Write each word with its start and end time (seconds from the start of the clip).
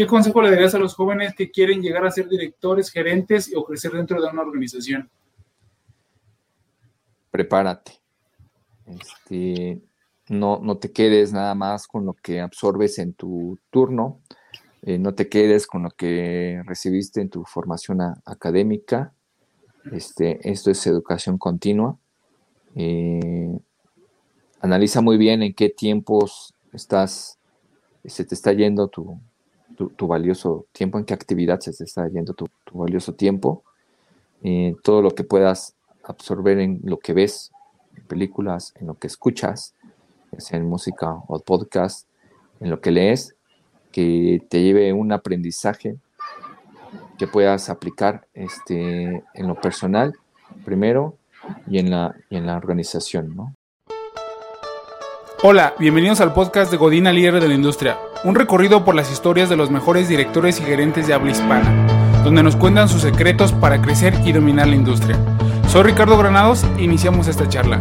¿qué 0.00 0.06
consejo 0.06 0.40
le 0.40 0.50
darías 0.50 0.74
a 0.74 0.78
los 0.78 0.94
jóvenes 0.94 1.34
que 1.34 1.50
quieren 1.50 1.82
llegar 1.82 2.06
a 2.06 2.10
ser 2.10 2.26
directores, 2.26 2.90
gerentes 2.90 3.52
o 3.54 3.66
crecer 3.66 3.92
dentro 3.92 4.18
de 4.18 4.28
una 4.28 4.40
organización? 4.40 5.10
Prepárate. 7.30 8.00
Este, 8.86 9.78
no, 10.30 10.58
no 10.62 10.78
te 10.78 10.90
quedes 10.90 11.34
nada 11.34 11.54
más 11.54 11.86
con 11.86 12.06
lo 12.06 12.14
que 12.14 12.40
absorbes 12.40 12.98
en 12.98 13.12
tu 13.12 13.58
turno, 13.68 14.22
eh, 14.80 14.96
no 14.96 15.14
te 15.14 15.28
quedes 15.28 15.66
con 15.66 15.82
lo 15.82 15.90
que 15.90 16.62
recibiste 16.64 17.20
en 17.20 17.28
tu 17.28 17.44
formación 17.44 18.00
académica. 18.24 19.12
Este, 19.92 20.40
esto 20.50 20.70
es 20.70 20.86
educación 20.86 21.36
continua. 21.36 21.98
Eh, 22.74 23.54
analiza 24.62 25.02
muy 25.02 25.18
bien 25.18 25.42
en 25.42 25.52
qué 25.52 25.68
tiempos 25.68 26.54
estás, 26.72 27.38
se 28.02 28.24
te 28.24 28.34
está 28.34 28.54
yendo 28.54 28.88
tu, 28.88 29.20
valioso 30.00 30.66
tiempo, 30.72 30.98
en 30.98 31.04
qué 31.04 31.14
actividad 31.14 31.60
se 31.60 31.70
está 31.84 32.08
yendo 32.08 32.34
tu, 32.34 32.48
valioso 32.72 33.14
tiempo. 33.14 33.62
Eh, 34.42 34.74
todo 34.82 35.02
lo 35.02 35.10
que 35.10 35.24
puedas 35.24 35.74
absorber 36.04 36.58
en 36.58 36.80
lo 36.84 36.98
que 36.98 37.12
ves, 37.12 37.52
en 37.96 38.04
películas, 38.04 38.72
en 38.80 38.86
lo 38.86 38.94
que 38.94 39.06
escuchas, 39.06 39.74
sea 40.38 40.58
en 40.58 40.68
música 40.68 41.12
o 41.26 41.38
podcast, 41.40 42.06
en 42.60 42.70
lo 42.70 42.80
que 42.80 42.90
lees, 42.90 43.34
que 43.92 44.44
te 44.48 44.62
lleve 44.62 44.92
un 44.92 45.12
aprendizaje 45.12 45.96
que 47.18 47.26
puedas 47.26 47.68
aplicar 47.68 48.26
este, 48.34 49.24
en 49.34 49.46
lo 49.46 49.54
personal 49.54 50.14
primero 50.64 51.16
y 51.66 51.78
en 51.78 51.90
la, 51.90 52.14
en 52.30 52.46
la 52.46 52.56
organización, 52.56 53.36
¿no? 53.36 53.54
Hola, 55.42 55.74
bienvenidos 55.78 56.20
al 56.20 56.34
podcast 56.34 56.70
de 56.70 56.76
Godina 56.76 57.12
Líder 57.12 57.40
de 57.40 57.48
la 57.48 57.54
Industria, 57.54 57.98
un 58.22 58.34
recorrido 58.34 58.84
por 58.84 58.94
las 58.94 59.10
historias 59.10 59.48
de 59.48 59.56
los 59.56 59.70
mejores 59.70 60.08
directores 60.08 60.60
y 60.60 60.64
gerentes 60.64 61.06
de 61.06 61.14
habla 61.14 61.30
hispana, 61.30 62.22
donde 62.22 62.42
nos 62.42 62.54
cuentan 62.54 62.88
sus 62.88 63.02
secretos 63.02 63.52
para 63.52 63.80
crecer 63.80 64.14
y 64.24 64.32
dominar 64.32 64.68
la 64.68 64.74
industria. 64.74 65.18
Soy 65.68 65.84
Ricardo 65.84 66.18
Granados 66.18 66.66
iniciamos 66.78 67.28
esta 67.28 67.48
charla. 67.48 67.80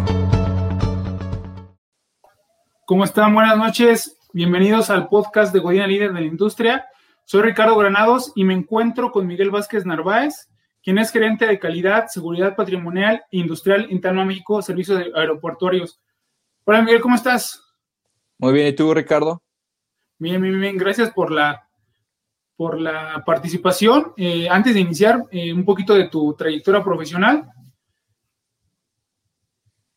¿Cómo 2.86 3.04
están? 3.04 3.34
Buenas 3.34 3.58
noches. 3.58 4.18
Bienvenidos 4.32 4.90
al 4.90 5.10
podcast 5.10 5.54
de 5.54 5.60
Godina 5.60 5.88
Líder 5.88 6.14
de 6.14 6.22
la 6.22 6.28
Industria. 6.28 6.88
Soy 7.26 7.42
Ricardo 7.42 7.76
Granados 7.76 8.32
y 8.36 8.44
me 8.44 8.54
encuentro 8.54 9.12
con 9.12 9.28
Miguel 9.28 9.52
Vázquez 9.52 9.86
Narváez, 9.86 10.50
quien 10.82 10.98
es 10.98 11.12
gerente 11.12 11.46
de 11.46 11.60
calidad, 11.60 12.08
seguridad 12.08 12.56
patrimonial 12.56 13.24
e 13.32 13.38
industrial 13.38 13.88
en 13.90 14.00
Talma, 14.00 14.24
México, 14.24 14.62
servicios 14.62 15.04
aeroportuarios. 15.16 16.00
Hola 16.64 16.82
Miguel, 16.82 17.02
¿cómo 17.02 17.16
estás? 17.16 17.62
Muy 18.38 18.54
bien, 18.54 18.68
¿y 18.68 18.74
tú, 18.74 18.94
Ricardo? 18.94 19.44
Bien, 20.20 20.42
bien, 20.42 20.60
bien. 20.60 20.78
Gracias 20.78 21.12
por 21.12 21.32
la, 21.32 21.66
por 22.58 22.80
la 22.80 23.24
participación. 23.26 24.12
Eh, 24.18 24.50
antes 24.50 24.74
de 24.74 24.82
iniciar, 24.82 25.24
eh, 25.32 25.54
un 25.54 25.64
poquito 25.64 25.94
de 25.94 26.10
tu 26.10 26.34
trayectoria 26.34 26.84
profesional. 26.84 27.50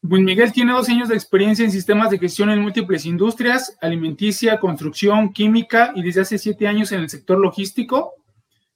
Pues 0.01 0.23
Miguel 0.23 0.53
tiene 0.53 0.73
dos 0.73 0.89
años 0.89 1.09
de 1.09 1.17
experiencia 1.17 1.65
en 1.65 1.73
sistemas 1.73 2.11
de 2.11 2.19
gestión 2.19 2.51
en 2.51 2.61
múltiples 2.61 3.05
industrias, 3.05 3.77
alimenticia, 3.81 4.61
construcción, 4.61 5.33
química 5.33 5.93
y 5.95 6.03
desde 6.03 6.23
hace 6.23 6.39
siete 6.39 6.69
años 6.69 6.93
en 6.93 7.01
el 7.01 7.09
sector 7.09 7.39
logístico, 7.39 8.15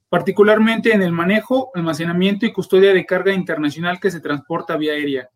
particularmente 0.09 0.93
en 0.93 1.03
el 1.03 1.13
manejo, 1.13 1.71
almacenamiento 1.75 2.47
y 2.47 2.53
custodia 2.53 2.93
de 2.93 3.07
carga 3.07 3.33
internacional 3.33 4.01
que 4.01 4.11
se 4.11 4.21
transporta 4.21 4.77
vía 4.77 4.93
aérea. 4.93 5.31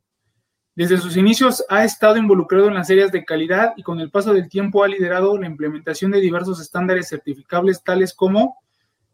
Desde 0.75 0.99
sus 0.99 1.17
inicios 1.17 1.65
ha 1.69 1.85
estado 1.85 2.17
involucrado 2.17 2.69
en 2.69 2.75
las 2.75 2.91
áreas 2.91 3.13
de 3.13 3.25
calidad 3.25 3.75
y 3.77 3.83
con 3.83 4.01
el 4.01 4.11
paso 4.11 4.33
del 4.33 4.49
tiempo 4.49 4.85
ha 4.85 4.89
liderado 4.89 5.37
la 5.37 5.47
implementación 5.47 6.11
de 6.11 6.21
diversos 6.21 6.61
estándares 6.61 7.09
certificables 7.09 7.83
tales 7.83 8.15
como 8.15 8.57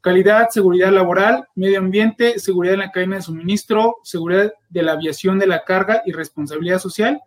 calidad, 0.01 0.51
seguridad 0.51 0.93
laboral, 0.93 1.49
medio 1.57 1.81
ambiente, 1.81 2.39
seguridad 2.39 2.75
en 2.75 2.81
la 2.81 2.93
cadena 2.93 3.17
de 3.17 3.23
suministro, 3.23 3.97
seguridad 4.05 4.53
de 4.69 4.83
la 4.83 4.93
aviación 4.93 5.39
de 5.39 5.49
la 5.49 5.65
carga 5.65 6.03
y 6.07 6.13
responsabilidad 6.13 6.79
social. 6.79 7.21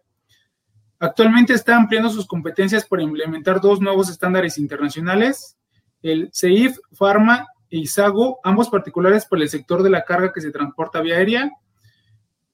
Actualmente 0.99 1.53
está 1.53 1.75
ampliando 1.75 2.09
sus 2.09 2.25
competencias 2.25 2.85
para 2.85 3.03
implementar 3.03 3.59
dos 3.59 3.81
nuevos 3.81 4.09
estándares 4.09 4.57
internacionales, 4.57 5.57
el 6.01 6.29
CEIF, 6.33 6.77
Pharma 6.93 7.47
e 7.69 7.79
ISAGO, 7.79 8.39
ambos 8.43 8.69
particulares 8.69 9.25
para 9.25 9.41
el 9.41 9.49
sector 9.49 9.83
de 9.83 9.89
la 9.89 10.03
carga 10.03 10.31
que 10.31 10.39
se 10.39 10.51
transporta 10.51 11.01
vía 11.01 11.15
aérea. 11.15 11.51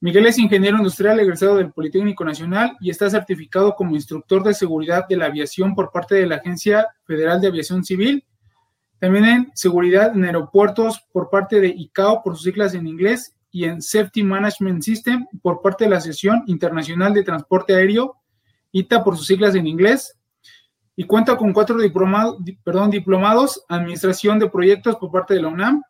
Miguel 0.05 0.27
es 0.27 0.37
ingeniero 0.37 0.77
industrial 0.77 1.19
egresado 1.19 1.55
del 1.55 1.71
Politécnico 1.71 2.23
Nacional 2.23 2.77
y 2.79 2.91
está 2.91 3.09
certificado 3.09 3.73
como 3.73 3.95
instructor 3.95 4.43
de 4.43 4.53
seguridad 4.53 5.07
de 5.07 5.17
la 5.17 5.25
aviación 5.25 5.73
por 5.73 5.91
parte 5.91 6.13
de 6.13 6.27
la 6.27 6.35
Agencia 6.35 6.85
Federal 7.05 7.41
de 7.41 7.47
Aviación 7.47 7.83
Civil 7.83 8.23
también 8.99 9.25
en 9.25 9.51
seguridad 9.55 10.15
en 10.15 10.23
aeropuertos 10.23 11.03
por 11.11 11.31
parte 11.31 11.59
de 11.59 11.69
ICAO 11.69 12.21
por 12.21 12.35
sus 12.35 12.43
siglas 12.43 12.75
en 12.75 12.85
inglés 12.85 13.35
y 13.49 13.63
en 13.63 13.81
Safety 13.81 14.21
Management 14.21 14.83
System 14.83 15.25
por 15.41 15.63
parte 15.63 15.85
de 15.85 15.89
la 15.89 15.97
Asociación 15.97 16.43
Internacional 16.45 17.11
de 17.11 17.23
Transporte 17.23 17.73
Aéreo, 17.73 18.17
ITA 18.73 19.03
por 19.03 19.17
sus 19.17 19.25
siglas 19.25 19.55
en 19.55 19.65
inglés. 19.65 20.15
Y 20.95 21.05
cuenta 21.05 21.35
con 21.35 21.51
cuatro 21.51 21.79
diplomados, 21.79 22.37
perdón, 22.63 22.91
diplomados, 22.91 23.65
Administración 23.69 24.37
de 24.37 24.51
Proyectos 24.51 24.97
por 24.97 25.11
parte 25.11 25.33
de 25.33 25.41
la 25.41 25.47
UNAM, 25.47 25.81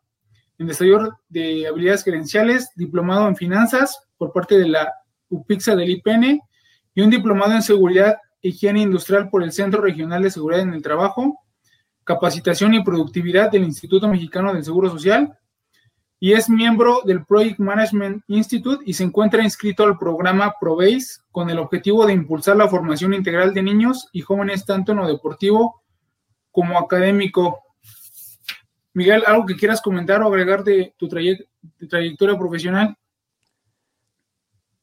en 0.58 0.66
Desarrollo 0.66 1.18
de 1.28 1.66
Habilidades 1.66 2.04
Gerenciales, 2.04 2.70
diplomado 2.76 3.28
en 3.28 3.36
Finanzas 3.36 4.00
por 4.16 4.32
parte 4.32 4.58
de 4.58 4.68
la 4.68 4.92
UPIXA 5.28 5.76
del 5.76 5.90
IPN 5.90 6.40
y 6.94 7.00
un 7.00 7.10
diplomado 7.10 7.52
en 7.52 7.62
Seguridad 7.62 8.16
e 8.42 8.48
Higiene 8.48 8.82
Industrial 8.82 9.28
por 9.28 9.42
el 9.42 9.52
Centro 9.52 9.82
Regional 9.82 10.22
de 10.22 10.30
Seguridad 10.30 10.62
en 10.62 10.74
el 10.74 10.82
Trabajo 10.82 11.40
Capacitación 12.04 12.72
y 12.74 12.84
Productividad 12.84 13.50
del 13.50 13.64
Instituto 13.64 14.08
Mexicano 14.08 14.54
del 14.54 14.64
Seguro 14.64 14.88
Social 14.88 15.36
y 16.18 16.32
es 16.32 16.48
miembro 16.48 17.02
del 17.04 17.24
Project 17.24 17.58
Management 17.58 18.22
Institute 18.28 18.82
y 18.86 18.94
se 18.94 19.04
encuentra 19.04 19.42
inscrito 19.42 19.84
al 19.84 19.98
programa 19.98 20.54
ProBase 20.58 21.20
con 21.30 21.50
el 21.50 21.58
objetivo 21.58 22.06
de 22.06 22.14
impulsar 22.14 22.56
la 22.56 22.68
formación 22.68 23.12
integral 23.12 23.52
de 23.52 23.62
niños 23.62 24.08
y 24.12 24.22
jóvenes 24.22 24.64
tanto 24.64 24.92
en 24.92 24.98
lo 24.98 25.06
deportivo 25.06 25.82
como 26.50 26.78
académico. 26.78 27.60
Miguel, 28.96 29.24
¿algo 29.26 29.44
que 29.44 29.56
quieras 29.56 29.82
comentar 29.82 30.22
o 30.22 30.26
agregar 30.26 30.64
de 30.64 30.94
tu, 30.96 31.06
trayectoria 31.06 32.38
profesional? 32.38 32.96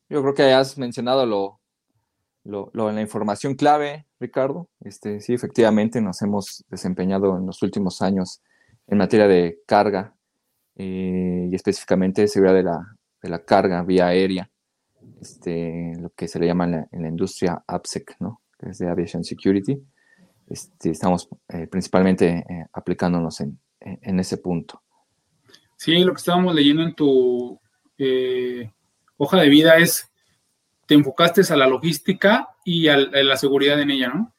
Yo 0.07 0.21
creo 0.21 0.35
que 0.35 0.53
has 0.53 0.77
mencionado 0.77 1.25
lo, 1.25 1.59
lo, 2.43 2.91
la 2.91 3.01
información 3.01 3.55
clave, 3.55 4.05
Ricardo. 4.19 4.69
Este, 4.81 5.19
sí, 5.19 5.33
efectivamente 5.33 5.99
nos 5.99 6.21
hemos 6.21 6.63
desempeñado 6.69 7.39
en 7.39 7.47
los 7.47 7.63
últimos 7.63 8.03
años 8.03 8.43
en 8.85 8.99
materia 8.99 9.27
de 9.27 9.57
carga 9.65 10.15
eh, 10.75 11.49
y 11.51 11.55
específicamente 11.55 12.27
seguridad 12.27 12.53
de 12.53 12.63
la, 12.63 12.95
de 13.19 13.29
la 13.29 13.43
carga 13.43 13.81
vía 13.81 14.05
aérea, 14.05 14.47
este, 15.21 15.93
lo 15.99 16.11
que 16.11 16.27
se 16.27 16.37
le 16.37 16.45
llama 16.45 16.65
en 16.65 17.01
la, 17.01 17.09
industria 17.09 17.63
APSEC, 17.65 18.17
¿no? 18.19 18.43
que 18.59 18.69
es 18.69 18.77
de 18.77 18.91
Aviation 18.91 19.23
Security. 19.23 19.83
Este, 20.45 20.91
estamos 20.91 21.27
eh, 21.47 21.65
principalmente 21.65 22.45
eh, 22.47 22.67
aplicándonos 22.73 23.41
en, 23.41 23.62
en, 23.83 24.19
ese 24.19 24.37
punto. 24.37 24.81
Sí, 25.77 26.03
lo 26.03 26.13
que 26.13 26.19
estábamos 26.19 26.55
leyendo 26.55 26.83
en 26.83 26.95
tu 26.95 27.59
hoja 29.17 29.41
de 29.41 29.49
vida 29.49 29.77
es 29.77 30.09
te 30.85 30.95
enfocaste 30.95 31.41
a 31.49 31.55
la 31.55 31.67
logística 31.67 32.49
y 32.65 32.87
a, 32.87 32.97
la 32.97 33.37
seguridad 33.37 33.79
en 33.79 33.91
ella, 33.91 34.09
¿no? 34.09 34.33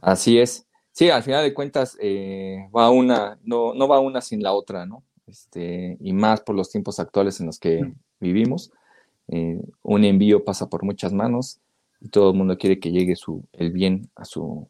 Así 0.00 0.38
es. 0.38 0.66
Sí, 0.92 1.10
al 1.10 1.22
final 1.22 1.42
de 1.42 1.54
cuentas 1.54 1.96
eh, 2.00 2.68
va 2.74 2.90
una, 2.90 3.38
no, 3.42 3.74
no 3.74 3.88
va 3.88 4.00
una 4.00 4.20
sin 4.20 4.42
la 4.42 4.52
otra, 4.52 4.86
¿no? 4.86 5.02
Este, 5.26 5.96
y 6.00 6.12
más 6.12 6.40
por 6.40 6.54
los 6.54 6.70
tiempos 6.70 7.00
actuales 7.00 7.40
en 7.40 7.46
los 7.46 7.58
que 7.58 7.80
vivimos. 8.20 8.70
Eh, 9.28 9.60
un 9.82 10.04
envío 10.04 10.44
pasa 10.44 10.68
por 10.68 10.84
muchas 10.84 11.12
manos 11.12 11.60
y 12.00 12.08
todo 12.08 12.30
el 12.30 12.36
mundo 12.36 12.58
quiere 12.58 12.78
que 12.78 12.92
llegue 12.92 13.16
su, 13.16 13.44
el 13.52 13.72
bien 13.72 14.10
a 14.14 14.24
su, 14.24 14.68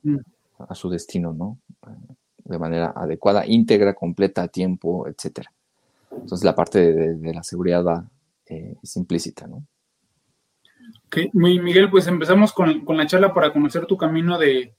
a 0.58 0.74
su 0.74 0.88
destino, 0.88 1.32
¿no? 1.32 1.58
De 2.44 2.58
manera 2.58 2.92
adecuada, 2.94 3.46
íntegra, 3.46 3.94
completa, 3.94 4.42
a 4.42 4.48
tiempo, 4.48 5.08
etcétera. 5.08 5.50
Entonces 6.10 6.44
la 6.44 6.54
parte 6.54 6.92
de, 6.92 7.34
la 7.34 7.42
seguridad 7.42 7.84
va, 7.84 8.08
eh, 8.46 8.76
es 8.82 8.96
implícita, 8.96 9.46
¿no? 9.46 9.66
Okay. 11.06 11.30
Miguel, 11.32 11.90
pues 11.90 12.06
empezamos 12.06 12.52
con, 12.52 12.84
la 12.86 13.06
charla 13.06 13.32
para 13.32 13.52
conocer 13.52 13.86
tu 13.86 13.96
camino 13.96 14.38
de, 14.38 14.74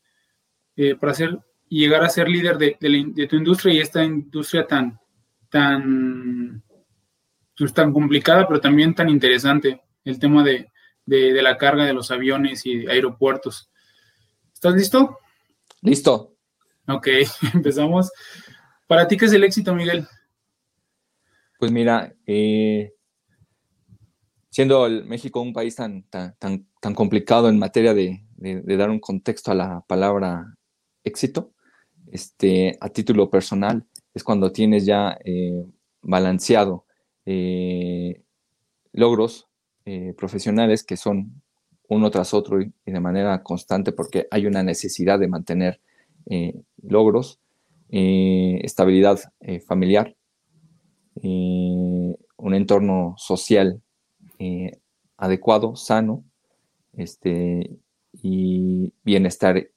eh, 0.76 0.96
para 0.96 1.14
ser 1.14 1.40
y 1.70 1.80
llegar 1.80 2.04
a 2.04 2.10
ser 2.10 2.30
líder 2.30 2.58
de, 2.58 3.28
tu 3.28 3.36
industria 3.36 3.74
y 3.74 3.80
esta 3.80 4.04
industria 4.04 4.68
tan, 4.68 5.00
tan, 5.50 6.64
pues, 7.58 7.74
tan 7.74 7.92
complicada, 7.92 8.48
pero 8.48 8.62
también 8.62 8.94
tan 8.94 9.10
interesante, 9.10 9.82
el 10.04 10.20
tema 10.20 10.44
de, 10.44 10.70
la 11.06 11.58
carga 11.58 11.86
de 11.86 11.94
los 11.94 12.12
aviones 12.12 12.66
y 12.66 12.88
aeropuertos. 12.88 13.72
¿Estás 14.54 14.76
listo? 14.76 15.20
Listo. 15.82 16.35
Ok, 16.88 17.08
empezamos. 17.54 18.12
¿Para 18.88 19.08
ti 19.08 19.18
qué 19.18 19.26
es 19.26 19.34
el 19.34 19.44
éxito, 19.44 19.74
Miguel? 19.74 20.08
Pues 21.58 21.72
mira, 21.72 22.14
eh, 22.28 22.94
siendo 24.56 24.86
el 24.86 25.06
México 25.06 25.42
un 25.42 25.54
país 25.54 25.76
tan, 25.76 26.04
tan, 26.04 26.36
tan, 26.40 26.94
complicado 26.94 27.50
en 27.50 27.60
materia 27.60 27.94
de, 27.94 28.24
dar 28.78 28.90
un 28.90 29.00
contexto 29.00 29.52
a 29.52 29.56
la 29.56 29.84
palabra 29.88 30.56
éxito, 31.04 31.54
este, 32.12 32.78
a 32.80 32.90
título 32.90 33.30
personal, 33.30 33.86
es 34.14 34.24
cuando 34.24 34.52
tienes 34.52 34.86
ya 34.86 35.18
eh, 35.26 35.66
balanceado 36.02 36.86
eh, 37.26 38.22
logros 38.94 39.48
eh, 39.84 40.14
profesionales 40.18 40.84
que 40.84 40.96
son 40.96 41.42
uno 41.90 42.10
tras 42.10 42.34
otro 42.34 42.62
y, 42.62 42.72
de 42.86 43.00
manera 43.00 43.44
constante 43.44 43.92
porque 43.92 44.28
hay 44.32 44.46
una 44.46 44.64
necesidad 44.64 45.20
de 45.20 45.28
mantener 45.28 45.82
logros, 46.82 47.40
estabilidad 47.90 49.20
familiar, 49.68 50.16
un 51.16 52.54
entorno 52.54 53.16
social 53.18 53.82
adecuado, 55.18 55.76
sano, 55.76 56.24
este, 56.94 57.72
y 58.14 58.94
bienestar 59.04 59.70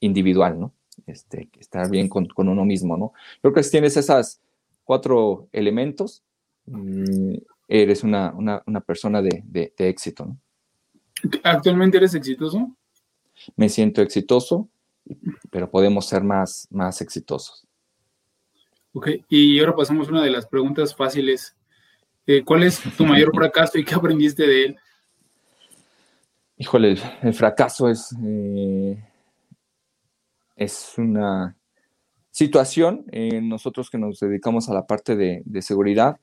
individual, 0.00 0.58
¿no? 0.58 0.72
este, 1.06 1.48
estar 1.58 1.90
bien 1.90 2.08
con, 2.08 2.28
uno 2.36 2.64
mismo, 2.64 2.96
¿no? 2.96 3.12
Creo 3.40 3.52
que 3.52 3.62
si 3.62 3.70
tienes 3.72 3.96
esas 3.96 4.40
cuatro 4.84 5.48
elementos, 5.52 6.22
mm, 6.66 7.34
eres 7.68 8.02
una, 8.02 8.32
persona 8.86 9.20
de, 9.20 9.72
éxito, 9.78 10.26
¿no? 10.26 10.38
¿Actualmente 11.42 11.96
eres 11.96 12.14
exitoso? 12.14 12.76
Me 13.56 13.68
siento 13.68 14.02
exitoso, 14.02 14.68
pero 15.50 15.70
podemos 15.70 16.06
ser 16.06 16.22
más, 16.22 16.66
más 16.70 17.00
exitosos. 17.00 17.66
Ok, 18.92 19.08
y 19.28 19.58
ahora 19.60 19.76
pasamos 19.76 20.08
a 20.08 20.10
una 20.10 20.22
de 20.22 20.30
las 20.30 20.46
preguntas 20.46 20.94
fáciles. 20.94 21.54
Eh, 22.26 22.42
¿Cuál 22.44 22.62
es 22.62 22.80
tu 22.96 23.04
mayor 23.06 23.30
fracaso 23.34 23.78
y 23.78 23.84
qué 23.84 23.94
aprendiste 23.94 24.46
de 24.46 24.64
él? 24.64 24.76
Híjole, 26.58 26.96
el, 27.22 27.34
fracaso 27.34 27.90
es 27.90 28.16
eh, 28.24 28.98
es 30.56 30.94
una 30.96 31.56
situación. 32.30 33.04
Eh, 33.12 33.40
nosotros 33.42 33.90
que 33.90 33.98
nos 33.98 34.18
dedicamos 34.18 34.68
a 34.68 34.74
la 34.74 34.86
parte 34.86 35.14
de, 35.14 35.62
seguridad, 35.62 36.18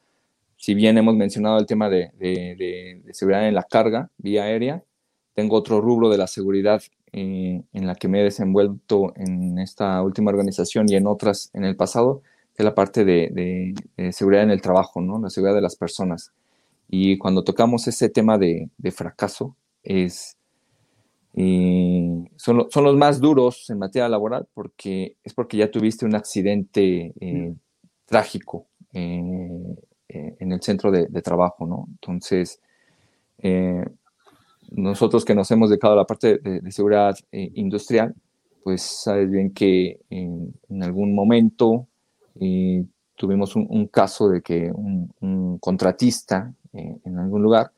si 0.58 0.74
bien 0.74 0.98
hemos 0.98 1.16
mencionado 1.16 1.60
el 1.60 1.66
tema 1.66 1.90
de, 1.90 3.02
seguridad 3.14 3.48
en 3.48 3.56
la 3.56 3.64
carga 3.64 4.10
vía 4.18 4.44
aérea, 4.44 4.84
tengo 5.34 5.56
otro 5.56 5.80
rubro 5.80 6.10
de 6.10 6.18
la 6.18 6.28
seguridad 6.28 6.82
eh, 7.14 7.64
en 7.72 7.88
la 7.88 7.96
que 7.96 8.08
me 8.08 8.20
he 8.20 8.24
desenvuelto 8.24 9.14
en 9.16 9.60
esta 9.60 10.02
última 10.02 10.32
organización 10.32 10.90
y 10.90 10.96
en 10.96 11.08
otras 11.08 11.52
en 11.54 11.64
el 11.64 11.76
pasado, 11.76 12.24
que 12.56 12.64
es 12.64 12.66
la 12.66 12.76
parte 12.76 13.06
de, 13.06 13.76
seguridad 14.12 14.44
en 14.44 14.52
el 14.52 14.62
trabajo, 14.62 15.00
¿no? 15.00 15.20
la 15.20 15.30
seguridad 15.30 15.56
de 15.56 15.62
las 15.62 15.76
personas. 15.76 16.34
Y 16.90 17.18
cuando 17.18 17.44
tocamos 17.44 17.88
ese 17.88 18.10
tema 18.10 18.38
de, 18.38 18.70
fracaso, 18.92 19.56
es 19.84 20.38
y 21.36 22.30
son, 22.36 22.68
son, 22.70 22.84
los 22.84 22.96
más 22.96 23.20
duros 23.20 23.68
en 23.72 23.80
materia 23.80 24.08
laboral 24.08 24.48
porque 24.54 25.18
es 25.24 25.34
porque 25.34 25.58
ya 25.58 25.72
tuviste 25.72 26.06
un 26.06 26.14
accidente 26.14 27.12
eh, 27.20 27.56
trágico 28.06 28.68
eh, 28.94 29.76
eh, 30.10 30.36
en 30.40 30.52
el 30.52 30.62
centro 30.62 30.92
de, 30.92 31.08
trabajo, 31.24 31.66
¿no? 31.66 31.88
Entonces, 31.90 32.62
nosotros 34.74 35.24
que 35.26 35.36
nos 35.36 35.50
hemos 35.52 35.70
dedicado 35.70 35.94
a 35.94 35.98
la 35.98 36.06
parte 36.06 36.38
de, 36.38 36.72
seguridad 36.72 37.16
industrial, 37.32 38.14
pues 38.64 38.82
sabes 38.82 39.30
bien 39.30 39.54
que 39.54 40.00
en, 40.10 40.54
algún 40.82 41.14
momento 41.16 41.88
tuvimos 43.16 43.56
un, 43.56 43.88
caso 43.88 44.30
de 44.30 44.42
que 44.42 44.72
un, 44.72 45.58
contratista 45.60 46.54
en 46.74 47.18
algún 47.20 47.44
lugar 47.44 47.72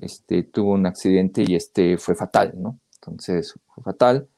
este, 0.00 0.42
tuvo 0.42 0.72
un 0.72 0.86
accidente 0.86 1.44
y 1.46 1.54
este 1.54 1.96
fue 1.98 2.14
fatal, 2.14 2.52
¿no? 2.56 2.78
Entonces, 2.96 3.54
fue 3.66 3.82
fatal. 3.82 4.28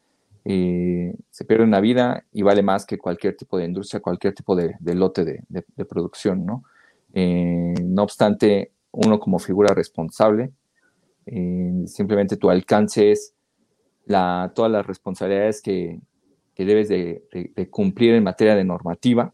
Eh, 0.45 1.15
se 1.31 1.45
pierde 1.45 1.65
una 1.65 1.81
vida 1.81 2.25
y 2.33 2.43
vale 2.43 2.63
más 2.63 2.87
que 2.87 2.99
cualquier 2.99 3.37
tipo 3.37 3.59
de 3.59 3.65
industria, 3.65 4.01
cualquier 4.01 4.35
tipo 4.35 4.57
de, 4.57 4.77
lote 4.95 5.25
de, 5.25 5.85
producción, 5.85 6.47
¿no? 6.47 6.65
Eh, 7.13 7.75
no 7.83 8.03
obstante, 8.03 8.73
uno 8.93 9.19
como 9.19 9.39
figura 9.39 9.75
responsable, 9.75 10.53
eh, 11.33 11.87
simplemente 11.87 12.37
tu 12.37 12.51
alcance 12.51 13.13
es 13.13 13.35
todas 14.07 14.71
las 14.71 14.87
responsabilidades 14.87 15.61
que, 15.61 16.01
debes 16.57 16.89
de, 16.89 17.69
cumplir 17.71 18.15
en 18.15 18.25
materia 18.25 18.55
de 18.57 18.65
normativa, 18.65 19.33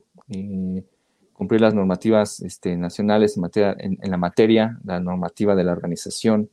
cumplir 1.33 1.61
las 1.61 1.75
normativas 1.75 2.41
este, 2.41 2.77
nacionales 2.77 3.37
en, 3.37 3.99
la 4.11 4.17
materia, 4.17 4.79
la 4.85 5.01
normativa 5.01 5.55
de 5.55 5.65
la 5.65 5.73
organización, 5.73 6.51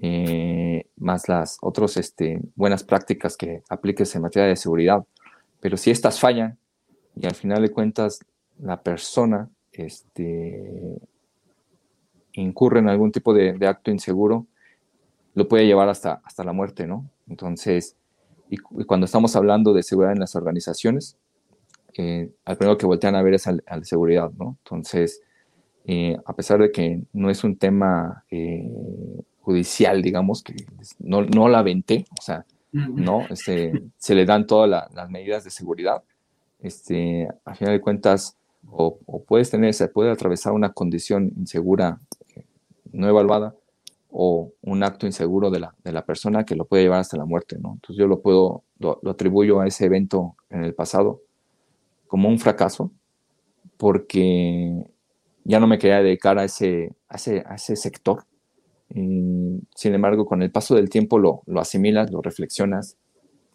eh, 0.00 0.86
más 0.96 1.28
las 1.28 1.58
otras 1.60 1.96
este, 1.96 2.40
buenas 2.56 2.82
prácticas 2.82 3.36
que 3.36 3.62
apliques 3.68 4.14
en 4.14 4.22
materia 4.22 4.48
de 4.48 4.56
seguridad. 4.56 5.04
Pero 5.60 5.76
si 5.76 5.90
estas 5.90 6.18
fallan 6.18 6.58
y 7.14 7.26
al 7.26 7.34
final 7.34 7.62
de 7.62 7.70
cuentas 7.70 8.20
la 8.58 8.82
persona 8.82 9.48
este, 9.72 10.98
incurre 12.32 12.80
en 12.80 12.88
algún 12.88 13.12
tipo 13.12 13.34
de, 13.34 13.56
acto 13.66 13.90
inseguro, 13.90 14.46
lo 15.34 15.48
puede 15.48 15.66
llevar 15.66 15.88
hasta, 15.88 16.20
hasta 16.24 16.44
la 16.44 16.52
muerte, 16.52 16.86
¿no? 16.86 17.08
Entonces, 17.28 17.96
y, 18.48 18.58
cuando 18.58 19.06
estamos 19.06 19.34
hablando 19.36 19.72
de 19.72 19.82
seguridad 19.82 20.12
en 20.12 20.20
las 20.20 20.36
organizaciones, 20.36 21.16
eh, 21.94 22.30
al 22.44 22.56
primero 22.56 22.78
que 22.78 22.86
voltean 22.86 23.14
a 23.14 23.22
ver 23.22 23.34
es 23.34 23.46
al, 23.46 23.62
de 23.66 23.84
seguridad, 23.84 24.30
¿no? 24.38 24.56
Entonces, 24.64 25.22
eh, 25.84 26.16
a 26.24 26.34
pesar 26.34 26.60
de 26.60 26.70
que 26.70 27.02
no 27.12 27.30
es 27.30 27.44
un 27.44 27.56
tema 27.56 28.24
judicial, 29.40 30.02
digamos, 30.02 30.42
que 30.42 30.54
no, 30.98 31.22
no 31.22 31.48
la 31.48 31.62
venté, 31.62 32.06
o 32.18 32.22
sea, 32.22 32.44
no, 32.72 33.26
este, 33.28 33.82
se 33.98 34.14
le 34.14 34.24
dan 34.24 34.46
todas 34.46 34.88
las 34.94 35.10
medidas 35.10 35.44
de 35.44 35.50
seguridad. 35.50 36.02
Este, 36.60 37.28
a 37.44 37.54
final 37.54 37.74
de 37.74 37.80
cuentas, 37.80 38.36
o, 38.70 38.98
puedes 39.26 39.50
tener, 39.50 39.74
se 39.74 39.88
puede 39.88 40.10
atravesar 40.10 40.52
una 40.52 40.72
condición 40.72 41.32
insegura 41.36 41.98
eh, 42.34 42.44
no 42.92 43.08
evaluada 43.08 43.54
o 44.12 44.52
un 44.62 44.82
acto 44.82 45.06
inseguro 45.06 45.50
de 45.50 45.60
la, 45.60 45.74
de 45.82 45.92
la 45.92 46.04
persona 46.04 46.44
que 46.44 46.54
lo 46.54 46.66
puede 46.66 46.84
llevar 46.84 47.00
hasta 47.00 47.16
la 47.16 47.24
muerte, 47.24 47.56
¿no? 47.58 47.72
Entonces 47.74 47.96
yo 47.96 48.06
lo 48.06 48.20
puedo, 48.20 48.62
lo, 48.78 49.00
atribuyo 49.08 49.60
a 49.60 49.66
ese 49.66 49.86
evento 49.86 50.36
en 50.50 50.64
el 50.64 50.74
pasado 50.74 51.22
como 52.06 52.28
un 52.28 52.38
fracaso 52.38 52.92
porque 53.78 54.84
ya 55.44 55.58
no 55.58 55.66
me 55.66 55.78
quería 55.78 56.02
dedicar 56.02 56.38
a 56.38 56.44
ese, 56.44 56.94
a 57.08 57.16
ese, 57.16 57.42
a 57.46 57.54
ese 57.54 57.74
sector 57.74 58.24
sin 58.94 59.94
embargo, 59.94 60.26
con 60.26 60.42
el 60.42 60.50
paso 60.50 60.74
del 60.74 60.90
tiempo 60.90 61.18
lo, 61.18 61.42
lo 61.46 61.60
asimilas, 61.60 62.10
lo 62.10 62.20
reflexionas, 62.20 62.98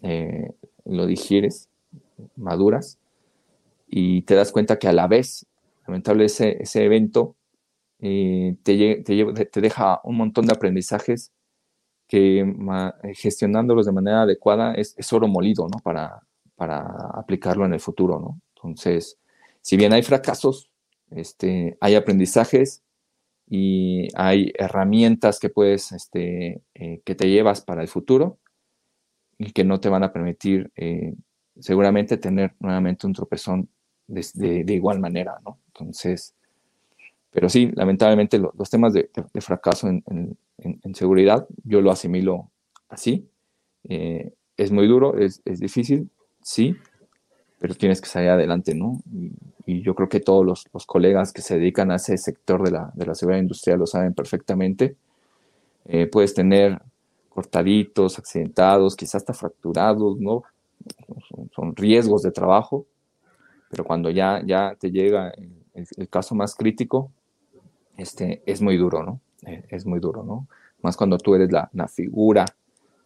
eh, 0.01 0.51
lo 0.85 1.05
digieres, 1.05 1.69
maduras 2.35 2.97
y 3.87 4.23
te 4.23 4.35
das 4.35 4.51
cuenta 4.51 4.79
que 4.79 4.87
a 4.87 4.93
la 4.93 5.07
vez, 5.07 5.45
lamentable 5.85 6.25
ese, 6.25 6.61
ese 6.61 6.83
evento, 6.83 7.35
eh, 7.99 8.55
te, 8.63 9.01
te, 9.03 9.45
te, 9.45 9.61
deja 9.61 10.01
un 10.03 10.17
montón 10.17 10.45
de 10.45 10.53
aprendizajes 10.53 11.31
que 12.07 12.45
gestionándolos 13.15 13.85
de 13.85 13.91
manera 13.91 14.21
adecuada 14.21 14.73
es, 14.75 14.95
oro 15.13 15.27
molido, 15.27 15.67
¿no? 15.67 15.79
Para, 15.83 16.21
para 16.55 16.85
aplicarlo 17.13 17.65
en 17.65 17.73
el 17.73 17.79
futuro, 17.79 18.19
¿no? 18.19 18.41
Entonces, 18.55 19.17
si 19.61 19.77
bien 19.77 19.93
hay 19.93 20.03
fracasos, 20.03 20.69
este, 21.11 21.77
hay 21.81 21.95
aprendizajes 21.95 22.83
y 23.49 24.07
hay 24.15 24.51
herramientas 24.57 25.39
que 25.39 25.49
puedes, 25.49 25.91
este, 25.91 26.61
eh, 26.73 27.01
que 27.05 27.15
te 27.15 27.29
llevas 27.29 27.61
para 27.61 27.81
el 27.81 27.87
futuro 27.87 28.39
y 29.37 29.51
que 29.51 29.63
no 29.63 29.79
te 29.79 29.89
van 29.89 30.03
a 30.03 30.11
permitir 30.11 30.71
eh, 30.75 31.13
seguramente 31.59 32.17
tener 32.17 32.55
nuevamente 32.59 33.07
un 33.07 33.13
tropezón 33.13 33.69
de, 34.07 34.63
igual 34.67 34.99
manera, 34.99 35.39
¿no? 35.45 35.59
Entonces, 35.67 36.33
pero 37.37 37.49
sí, 37.49 37.69
lamentablemente 37.75 38.39
los 38.39 38.67
temas 38.71 38.93
de, 38.93 39.11
fracaso 39.41 39.87
en, 39.87 40.37
seguridad, 40.95 41.45
yo 41.63 41.81
lo 41.81 41.91
asimilo 41.91 42.49
así. 42.89 43.29
Eh, 43.87 44.33
es 44.57 44.71
muy 44.71 44.87
duro, 44.87 45.15
es, 45.19 45.43
es, 45.45 45.59
difícil, 45.59 46.09
sí, 46.41 46.75
pero 47.59 47.75
tienes 47.75 48.01
que 48.01 48.09
salir 48.09 48.29
adelante, 48.29 48.73
¿no? 48.73 49.03
y 49.67 49.83
yo 49.83 49.93
creo 49.93 50.09
que 50.09 50.19
todos 50.19 50.43
los, 50.43 50.65
colegas 50.87 51.31
que 51.31 51.43
se 51.43 51.59
dedican 51.59 51.91
a 51.91 51.97
ese 51.97 52.17
sector 52.17 52.63
de 52.63 52.71
la, 52.71 52.91
de 52.95 53.05
la 53.05 53.13
seguridad 53.13 53.41
industrial 53.41 53.77
lo 53.77 53.85
saben 53.85 54.15
perfectamente. 54.15 54.95
Eh, 55.85 56.07
puedes 56.07 56.33
tener 56.33 56.81
cortaditos, 57.29 58.17
accidentados, 58.17 58.95
quizás 58.95 59.17
hasta 59.17 59.35
fracturados, 59.35 60.19
¿no? 60.19 60.41
Son, 61.53 61.75
riesgos 61.75 62.23
de 62.23 62.31
trabajo, 62.31 62.87
pero 63.69 63.83
cuando 63.83 64.09
ya, 64.09 64.41
ya 64.43 64.75
te 64.79 64.89
llega 64.89 65.31
el, 65.75 66.09
caso 66.09 66.33
más 66.33 66.55
crítico, 66.55 67.11
este, 67.97 68.43
es 68.45 68.61
muy 68.61 68.77
duro, 68.77 69.03
¿no? 69.03 69.19
Eh, 69.45 69.65
es 69.69 69.85
muy 69.85 69.99
duro, 69.99 70.23
¿no? 70.23 70.47
Más 70.81 70.95
cuando 70.95 71.17
tú 71.17 71.35
eres 71.35 71.51
la, 71.51 71.69
figura 71.87 72.45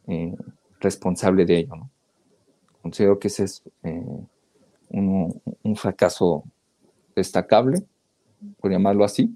eh, 0.07 0.35
responsable 0.79 1.45
de 1.45 1.59
ello, 1.59 1.75
¿no? 1.75 1.89
Considero 2.81 3.19
que 3.19 3.27
ese 3.27 3.43
es 3.43 3.63
un, 4.89 5.75
fracaso 5.75 6.43
destacable, 7.15 7.83
por 8.59 8.71
llamarlo 8.71 9.03
así, 9.03 9.35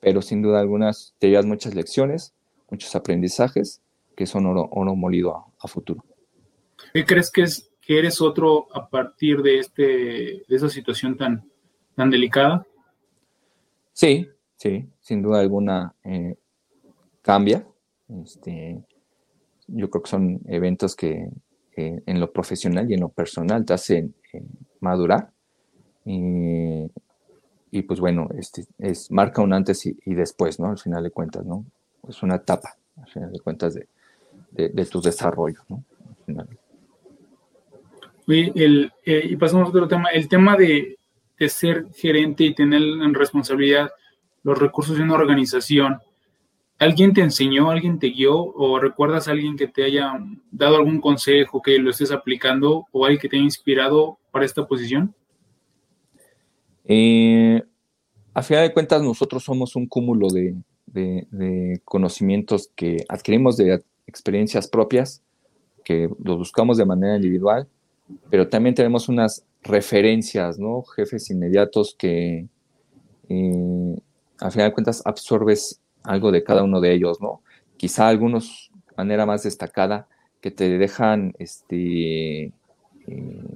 pero 0.00 0.20
sin 0.20 0.42
duda 0.42 0.60
algunas 0.60 1.14
te 1.18 1.30
llevas 1.30 1.46
muchas 1.46 1.74
lecciones, 1.74 2.34
muchos 2.70 2.94
aprendizajes 2.96 3.80
que 4.16 4.26
son 4.26 4.46
oro, 4.46 4.94
molido 4.96 5.46
a, 5.58 5.68
futuro. 5.68 6.04
¿Qué 6.92 7.04
crees 7.04 7.30
que, 7.30 7.42
es, 7.42 7.70
que 7.80 7.98
eres 7.98 8.20
otro 8.20 8.68
a 8.74 8.88
partir 8.88 9.42
de, 9.42 9.58
este, 9.58 9.82
de 9.82 10.44
esa 10.48 10.68
situación 10.68 11.16
tan, 11.16 11.48
tan 11.94 12.10
delicada. 12.10 12.66
Sí, 13.92 14.28
sí, 14.56 14.88
sin 15.00 15.22
duda 15.22 15.40
alguna 15.40 15.94
eh, 16.04 16.36
cambia. 17.22 17.66
Este, 18.22 18.82
yo 19.66 19.90
creo 19.90 20.02
que 20.02 20.10
son 20.10 20.40
eventos 20.46 20.94
que 20.94 21.30
en 21.76 22.20
lo 22.20 22.32
profesional 22.32 22.88
y 22.90 22.94
en 22.94 23.00
lo 23.00 23.08
personal 23.08 23.64
te 23.64 23.72
hacen 23.72 24.14
eh, 24.32 24.42
madurar. 24.80 25.30
y 26.04 27.82
pues 27.82 27.98
bueno, 27.98 28.28
este, 28.38 28.66
es, 28.78 29.10
marca 29.10 29.42
un 29.42 29.52
antes 29.52 29.84
y, 29.86 30.14
después, 30.14 30.60
¿no? 30.60 30.70
Al 30.70 30.78
final 30.78 31.02
de 31.02 31.10
cuentas, 31.10 31.44
¿no? 31.44 31.64
Es 32.08 32.22
una 32.22 32.36
etapa, 32.36 32.76
al 33.00 33.08
final 33.08 33.32
de 33.32 33.40
cuentas, 33.40 33.74
de, 33.74 33.88
de, 34.52 34.84
tu 34.86 35.00
desarrollo, 35.00 35.60
¿no? 35.68 35.82
El, 38.26 38.92
eh, 39.04 39.22
y 39.24 39.36
pasamos 39.36 39.66
a 39.66 39.70
otro 39.70 39.88
tema, 39.88 40.08
el 40.10 40.28
tema 40.28 40.56
de, 40.56 40.98
de 41.38 41.48
ser 41.48 41.86
gerente 41.94 42.44
y 42.44 42.54
tener 42.54 42.80
en 42.80 43.12
responsabilidad 43.12 43.90
los 44.44 44.58
recursos 44.58 44.96
de 44.96 45.02
una 45.02 45.14
organización. 45.14 45.98
¿Alguien 46.78 47.12
te 47.12 47.22
enseñó, 47.22 47.70
alguien 47.70 47.98
te 47.98 48.08
guió 48.08 48.36
o 48.36 48.78
recuerdas 48.78 49.26
a 49.26 49.32
alguien 49.32 49.56
que 49.56 49.66
te 49.66 49.84
haya 49.84 50.12
dado 50.52 50.76
algún 50.76 51.00
consejo 51.00 51.62
que 51.62 51.78
lo 51.78 51.90
estés 51.90 52.12
aplicando 52.12 52.86
o 52.92 53.04
alguien 53.04 53.20
que 53.20 53.28
te 53.28 53.36
haya 53.36 53.44
inspirado 53.44 54.18
para 54.30 54.44
esta 54.44 54.66
posición? 54.66 55.14
Eh, 56.84 57.62
a 58.34 58.42
final 58.42 58.68
de 58.68 58.74
cuentas, 58.74 59.02
nosotros 59.02 59.42
somos 59.44 59.76
un 59.76 59.86
cúmulo 59.86 60.28
de, 60.28 61.80
conocimientos 61.84 62.70
que 62.74 63.04
adquirimos 63.08 63.56
de 63.56 63.82
experiencias 64.06 64.68
propias, 64.68 65.22
que 65.84 66.08
los 66.22 66.38
buscamos 66.38 66.76
de 66.76 66.84
manera 66.84 67.16
individual, 67.16 67.68
pero 68.30 68.48
también 68.48 68.74
tenemos 68.74 69.08
unas 69.08 69.44
referencias, 69.62 70.58
¿no? 70.58 70.82
Jefes 70.82 71.30
inmediatos 71.30 71.94
que 71.96 72.48
eh, 73.28 73.96
a 74.44 74.50
final 74.50 74.68
de 74.68 74.74
cuentas 74.74 75.00
absorbes 75.06 75.80
algo 76.02 76.30
de 76.30 76.44
cada 76.44 76.62
uno 76.62 76.82
de 76.82 76.92
ellos, 76.92 77.18
¿no? 77.18 77.40
Quizá 77.78 78.08
algunos 78.08 78.70
de 78.90 78.94
manera 78.94 79.24
más 79.24 79.42
destacada 79.42 80.06
que 80.42 80.50
te 80.50 80.76
dejan 80.76 81.32
este, 81.38 82.52
eh, 83.06 83.54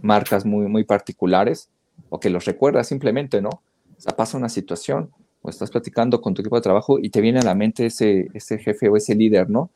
marcas 0.00 0.46
muy, 0.46 0.68
muy 0.68 0.84
particulares 0.84 1.68
o 2.08 2.18
que 2.18 2.30
los 2.30 2.46
recuerdas 2.46 2.88
simplemente, 2.88 3.42
¿no? 3.42 3.50
O 3.50 4.00
sea, 4.00 4.16
pasa 4.16 4.38
una 4.38 4.48
situación 4.48 5.10
o 5.42 5.50
estás 5.50 5.70
platicando 5.70 6.22
con 6.22 6.32
tu 6.32 6.40
equipo 6.40 6.56
de 6.56 6.62
trabajo 6.62 6.98
y 6.98 7.10
te 7.10 7.20
viene 7.20 7.40
a 7.40 7.44
la 7.44 7.54
mente 7.54 7.84
ese, 7.84 8.28
ese 8.32 8.56
jefe 8.56 8.88
o 8.88 8.96
ese 8.96 9.14
líder, 9.14 9.50
¿no? 9.50 9.70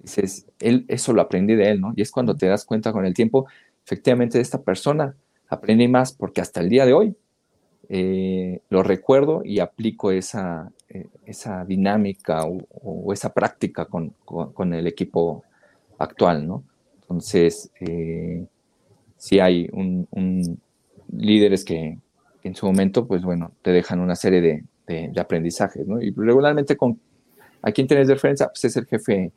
Dices, 0.00 0.46
él, 0.58 0.86
eso 0.88 1.12
lo 1.12 1.22
aprendí 1.22 1.54
de 1.54 1.70
él, 1.70 1.80
¿no? 1.80 1.92
Y 1.94 2.02
es 2.02 2.10
cuando 2.10 2.36
te 2.36 2.46
das 2.46 2.64
cuenta 2.64 2.90
con 2.90 3.06
el 3.06 3.14
tiempo, 3.14 3.46
efectivamente, 3.84 4.38
de 4.38 4.42
esta 4.42 4.60
persona 4.60 5.14
aprendí 5.48 5.86
más 5.86 6.12
porque 6.12 6.40
hasta 6.40 6.60
el 6.60 6.68
día 6.68 6.84
de 6.84 6.94
hoy 6.94 7.16
eh, 7.90 8.60
lo 8.68 8.82
recuerdo 8.82 9.42
y 9.44 9.60
aplico 9.60 10.10
esa, 10.10 10.70
eh, 10.90 11.06
esa 11.24 11.64
dinámica 11.64 12.44
o, 12.44 13.12
esa 13.12 13.32
práctica 13.32 13.86
con, 13.86 14.14
el 14.74 14.86
equipo 14.86 15.44
actual, 15.98 16.46
¿no? 16.46 16.64
Entonces, 17.02 17.70
eh, 17.80 18.44
si 19.16 19.40
hay 19.40 19.68
un, 19.72 20.06
líderes 21.16 21.64
que, 21.64 21.98
en 22.42 22.54
su 22.54 22.66
momento, 22.66 23.06
pues 23.06 23.22
bueno, 23.22 23.52
te 23.62 23.72
dejan 23.72 24.00
una 24.00 24.16
serie 24.16 24.40
de, 24.40 24.64
aprendizajes, 25.18 25.86
¿no? 25.86 26.00
Y 26.00 26.12
regularmente 26.12 26.74
con 26.76 26.98
a 27.60 27.72
quien 27.72 27.86
tienes 27.86 28.08
referencia, 28.08 28.48
pues 28.48 28.64
es 28.64 28.76
el 28.76 28.86
jefe, 28.86 29.32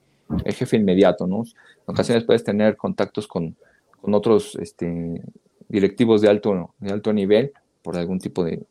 el 0.45 0.53
jefe 0.53 0.77
inmediato, 0.77 1.27
¿no? 1.27 1.43
En 1.43 1.93
ocasiones 1.93 2.23
puedes 2.23 2.43
tener 2.43 2.77
contactos 2.77 3.27
con, 3.27 3.55
otros 4.01 4.55
este, 4.55 5.21
directivos 5.67 6.21
de 6.21 6.29
alto, 6.29 6.73
de 6.79 6.91
alto 6.91 7.13
nivel, 7.13 7.51
por 7.81 7.97
algún 7.97 8.19
tipo 8.19 8.43
de, 8.43 8.63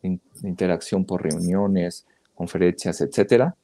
interacción 0.42 1.04
por 1.04 1.22
reuniones, 1.22 2.06
conferencias, 2.34 3.00
etcétera, 3.00 3.54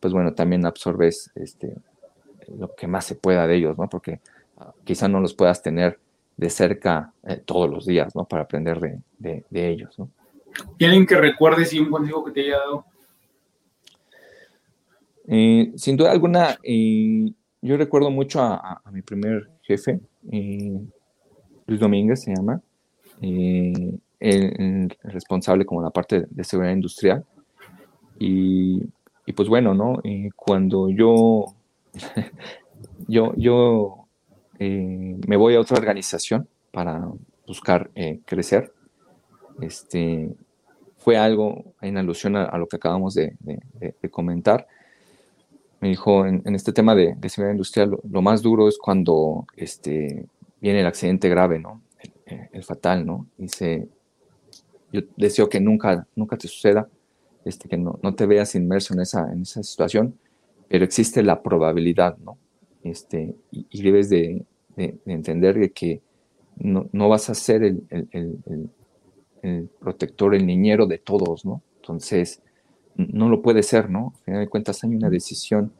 pues 0.00 0.12
bueno, 0.12 0.34
también 0.34 0.66
absorbes 0.66 1.30
este, 1.34 1.74
lo 2.58 2.74
que 2.74 2.86
más 2.86 3.04
se 3.04 3.14
pueda 3.14 3.46
de 3.46 3.56
ellos, 3.56 3.78
¿no? 3.78 3.88
Porque 3.88 4.20
ah, 4.58 4.72
quizá 4.84 5.08
no 5.08 5.20
los 5.20 5.34
puedas 5.34 5.62
tener 5.62 5.98
de 6.36 6.50
cerca 6.50 7.12
eh, 7.26 7.40
todos 7.44 7.70
los 7.70 7.86
días, 7.86 8.14
¿no? 8.14 8.24
Para 8.24 8.42
aprender 8.42 8.80
de, 9.18 9.42
ellos, 9.52 9.98
¿no? 9.98 10.10
¿Y 10.78 10.84
alguien 10.84 11.06
que 11.06 11.16
recuerdes 11.16 11.72
y 11.72 11.78
un 11.78 11.90
consejo 11.90 12.24
que 12.24 12.32
te 12.32 12.40
haya 12.42 12.58
dado? 12.58 12.84
Eh, 15.28 15.72
sin 15.76 15.96
duda 15.96 16.12
alguna, 16.12 16.58
eh, 16.62 17.32
yo 17.62 17.76
recuerdo 17.76 18.10
mucho 18.10 18.40
a, 18.40 18.80
mi 18.92 19.02
primer 19.02 19.50
jefe, 19.62 20.00
Luis 20.22 21.80
Domínguez 21.80 22.22
se 22.22 22.34
llama 22.34 22.60
el, 24.20 24.96
responsable 25.02 25.64
como 25.64 25.82
la 25.82 25.90
parte 25.90 26.26
de 26.30 26.44
seguridad 26.44 26.72
industrial. 26.72 27.24
Y, 28.18 28.82
pues 29.34 29.48
bueno, 29.48 29.74
¿no? 29.74 30.00
cuando 30.34 30.88
yo, 30.88 31.54
yo, 33.08 33.34
yo 33.36 34.06
eh, 34.58 35.16
me 35.26 35.36
voy 35.36 35.54
a 35.54 35.60
otra 35.60 35.78
organización 35.78 36.48
para 36.72 37.08
buscar 37.46 37.90
eh, 37.94 38.20
crecer, 38.24 38.72
este, 39.60 40.30
fue 40.98 41.16
algo 41.16 41.74
en 41.80 41.98
alusión 41.98 42.36
a, 42.36 42.56
lo 42.58 42.66
que 42.66 42.76
acabamos 42.76 43.14
de, 43.14 43.36
comentar. 44.10 44.66
Me 45.80 45.88
dijo, 45.88 46.26
en, 46.26 46.42
este 46.54 46.72
tema 46.72 46.94
de, 46.94 47.16
seguridad 47.28 47.52
industrial, 47.52 47.98
lo, 48.10 48.22
más 48.22 48.42
duro 48.42 48.68
es 48.68 48.78
cuando 48.78 49.46
este, 49.56 50.26
viene 50.60 50.80
el 50.80 50.86
accidente 50.86 51.28
grave, 51.28 51.58
¿no? 51.58 51.82
El, 52.26 52.48
el 52.52 52.64
fatal, 52.64 53.06
¿no? 53.06 53.26
Dice, 53.36 53.88
yo 54.92 55.02
deseo 55.16 55.48
que 55.48 55.60
nunca, 55.60 56.06
nunca 56.14 56.36
te 56.36 56.48
suceda, 56.48 56.88
este, 57.44 57.68
que 57.68 57.76
no, 57.76 57.98
no 58.02 58.14
te 58.14 58.26
veas 58.26 58.54
inmerso 58.54 58.94
en 58.94 59.00
esa, 59.00 59.32
en 59.32 59.42
esa 59.42 59.62
situación, 59.62 60.18
pero 60.68 60.84
existe 60.84 61.22
la 61.22 61.42
probabilidad, 61.42 62.16
¿no? 62.18 62.38
Este, 62.82 63.34
y, 63.50 63.82
debes 63.82 64.10
de, 64.10 64.44
de, 64.76 64.96
entender 65.06 65.72
que 65.72 66.00
no, 66.56 66.88
no, 66.92 67.08
vas 67.08 67.28
a 67.30 67.34
ser 67.34 67.62
el, 67.64 67.82
el, 67.90 68.08
el, 68.12 68.70
el, 69.42 69.68
protector, 69.80 70.34
el 70.34 70.46
niñero 70.46 70.86
de 70.86 70.98
todos, 70.98 71.44
¿no? 71.44 71.62
Entonces, 71.76 72.42
no 72.96 73.28
lo 73.28 73.42
puede 73.42 73.62
ser, 73.62 73.90
¿no? 73.90 74.12
Al 74.16 74.24
final 74.24 74.40
de 74.40 74.48
cuentas 74.48 74.82
hay 74.84 74.94
una 74.94 75.10
decisión 75.10 75.72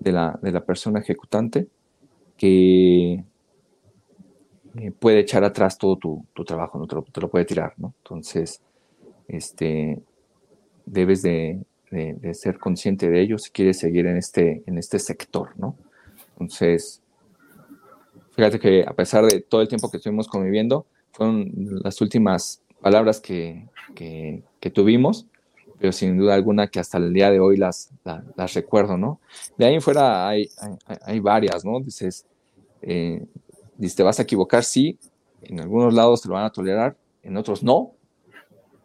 de 0.00 0.12
la, 0.12 0.38
de 0.42 0.52
la 0.52 0.64
persona 0.64 1.00
ejecutante 1.00 1.68
que 2.36 3.24
eh, 4.76 4.90
puede 4.90 5.20
echar 5.20 5.44
atrás 5.44 5.78
todo 5.78 5.96
tu, 5.96 6.44
trabajo, 6.44 6.78
¿no? 6.78 6.86
Te 6.86 7.20
lo, 7.20 7.28
puede 7.28 7.44
tirar, 7.44 7.74
¿no? 7.78 7.94
Entonces, 8.02 8.60
este, 9.26 10.00
debes 10.86 11.22
de, 11.22 11.60
ser 12.34 12.58
consciente 12.58 13.08
de 13.08 13.20
ello 13.20 13.38
si 13.38 13.50
quieres 13.50 13.78
seguir 13.78 14.06
en 14.06 14.18
este, 14.18 14.62
en 14.66 14.76
este 14.76 14.98
sector, 14.98 15.50
¿no? 15.56 15.74
Entonces, 16.32 17.02
fíjate 18.36 18.60
que 18.60 18.84
a 18.86 18.92
pesar 18.92 19.24
de 19.24 19.40
todo 19.40 19.62
el 19.62 19.68
tiempo 19.68 19.90
que 19.90 19.96
estuvimos 19.96 20.28
conviviendo, 20.28 20.86
fueron 21.12 21.50
las 21.82 22.00
últimas 22.00 22.62
palabras 22.80 23.20
que, 23.20 23.66
tuvimos, 24.74 25.26
pero 25.78 25.92
sin 25.92 26.18
duda 26.18 26.34
alguna 26.34 26.66
que 26.68 26.78
hasta 26.78 26.98
el 26.98 27.12
día 27.12 27.30
de 27.30 27.40
hoy 27.40 27.56
las, 27.56 27.90
las, 28.36 28.54
recuerdo, 28.54 28.96
¿no? 28.96 29.20
De 29.56 29.64
ahí 29.64 29.74
en 29.74 29.80
fuera 29.80 30.28
hay, 30.28 30.48
hay, 31.02 31.20
varias, 31.20 31.64
¿no? 31.64 31.80
Dices, 31.80 32.26
eh, 32.82 33.24
Dice, 33.78 33.96
te 33.96 34.02
vas 34.02 34.18
a 34.18 34.22
equivocar, 34.22 34.64
sí, 34.64 34.98
en 35.42 35.60
algunos 35.60 35.94
lados 35.94 36.20
te 36.20 36.28
lo 36.28 36.34
van 36.34 36.44
a 36.44 36.50
tolerar, 36.50 36.96
en 37.22 37.36
otros 37.36 37.62
no. 37.62 37.92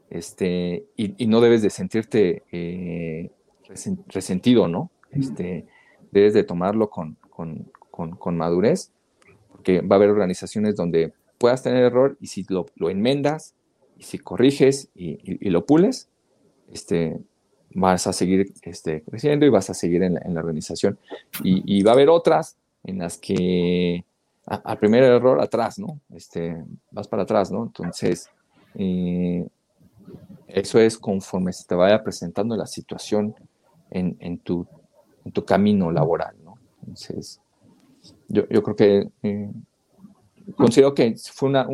Este, 0.10 0.86
y, 0.96 1.26
no 1.26 1.42
debes 1.42 1.64
de 1.64 1.72
sentirte 1.72 2.44
eh, 2.52 3.32
resentido, 4.08 4.68
¿no? 4.68 4.92
Este, 5.12 5.66
debes 6.12 6.36
de 6.36 6.44
tomarlo 6.44 6.92
con, 6.92 7.18
madurez, 8.38 8.92
porque 9.52 9.82
va 9.82 9.96
a 9.96 9.98
haber 9.98 10.12
organizaciones 10.12 10.76
donde 10.76 11.14
puedas 11.40 11.64
tener 11.64 11.84
error 11.84 12.16
y 12.22 12.28
si 12.28 12.46
lo, 12.50 12.68
enmendas, 12.90 13.56
y 13.98 14.04
si 14.04 14.20
corriges 14.20 14.90
y, 14.94 15.50
lo 15.50 15.66
pules, 15.66 16.10
este, 16.72 17.18
vas 17.74 18.06
a 18.06 18.14
seguir 18.14 18.54
este, 18.62 19.02
creciendo 19.02 19.48
y 19.48 19.50
vas 19.50 19.72
a 19.72 19.74
seguir 19.74 20.04
en 20.04 20.14
la, 20.14 20.40
organización. 20.40 21.00
Y, 21.44 21.64
y, 21.66 21.82
va 21.82 21.92
a 21.92 21.94
haber 21.96 22.10
otras 22.10 22.58
en 22.84 23.00
las 23.00 23.18
que 23.18 24.06
al 24.46 24.78
primer 24.78 25.04
error 25.04 25.42
atrás, 25.42 25.80
¿no? 25.80 26.00
Este, 26.14 26.64
vas 26.92 27.08
para 27.08 27.24
atrás, 27.24 27.52
¿no? 27.52 27.64
Entonces, 27.64 28.30
eh, 28.76 29.48
eso 30.48 30.80
es 30.80 30.98
conforme 30.98 31.54
se 31.54 31.66
te 31.66 31.76
vaya 31.76 32.04
presentando 32.04 32.56
la 32.58 32.68
situación 32.68 33.36
en, 33.90 34.40
tu, 34.40 34.66
tu, 35.32 35.46
camino 35.46 35.92
laboral, 35.92 36.36
¿no? 36.44 36.58
Entonces, 36.82 37.40
yo, 38.28 38.48
creo 38.48 38.76
que 38.76 39.10
eh, 39.22 39.52
considero 40.58 40.94
que 40.94 41.16
fue 41.32 41.50
una, 41.50 41.68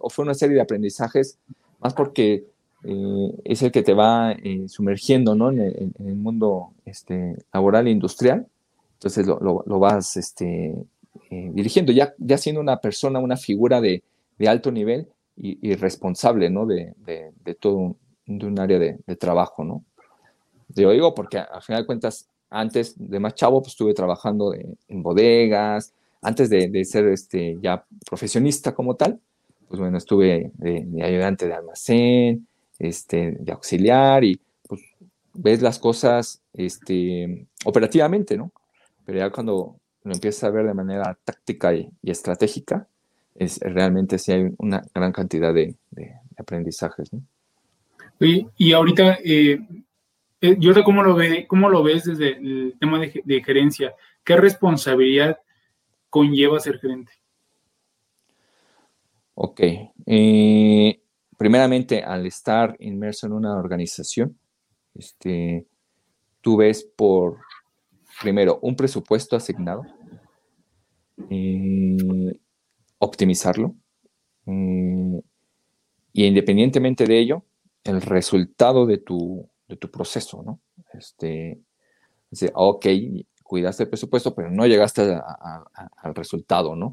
o 0.00 0.10
fue 0.10 0.24
una 0.24 0.34
serie 0.34 0.56
de 0.56 0.62
aprendizajes, 0.62 1.38
más 1.80 1.92
porque 1.94 2.46
eh, 2.82 3.40
es 3.44 3.62
el 3.62 3.70
que 3.70 3.82
te 3.82 3.94
va 3.94 4.34
sumergiendo, 4.68 5.34
¿no? 5.34 5.50
En 5.50 5.60
el, 5.60 6.16
mundo 6.16 6.72
este, 6.86 7.36
laboral 7.52 7.86
e 7.86 7.90
industrial. 7.90 8.46
Entonces 8.94 9.26
lo, 9.26 9.62
lo 9.64 9.78
vas 9.78 10.16
este, 10.16 10.74
eh, 11.30 11.50
dirigiendo, 11.52 11.92
ya, 11.92 12.14
ya 12.18 12.38
siendo 12.38 12.60
una 12.60 12.80
persona, 12.80 13.18
una 13.18 13.36
figura 13.36 13.80
de, 13.80 14.02
alto 14.46 14.72
nivel 14.72 15.06
y, 15.36 15.74
responsable, 15.74 16.50
¿no? 16.50 16.66
De, 16.66 16.94
todo 17.58 17.76
un, 17.76 17.96
de 18.26 18.46
un 18.46 18.58
área 18.58 18.78
de, 18.78 19.16
trabajo, 19.16 19.64
¿no? 19.64 19.84
Yo 20.68 20.90
digo 20.90 21.14
porque 21.14 21.38
al 21.38 21.62
final 21.62 21.82
de 21.82 21.86
cuentas, 21.86 22.28
antes 22.48 22.94
de 22.96 23.20
más 23.20 23.34
chavo, 23.34 23.60
pues 23.60 23.72
estuve 23.72 23.94
trabajando 23.94 24.54
en 24.54 25.02
bodegas, 25.02 25.92
antes 26.22 26.50
de, 26.50 26.84
ser 26.84 27.06
este, 27.08 27.58
ya 27.62 27.84
profesionista 28.06 28.74
como 28.74 28.94
tal, 28.94 29.18
pues 29.68 29.80
bueno, 29.80 29.98
estuve 29.98 30.50
de, 30.54 31.02
ayudante 31.02 31.46
de 31.46 31.54
almacén, 31.54 32.46
este, 32.78 33.32
de 33.32 33.52
auxiliar 33.52 34.24
y 34.24 34.40
pues 34.68 34.82
ves 35.34 35.62
las 35.62 35.78
cosas 35.78 36.42
este, 36.52 37.46
operativamente, 37.64 38.36
¿no? 38.36 38.52
Pero 39.04 39.18
ya 39.18 39.30
cuando 39.30 39.76
lo 40.04 40.14
empiezas 40.14 40.44
a 40.44 40.50
ver 40.50 40.66
de 40.66 40.74
manera 40.74 41.18
táctica 41.24 41.74
y, 41.74 41.90
estratégica, 42.02 42.88
es, 43.34 43.58
realmente 43.60 44.18
sí 44.18 44.32
hay 44.32 44.48
una 44.58 44.82
gran 44.94 45.12
cantidad 45.12 45.54
de, 45.54 45.76
aprendizajes, 46.36 47.12
¿no? 47.12 47.22
Y, 48.18 48.72
ahorita, 48.72 49.18
eh, 49.24 49.60
eh 50.40 50.56
yo 50.58 50.72
cómo 50.84 51.02
lo, 51.02 51.14
ve, 51.14 51.46
cómo 51.46 51.68
lo 51.68 51.82
ves 51.82 52.04
desde 52.04 52.36
el 52.36 52.74
tema 52.78 52.98
de, 52.98 53.22
de 53.24 53.42
gerencia. 53.42 53.94
¿Qué 54.22 54.36
responsabilidad 54.36 55.38
conlleva 56.10 56.60
ser 56.60 56.78
gerente? 56.78 57.12
Ok. 59.34 59.60
Eh, 60.04 61.00
primeramente, 61.38 62.02
al 62.02 62.26
estar 62.26 62.76
inmerso 62.80 63.26
en 63.26 63.32
una 63.32 63.56
organización, 63.56 64.38
este, 64.94 65.66
tú 66.42 66.58
ves 66.58 66.84
por, 66.84 67.38
primero, 68.20 68.58
un 68.62 68.76
presupuesto 68.76 69.34
asignado, 69.34 69.82
eh, 71.30 72.38
optimizarlo, 72.98 73.74
eh, 74.46 75.20
y 76.12 76.24
independientemente 76.24 77.06
de 77.06 77.18
ello, 77.18 77.44
el 77.84 78.02
resultado 78.02 78.84
de 78.86 78.98
tu, 78.98 79.48
de 79.66 79.76
tu 79.76 79.90
proceso, 79.90 80.42
¿no? 80.42 80.60
Este, 80.92 81.60
ok, 82.54 82.86
cuidaste 83.42 83.84
el 83.84 83.88
presupuesto, 83.88 84.34
pero 84.34 84.50
no 84.50 84.66
llegaste 84.66 85.02
al 85.02 86.14
resultado, 86.14 86.76
¿no? 86.76 86.92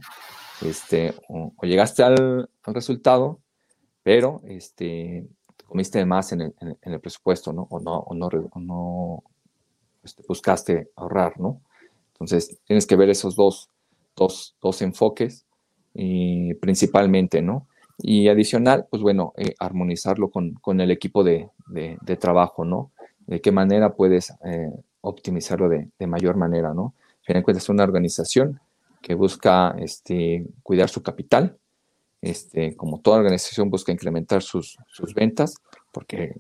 Este, 0.62 1.14
o, 1.28 1.54
llegaste 1.64 2.04
al, 2.04 2.50
resultado, 2.64 3.42
pero 4.02 4.42
este, 4.46 5.28
comiste 5.66 6.04
más 6.06 6.32
en 6.32 6.54
el, 6.82 7.00
presupuesto, 7.00 7.52
¿no? 7.54 7.68
O 7.70 7.80
no, 7.80 8.00
o 8.00 8.16
no, 8.16 8.30
no 8.56 9.24
este, 10.08 10.24
buscaste 10.28 10.90
ahorrar, 10.96 11.40
¿no? 11.40 11.62
Entonces, 12.14 12.58
tienes 12.66 12.88
que 12.88 12.96
ver 12.96 13.10
esos 13.10 13.36
dos, 13.36 13.70
dos, 14.16 14.82
enfoques 14.82 15.46
y 15.94 16.54
principalmente, 16.56 17.42
¿no? 17.42 17.68
Y 18.00 18.30
adicional, 18.30 18.88
pues 18.90 19.02
bueno, 19.02 19.34
eh, 19.38 19.54
armonizarlo 19.60 20.30
con, 20.30 20.82
el 20.82 20.92
equipo 20.92 21.24
de, 21.24 21.50
trabajo, 22.20 22.66
¿no? 22.66 22.92
De 23.28 23.42
qué 23.42 23.52
manera 23.52 23.94
puedes 23.96 24.34
eh, 24.46 24.72
optimizarlo 25.02 25.70
de, 25.70 25.90
mayor 26.08 26.38
manera, 26.38 26.74
¿no? 26.74 26.96
Al 27.20 27.44
final 27.44 27.44
es 27.58 27.70
una 27.70 27.84
organización 27.84 28.60
que 29.02 29.14
busca 29.14 29.76
este, 29.78 30.48
cuidar 30.64 30.90
su 30.90 31.04
capital, 31.04 31.58
este, 32.22 32.76
como 32.76 33.00
toda 33.00 33.20
organización 33.20 33.70
busca 33.70 33.92
incrementar 33.92 34.42
sus, 34.42 34.78
ventas, 35.16 35.56
porque 35.92 36.36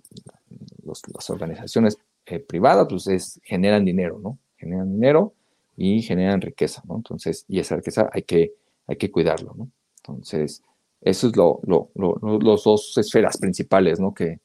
las 0.83 1.29
organizaciones 1.29 1.97
eh, 2.27 2.39
privadas 2.39 2.87
pues 2.89 3.39
generan 3.43 3.85
dinero, 3.85 4.19
¿no? 4.21 4.37
Generan 4.57 4.91
dinero 4.91 5.33
y 5.75 6.01
generan 6.01 6.41
riqueza, 6.41 6.83
¿no? 6.87 6.97
Entonces, 6.97 7.45
y 7.47 7.59
esa 7.59 7.75
riqueza 7.77 8.09
hay 8.11 8.23
que, 8.23 8.53
hay 8.87 8.97
que 8.97 9.11
cuidarlo, 9.11 9.53
¿no? 9.55 9.69
Entonces, 9.97 10.63
eso 11.01 11.27
es 11.27 11.35
lo, 11.35 11.61
los 11.65 12.63
dos 12.63 12.97
esferas 12.97 13.37
principales, 13.37 13.99
¿no? 13.99 14.13
Que, 14.13 14.39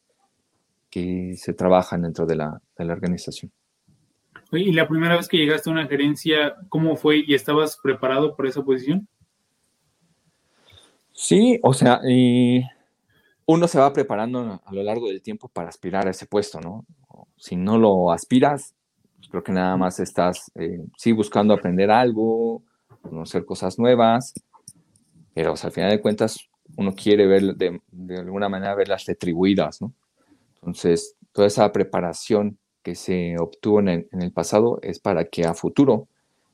que 0.91 1.35
se 1.37 1.55
trabajan 1.55 2.03
dentro 2.03 2.27
de 2.27 2.37
la, 2.37 2.61
de 2.77 2.85
la 2.85 2.93
organización. 2.93 3.51
Y 4.53 4.73
la 4.73 4.87
primera 4.87 5.17
vez 5.17 5.29
que 5.29 5.39
llegaste 5.39 5.71
a 5.71 5.73
una 5.73 5.87
gerencia, 5.87 6.55
¿cómo 6.69 6.97
fue 6.97 7.25
y 7.27 7.33
estabas 7.33 7.79
preparado 7.83 8.37
para 8.37 8.51
esa 8.51 8.63
posición? 8.63 9.09
Sí, 11.13 11.59
o 11.63 11.73
sea, 11.73 12.01
uno 13.47 13.69
se 13.69 13.79
va 13.79 13.93
preparando 13.93 14.61
a 14.63 14.75
lo 14.75 14.83
largo 14.83 15.09
del 15.09 15.23
tiempo 15.23 15.49
para 15.49 15.71
aspirar 15.71 16.07
a 16.07 16.11
ese 16.11 16.27
puesto, 16.27 16.61
¿no? 16.61 16.85
Si 17.43 17.57
no 17.57 17.77
lo 17.77 18.13
aspiras, 18.13 18.77
pues 19.17 19.29
creo 19.29 19.43
que 19.43 19.51
nada 19.51 19.77
más 19.77 19.99
estás, 19.99 20.53
eh, 20.55 20.85
sí, 20.97 21.11
buscando 21.11 21.53
aprender 21.53 21.91
algo, 21.91 22.63
conocer 23.01 23.45
cosas 23.45 23.81
nuevas, 23.81 24.33
pero 25.35 25.55
al 25.61 25.73
final 25.73 25.91
de 25.91 26.01
cuentas 26.01 26.39
uno 26.77 26.95
quiere 26.95 27.27
ver 27.27 27.57
de, 27.57 27.81
de 27.91 28.19
alguna 28.19 28.49
manera 28.49 28.77
verlas 28.77 29.07
retribuidas, 29.07 29.83
¿no? 29.83 29.93
Entonces, 30.55 31.17
toda 31.33 31.49
esa 31.49 31.73
preparación 31.73 32.59
que 32.85 32.95
se 32.95 33.35
obtuvo 33.41 33.81
en 33.81 33.89
el, 33.89 34.33
pasado 34.33 34.79
es 34.81 35.01
para 35.01 35.25
que 35.25 35.45
a 35.45 35.55
futuro 35.55 36.07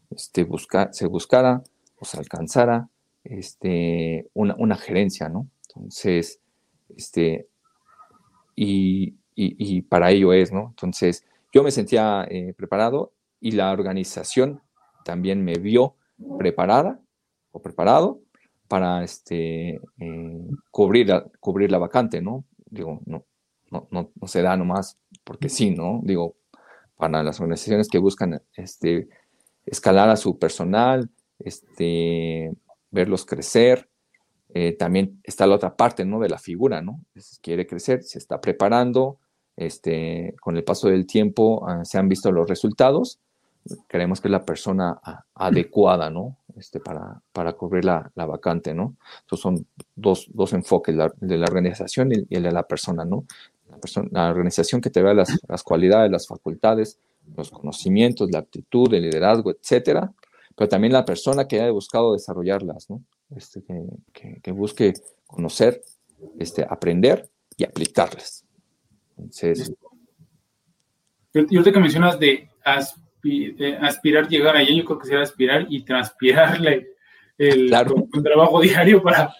este, 0.08 0.44
busca, 0.44 0.90
se 0.94 1.06
buscara 1.06 1.62
o 1.98 2.06
se 2.06 2.16
alcanzara 2.16 2.88
este, 3.24 4.26
una, 4.32 4.76
gerencia, 4.78 5.28
¿no? 5.28 5.48
Entonces, 5.68 6.40
este, 6.96 7.46
y, 8.56 9.17
para 9.82 10.10
ello 10.10 10.32
es, 10.32 10.52
¿no? 10.52 10.68
Entonces, 10.70 11.24
yo 11.52 11.62
me 11.62 11.70
sentía 11.70 12.26
eh, 12.28 12.54
preparado 12.56 13.12
y 13.40 13.52
la 13.52 13.72
organización 13.72 14.60
también 15.04 15.44
me 15.44 15.54
vio 15.54 15.96
preparada 16.38 17.00
o 17.52 17.62
preparado 17.62 18.20
para 18.66 19.02
este, 19.02 19.80
eh, 19.98 20.48
cubrir, 20.70 21.12
cubrir 21.40 21.70
la 21.70 21.78
vacante, 21.78 22.20
¿no? 22.20 22.44
Digo, 22.66 23.00
no, 23.06 23.24
no, 23.70 23.88
no, 23.90 24.10
no 24.14 24.28
se 24.28 24.42
da 24.42 24.56
nomás 24.56 24.98
porque 25.24 25.48
sí, 25.48 25.70
¿no? 25.70 26.00
Digo, 26.02 26.36
para 26.96 27.22
las 27.22 27.40
organizaciones 27.40 27.88
que 27.88 27.98
buscan 27.98 28.42
este, 28.54 29.08
escalar 29.64 30.10
a 30.10 30.16
su 30.16 30.38
personal, 30.38 31.10
este, 31.38 32.52
verlos 32.90 33.24
crecer. 33.24 33.88
Eh, 34.54 34.72
también 34.72 35.20
está 35.22 35.46
la 35.46 35.56
otra 35.56 35.76
parte, 35.76 36.04
¿no? 36.04 36.20
De 36.20 36.28
la 36.28 36.38
figura, 36.38 36.80
¿no? 36.80 37.04
quiere 37.42 37.66
crecer, 37.66 38.02
se 38.02 38.18
está 38.18 38.40
preparando, 38.40 39.18
este, 39.58 40.36
con 40.40 40.56
el 40.56 40.62
paso 40.62 40.88
del 40.88 41.04
tiempo 41.04 41.66
ah, 41.68 41.84
se 41.84 41.98
han 41.98 42.08
visto 42.08 42.30
los 42.30 42.48
resultados, 42.48 43.18
creemos 43.88 44.20
que 44.20 44.28
es 44.28 44.32
la 44.32 44.44
persona 44.44 45.00
ah, 45.02 45.24
adecuada, 45.34 46.10
¿no? 46.10 46.36
Este, 46.56 46.80
para, 46.80 47.20
para 47.32 47.52
cubrir 47.52 47.84
la, 47.84 48.10
vacante, 48.14 48.72
¿no? 48.72 48.96
Entonces 49.20 49.42
son 49.42 49.66
dos, 49.96 50.52
enfoques, 50.52 50.94
el 50.96 51.10
de 51.28 51.38
la 51.38 51.46
organización 51.46 52.12
y 52.12 52.34
el 52.34 52.42
de 52.42 52.52
la 52.52 52.62
persona, 52.62 53.04
¿no? 53.04 53.24
la, 54.10 54.30
organización 54.30 54.80
que 54.80 54.90
te 54.90 55.02
vea 55.02 55.14
las, 55.14 55.62
cualidades, 55.62 56.10
las 56.10 56.26
facultades, 56.26 56.98
los 57.36 57.50
conocimientos, 57.50 58.30
la 58.30 58.40
actitud, 58.40 58.92
el 58.94 59.02
liderazgo, 59.02 59.50
etcétera, 59.50 60.12
pero 60.56 60.68
también 60.68 60.92
la 60.92 61.04
persona 61.04 61.46
que 61.46 61.60
haya 61.60 61.70
buscado 61.70 62.12
desarrollarlas, 62.12 62.88
¿no? 62.90 63.02
Este, 63.36 63.62
que, 64.42 64.52
busque 64.52 64.94
conocer, 65.26 65.82
este, 66.38 66.66
aprender 66.68 67.28
y 67.56 67.64
aplicarlas. 67.64 68.44
Entonces, 69.18 69.72
yo, 71.32 71.62
te 71.62 71.72
que 71.72 71.80
mencionas 71.80 72.18
de, 72.18 72.48
aspirar, 73.80 74.28
llegar 74.28 74.56
allá, 74.56 74.70
yo 74.72 74.84
creo 74.84 74.98
que 74.98 75.08
será 75.08 75.22
aspirar 75.22 75.66
y 75.68 75.84
transpirarle 75.84 76.88
el, 77.36 77.70
trabajo 77.70 78.60
diario 78.62 79.02
para 79.02 79.34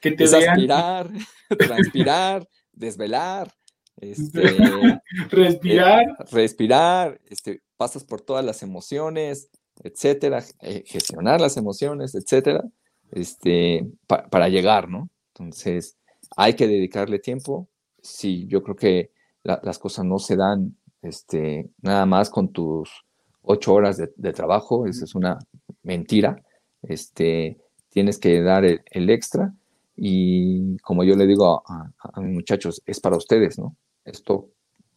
que 0.00 0.12
te 0.12 0.26
vean. 0.26 0.50
Aspirar, 0.50 1.10
transpirar, 1.58 2.48
desvelar, 2.72 3.52
este, 3.96 4.42
respirar. 5.30 6.02
Eh, 6.02 6.24
respirar, 6.30 7.20
este, 7.28 7.62
pasas 7.76 8.04
por 8.04 8.20
todas 8.20 8.44
las 8.44 8.62
emociones, 8.62 9.50
etcétera, 9.82 10.42
eh, 10.62 10.84
gestionar 10.86 11.40
las 11.40 11.56
emociones, 11.56 12.14
etcétera, 12.14 12.62
este, 13.10 13.86
para 14.06 14.48
llegar, 14.48 14.88
¿no? 14.88 15.10
Entonces, 15.34 15.96
hay 16.36 16.54
que 16.54 16.66
dedicarle 16.66 17.18
tiempo. 17.18 17.68
Sí, 18.02 18.46
yo 18.48 18.62
creo 18.62 18.76
que 18.76 19.13
las 19.44 19.78
cosas 19.78 20.04
no 20.04 20.18
se 20.18 20.36
dan 20.36 20.76
este, 21.02 21.70
nada 21.82 22.06
más 22.06 22.30
con 22.30 22.48
tus 22.50 23.04
ocho 23.42 23.74
horas 23.74 23.98
de, 23.98 24.32
trabajo, 24.32 24.86
esa 24.86 25.04
es 25.04 25.14
una 25.14 25.38
mentira. 25.82 26.42
Este, 26.82 27.58
tienes 27.90 28.18
que 28.18 28.40
dar 28.42 28.64
el, 28.64 29.10
extra 29.10 29.54
y 29.96 30.76
como 30.78 31.04
yo 31.04 31.14
le 31.14 31.26
digo 31.26 31.62
a, 31.66 31.92
a, 31.98 32.20
mis 32.20 32.34
muchachos, 32.34 32.82
es 32.86 33.00
para 33.00 33.16
ustedes, 33.16 33.58
¿no? 33.58 33.76
esto, 34.04 34.50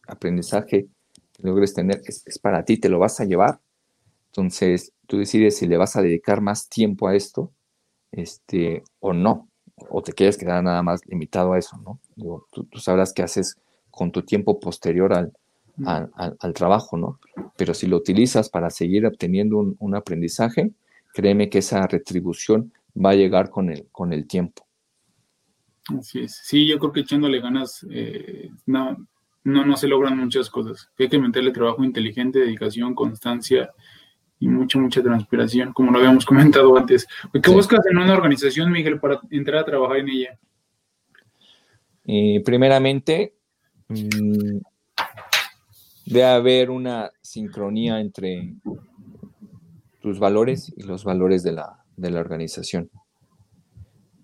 aprendizaje 0.06 0.88
que 1.32 1.42
logres 1.42 1.74
tener, 1.74 2.00
es, 2.04 2.38
para 2.38 2.64
ti, 2.64 2.78
te 2.78 2.88
lo 2.88 2.98
vas 2.98 3.20
a 3.20 3.24
llevar. 3.24 3.60
Entonces, 4.26 4.92
tú 5.06 5.18
decides 5.18 5.56
si 5.56 5.66
le 5.66 5.76
vas 5.76 5.96
a 5.96 6.02
dedicar 6.02 6.40
más 6.40 6.68
tiempo 6.68 7.08
a 7.08 7.16
esto 7.16 7.52
este, 8.12 8.82
o 9.00 9.12
no, 9.12 9.48
o 9.90 10.02
te 10.02 10.12
quieres 10.12 10.36
quedar 10.36 10.62
nada 10.62 10.82
más 10.82 11.00
limitado 11.06 11.52
a 11.52 11.58
eso, 11.58 11.76
¿no? 11.78 12.00
tú, 12.50 12.66
sabrás 12.78 13.12
qué 13.12 13.22
haces 13.22 13.56
con 13.98 14.12
tu 14.12 14.22
tiempo 14.22 14.60
posterior 14.60 15.12
al, 15.12 15.32
al, 15.84 16.54
trabajo, 16.54 16.96
¿no? 16.96 17.18
Pero 17.56 17.74
si 17.74 17.88
lo 17.88 17.96
utilizas 17.96 18.48
para 18.48 18.70
seguir 18.70 19.04
obteniendo 19.04 19.58
un, 19.58 19.74
un, 19.80 19.96
aprendizaje, 19.96 20.70
créeme 21.12 21.50
que 21.50 21.58
esa 21.58 21.84
retribución 21.88 22.72
va 22.94 23.10
a 23.10 23.16
llegar 23.16 23.50
con 23.50 23.70
el, 23.70 23.88
con 23.90 24.12
el 24.12 24.28
tiempo. 24.28 24.64
Así 25.98 26.20
es. 26.20 26.40
Sí, 26.44 26.64
yo 26.64 26.78
creo 26.78 26.92
que 26.92 27.00
echándole 27.00 27.40
ganas 27.40 27.84
eh, 27.90 28.50
no, 28.66 28.96
no, 29.42 29.66
no 29.66 29.76
se 29.76 29.88
logran 29.88 30.16
muchas 30.16 30.48
cosas. 30.48 30.88
Hay 30.96 31.08
que 31.08 31.18
meterle 31.18 31.50
trabajo 31.50 31.82
inteligente, 31.82 32.38
dedicación, 32.38 32.94
constancia 32.94 33.70
y 34.38 34.46
mucha, 34.46 34.78
mucha 34.78 35.02
transpiración, 35.02 35.72
como 35.72 35.90
lo 35.90 35.98
habíamos 35.98 36.24
comentado 36.32 36.76
antes. 36.76 37.08
¿Qué 37.42 37.50
buscas 37.50 37.80
en 37.90 37.98
una 37.98 38.12
organización, 38.12 38.70
Miguel, 38.70 39.00
para 39.00 39.20
entrar 39.30 39.58
a 39.58 39.64
trabajar 39.64 39.96
en 39.96 40.08
ella? 40.08 40.38
Eh, 42.10 42.40
primeramente, 42.44 43.34
mm, 43.88 44.58
debe 46.06 46.24
haber 46.24 46.70
una 46.70 47.10
sincronía 47.20 48.00
entre 48.00 48.54
tus 50.00 50.18
valores 50.18 50.72
y 50.76 50.82
los 50.82 51.04
valores 51.04 51.42
de 51.42 51.52
la, 51.52 51.84
de 51.96 52.10
la 52.10 52.20
organización. 52.20 52.90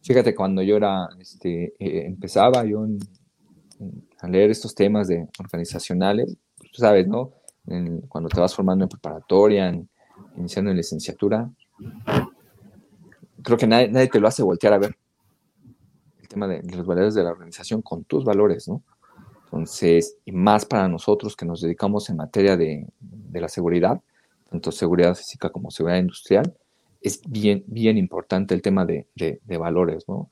Fíjate, 0.02 0.34
cuando 0.34 0.62
yo 0.62 0.76
era, 0.76 1.08
este, 1.18 1.74
eh, 1.78 2.06
empezaba 2.06 2.64
yo 2.64 2.86
a 4.20 4.28
leer 4.28 4.50
estos 4.50 4.74
temas 4.74 5.08
de 5.08 5.28
organizacionales, 5.38 6.36
pues, 6.56 6.70
tú 6.72 6.80
sabes, 6.80 7.06
¿no? 7.08 7.32
cuando 8.08 8.28
te 8.28 8.38
vas 8.38 8.54
formando 8.54 8.84
en 8.84 8.90
preparatoria, 8.90 9.74
iniciando 10.36 10.70
en 10.70 10.76
licenciatura, 10.76 11.50
creo 13.42 13.56
que 13.56 13.66
nadie, 13.66 13.88
nadie, 13.88 14.08
te 14.08 14.20
lo 14.20 14.28
hace 14.28 14.42
voltear 14.42 14.74
a 14.74 14.78
ver. 14.78 14.96
El 16.20 16.28
tema 16.28 16.46
de, 16.46 16.62
los 16.62 16.86
valores 16.86 17.14
de 17.14 17.22
la 17.22 17.30
organización 17.30 17.80
con 17.80 18.04
tus 18.04 18.24
valores, 18.24 18.68
¿no? 18.68 18.82
Entonces, 19.54 20.16
y 20.24 20.32
más 20.32 20.66
para 20.66 20.88
nosotros 20.88 21.36
que 21.36 21.46
nos 21.46 21.60
dedicamos 21.60 22.10
en 22.10 22.16
materia 22.16 22.56
de, 22.56 22.88
de 22.98 23.40
la 23.40 23.48
seguridad, 23.48 24.00
tanto 24.50 24.72
seguridad 24.72 25.14
física 25.14 25.48
como 25.50 25.70
seguridad 25.70 26.00
industrial, 26.00 26.54
es 27.00 27.20
bien, 27.28 27.62
bien 27.68 27.96
importante 27.98 28.52
el 28.52 28.62
tema 28.62 28.84
de, 28.84 29.06
valores, 29.58 30.08
¿no? 30.08 30.30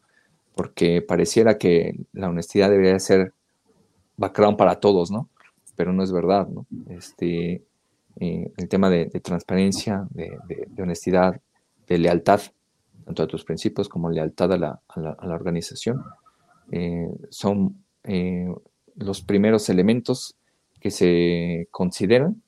Porque 0.57 1.03
pareciera 1.03 1.57
que 1.57 1.95
la 2.13 2.31
honestidad 2.31 2.71
debería 2.71 2.99
ser 2.99 3.33
background 4.17 4.57
para 4.57 4.81
todos, 4.81 5.11
¿no? 5.11 5.29
Pero 5.77 5.93
no 5.93 6.03
es 6.03 6.11
verdad, 6.11 6.49
¿no? 6.49 6.67
Este, 6.89 7.63
eh, 8.21 8.53
el 8.57 8.69
tema 8.69 8.91
de, 8.91 9.07
transparencia, 9.21 10.07
de, 10.11 10.83
honestidad, 10.83 11.41
de 11.87 11.99
lealtad, 11.99 12.41
tanto 13.05 13.23
a 13.23 13.27
tus 13.27 13.45
principios 13.45 13.89
como 13.89 14.11
lealtad 14.11 14.53
a 14.53 14.59
la, 14.59 14.81
organización, 15.23 16.03
eh, 16.71 17.09
son 17.29 17.85
eh, 18.05 18.49
los 18.97 19.23
primeros 19.23 19.69
elementos 19.69 20.37
que 20.81 20.91
se 20.91 21.69
consideran 21.71 22.43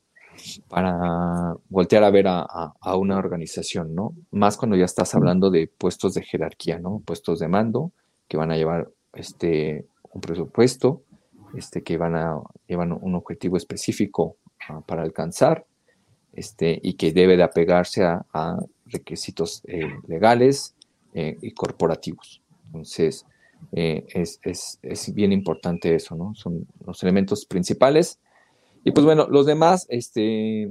para 0.68 1.54
voltear 1.68 2.04
a 2.04 2.11
ver 2.11 2.26
a, 2.28 2.96
una 2.96 3.18
organización, 3.18 3.94
¿no? 3.94 4.14
Más 4.30 4.57
cuando 4.57 4.76
ya 4.76 4.85
estás 4.85 5.14
hablando 5.14 5.50
de 5.50 5.68
puestos 5.68 6.14
de 6.14 6.22
jerarquía, 6.22 6.78
¿no? 6.78 7.00
Puestos 7.04 7.38
de 7.38 7.48
mando 7.48 7.92
que 8.28 8.37
van 8.37 8.50
a 8.50 8.57
llevar 8.57 8.90
este, 9.12 9.87
un 10.12 10.20
presupuesto, 10.20 11.02
este, 11.57 11.83
que 11.83 11.96
van 11.96 12.16
a 12.16 12.40
llevar 12.66 12.92
un 12.92 13.14
objetivo 13.14 13.57
específico 13.57 14.37
ah, 14.68 14.80
para 14.80 15.02
alcanzar, 15.02 15.66
este, 16.33 16.80
y 16.83 16.94
que 16.94 17.12
debe 17.12 17.37
de 17.37 17.44
apegarse 17.44 18.04
a, 18.04 18.59
requisitos 18.87 19.62
eh, 19.66 19.88
legales 20.07 20.74
eh, 21.14 21.38
y 21.40 21.52
corporativos. 21.52 22.42
Entonces, 22.66 23.26
eh, 23.72 24.07
es, 24.09 24.40
es, 24.42 24.79
es, 24.83 25.12
bien 25.14 25.33
importante 25.33 25.94
eso, 25.94 26.14
¿no? 26.16 26.35
Son 26.35 26.66
los 26.85 27.03
elementos 27.03 27.46
principales 27.46 28.18
y 28.85 28.92
pues 28.92 29.05
bueno, 29.07 29.27
los 29.31 29.46
demás, 29.46 29.87
este, 29.88 30.70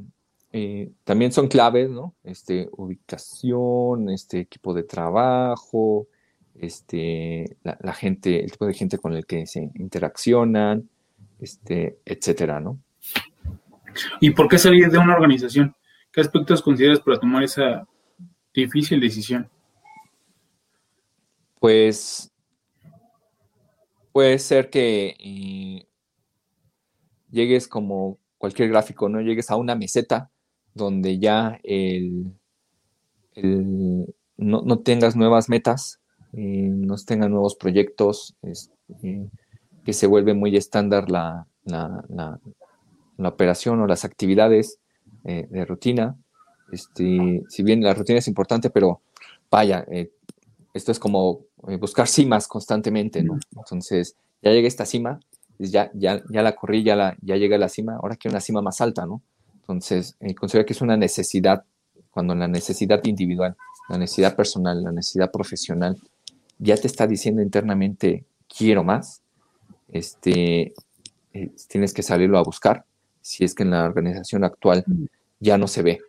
eh, 0.51 0.91
también 1.03 1.31
son 1.31 1.47
claves, 1.47 1.89
¿no? 1.89 2.13
Este, 2.23 2.69
ubicación, 2.77 4.09
este 4.09 4.41
equipo 4.41 4.73
de 4.75 4.83
trabajo, 4.83 6.07
este, 6.53 7.57
la, 7.63 7.93
gente, 7.93 8.43
el 8.43 8.51
tipo 8.51 8.67
de 8.67 8.75
gente 8.75 8.99
con 8.99 9.13
el 9.13 9.25
que 9.25 9.47
se 9.47 9.71
interaccionan, 9.75 10.87
este, 11.39 11.97
etcétera, 12.05 12.59
¿no? 12.59 12.79
¿Y 14.19 14.29
por 14.29 14.47
qué 14.47 14.59
salir 14.59 14.91
de 14.91 14.99
una 14.99 15.15
organización? 15.15 15.75
¿Qué 16.11 16.21
aspectos 16.21 16.61
consideras 16.61 16.99
para 16.99 17.19
tomar 17.19 17.41
esa 17.41 17.87
difícil 18.53 18.99
decisión? 18.99 19.49
Pues 21.59 22.31
puede 24.13 24.39
ser 24.39 24.69
que 24.69 25.17
eh, 25.19 25.85
llegues 27.29 27.67
como 27.67 28.19
cualquier 28.37 28.69
gráfico, 28.69 29.09
¿no? 29.09 29.19
Llegues 29.19 29.49
a 29.51 29.57
una 29.57 29.75
meseta 29.75 30.29
donde 30.73 31.19
ya 31.19 31.59
no, 34.37 34.79
tengas 34.79 35.15
nuevas 35.15 35.49
metas, 35.49 35.99
eh, 36.33 36.69
no 36.69 36.95
tengas 36.97 37.29
nuevos 37.29 37.55
proyectos, 37.55 38.35
eh, 39.01 39.27
que 39.83 39.93
se 39.93 40.07
vuelve 40.07 40.33
muy 40.33 40.55
estándar 40.55 41.09
la, 41.09 41.47
la, 41.65 42.39
operación 43.17 43.81
o 43.81 43.87
las 43.87 44.05
actividades 44.05 44.79
de 45.23 45.65
rutina. 45.65 46.17
Este, 46.71 47.43
si 47.47 47.63
bien 47.63 47.81
la 47.81 47.93
rutina 47.93 48.19
es 48.19 48.27
importante, 48.27 48.69
pero 48.69 49.01
vaya, 49.49 49.85
esto 50.73 50.91
es 50.91 50.99
como 50.99 51.41
buscar 51.79 52.07
cimas 52.07 52.47
constantemente, 52.47 53.23
¿no? 53.23 53.37
Entonces, 53.55 54.15
ya 54.41 54.51
llega 54.51 54.67
esta 54.67 54.85
cima 54.85 55.19
ya, 55.59 55.91
ya, 55.93 56.23
ya 56.29 56.41
la 56.41 56.55
corrí, 56.55 56.83
ya, 56.83 56.95
la, 56.95 57.17
ya 57.21 57.35
llegué 57.37 57.55
a 57.55 57.59
la 57.59 57.69
cima, 57.69 57.95
ahora 57.95 58.15
quiero 58.15 58.33
una 58.33 58.41
cima 58.41 58.61
más 58.61 58.81
alta, 58.81 59.05
¿no? 59.05 59.21
Entonces, 59.55 60.15
eh, 60.19 60.35
considero 60.35 60.65
que 60.65 60.73
es 60.73 60.81
una 60.81 60.97
necesidad, 60.97 61.63
cuando 62.11 62.35
la 62.35 62.47
necesidad 62.47 63.03
individual, 63.05 63.55
la 63.89 63.97
necesidad 63.97 64.35
personal, 64.35 64.83
la 64.83 64.91
necesidad 64.91 65.31
profesional, 65.31 65.97
ya 66.59 66.75
te 66.77 66.87
está 66.87 67.07
diciendo 67.07 67.41
internamente, 67.41 68.25
quiero 68.47 68.83
más, 68.83 69.21
este, 69.91 70.73
eh, 71.33 71.51
tienes 71.67 71.93
que 71.93 72.03
salirlo 72.03 72.37
a 72.37 72.43
buscar, 72.43 72.85
si 73.21 73.43
es 73.43 73.55
que 73.55 73.63
en 73.63 73.71
la 73.71 73.85
organización 73.85 74.43
actual 74.43 74.83
ya 75.39 75.57
no 75.57 75.67
se 75.67 75.81
ve, 75.81 76.01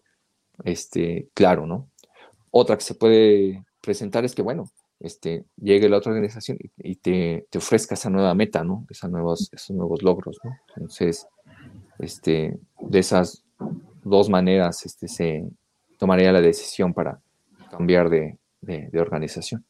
este, 0.65 1.29
claro, 1.35 1.67
¿no? 1.67 1.89
Otra 2.51 2.77
que 2.77 2.85
se 2.85 2.95
puede 2.95 3.65
presentar 3.85 4.25
es 4.25 4.35
que, 4.35 4.43
bueno, 4.43 4.71
este, 5.01 5.45
llegue 5.57 5.89
la 5.89 5.99
otra 5.99 6.13
organización 6.13 6.59
y, 6.79 6.97
te, 6.97 7.47
ofrezca 7.57 7.95
esa 7.95 8.11
nueva 8.11 8.35
meta, 8.35 8.65
¿no? 8.65 8.87
Esos 8.91 9.11
nuevos, 9.11 9.51
esos 9.53 9.77
nuevos 9.77 10.03
logros, 10.03 10.39
¿no? 10.43 10.57
Entonces, 10.77 11.27
este, 11.99 12.59
de 12.81 12.99
esas 12.99 13.45
dos 14.03 14.29
maneras 14.29 14.85
este, 14.85 15.09
se 15.09 15.45
tomaría 15.99 16.33
la 16.33 16.41
decisión 16.41 16.93
para 16.93 17.21
cambiar 17.71 18.09
de, 18.11 18.39
organización. 18.99 19.65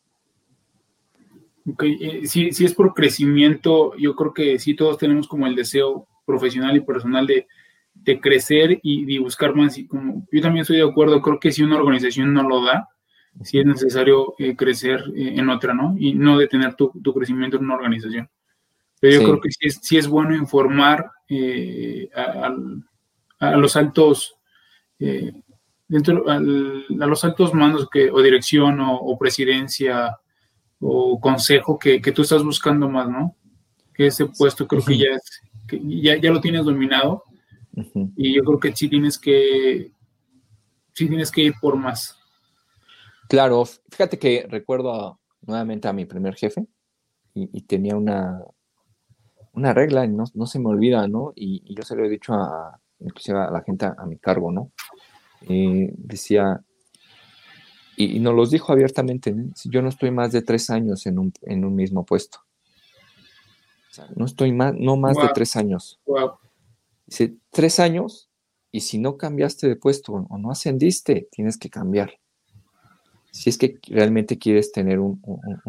Ok, 1.67 1.83
eh, 1.85 2.27
si, 2.27 2.49
es 2.49 2.75
por 2.75 2.93
crecimiento, 2.95 3.97
yo 3.97 4.15
creo 4.15 4.35
que 4.35 4.59
sí 4.59 4.75
todos 4.75 4.99
tenemos 4.99 5.27
como 5.27 5.47
el 5.47 5.57
deseo 5.57 6.07
profesional 6.27 6.77
y 6.77 6.81
personal 6.81 7.27
de, 7.27 7.47
crecer 8.21 8.79
y 8.83 9.05
de 9.07 9.19
buscar 9.19 9.55
más. 9.55 9.79
Y 9.79 9.87
como, 9.87 10.27
yo 10.31 10.41
también 10.43 10.63
estoy 10.63 10.77
de 10.77 10.89
acuerdo, 10.89 11.23
creo 11.23 11.41
que 11.41 11.53
si 11.53 11.63
una 11.63 11.77
organización 11.77 12.35
no 12.35 12.43
lo 12.43 12.65
da, 12.65 12.89
si 13.43 13.59
es 13.59 13.67
necesario 13.67 14.35
eh, 14.39 14.55
crecer 14.55 15.05
eh, 15.15 15.35
en 15.37 15.49
otra, 15.49 15.75
¿no? 15.75 15.95
Y 15.99 16.15
no 16.15 16.39
detener 16.39 16.75
tu, 16.75 16.91
crecimiento 17.15 17.57
en 17.57 17.65
una 17.65 17.75
organización. 17.75 18.29
Pero 19.01 19.21
yo 19.21 19.29
creo 19.29 19.41
que 19.41 19.51
sí 19.51 19.67
es, 19.67 19.81
sí 19.83 19.97
es 19.99 20.09
bueno 20.09 20.35
informar 20.35 21.11
eh, 21.29 22.09
a, 22.15 23.57
los 23.57 23.77
altos, 23.77 24.35
dentro, 25.87 26.25
a 26.31 26.39
los 26.39 27.25
altos 27.25 27.53
mandos 27.53 27.89
que, 27.91 28.11
o 28.11 28.23
dirección 28.23 28.81
o, 28.81 29.19
presidencia 29.19 30.17
o 30.81 31.21
consejo 31.21 31.79
que, 31.79 32.01
tú 32.01 32.23
estás 32.23 32.43
buscando 32.43 32.89
más, 32.89 33.11
¿no? 33.11 33.37
Que 33.93 34.07
ese 34.07 34.27
puesto 34.27 34.67
creo 34.67 34.83
que 34.83 34.97
ya 34.97 35.09
es, 35.11 35.43
que 35.69 35.81
ya, 35.85 36.17
ya 36.17 36.31
lo 36.31 36.41
tienes 36.41 36.65
dominado. 36.65 37.25
Y 38.17 38.35
yo 38.35 38.43
creo 38.45 38.61
que 38.61 38.75
sí 38.75 38.89
tienes 38.89 39.19
que, 39.19 39.91
sí 40.95 41.09
tienes 41.09 41.31
que 41.31 41.43
ir 41.43 41.55
por 41.61 41.77
más. 41.77 42.24
Claro, 43.29 43.65
fíjate 43.91 44.19
que 44.19 44.47
recuerdo 44.49 45.21
nuevamente 45.43 45.89
a 45.89 45.93
mi 45.93 46.05
primer 46.05 46.35
jefe 46.35 46.67
y, 47.35 47.63
tenía 47.63 47.97
una, 47.97 48.45
una 49.53 49.75
regla, 49.75 50.05
y 50.05 50.09
no, 50.09 50.47
se 50.47 50.59
me 50.61 50.69
olvida, 50.69 51.09
¿no? 51.09 51.33
Y, 51.35 51.75
yo 51.75 51.83
se 51.83 51.97
lo 51.97 52.05
he 52.05 52.09
dicho 52.09 52.33
a, 52.33 52.81
inclusive 53.01 53.41
a 53.41 53.51
la 53.51 53.63
gente 53.63 53.87
a, 53.87 54.07
mi 54.07 54.19
cargo, 54.19 54.53
¿no? 54.53 54.71
Eh, 55.49 55.93
decía, 55.97 56.63
y, 57.97 58.21
nos 58.21 58.35
los 58.35 58.51
dijo 58.51 58.73
abiertamente, 58.73 59.35
yo 59.65 59.83
no 59.83 59.89
estoy 59.89 60.11
más 60.13 60.31
de 60.31 60.43
tres 60.43 60.71
años 60.71 61.07
en 61.07 61.19
un, 61.19 61.33
en 61.43 61.65
un 61.65 61.75
mismo 61.75 62.05
puesto. 62.05 62.39
O 63.91 63.95
sea, 63.95 64.07
no 64.15 64.27
estoy 64.27 64.53
más, 64.53 64.75
no 64.75 64.97
más 64.97 65.17
de 65.17 65.29
tres 65.35 65.57
años. 65.57 66.01
Dice, 67.07 67.37
tres 67.51 67.81
años, 67.81 68.31
y 68.71 68.81
si 68.81 68.99
no 68.99 69.17
cambiaste 69.17 69.69
de 69.69 69.77
puesto 69.77 70.13
o 70.13 70.39
no 70.39 70.51
ascendiste, 70.51 71.29
tienes 71.33 71.59
que 71.59 71.71
cambiar 71.71 72.19
si 73.35 73.51
es 73.51 73.59
que 73.59 73.81
realmente 73.89 74.39
quieres 74.39 74.71
tener 74.71 75.01
un, 75.01 75.19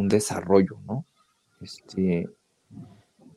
desarrollo, 0.07 0.77
¿no? 0.85 1.03
Este, 1.59 2.29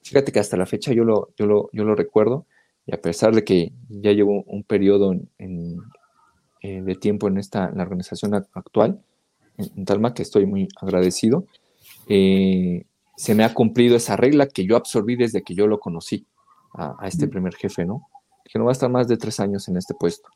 fíjate 0.02 0.32
que 0.32 0.38
hasta 0.38 0.58
la 0.58 0.66
fecha 0.66 0.92
yo 0.92 1.02
lo, 1.02 1.30
yo, 1.38 1.46
lo, 1.72 1.94
recuerdo, 1.94 2.44
y 2.84 2.94
a 2.94 3.00
pesar 3.00 3.34
de 3.34 3.42
que 3.42 3.72
ya 3.88 4.12
llevo 4.12 4.42
un 4.42 4.64
periodo 4.64 5.14
en, 5.38 5.78
eh, 6.60 6.82
de 6.82 6.94
tiempo 6.96 7.26
en 7.28 7.38
esta 7.38 7.70
la 7.70 7.84
organización 7.84 8.34
actual, 8.34 9.00
en, 9.56 9.86
Talma, 9.86 10.12
que 10.12 10.22
estoy 10.22 10.44
muy 10.44 10.68
agradecido, 10.78 11.46
eh, 12.06 12.84
se 13.16 13.34
me 13.34 13.44
ha 13.44 13.54
cumplido 13.54 13.96
esa 13.96 14.14
regla 14.16 14.46
que 14.46 14.66
yo 14.66 14.76
absorbí 14.76 15.16
desde 15.16 15.42
que 15.42 15.54
yo 15.54 15.66
lo 15.66 15.80
conocí 15.80 16.26
a, 16.74 16.98
este 17.08 17.28
primer 17.28 17.54
jefe, 17.54 17.86
¿no? 17.86 18.06
Que 18.44 18.58
no 18.58 18.66
va 18.66 18.72
a 18.72 18.76
estar 18.76 18.90
más 18.90 19.08
de 19.08 19.16
tres 19.16 19.40
años 19.40 19.68
en 19.68 19.78
este 19.78 19.94
puesto. 19.94 20.28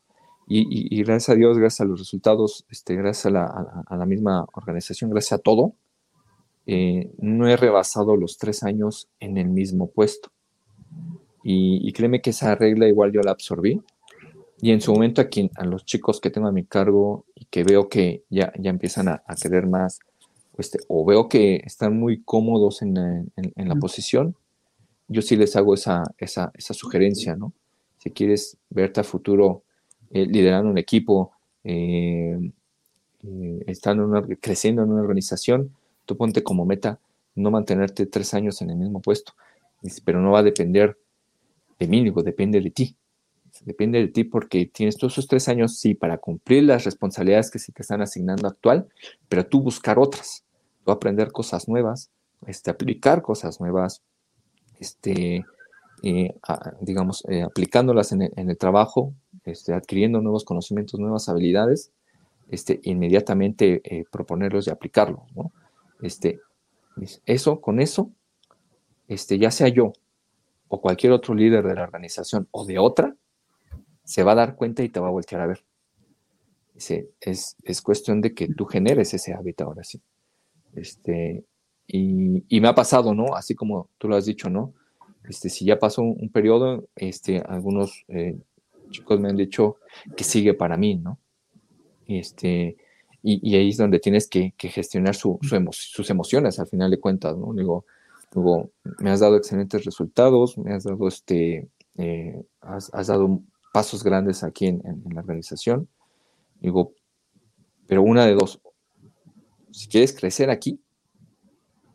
Y, 0.47 1.01
gracias 1.03 1.29
a 1.29 1.35
Dios, 1.35 1.57
gracias 1.57 1.81
a 1.81 1.85
los 1.85 1.99
resultados, 1.99 2.65
este, 2.69 2.95
gracias 2.95 3.27
a 3.27 3.95
la, 3.95 4.05
misma 4.05 4.45
organización, 4.53 5.09
gracias 5.09 5.39
a 5.39 5.41
todo, 5.41 5.73
eh, 6.65 7.11
no 7.17 7.47
he 7.47 7.55
rebasado 7.55 8.17
los 8.17 8.37
tres 8.37 8.63
años 8.63 9.09
en 9.19 9.37
el 9.37 9.49
mismo 9.49 9.89
puesto. 9.89 10.29
Y, 11.43 11.91
créeme 11.93 12.21
que 12.21 12.31
esa 12.31 12.55
regla 12.55 12.87
igual 12.87 13.11
yo 13.11 13.21
la 13.21 13.31
absorbí. 13.31 13.81
Y 14.61 14.71
en 14.71 14.79
su 14.79 14.93
momento 14.93 15.21
aquí, 15.21 15.49
a 15.55 15.65
los 15.65 15.85
chicos 15.85 16.21
que 16.21 16.29
tengo 16.29 16.47
a 16.47 16.51
mi 16.51 16.63
cargo 16.65 17.25
y 17.35 17.45
que 17.45 17.63
veo 17.63 17.89
que 17.89 18.23
ya, 18.29 18.53
ya 18.57 18.69
empiezan 18.69 19.09
a, 19.09 19.23
a 19.27 19.35
querer 19.35 19.67
más, 19.67 19.99
este, 20.57 20.79
o 20.87 21.03
veo 21.03 21.27
que 21.27 21.61
están 21.65 21.97
muy 21.97 22.21
cómodos 22.23 22.81
en, 22.81 22.93
la 23.55 23.75
posición, 23.75 24.35
yo 25.07 25.21
sí 25.21 25.35
les 25.35 25.55
hago 25.55 25.73
esa, 25.73 26.03
esa, 26.17 26.51
sugerencia, 26.73 27.35
¿no? 27.35 27.53
Si 27.97 28.11
quieres 28.11 28.57
verte 28.69 29.01
a 29.01 29.03
futuro 29.03 29.63
eh, 30.13 30.27
liderando 30.27 30.69
un 30.69 30.77
equipo, 30.77 31.31
eh, 31.63 32.37
eh, 33.23 33.63
estando 33.65 34.27
creciendo 34.39 34.83
en 34.83 34.91
una 34.91 35.01
organización, 35.01 35.75
tú 36.05 36.15
ponte 36.15 36.43
como 36.43 36.65
meta 36.65 36.99
no 37.33 37.49
mantenerte 37.49 38.05
tres 38.05 38.35
años 38.35 38.61
en 38.61 38.69
el 38.69 38.75
mismo 38.75 39.01
puesto, 39.01 39.33
pero 40.05 40.21
no 40.21 40.29
va 40.29 40.39
a 40.39 40.43
depender 40.43 40.99
de 41.79 41.87
mí, 41.87 42.07
depende 42.23 42.61
de 42.61 42.69
ti. 42.69 42.95
Depende 43.61 43.99
de 43.99 44.07
ti 44.07 44.23
porque 44.23 44.67
tienes 44.67 44.97
todos 44.97 45.13
esos 45.13 45.27
tres 45.27 45.47
años, 45.49 45.79
sí, 45.79 45.95
para 45.95 46.19
cumplir 46.19 46.63
las 46.63 46.83
responsabilidades 46.83 47.49
que 47.49 47.57
se 47.57 47.71
te 47.71 47.81
están 47.81 48.03
asignando 48.03 48.47
actual, 48.47 48.87
pero 49.27 49.47
tú 49.47 49.61
buscar 49.61 49.97
otras, 49.97 50.43
tú 50.85 50.91
aprender 50.91 51.31
cosas 51.31 51.67
nuevas, 51.67 52.11
este, 52.45 52.69
aplicar 52.69 53.23
cosas 53.23 53.59
nuevas, 53.59 54.03
este, 54.79 55.43
digamos, 56.81 57.23
aplicándolas 57.43 58.11
en 58.11 58.21
el, 58.21 58.57
trabajo, 58.57 59.13
este, 59.45 59.73
adquiriendo 59.73 60.21
nuevos 60.21 60.45
conocimientos, 60.45 60.99
nuevas 60.99 61.29
habilidades, 61.29 61.91
este, 62.49 62.79
inmediatamente 62.83 63.81
eh, 63.83 64.05
proponerlos 64.11 64.67
y 64.67 64.69
aplicarlos, 64.69 65.23
¿no? 65.35 65.51
Este, 66.01 66.39
eso, 67.25 67.61
con 67.61 67.79
eso, 67.79 68.11
este, 69.07 69.37
ya 69.37 69.51
sea 69.51 69.67
yo 69.67 69.93
o 70.67 70.81
cualquier 70.81 71.13
otro 71.13 71.33
líder 71.33 71.65
de 71.65 71.75
la 71.75 71.83
organización 71.83 72.47
o 72.51 72.65
de 72.65 72.79
otra, 72.79 73.15
se 74.03 74.23
va 74.23 74.33
a 74.33 74.35
dar 74.35 74.55
cuenta 74.55 74.83
y 74.83 74.89
te 74.89 74.99
va 74.99 75.07
a 75.07 75.11
voltear 75.11 75.41
a 75.41 75.47
ver. 75.47 75.63
es, 76.75 77.55
es 77.63 77.81
cuestión 77.81 78.21
de 78.21 78.33
que 78.33 78.47
tú 78.47 78.65
generes 78.65 79.13
ese 79.13 79.33
hábito 79.33 79.65
ahora 79.65 79.83
sí. 79.83 80.01
Este, 80.75 81.45
y, 81.87 82.59
me 82.61 82.67
ha 82.67 82.75
pasado, 82.75 83.13
¿no? 83.13 83.35
Así 83.35 83.55
como 83.55 83.89
tú 83.97 84.07
lo 84.07 84.15
has 84.15 84.25
dicho, 84.25 84.49
¿no? 84.49 84.73
Este, 85.27 85.49
si 85.49 85.65
ya 85.65 85.79
pasó 85.79 86.01
un, 86.01 86.29
periodo, 86.29 86.87
este, 86.95 87.39
algunos 87.39 88.05
eh, 88.07 88.37
chicos 88.93 89.19
me 89.19 89.29
han 89.29 89.35
dicho 89.35 89.77
que 90.15 90.23
sigue 90.23 90.53
para 90.53 90.77
mí, 90.77 90.95
¿no? 90.95 91.19
Este, 92.07 92.77
y, 93.21 93.55
ahí 93.55 93.69
es 93.69 93.77
donde 93.77 93.99
tienes 93.99 94.27
que, 94.27 94.53
gestionar 94.57 95.15
sus 95.15 96.09
emociones 96.09 96.59
al 96.59 96.67
final 96.67 96.91
de 96.91 96.99
cuentas, 96.99 97.37
¿no? 97.37 97.53
Digo, 97.53 97.85
me 98.99 99.09
has 99.09 99.19
dado 99.19 99.37
excelentes 99.37 99.85
resultados, 99.85 100.57
me 100.57 100.73
has 100.73 100.83
dado 100.83 101.07
este, 101.07 101.69
eh, 101.97 102.43
has, 102.61 103.07
dado 103.07 103.41
pasos 103.71 104.03
grandes 104.03 104.43
aquí 104.43 104.67
en, 104.67 105.03
la 105.11 105.21
organización. 105.21 105.87
Digo, 106.59 106.93
pero 107.87 108.01
una 108.01 108.25
de 108.25 108.33
dos, 108.33 108.59
si 109.71 109.87
quieres 109.87 110.13
crecer 110.13 110.49
aquí, 110.49 110.79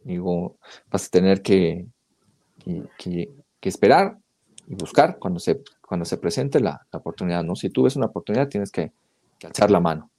digo, 0.04 0.56
vas 0.90 1.06
a 1.06 1.10
tener 1.10 1.42
que, 1.42 1.86
esperar 3.62 4.18
y 4.66 4.74
buscar 4.74 5.18
cuando 5.18 5.40
se, 5.40 5.60
cuando 5.88 6.04
se 6.04 6.18
presente 6.18 6.60
la, 6.60 6.86
oportunidad, 6.92 7.42
¿no? 7.42 7.56
Si 7.56 7.70
tú 7.70 7.84
ves 7.84 7.96
una 7.96 8.06
oportunidad, 8.06 8.48
tienes 8.48 8.70
que, 8.70 8.92
alzar 9.42 9.70
la 9.70 9.80
mano. 9.80 10.10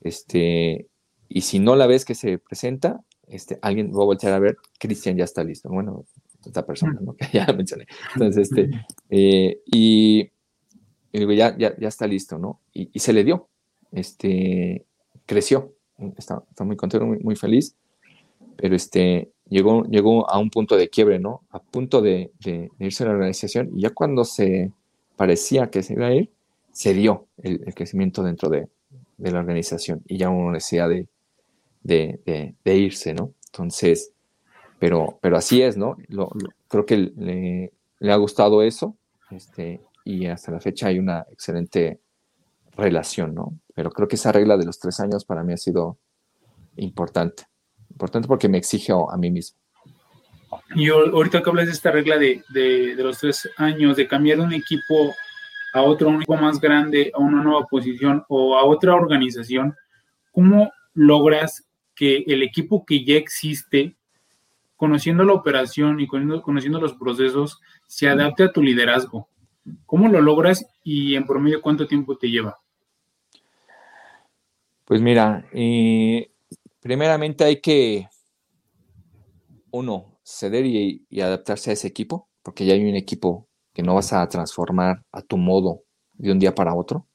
Este, 0.00 0.86
y 1.28 1.40
si 1.42 1.58
no 1.58 1.76
la 1.76 1.86
ves 1.86 2.06
que 2.06 2.14
se 2.14 2.38
presenta, 2.38 3.04
este, 3.26 3.58
alguien 3.60 3.90
va 3.92 4.02
a 4.02 4.06
voltear 4.06 4.32
a 4.32 4.38
ver, 4.38 4.56
Cristian 4.78 5.18
ya 5.18 5.24
está 5.24 5.44
listo. 5.44 5.68
Bueno, 5.68 6.06
esta 6.46 6.64
persona, 6.64 6.98
¿no? 6.98 7.12
Que 7.12 7.26
ya 7.32 7.46
mencioné. 7.52 7.86
Entonces, 8.14 8.50
este, 8.50 8.70
eh, 9.10 9.60
y, 9.66 10.30
digo, 11.12 11.32
ya, 11.32 11.56
ya, 11.58 11.76
ya, 11.76 11.88
está 11.88 12.06
listo, 12.06 12.38
¿no? 12.38 12.60
Y, 12.72 12.98
se 12.98 13.12
le 13.12 13.22
dio, 13.22 13.48
este, 13.90 14.86
creció, 15.26 15.74
está, 16.16 16.42
muy 16.60 16.76
contento, 16.76 17.06
muy, 17.06 17.36
feliz, 17.36 17.76
pero 18.56 18.74
este, 18.74 19.30
llegó, 19.50 19.84
llegó 19.84 20.30
a 20.30 20.38
un 20.38 20.48
punto 20.48 20.78
de 20.78 20.88
quiebre, 20.88 21.18
¿no? 21.18 21.42
A 21.50 21.60
punto 21.60 22.00
de, 22.00 22.32
irse 22.78 23.04
a 23.04 23.08
la 23.08 23.12
organización 23.12 23.70
y 23.76 23.82
ya 23.82 23.90
cuando 23.90 24.24
se 24.24 24.72
parecía 25.16 25.70
que 25.70 25.82
se 25.82 25.94
iba 25.94 26.06
a 26.06 26.14
ir, 26.14 26.32
se 26.72 26.94
dio 26.94 27.28
el, 27.42 27.74
crecimiento 27.74 28.22
dentro 28.22 28.48
de, 28.48 28.68
la 29.18 29.38
organización 29.38 30.02
y 30.06 30.18
ya 30.18 30.30
hubo 30.30 30.50
necesidad 30.50 30.88
de, 30.88 31.06
de, 31.82 32.76
irse, 32.76 33.14
¿no? 33.14 33.34
Entonces, 33.46 34.12
pero, 34.78 35.18
pero 35.20 35.36
así 35.36 35.62
es, 35.62 35.76
¿no? 35.76 35.96
creo 36.68 36.86
que 36.86 36.96
le, 36.96 37.72
le, 38.00 38.12
ha 38.12 38.16
gustado 38.16 38.62
eso 38.62 38.96
este, 39.30 39.80
y 40.04 40.26
hasta 40.26 40.50
la 40.50 40.60
fecha 40.60 40.88
hay 40.88 40.98
una 40.98 41.24
excelente 41.30 42.00
relación, 42.76 43.34
¿no? 43.34 43.58
Pero 43.74 43.90
creo 43.90 44.08
que 44.08 44.16
esa 44.16 44.32
regla 44.32 44.56
de 44.56 44.64
los 44.64 44.78
tres 44.78 44.98
años 45.00 45.24
para 45.24 45.44
mí 45.44 45.52
ha 45.52 45.58
sido 45.58 45.98
importante. 46.76 47.44
Importante 47.90 48.28
porque 48.28 48.48
me 48.48 48.58
exige 48.58 48.92
a 48.92 49.16
mí 49.16 49.30
mismo. 49.30 49.61
Y 50.74 50.88
ahorita 50.88 51.42
que 51.42 51.50
hablas 51.50 51.66
de 51.66 51.72
esta 51.72 51.90
regla 51.90 52.18
de, 52.18 52.94
los 52.98 53.18
tres 53.18 53.48
años, 53.56 53.96
de 53.96 54.06
cambiar 54.06 54.38
de 54.38 54.44
un 54.44 54.52
equipo 54.52 55.14
a 55.74 55.82
otro, 55.82 56.08
un 56.08 56.16
equipo 56.16 56.36
más 56.36 56.60
grande, 56.60 57.10
a 57.14 57.18
una 57.18 57.42
nueva 57.42 57.66
posición 57.66 58.24
o 58.28 58.56
a 58.56 58.64
otra 58.64 58.94
organización, 58.94 59.74
¿cómo 60.30 60.70
logras 60.94 61.66
que 61.94 62.24
el 62.26 62.42
equipo 62.42 62.84
que 62.84 63.04
ya 63.04 63.16
existe, 63.16 63.96
conociendo 64.76 65.24
la 65.24 65.32
operación 65.32 66.00
y 66.00 66.06
conociendo 66.06 66.80
los 66.80 66.94
procesos, 66.94 67.60
se 67.86 68.08
adapte 68.08 68.44
a 68.44 68.52
tu 68.52 68.62
liderazgo? 68.62 69.28
¿Cómo 69.86 70.08
lo 70.08 70.20
logras 70.20 70.66
y 70.82 71.14
en 71.14 71.24
promedio 71.24 71.62
cuánto 71.62 71.86
tiempo 71.86 72.16
te 72.16 72.28
lleva? 72.28 72.58
Pues 74.84 75.00
mira, 75.00 75.46
eh, 75.52 76.30
primeramente 76.80 77.44
hay 77.44 77.60
que, 77.60 78.08
uno, 79.70 80.11
ceder 80.32 80.66
y, 80.66 81.04
adaptarse 81.20 81.70
a 81.70 81.72
ese 81.74 81.88
equipo, 81.88 82.28
porque 82.42 82.64
ya 82.64 82.74
hay 82.74 82.84
un 82.84 82.96
equipo 82.96 83.46
que 83.72 83.82
no 83.82 83.94
vas 83.94 84.12
a 84.12 84.26
transformar 84.28 85.02
a 85.12 85.22
tu 85.22 85.36
modo 85.36 85.82
de 86.14 86.32
un 86.32 86.38
día 86.38 86.54
para 86.54 86.74
otro. 86.74 87.06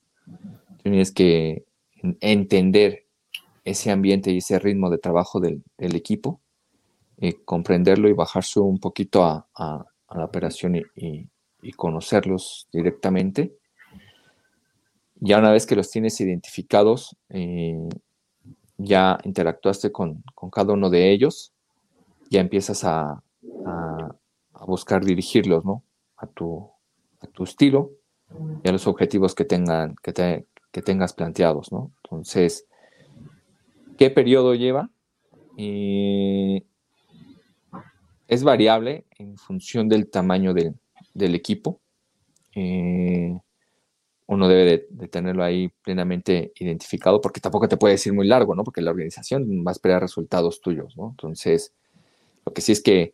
Tienes 0.84 1.12
que 1.12 1.66
entender 2.22 3.06
ese 3.64 3.92
ambiente 3.92 4.32
y 4.32 4.38
ese 4.38 4.60
ritmo 4.60 4.90
de 4.90 4.98
trabajo 4.98 5.40
del, 5.40 5.64
equipo, 5.78 6.42
eh, 7.18 7.34
comprenderlo 7.44 8.08
y 8.08 8.14
bajarse 8.14 8.60
un 8.60 8.80
poquito 8.80 9.24
a, 9.24 9.48
la 9.56 10.26
operación 10.26 10.76
y, 10.76 11.30
conocerlos 11.76 12.70
directamente. 12.72 13.58
Ya 15.16 15.40
una 15.40 15.52
vez 15.52 15.66
que 15.66 15.76
los 15.76 15.92
tienes 15.92 16.22
identificados, 16.22 17.18
eh, 17.30 17.90
ya 18.78 19.18
interactuaste 19.26 19.92
con, 19.92 20.24
cada 20.52 20.74
uno 20.74 20.90
de 20.90 21.12
ellos, 21.12 21.54
ya 22.30 22.42
empiezas 22.42 22.84
a, 22.84 23.24
buscar 24.66 25.06
dirigirlos, 25.06 25.64
¿no? 25.64 25.84
A 26.18 26.28
tu, 26.28 26.70
estilo 27.40 27.92
y 28.64 28.68
a 28.68 28.72
los 28.72 28.86
objetivos 28.88 29.34
que, 29.34 29.46
tengan, 29.46 29.96
que, 30.02 30.14
tengas 30.82 31.14
planteados, 31.14 31.72
¿no? 31.72 31.92
Entonces, 32.04 32.68
¿qué 33.98 34.10
periodo 34.10 34.56
lleva? 34.56 34.90
Es 38.28 38.44
variable 38.44 39.06
en 39.18 39.38
función 39.38 39.88
del 39.88 40.10
tamaño 40.10 40.54
del, 40.54 40.76
del 41.14 41.36
equipo. 41.36 41.80
Eh, 42.56 43.38
uno 44.28 44.48
debe 44.48 44.88
de, 44.90 45.08
tenerlo 45.08 45.44
ahí 45.44 45.70
plenamente 45.84 46.52
identificado, 46.60 47.22
porque 47.22 47.40
tampoco 47.40 47.68
te 47.68 47.78
puede 47.78 47.94
decir 47.94 48.14
muy 48.14 48.28
largo, 48.28 48.56
¿no? 48.56 48.64
Porque 48.64 48.82
la 48.82 48.92
organización 48.92 49.64
va 49.66 49.72
a 49.72 49.74
esperar 49.74 50.02
resultados 50.02 50.60
tuyos, 50.60 50.98
¿no? 50.98 51.12
Entonces, 51.12 51.74
lo 52.48 52.54
que 52.54 52.62
sí 52.62 52.72
es 52.72 52.82
que 52.82 53.14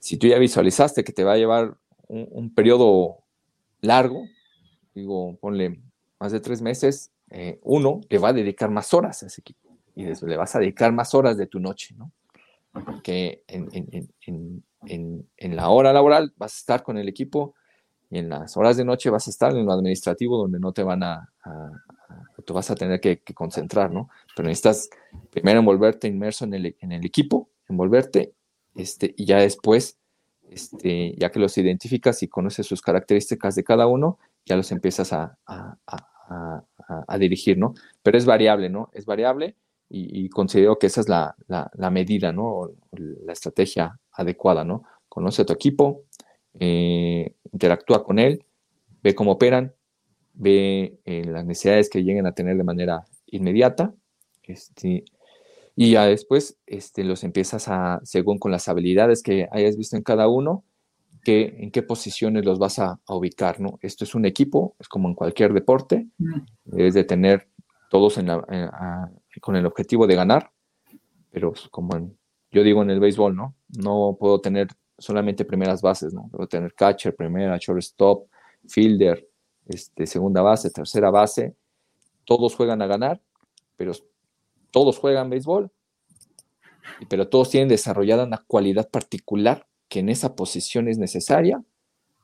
si 0.00 0.16
tú 0.16 0.26
ya 0.26 0.36
visualizaste 0.36 1.04
que 1.04 1.12
te 1.12 1.22
va 1.22 1.34
a 1.34 1.36
llevar 1.36 1.76
un, 2.08 2.52
periodo 2.52 3.18
largo, 3.80 4.24
digo, 4.92 5.36
ponle 5.40 5.80
más 6.18 6.32
de 6.32 6.40
tres 6.40 6.60
meses, 6.60 7.12
eh, 7.30 7.60
uno 7.62 8.00
le 8.08 8.18
va 8.18 8.30
a 8.30 8.32
dedicar 8.32 8.68
más 8.68 8.92
horas 8.92 9.22
a 9.22 9.26
ese 9.26 9.40
equipo 9.40 9.68
y 9.94 10.02
le 10.04 10.36
vas 10.36 10.56
a 10.56 10.58
dedicar 10.58 10.92
más 10.92 11.14
horas 11.14 11.36
de 11.36 11.46
tu 11.46 11.60
noche, 11.60 11.94
¿no? 11.96 12.10
Porque 12.72 13.44
en, 13.46 14.64
en 14.80 15.56
la 15.56 15.68
hora 15.68 15.92
laboral 15.92 16.34
vas 16.36 16.54
a 16.54 16.58
estar 16.58 16.82
con 16.82 16.98
el 16.98 17.08
equipo 17.08 17.54
y 18.10 18.18
en 18.18 18.30
las 18.30 18.56
horas 18.56 18.76
de 18.76 18.84
noche 18.84 19.10
vas 19.10 19.28
a 19.28 19.30
estar 19.30 19.56
en 19.56 19.64
lo 19.64 19.72
administrativo 19.72 20.36
donde 20.36 20.58
no 20.58 20.72
te 20.72 20.82
van 20.82 21.04
a, 21.04 21.32
tú 22.44 22.52
vas 22.52 22.68
a 22.72 22.74
tener 22.74 23.00
que, 23.00 23.22
concentrar, 23.32 23.92
¿no? 23.92 24.08
Pero 24.34 24.48
necesitas 24.48 24.90
primero 25.30 25.60
envolverte 25.60 26.08
inmerso 26.08 26.44
en 26.44 26.54
el, 26.54 26.76
en 26.80 26.90
el 26.90 27.06
equipo, 27.06 27.48
envolverte 27.68 28.34
este, 28.74 29.14
y 29.16 29.24
ya 29.26 29.38
después, 29.38 29.98
este, 30.48 31.14
ya 31.18 31.30
que 31.30 31.38
los 31.38 31.56
identificas 31.58 32.22
y 32.22 32.28
conoces 32.28 32.66
sus 32.66 32.82
características 32.82 33.54
de 33.54 33.64
cada 33.64 33.86
uno, 33.86 34.18
ya 34.44 34.56
los 34.56 34.72
empiezas 34.72 35.12
a, 35.12 35.36
dirigir, 37.18 37.58
¿no? 37.58 37.74
Pero 38.02 38.16
es 38.16 38.24
variable, 38.24 38.68
¿no? 38.70 38.88
Es 38.92 39.04
variable 39.04 39.56
y, 39.88 40.28
considero 40.28 40.78
que 40.78 40.86
esa 40.86 41.00
es 41.00 41.08
la, 41.08 41.34
medida, 41.90 42.32
¿no? 42.32 42.70
La 42.92 43.32
estrategia 43.32 43.98
adecuada, 44.12 44.64
¿no? 44.64 44.84
Conoce 45.08 45.42
a 45.42 45.46
tu 45.46 45.52
equipo, 45.52 46.04
eh, 46.58 47.34
interactúa 47.52 48.04
con 48.04 48.18
él, 48.18 48.44
ve 49.02 49.14
cómo 49.14 49.32
operan, 49.32 49.74
ve 50.34 50.98
eh, 51.04 51.24
las 51.24 51.44
necesidades 51.44 51.90
que 51.90 52.02
lleguen 52.02 52.26
a 52.26 52.32
tener 52.32 52.56
de 52.56 52.64
manera 52.64 53.04
inmediata, 53.26 53.92
este, 54.42 55.04
y 55.80 55.92
ya 55.92 56.04
después 56.04 56.58
este, 56.66 57.04
los 57.04 57.24
empiezas 57.24 57.66
a, 57.68 58.00
según 58.02 58.38
con 58.38 58.52
las 58.52 58.68
habilidades 58.68 59.22
que 59.22 59.48
hayas 59.50 59.78
visto 59.78 59.96
en 59.96 60.02
cada 60.02 60.28
uno, 60.28 60.62
que, 61.24 61.54
en 61.56 61.70
qué 61.70 61.82
posiciones 61.82 62.44
los 62.44 62.58
vas 62.58 62.78
a, 62.78 63.00
ubicar, 63.08 63.60
¿no? 63.60 63.78
Esto 63.80 64.04
es 64.04 64.14
un 64.14 64.26
equipo, 64.26 64.76
es 64.78 64.88
como 64.88 65.08
en 65.08 65.14
cualquier 65.14 65.54
deporte, 65.54 66.06
debes 66.64 66.92
de 66.92 67.04
tener 67.04 67.48
todos 67.90 68.18
en 68.18 68.28
con 69.40 69.56
el 69.56 69.64
objetivo 69.64 70.06
de 70.06 70.16
ganar, 70.16 70.50
pero 71.30 71.54
como 71.70 72.12
yo 72.50 72.62
digo 72.62 72.82
en 72.82 72.90
el 72.90 73.00
béisbol, 73.00 73.34
¿no? 73.34 73.54
No 73.68 74.18
puedo 74.20 74.38
tener 74.38 74.68
solamente 74.98 75.46
primeras 75.46 75.80
bases, 75.80 76.12
¿no? 76.12 76.28
Debo 76.30 76.46
tener 76.46 76.74
catcher, 76.74 77.16
primera, 77.16 77.56
shortstop, 77.58 78.26
fielder, 78.68 79.26
este, 79.64 80.06
segunda 80.06 80.42
base, 80.42 80.70
tercera 80.70 81.10
base. 81.10 81.56
Todos 82.26 82.54
juegan 82.54 82.82
a 82.82 82.86
ganar, 82.86 83.22
pero 83.78 83.92
todos 84.70 84.98
juegan 84.98 85.30
béisbol, 85.30 85.70
pero 87.08 87.28
todos 87.28 87.50
tienen 87.50 87.68
desarrollada 87.68 88.24
una 88.24 88.44
cualidad 88.46 88.88
particular 88.88 89.66
que 89.88 90.00
en 90.00 90.08
esa 90.08 90.34
posición 90.34 90.88
es 90.88 90.98
necesaria 90.98 91.62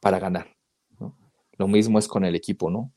para 0.01 0.19
ganar. 0.19 0.57
Lo 1.59 1.69
mismo 1.69 1.99
es 1.99 2.07
con 2.07 2.25
el 2.25 2.35
equipo, 2.35 2.71
¿no? 2.71 2.93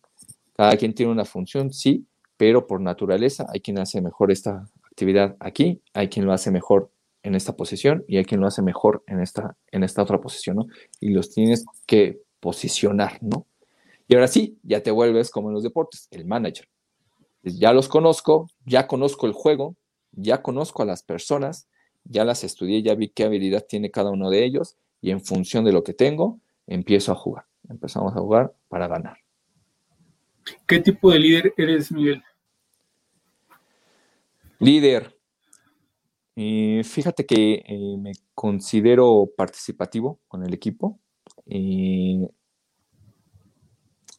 Cada 0.56 0.76
quien 0.78 0.94
tiene 0.94 1.12
una 1.12 1.26
función, 1.26 1.72
sí, 1.72 2.06
pero 2.38 2.68
por 2.68 2.82
naturaleza 2.82 3.48
hay 3.52 3.62
quien 3.62 3.80
hace 3.80 4.02
mejor 4.02 4.32
esta 4.32 4.66
actividad 4.84 5.38
aquí, 5.40 5.82
hay 5.94 6.10
quien 6.10 6.26
lo 6.26 6.34
hace 6.34 6.52
mejor 6.52 6.92
en 7.24 7.36
esta 7.36 7.56
posición 7.56 8.04
y 8.08 8.18
hay 8.18 8.26
quien 8.26 8.42
lo 8.42 8.48
hace 8.48 8.62
mejor 8.62 9.04
en 9.08 9.22
esta, 9.22 9.58
en 9.72 9.84
esta 9.84 10.04
otra 10.04 10.20
posición, 10.20 10.58
¿no? 10.58 10.68
Y 11.00 11.10
los 11.10 11.32
tienes 11.32 11.66
que 11.86 12.22
posicionar, 12.40 13.18
¿no? 13.22 13.46
Y 14.08 14.16
ahora 14.16 14.28
sí, 14.28 14.58
ya 14.64 14.82
te 14.82 14.92
vuelves 14.92 15.30
como 15.30 15.50
en 15.50 15.54
los 15.54 15.64
deportes, 15.64 16.08
el 16.12 16.26
manager. 16.26 16.68
Ya 17.44 17.74
los 17.74 17.88
conozco, 17.88 18.48
ya 18.66 18.88
conozco 18.88 19.28
el 19.28 19.34
juego, 19.34 19.76
ya 20.12 20.42
conozco 20.42 20.84
a 20.84 20.86
las 20.86 21.04
personas, 21.04 21.70
ya 22.04 22.26
las 22.26 22.44
estudié, 22.44 22.82
ya 22.82 22.96
vi 22.96 23.10
qué 23.10 23.24
habilidad 23.24 23.66
tiene 23.68 23.92
cada 23.92 24.12
uno 24.12 24.30
de 24.30 24.44
ellos 24.44 24.78
y 25.02 25.12
en 25.12 25.22
función 25.22 25.64
de 25.66 25.72
lo 25.72 25.84
que 25.84 25.94
tengo, 25.94 26.40
empiezo 26.68 27.12
a 27.12 27.16
jugar. 27.16 27.46
Empezamos 27.70 28.16
a 28.16 28.20
jugar 28.20 28.54
para 28.68 28.88
ganar. 28.88 29.18
¿Qué 30.68 30.80
tipo 30.80 31.12
de 31.12 31.20
líder 31.20 31.54
eres, 31.58 31.92
Miguel? 31.92 32.24
Líder, 34.60 35.20
eh, 36.42 36.84
fíjate 36.86 37.26
que 37.26 37.64
eh, 37.66 37.98
me 37.98 38.14
considero 38.34 39.30
participativo 39.36 40.22
con 40.28 40.42
el 40.44 40.54
equipo. 40.54 40.98
Eh, 41.46 42.28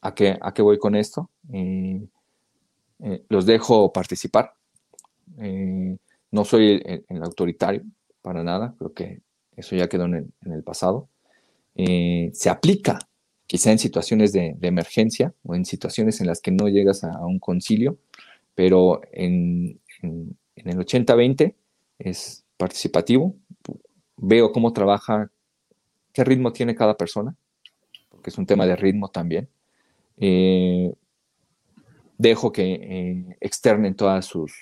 ¿a, 0.01 0.13
qué, 0.13 0.37
¿A 0.39 0.53
qué 0.53 0.61
voy 0.61 0.77
con 0.77 0.95
esto? 0.95 1.31
Los 3.29 3.45
dejo 3.45 3.91
participar. 3.91 4.53
no 5.37 6.45
soy 6.45 6.81
el, 7.07 7.23
autoritario 7.23 7.83
para 8.21 8.43
nada, 8.43 8.75
creo 8.77 8.93
que 8.93 9.21
eso 9.55 9.75
ya 9.75 9.87
quedó 9.89 10.05
en 10.05 10.31
el, 10.41 10.63
pasado. 10.63 11.09
se 11.75 12.49
aplica 12.49 12.99
quizá 13.47 13.71
en 13.71 13.79
situaciones 13.79 14.31
de, 14.33 14.55
emergencia 14.61 15.33
o 15.43 15.55
en 15.55 15.65
situaciones 15.65 16.21
en 16.21 16.27
las 16.27 16.41
que 16.41 16.51
no 16.51 16.67
llegas 16.69 17.03
a, 17.03 17.25
un 17.25 17.39
concilio, 17.39 17.97
pero 18.55 19.01
en, 19.11 19.79
en 20.01 20.37
el 20.55 20.77
80-20 20.77 21.55
es 21.99 22.43
participativo, 22.57 23.35
veo 24.17 24.51
cómo 24.51 24.73
trabaja, 24.73 25.31
qué 26.13 26.23
ritmo 26.23 26.53
tiene 26.53 26.75
cada 26.75 26.95
persona, 26.95 27.35
porque 28.09 28.29
es 28.29 28.37
un 28.37 28.45
tema 28.45 28.65
de 28.65 28.75
ritmo 28.75 29.09
también. 29.09 29.49
Eh, 30.17 30.93
dejo 32.21 32.51
que 32.51 32.73
eh, 32.73 33.37
externen 33.39 33.95
todas 33.95 34.25
sus, 34.25 34.53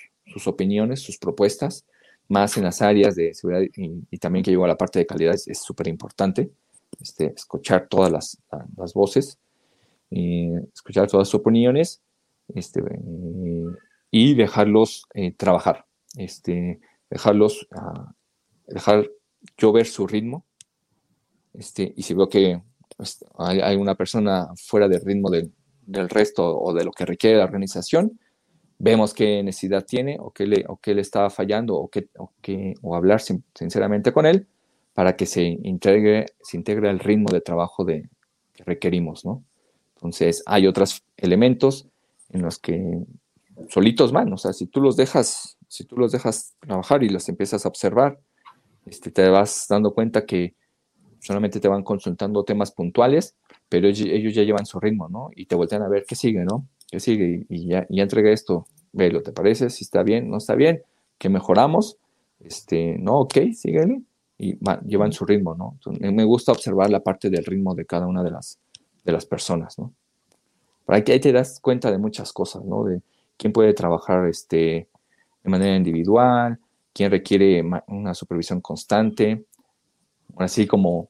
opiniones, 0.46 1.00
sus 1.00 1.18
propuestas, 1.18 1.84
más 2.28 2.56
en 2.56 2.64
las 2.64 2.80
áreas 2.80 3.16
de 3.16 3.34
seguridad 3.34 3.62
y, 3.74 4.18
también 4.18 4.44
que 4.44 4.52
llevo 4.52 4.64
a 4.64 4.68
la 4.68 4.78
parte 4.78 5.00
de 5.00 5.06
calidad, 5.06 5.34
es 5.34 5.58
súper 5.58 5.88
importante 5.88 6.50
este, 7.00 7.32
escuchar 7.34 7.88
todas 7.88 8.38
las, 8.76 8.94
voces, 8.94 9.38
eh, 10.10 10.60
escuchar 10.72 11.08
todas 11.08 11.28
sus 11.28 11.40
opiniones 11.40 12.00
este, 12.54 12.82
y 14.10 14.34
dejarlos 14.34 15.06
trabajar. 15.36 15.84
Este, 16.16 16.80
dejarlos, 17.10 17.66
uh, 17.72 18.12
dejar 18.66 19.10
yo 19.58 19.72
ver 19.72 19.86
su 19.86 20.06
ritmo. 20.06 20.46
Este, 21.52 21.92
y 21.96 22.02
si 22.02 22.14
veo 22.14 22.28
que 22.28 22.62
pues, 22.96 23.24
hay, 23.36 23.76
una 23.76 23.96
persona 23.96 24.48
fuera 24.56 24.88
del 24.88 25.04
ritmo 25.04 25.30
del, 25.30 25.52
resto 25.92 26.58
o 26.58 26.72
de 26.72 26.84
lo 26.84 26.92
que 26.92 27.06
requiere 27.06 27.38
la 27.38 27.44
organización, 27.44 28.18
vemos 28.78 29.12
qué 29.14 29.42
necesidad 29.42 29.84
tiene 29.84 30.16
o 30.20 30.30
qué 30.30 30.46
le, 30.46 30.64
o 30.68 30.76
qué 30.76 30.94
le 30.94 31.02
está 31.02 31.28
fallando 31.30 31.76
o, 31.76 31.88
qué, 31.88 32.08
o, 32.16 32.32
qué, 32.40 32.74
o 32.82 32.96
hablar 32.96 33.20
sinceramente 33.20 34.12
con 34.12 34.26
él 34.26 34.46
para 34.94 35.16
que 35.16 35.26
se 35.26 35.42
integre, 35.42 36.26
se 36.42 36.56
integre 36.56 36.88
al 36.88 36.98
ritmo 36.98 37.30
de 37.30 37.40
trabajo 37.40 37.84
de, 37.84 38.08
que 38.54 38.64
requerimos, 38.64 39.24
¿no? 39.24 39.44
Entonces, 39.96 40.42
hay 40.46 40.66
otros 40.66 41.04
elementos 41.18 41.86
en 42.30 42.42
los 42.42 42.58
que 42.58 42.98
solitos 43.68 44.12
van, 44.12 44.32
o 44.32 44.38
sea, 44.38 44.54
si 44.54 44.66
tú 44.66 44.80
los 44.80 44.96
dejas 44.96 45.58
si 45.70 45.84
tú 45.84 45.96
los 45.96 46.10
dejas 46.10 46.56
trabajar 46.58 47.04
y 47.04 47.08
los 47.08 47.28
empiezas 47.28 47.64
a 47.64 47.68
observar, 47.68 48.18
este, 48.86 49.12
te 49.12 49.28
vas 49.28 49.66
dando 49.68 49.94
cuenta 49.94 50.26
que 50.26 50.56
solamente 51.20 51.60
te 51.60 51.68
van 51.68 51.84
consultando 51.84 52.42
temas 52.42 52.72
puntuales, 52.72 53.36
pero 53.70 53.86
ellos, 53.86 54.34
ya 54.34 54.42
llevan 54.42 54.66
su 54.66 54.80
ritmo, 54.80 55.08
¿no? 55.08 55.30
Y 55.34 55.46
te 55.46 55.54
voltean 55.54 55.82
a 55.82 55.88
ver 55.88 56.04
qué 56.06 56.16
sigue, 56.16 56.44
¿no? 56.44 56.66
¿Qué 56.90 56.98
sigue? 56.98 57.46
Y 57.48 57.68
ya, 57.68 57.86
ya 57.88 58.02
entregué 58.02 58.32
esto, 58.32 58.66
velo, 58.92 59.22
¿te 59.22 59.32
parece? 59.32 59.70
Si 59.70 59.84
está 59.84 60.02
bien, 60.02 60.28
no 60.28 60.38
está 60.38 60.56
bien, 60.56 60.82
¿qué 61.18 61.28
mejoramos? 61.28 61.96
Este, 62.40 62.98
no, 62.98 63.20
ok, 63.20 63.52
síguele. 63.54 64.02
Y 64.38 64.58
llevan 64.86 65.12
su 65.12 65.24
ritmo, 65.24 65.54
¿no? 65.54 65.78
me 66.00 66.24
gusta 66.24 66.50
observar 66.50 66.90
la 66.90 67.00
parte 67.00 67.28
del 67.28 67.44
ritmo 67.44 67.74
de 67.74 67.84
cada 67.84 68.06
una 68.06 68.24
de 68.24 68.30
las, 68.30 68.58
de 69.04 69.12
las 69.12 69.26
personas, 69.26 69.78
¿no? 69.78 69.92
Para 70.84 71.04
que 71.04 71.12
ahí 71.12 71.20
te 71.20 71.30
das 71.30 71.60
cuenta 71.60 71.92
de 71.92 71.98
muchas 71.98 72.32
cosas, 72.32 72.64
¿no? 72.64 72.84
De 72.84 73.02
quién 73.36 73.52
puede 73.52 73.74
trabajar, 73.74 74.26
este, 74.26 74.88
de 75.44 75.50
manera 75.50 75.76
individual, 75.76 76.58
quién 76.92 77.10
requiere 77.10 77.62
una 77.86 78.14
supervisión 78.14 78.62
constante, 78.62 79.44
así 80.38 80.66
como 80.66 81.09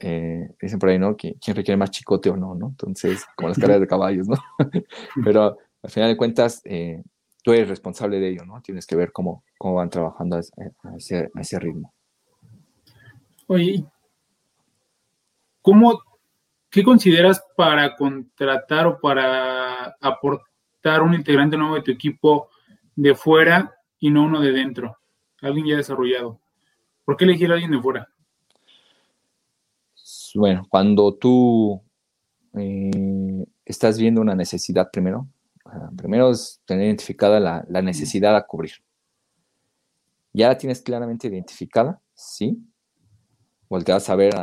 eh, 0.00 0.50
dicen 0.60 0.78
por 0.78 0.88
ahí, 0.88 0.98
¿no? 0.98 1.16
¿Quién 1.16 1.34
requiere 1.46 1.76
más 1.76 1.90
chicote 1.90 2.30
o 2.30 2.36
no, 2.36 2.54
¿no? 2.54 2.68
Entonces, 2.68 3.24
como 3.36 3.48
las 3.48 3.58
carreras 3.58 3.80
de 3.80 3.86
caballos, 3.86 4.28
¿no? 4.28 4.36
Pero 5.24 5.58
al 5.82 5.90
final 5.90 6.10
de 6.10 6.16
cuentas, 6.16 6.60
eh, 6.64 7.02
tú 7.42 7.52
eres 7.52 7.68
responsable 7.68 8.18
de 8.18 8.30
ello, 8.30 8.44
¿no? 8.44 8.60
Tienes 8.60 8.86
que 8.86 8.96
ver 8.96 9.12
cómo, 9.12 9.44
cómo 9.58 9.74
van 9.74 9.90
trabajando 9.90 10.36
a 10.36 10.40
ese, 10.96 11.30
a 11.32 11.40
ese 11.40 11.58
ritmo. 11.58 11.94
Oye, 13.46 13.84
¿cómo, 15.62 16.02
qué 16.68 16.82
consideras 16.82 17.42
para 17.56 17.94
contratar 17.94 18.86
o 18.86 19.00
para 19.00 19.96
aportar 20.00 21.02
un 21.02 21.14
integrante 21.14 21.56
nuevo 21.56 21.76
de 21.76 21.82
tu 21.82 21.92
equipo 21.92 22.50
de 22.96 23.14
fuera 23.14 23.74
y 24.00 24.10
no 24.10 24.24
uno 24.24 24.40
de 24.40 24.52
dentro? 24.52 24.98
Alguien 25.40 25.66
ya 25.66 25.76
desarrollado. 25.76 26.40
¿Por 27.04 27.16
qué 27.16 27.24
elegir 27.24 27.50
a 27.50 27.54
alguien 27.54 27.70
de 27.70 27.80
fuera? 27.80 28.08
Bueno, 30.36 30.66
cuando 30.68 31.14
tú 31.14 31.82
eh, 32.58 33.46
estás 33.64 33.98
viendo 33.98 34.20
una 34.20 34.34
necesidad 34.34 34.90
primero, 34.90 35.26
primero 35.96 36.30
es 36.30 36.60
tener 36.66 36.84
identificada 36.84 37.40
la, 37.40 37.82
necesidad 37.82 38.36
a 38.36 38.46
cubrir. 38.46 38.72
Ya 40.34 40.48
la 40.48 40.58
tienes 40.58 40.82
claramente 40.82 41.28
identificada, 41.28 42.02
sí. 42.14 42.58
Volteas 43.70 44.10
a 44.10 44.16
ver 44.16 44.34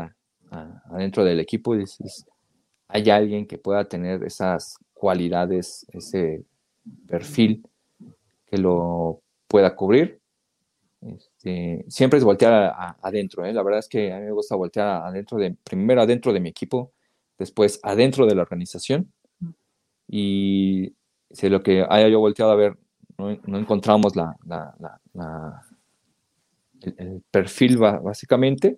adentro 0.90 1.24
del 1.24 1.40
equipo 1.40 1.76
y 1.76 1.80
dices, 1.80 2.26
hay 2.88 3.12
alguien 3.12 3.46
que 3.46 3.60
pueda 3.60 3.86
tener 3.86 4.24
esas 4.24 4.78
cualidades, 4.96 5.86
ese 5.90 6.44
perfil 7.08 7.68
que 8.48 8.58
lo 8.58 9.22
pueda 9.48 9.76
cubrir. 9.76 10.23
Este, 11.06 11.86
siempre 11.88 12.20
es 12.20 12.26
voltear 12.26 12.74
adentro. 13.02 13.46
¿eh? 13.46 13.54
La 13.54 13.64
verdad 13.64 13.80
es 13.80 13.88
que 13.88 14.14
a 14.14 14.20
mí 14.20 14.26
me 14.26 14.32
gusta 14.32 14.56
voltear 14.56 15.04
adentro 15.04 15.38
de, 15.38 15.56
primero 15.64 16.02
adentro 16.02 16.32
de 16.32 16.40
mi 16.40 16.50
equipo, 16.50 16.94
después 17.38 17.80
adentro 17.84 18.26
de 18.26 18.36
la 18.36 18.42
organización. 18.42 19.12
Y 20.08 20.94
si 21.32 21.50
lo 21.50 21.62
que 21.62 21.86
haya 21.90 22.08
yo 22.08 22.20
volteado 22.20 22.52
a 22.52 22.56
ver, 22.56 22.78
no, 23.18 23.58
encontramos 23.58 24.16
la, 24.16 24.36
el, 26.82 27.24
perfil 27.32 27.78
básicamente, 27.78 28.78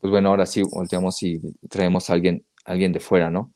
pues 0.00 0.10
bueno, 0.10 0.30
ahora 0.30 0.46
sí 0.46 0.62
volteamos 0.62 1.22
y 1.22 1.40
traemos 1.68 2.08
a 2.08 2.12
alguien, 2.12 2.44
alguien 2.64 2.92
de 2.92 3.00
fuera, 3.00 3.30
¿no? 3.30 3.52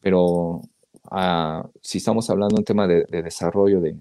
Pero 0.00 0.62
ah, 1.10 1.68
si 1.80 1.98
estamos 1.98 2.28
hablando 2.30 2.56
de 2.56 2.60
un 2.60 2.64
tema 2.64 2.86
de, 2.86 3.04
desarrollo 3.22 3.80
de, 3.80 3.96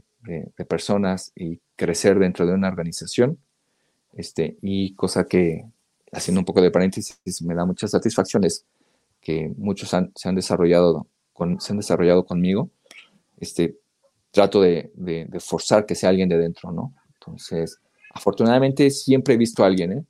personas 0.67 1.31
y 1.35 1.59
crecer 1.75 2.17
dentro 2.17 2.47
de 2.47 2.53
una 2.53 2.67
organización, 2.67 3.37
este, 4.15 4.57
y 4.61 4.95
cosa 4.95 5.25
que, 5.25 5.65
haciendo 6.11 6.41
un 6.41 6.45
poco 6.45 6.61
de 6.61 6.71
paréntesis, 6.71 7.41
me 7.43 7.53
da 7.53 7.65
muchas 7.65 7.91
satisfacciones 7.91 8.65
que 9.21 9.53
muchos 9.57 9.89
se 9.89 10.29
han 10.29 10.35
desarrollado 10.35 11.07
con, 11.33 11.59
se 11.59 11.73
han 11.73 11.77
desarrollado 11.77 12.25
conmigo, 12.25 12.69
este, 13.39 13.77
trato 14.31 14.61
de, 14.61 14.91
forzar 15.39 15.85
que 15.85 15.95
sea 15.95 16.09
alguien 16.09 16.29
de 16.29 16.37
dentro, 16.37 16.71
¿no? 16.71 16.93
Entonces, 17.13 17.79
afortunadamente 18.13 18.89
siempre 18.89 19.33
he 19.33 19.37
visto 19.37 19.63
a 19.63 19.67
alguien, 19.67 19.91
¿eh? 19.91 20.05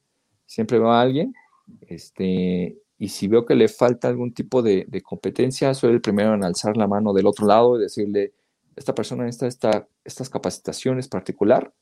Siempre 0.45 0.79
veo 0.79 0.91
a 0.91 1.01
alguien, 1.01 1.33
este, 1.81 2.77
y 2.97 3.09
si 3.09 3.27
veo 3.27 3.45
que 3.45 3.55
le 3.55 3.67
falta 3.67 4.07
algún 4.07 4.33
tipo 4.33 4.61
de, 4.61 4.87
competencia, 5.03 5.73
soy 5.73 5.93
el 5.93 6.01
primero 6.01 6.33
en 6.33 6.43
alzar 6.43 6.75
la 6.77 6.87
mano 6.87 7.13
del 7.13 7.27
otro 7.27 7.47
lado 7.47 7.77
y 7.77 7.83
decirle, 7.83 8.33
esta 8.75 8.93
persona 8.93 9.23
necesita 9.25 9.87
estas 10.03 10.29
capacitaciones 10.29 11.07
particular, 11.07 11.73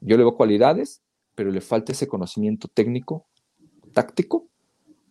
yo 0.00 0.16
le 0.16 0.24
veo 0.24 0.34
cualidades, 0.34 1.02
pero 1.36 1.52
le 1.52 1.60
falta 1.60 1.92
ese 1.92 2.08
conocimiento 2.08 2.66
técnico, 2.66 3.26
táctico, 3.92 4.48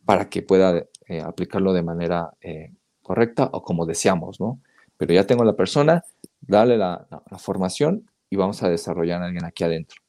para 0.04 0.28
que 0.28 0.42
pueda 0.42 0.86
eh, 1.08 1.22
aplicarlo 1.22 1.72
de 1.72 1.84
manera 1.84 2.34
eh, 2.42 2.74
correcta 3.02 3.50
o 3.54 3.64
como 3.64 3.86
deseamos, 3.86 4.42
¿no? 4.42 4.60
Pero 4.98 5.14
ya 5.14 5.26
tengo 5.26 5.44
la 5.44 5.56
persona, 5.56 6.04
dale 6.42 6.78
la, 6.78 7.08
formación 7.38 8.10
y 8.30 8.36
vamos 8.36 8.64
a 8.64 8.70
desarrollar 8.70 9.22
a 9.22 9.26
alguien 9.26 9.46
aquí 9.46 9.64
adentro. 9.64 10.02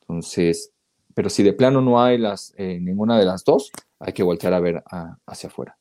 Entonces, 0.00 0.72
pero 1.14 1.28
si 1.28 1.42
de 1.42 1.52
plano 1.52 1.80
no 1.80 2.02
hay 2.02 2.16
las, 2.16 2.54
eh, 2.56 2.78
ninguna 2.80 3.18
de 3.18 3.26
las 3.26 3.44
dos, 3.44 3.70
hay 3.98 4.12
que 4.12 4.22
voltear 4.22 4.54
a 4.54 4.60
ver 4.60 4.82
hacia 5.26 5.48
afuera. 5.48 5.76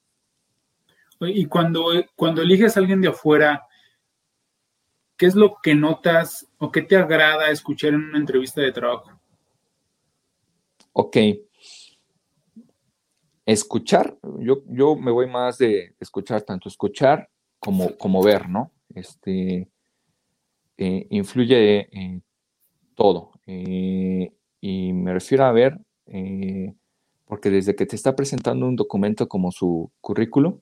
Y 1.22 1.46
cuando, 1.46 1.92
cuando 2.16 2.42
eliges 2.42 2.76
a 2.76 2.80
alguien 2.80 3.02
de 3.02 3.10
afuera, 3.10 3.68
¿qué 5.16 5.26
es 5.26 5.36
lo 5.36 5.58
que 5.62 5.76
notas 5.76 6.48
o 6.58 6.72
qué 6.72 6.82
te 6.82 6.96
agrada 6.96 7.50
escuchar 7.50 7.90
en 7.90 8.04
una 8.04 8.18
entrevista 8.18 8.62
de 8.62 8.72
trabajo? 8.72 9.19
Ok, 10.94 11.18
escuchar, 13.46 14.18
yo, 14.40 14.64
yo 14.68 14.96
me 14.96 15.12
voy 15.12 15.28
más 15.28 15.58
de 15.58 15.96
escuchar, 16.00 16.44
tanto 16.44 16.70
escuchar 16.70 17.30
como, 17.60 17.98
como 17.98 18.24
ver, 18.24 18.48
¿no? 18.48 18.72
Este, 18.94 19.68
eh, 20.78 21.08
influye 21.10 21.90
en 21.98 22.24
todo. 22.96 23.32
Eh, 23.48 24.32
y 24.62 24.94
me 24.94 25.14
refiero 25.14 25.46
a 25.46 25.52
ver, 25.52 25.80
eh, 26.06 26.74
porque 27.26 27.50
desde 27.50 27.76
que 27.76 27.86
te 27.86 27.96
está 27.96 28.16
presentando 28.16 28.68
un 28.68 28.76
documento 28.76 29.28
como 29.28 29.52
su 29.52 29.92
currículum, 30.00 30.60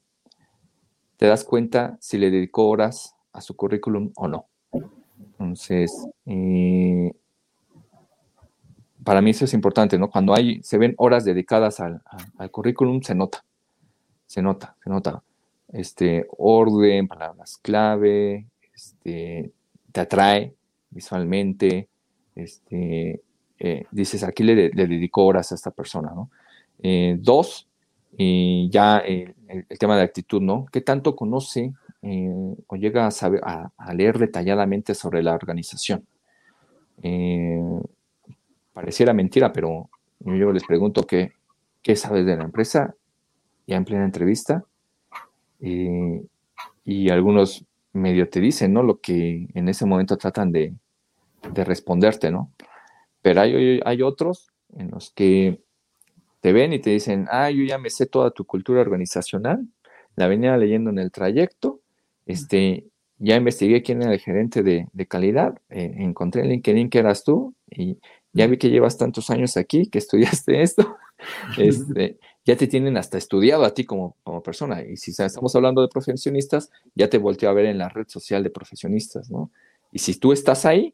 te 1.17 1.25
das 1.25 1.43
cuenta 1.43 1.97
si 1.99 2.17
le 2.17 2.31
dedicó 2.31 2.67
horas 2.67 3.15
a 3.33 3.41
su 3.41 3.55
currículum 3.55 4.11
o 4.15 4.27
no. 4.27 4.47
Entonces, 5.19 5.91
para 9.07 9.21
mí 9.21 9.29
eso 9.29 9.45
es 9.45 9.53
importante, 9.53 9.97
¿no? 9.97 10.09
Cuando 10.09 10.33
hay, 10.33 10.61
se 10.63 10.77
ven 10.77 10.93
horas 10.97 11.23
dedicadas 11.23 11.79
al, 11.79 12.01
currículum, 12.51 13.01
se 13.01 13.15
nota, 13.15 13.41
se 14.25 14.41
nota, 14.41 14.75
se 14.83 14.89
nota. 14.89 15.23
Este, 15.71 16.27
orden, 16.37 17.07
palabras 17.07 17.57
clave, 17.61 18.47
este, 18.75 19.49
te 19.93 20.01
atrae 20.01 20.53
visualmente, 20.89 21.87
este, 22.35 23.21
eh, 23.59 23.85
dices, 23.91 24.23
aquí 24.23 24.43
le, 24.43 24.71
le, 24.71 24.87
dedico 24.87 25.25
horas 25.25 25.53
a 25.53 25.55
esta 25.55 25.71
persona, 25.71 26.11
¿no? 26.13 26.29
Eh, 26.83 27.15
dos, 27.17 27.69
ya 28.17 28.97
el, 28.97 29.33
tema 29.79 29.95
de 29.95 30.03
actitud, 30.03 30.41
¿no? 30.41 30.65
¿Qué 30.69 30.81
tanto 30.81 31.15
conoce 31.15 31.73
eh, 32.01 32.55
o 32.67 32.75
llega 32.75 33.07
a, 33.07 33.11
saber, 33.11 33.39
a, 33.45 33.71
a, 33.77 33.93
leer 33.93 34.19
detalladamente 34.19 34.93
sobre 34.95 35.23
la 35.23 35.33
organización? 35.33 36.05
Pareciera 38.77 39.11
mentira, 39.11 39.51
pero 39.51 39.89
yo 40.19 40.51
les 40.51 40.63
pregunto 40.63 41.01
qué, 41.01 41.31
sabes 41.95 42.27
de 42.27 42.37
la 42.37 42.43
empresa, 42.43 42.93
ya 43.65 43.75
en 43.75 43.85
plena 43.85 44.05
entrevista, 44.05 44.65
y 45.59 47.09
algunos 47.09 47.65
medio 47.91 48.29
te 48.29 48.39
dicen, 48.39 48.73
¿no? 48.73 48.83
Lo 48.83 48.99
que 48.99 49.47
en 49.55 49.67
ese 49.67 49.87
momento 49.87 50.15
tratan 50.15 50.51
de, 50.51 50.75
responderte, 51.55 52.29
¿no? 52.29 52.51
Pero 53.23 53.41
hay, 53.41 53.81
hay 53.83 54.01
otros 54.03 54.51
en 54.75 54.91
los 54.91 55.09
que 55.09 55.59
te 56.41 56.53
ven 56.53 56.71
y 56.71 56.77
te 56.77 56.91
dicen, 56.91 57.25
ah, 57.31 57.49
yo 57.49 57.63
ya 57.63 57.79
me 57.79 57.89
sé 57.89 58.05
toda 58.05 58.29
tu 58.29 58.45
cultura 58.45 58.81
organizacional, 58.81 59.67
la 60.15 60.27
venía 60.27 60.55
leyendo 60.55 60.91
en 60.91 60.99
el 60.99 61.11
trayecto, 61.11 61.79
este, 62.27 62.85
ya 63.17 63.35
investigué 63.37 63.81
quién 63.81 64.03
era 64.03 64.13
el 64.13 64.19
gerente 64.19 64.61
de, 64.61 64.87
calidad, 65.07 65.57
eh, 65.69 65.95
encontré 65.97 66.43
en 66.43 66.49
LinkedIn 66.49 66.91
que 66.91 66.99
eras 66.99 67.23
tú 67.23 67.55
y 67.69 67.97
ya 68.37 68.45
vi 68.45 68.57
que 68.57 68.69
llevas 68.69 68.97
tantos 68.97 69.31
años 69.31 69.57
aquí, 69.57 69.89
que 69.89 69.97
estudiaste 69.97 70.61
esto, 70.61 70.97
este, 71.57 72.19
ya 72.45 72.55
te 72.55 72.67
tienen 72.67 72.95
hasta 72.95 73.17
estudiado 73.17 73.65
a 73.65 73.73
ti 73.73 73.83
como, 73.83 74.15
como 74.23 74.43
persona. 74.43 74.83
Y 74.83 74.95
si 74.97 75.11
estamos 75.11 75.55
hablando 75.55 75.81
de 75.81 75.87
profesionistas, 75.87 76.69
ya 76.93 77.09
te 77.09 77.17
volteo 77.17 77.49
a 77.49 77.53
ver 77.53 77.65
en 77.65 77.79
la 77.79 77.89
red 77.89 78.07
social 78.07 78.43
de 78.43 78.51
profesionistas, 78.51 79.31
¿no? 79.31 79.51
Y 79.91 79.99
si 79.99 80.19
tú 80.19 80.33
estás 80.33 80.65
ahí, 80.65 80.93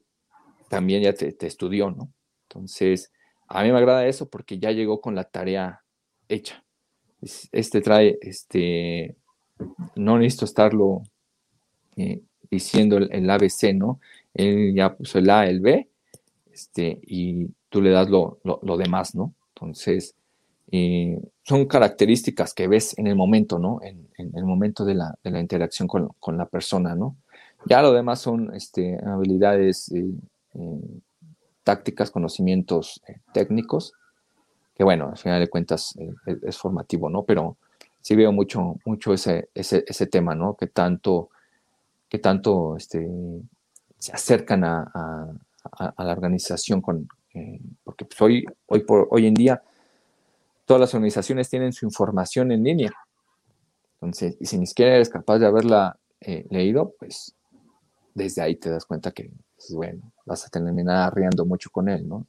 también 0.70 1.04
ya 1.04 1.14
te, 1.14 1.36
estudió, 1.46 1.92
¿no? 1.92 2.10
Entonces, 2.48 3.12
a 3.48 3.62
mí 3.64 3.72
me 3.72 3.78
agrada 3.78 4.08
eso 4.08 4.30
porque 4.30 4.58
ya 4.58 4.72
llegó 4.72 5.02
con 5.02 5.14
la 5.14 5.26
tarea 5.26 5.84
hecha. 6.30 6.64
Este 7.52 7.82
trae, 7.82 8.18
este, 8.22 9.18
no 9.96 10.18
necesito 10.18 10.46
estarlo 10.46 11.04
eh, 11.98 12.22
diciendo 12.50 12.98
el, 12.98 13.30
ABC, 13.30 13.74
¿no? 13.74 14.00
Él 14.34 14.74
ya 14.74 14.96
puso 14.96 15.20
el 15.20 15.30
A, 15.30 15.48
el 15.48 15.60
B, 15.60 15.90
este, 16.54 17.00
y 17.08 17.48
tú 17.70 17.82
le 17.82 17.90
das 17.90 18.10
lo, 18.10 18.40
demás, 18.78 19.16
¿no? 19.16 19.34
Entonces, 19.56 20.16
eh, 20.72 21.20
son 21.44 21.66
características 21.66 22.54
que 22.54 22.68
ves 22.68 22.98
en 22.98 23.08
el 23.08 23.16
momento, 23.16 23.58
¿no? 23.58 23.80
En, 23.82 24.08
el 24.18 24.46
momento 24.46 24.86
de 24.86 24.96
la, 24.96 25.18
interacción 25.24 25.88
con, 25.88 26.38
la 26.38 26.46
persona, 26.46 26.96
¿no? 26.96 27.16
Ya 27.66 27.82
lo 27.82 27.92
demás 27.92 28.20
son 28.20 28.54
este, 28.54 28.98
habilidades 29.04 29.92
eh, 29.92 30.06
eh, 30.54 31.02
tácticas, 31.64 32.12
conocimientos 32.12 33.02
técnicos, 33.34 33.94
que 34.76 34.84
bueno, 34.84 35.10
al 35.10 35.18
final 35.18 35.40
de 35.40 35.50
cuentas 35.50 35.96
es 36.44 36.58
formativo, 36.58 37.10
¿no? 37.10 37.24
Pero 37.24 37.58
sí 38.02 38.16
veo 38.16 38.32
mucho, 38.32 38.76
mucho 38.86 39.14
ese, 39.14 39.50
ese, 39.56 40.08
tema, 40.08 40.36
¿no? 40.36 40.56
Que 40.56 40.68
tanto, 40.68 41.30
que 42.10 42.20
tanto 42.20 42.76
este, 42.78 43.10
se 43.98 44.12
acercan 44.12 44.64
a, 44.66 45.34
la 45.98 46.12
organización, 46.12 46.82
con, 46.82 47.08
eh, 47.34 47.60
porque 47.84 48.06
pues, 48.06 48.22
hoy, 48.22 48.46
hoy, 48.68 48.82
por, 48.82 49.08
hoy 49.12 49.28
en 49.28 49.34
día 49.34 49.62
todas 50.66 50.82
las 50.82 50.94
organizaciones 50.94 51.50
tienen 51.50 51.74
su 51.74 51.86
información 51.86 52.52
en 52.52 52.64
línea. 52.64 52.92
Entonces, 53.96 54.38
y 54.40 54.46
si 54.46 54.58
ni 54.58 54.66
siquiera 54.66 54.96
eres 54.96 55.10
capaz 55.10 55.40
de 55.40 55.46
haberla 55.46 55.98
eh, 56.22 56.46
leído, 56.50 56.94
pues 57.00 57.36
desde 58.14 58.42
ahí 58.42 58.56
te 58.56 58.70
das 58.70 58.86
cuenta 58.86 59.12
que, 59.12 59.32
pues, 59.56 59.74
bueno, 59.74 60.12
vas 60.26 60.46
a 60.46 60.50
terminar 60.50 61.08
arriando 61.08 61.46
mucho 61.46 61.70
con 61.70 61.90
él, 61.90 62.08
¿no? 62.08 62.26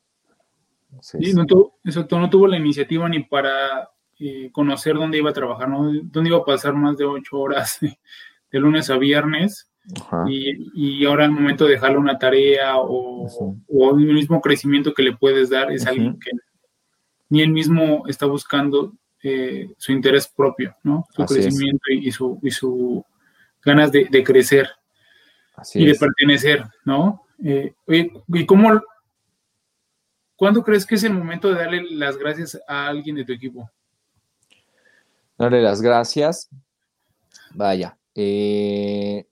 sí, 1.01 1.35
no 1.35 1.45
tuvo, 1.45 1.79
no 1.83 2.31
tuvo 2.31 2.47
la 2.47 2.57
iniciativa 2.57 3.09
ni 3.09 3.25
para 3.25 3.91
eh, 4.21 4.51
conocer 4.53 4.95
dónde 4.95 5.19
iba 5.19 5.31
a 5.31 5.35
trabajar, 5.35 5.69
¿no? 5.69 5.91
Dónde 6.05 6.31
iba 6.31 6.39
a 6.39 6.45
pasar 6.45 6.75
más 6.75 6.97
de 6.97 7.05
ocho 7.05 7.39
horas 7.39 7.79
de 7.81 8.59
lunes 8.61 8.89
a 8.91 8.97
viernes 8.97 9.69
y, 10.27 11.05
ahora 11.05 11.27
el 11.27 11.33
momento 11.33 11.65
de 11.65 11.73
dejarle 11.73 11.99
una 11.99 12.19
tarea 12.19 12.79
o, 12.79 13.29
el 13.69 14.07
mismo 14.07 14.41
crecimiento 14.41 14.95
que 14.95 15.03
le 15.03 15.17
puedes 15.17 15.51
dar 15.51 15.71
es 15.73 15.87
algo 15.87 16.19
que 16.19 16.31
ni 17.29 17.43
él 17.43 17.51
mismo 17.51 18.05
está 18.07 18.27
buscando 18.27 18.93
eh, 19.23 19.73
su 19.79 19.93
interés 19.93 20.29
propio, 20.29 20.77
¿no? 20.83 21.07
Su 21.11 21.25
crecimiento 21.25 21.91
y, 21.91 22.11
su, 22.13 22.39
y 22.43 22.51
su 22.51 23.05
ganas 23.63 23.91
de, 23.91 24.25
crecer 24.25 24.69
y 25.75 25.87
de 25.87 25.95
pertenecer, 25.95 26.65
¿no? 26.85 27.23
Eh, 27.43 27.75
¿y 27.89 28.47
cómo, 28.47 28.81
cuándo 30.37 30.63
crees 30.63 30.87
que 30.87 30.95
es 30.95 31.05
el 31.05 31.15
momento 31.15 31.49
de 31.49 31.55
darle 31.55 31.83
las 31.91 32.17
gracias 32.17 32.61
a 32.69 32.87
alguien 32.87 33.17
de 33.17 33.25
tu 33.25 33.33
equipo? 33.33 33.71
Darle 35.37 35.63
las 35.63 35.81
gracias. 35.83 36.49
Vaya. 37.55 37.97
Eh, 38.15 39.27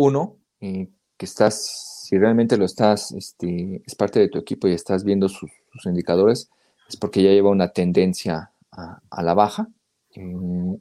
uno, 0.00 0.38
eh, 0.60 0.88
que 1.18 1.26
estás, 1.26 2.04
si 2.06 2.16
realmente 2.16 2.56
lo 2.56 2.64
estás, 2.64 3.12
este, 3.12 3.82
es 3.86 3.94
parte 3.94 4.18
de 4.18 4.28
tu 4.28 4.38
equipo 4.38 4.66
y 4.66 4.72
estás 4.72 5.04
viendo 5.04 5.28
sus, 5.28 5.50
indicadores, 5.84 6.50
es 6.88 6.96
porque 6.96 7.22
ya 7.22 7.30
lleva 7.30 7.50
una 7.50 7.68
tendencia 7.68 8.50
a, 8.72 9.22
la 9.22 9.34
baja. 9.34 9.68
Eh, 10.14 10.78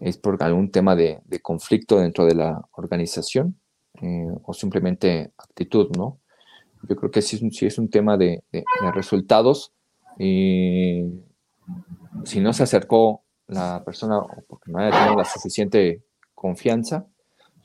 es 0.00 0.16
por 0.16 0.42
algún 0.42 0.70
tema 0.70 0.94
de, 0.96 1.22
conflicto 1.42 1.98
dentro 1.98 2.24
de 2.24 2.34
la 2.34 2.64
organización 2.72 3.58
eh, 4.00 4.28
o 4.44 4.54
simplemente 4.54 5.32
actitud, 5.36 5.90
¿no? 5.96 6.18
yo 6.88 6.96
creo 6.96 7.10
que 7.10 7.22
sí, 7.22 7.66
es 7.66 7.78
un 7.78 7.90
tema 7.90 8.16
de, 8.16 8.42
resultados. 8.94 9.72
si 10.18 11.10
no 12.40 12.52
se 12.52 12.62
acercó 12.62 13.22
la 13.48 13.82
persona 13.84 14.18
o 14.18 14.44
porque 14.48 14.70
no 14.70 14.78
haya 14.78 14.90
tenido 14.90 15.16
la 15.16 15.24
suficiente 15.24 16.02
confianza, 16.34 17.06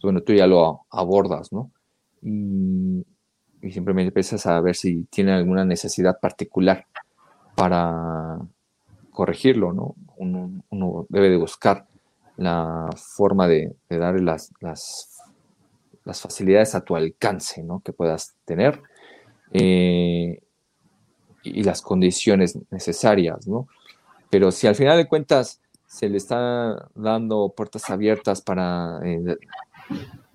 bueno, 0.04 0.22
tú 0.22 0.34
ya 0.34 0.48
lo 0.48 0.86
abordas, 0.90 1.52
¿no? 1.52 1.72
Y, 2.22 3.06
simplemente 3.72 4.10
empiezas 4.10 4.46
a 4.46 4.62
ver 4.62 4.76
si 4.76 5.04
tiene 5.06 5.34
alguna 5.34 5.66
necesidad 5.66 6.20
particular 6.22 6.86
para 7.56 8.40
corregirlo, 9.12 9.74
¿no? 9.74 9.96
Uno, 10.16 11.06
debe 11.10 11.30
de 11.30 11.38
buscar 11.38 11.86
la 12.38 12.88
forma 12.96 13.48
de, 13.48 13.76
darle 13.90 14.22
las, 14.24 14.54
las, 14.62 15.14
facilidades 16.06 16.76
a 16.76 16.82
tu 16.82 16.96
alcance, 16.96 17.64
¿no? 17.64 17.82
Que 17.82 17.92
puedas 17.92 18.36
tener 18.46 18.82
eh, 19.52 20.40
y 21.44 21.64
las 21.64 21.82
condiciones 21.82 22.58
necesarias, 22.72 23.48
¿no? 23.48 23.68
Pero 24.30 24.52
si 24.52 24.68
al 24.68 24.76
final 24.76 24.98
de 24.98 25.08
cuentas 25.08 25.62
se 25.88 26.10
le 26.10 26.18
está 26.18 26.90
dando 26.96 27.54
puertas 27.56 27.90
abiertas 27.90 28.42
para 28.42 29.00
eh, 29.04 29.38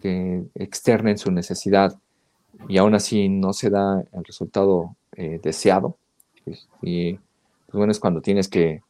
que 0.00 0.44
externen 0.54 1.18
su 1.18 1.30
necesidad 1.30 1.98
y 2.68 2.78
aún 2.78 2.94
así 2.94 3.28
no 3.28 3.52
se 3.52 3.70
da 3.70 4.02
el 4.12 4.24
resultado 4.24 4.96
eh, 5.16 5.40
deseado, 5.42 5.96
pues, 6.44 6.68
y 6.82 7.14
pues 7.14 7.78
bueno, 7.78 7.92
es 7.92 8.00
cuando 8.00 8.20
tienes 8.20 8.48
que, 8.48 8.82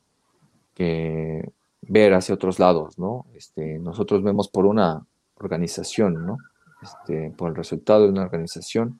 ver 1.82 2.14
hacia 2.14 2.34
otros 2.34 2.58
lados, 2.58 2.98
¿no? 2.98 3.26
Este, 3.36 3.78
nosotros 3.78 4.22
vemos 4.24 4.48
por 4.48 4.66
una 4.66 5.06
organización, 5.36 6.26
¿no? 6.26 6.38
Este, 6.82 7.30
por 7.30 7.50
el 7.50 7.56
resultado 7.56 8.02
de 8.02 8.08
una 8.08 8.22
organización, 8.22 8.98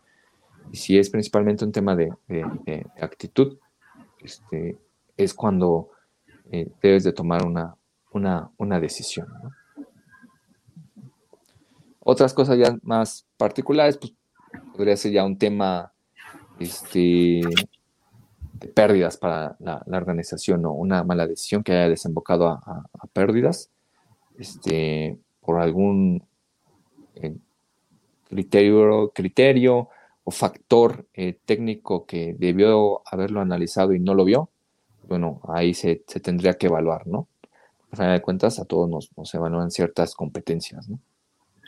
y 0.70 0.76
si 0.76 0.98
es 0.98 1.10
principalmente 1.10 1.64
un 1.64 1.72
tema 1.72 1.96
de, 1.96 2.12
actitud, 3.00 3.58
este, 4.20 4.76
es 5.16 5.34
cuando 5.34 5.90
eh, 6.50 6.70
debes 6.80 7.02
de 7.04 7.12
tomar 7.12 7.44
una, 7.44 7.74
una, 8.12 8.80
decisión. 8.80 9.26
Otras 12.04 12.34
cosas 12.34 12.58
ya 12.58 12.76
más 12.82 13.26
particulares, 13.36 13.96
pues 13.98 14.12
podría 14.74 14.96
ser 14.96 15.12
ya 15.12 15.24
un 15.24 15.38
tema 15.38 15.92
este, 16.58 17.40
de 18.54 18.68
pérdidas 18.68 19.16
para 19.16 19.56
la, 19.60 19.82
organización 19.86 20.64
o 20.66 20.72
una 20.72 21.04
mala 21.04 21.26
decisión 21.26 21.62
que 21.62 21.72
haya 21.72 21.88
desembocado 21.88 22.48
a, 22.48 22.88
pérdidas 23.12 23.70
este, 24.38 25.18
por 25.40 25.60
algún 25.60 26.24
eh, 27.16 27.36
criterio, 28.28 29.12
criterio 29.14 29.88
o 30.24 30.30
factor 30.30 31.06
eh, 31.14 31.38
técnico 31.44 32.06
que 32.06 32.34
debió 32.38 33.02
haberlo 33.06 33.40
analizado 33.40 33.92
y 33.92 34.00
no 34.00 34.14
lo 34.14 34.24
vio 34.24 34.50
bueno, 35.08 35.40
ahí 35.48 35.74
se, 35.74 35.96
tendría 35.96 36.54
que 36.54 36.66
evaluar, 36.66 37.06
¿no? 37.06 37.28
A 37.90 37.96
final 37.96 38.14
de 38.14 38.22
cuentas, 38.22 38.58
a 38.58 38.64
todos 38.64 38.88
nos, 38.88 39.10
nos 39.16 39.34
evalúan 39.34 39.70
ciertas 39.70 40.14
competencias, 40.14 40.88
¿no? 40.88 40.98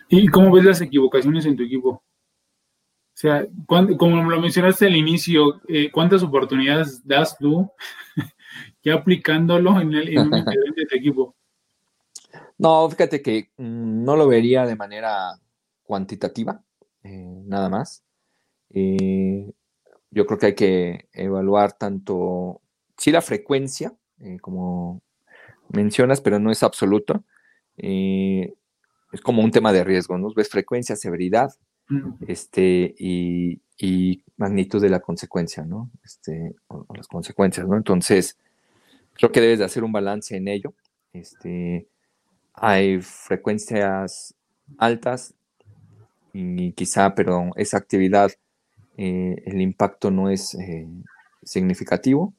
¿Y 0.08 0.28
cómo 0.28 0.52
ves 0.52 0.64
las 0.64 0.80
equivocaciones 0.80 1.46
en 1.46 1.56
tu 1.56 1.62
equipo? 1.62 1.90
O 1.90 3.16
sea, 3.16 3.46
como 3.66 4.28
lo 4.28 4.40
mencionaste 4.40 4.86
al 4.86 4.96
inicio, 4.96 5.60
eh, 5.68 5.90
¿cuántas 5.90 6.22
oportunidades 6.22 7.06
das 7.06 7.38
tú 7.38 7.70
ya 8.82 8.94
aplicándolo 8.94 9.80
en, 9.80 9.94
el, 9.94 10.08
en 10.08 10.18
un 10.18 10.30
de 10.76 10.86
tu 10.88 10.96
equipo? 10.96 11.36
No, 12.58 12.88
fíjate 12.90 13.22
que 13.22 13.50
mm, 13.56 14.04
no 14.04 14.16
lo 14.16 14.26
vería 14.28 14.66
de 14.66 14.76
manera 14.76 15.38
cuantitativa, 15.84 16.62
eh, 17.02 17.42
nada 17.44 17.68
más. 17.68 18.04
Eh, 18.70 19.52
yo 20.10 20.26
creo 20.26 20.38
que 20.38 20.46
hay 20.46 20.54
que 20.54 21.08
evaluar 21.12 21.72
tanto 21.72 22.62
sí 22.96 23.10
la 23.10 23.22
frecuencia, 23.22 23.94
eh, 24.20 24.38
como 24.40 25.02
mencionas, 25.68 26.20
pero 26.20 26.38
no 26.38 26.50
es 26.50 26.62
absoluto. 26.62 27.24
Eh, 27.76 28.54
es 29.14 29.20
como 29.20 29.42
un 29.42 29.50
tema 29.50 29.72
de 29.72 29.84
riesgo, 29.84 30.18
¿no? 30.18 30.32
Ves 30.34 30.48
frecuencia, 30.48 30.96
severidad, 30.96 31.54
este, 32.26 32.94
y, 32.98 33.60
magnitud 34.36 34.80
de 34.80 34.88
la 34.88 35.00
consecuencia, 35.00 35.64
¿no? 35.64 35.90
Este, 36.04 36.54
o, 36.68 36.86
las 36.94 37.06
consecuencias, 37.06 37.66
¿no? 37.68 37.76
Entonces, 37.76 38.36
creo 39.12 39.30
que 39.30 39.40
debes 39.40 39.60
de 39.60 39.64
hacer 39.64 39.84
un 39.84 39.92
balance 39.92 40.36
en 40.36 40.48
ello. 40.48 40.74
Este, 41.12 41.86
hay 42.52 43.00
frecuencias 43.00 44.34
altas 44.78 45.34
y 46.32 46.72
quizá, 46.72 47.14
pero 47.14 47.50
esa 47.56 47.76
actividad, 47.78 48.32
eh, 48.96 49.42
el 49.46 49.60
impacto 49.60 50.10
no 50.10 50.30
es 50.30 50.56
significativo 51.42 52.34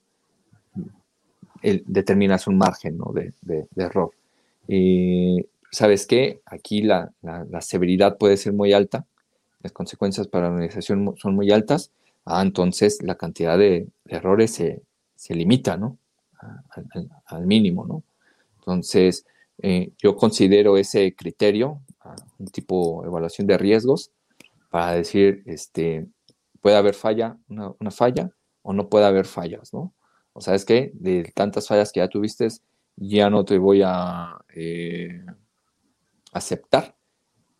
determinas 1.85 2.47
un 2.47 2.57
margen 2.57 2.97
de, 3.13 3.67
error. 3.75 4.11
Y 4.67 5.45
sabes 5.75 6.07
qué, 6.07 6.41
aquí 6.45 6.81
la, 6.81 7.11
severidad 7.61 8.17
puede 8.17 8.37
ser 8.37 8.53
muy 8.53 8.73
alta, 8.73 9.05
las 9.61 9.71
consecuencias 9.71 10.27
para 10.27 10.47
la 10.47 10.53
organización 10.53 11.15
son 11.17 11.35
muy 11.35 11.51
altas, 11.51 11.91
ah, 12.25 12.41
entonces 12.41 13.01
la 13.03 13.15
cantidad 13.15 13.57
de, 13.57 13.87
errores 14.07 14.51
se, 14.53 14.81
limita 15.29 15.75
¿no? 15.77 15.97
al, 17.25 17.45
mínimo. 17.45 17.85
¿no? 17.85 18.03
Entonces, 18.59 19.25
eh, 19.61 19.91
yo 20.01 20.15
considero 20.15 20.77
ese 20.77 21.13
criterio, 21.13 21.81
ah, 22.01 22.15
un 22.39 22.47
tipo 22.47 23.01
de 23.01 23.09
evaluación 23.09 23.45
de 23.47 23.57
riesgos, 23.57 24.11
para 24.69 24.93
decir, 24.93 25.43
este, 25.45 26.07
puede 26.61 26.77
haber 26.77 26.93
falla, 26.93 27.37
una, 27.49 27.91
falla, 27.91 28.31
o 28.61 28.73
no 28.73 28.89
puede 28.89 29.05
haber 29.05 29.25
fallas, 29.25 29.73
¿no? 29.73 29.93
o 30.33 30.41
sabes 30.41 30.65
qué, 30.65 30.91
de 30.93 31.31
tantas 31.35 31.67
fallas 31.67 31.91
que 31.91 31.99
ya 31.99 32.07
tuviste, 32.07 32.47
ya 32.97 33.29
no 33.29 33.45
te 33.45 33.57
voy 33.57 33.81
a 33.85 34.37
eh, 34.53 35.21
aceptar 36.35 36.95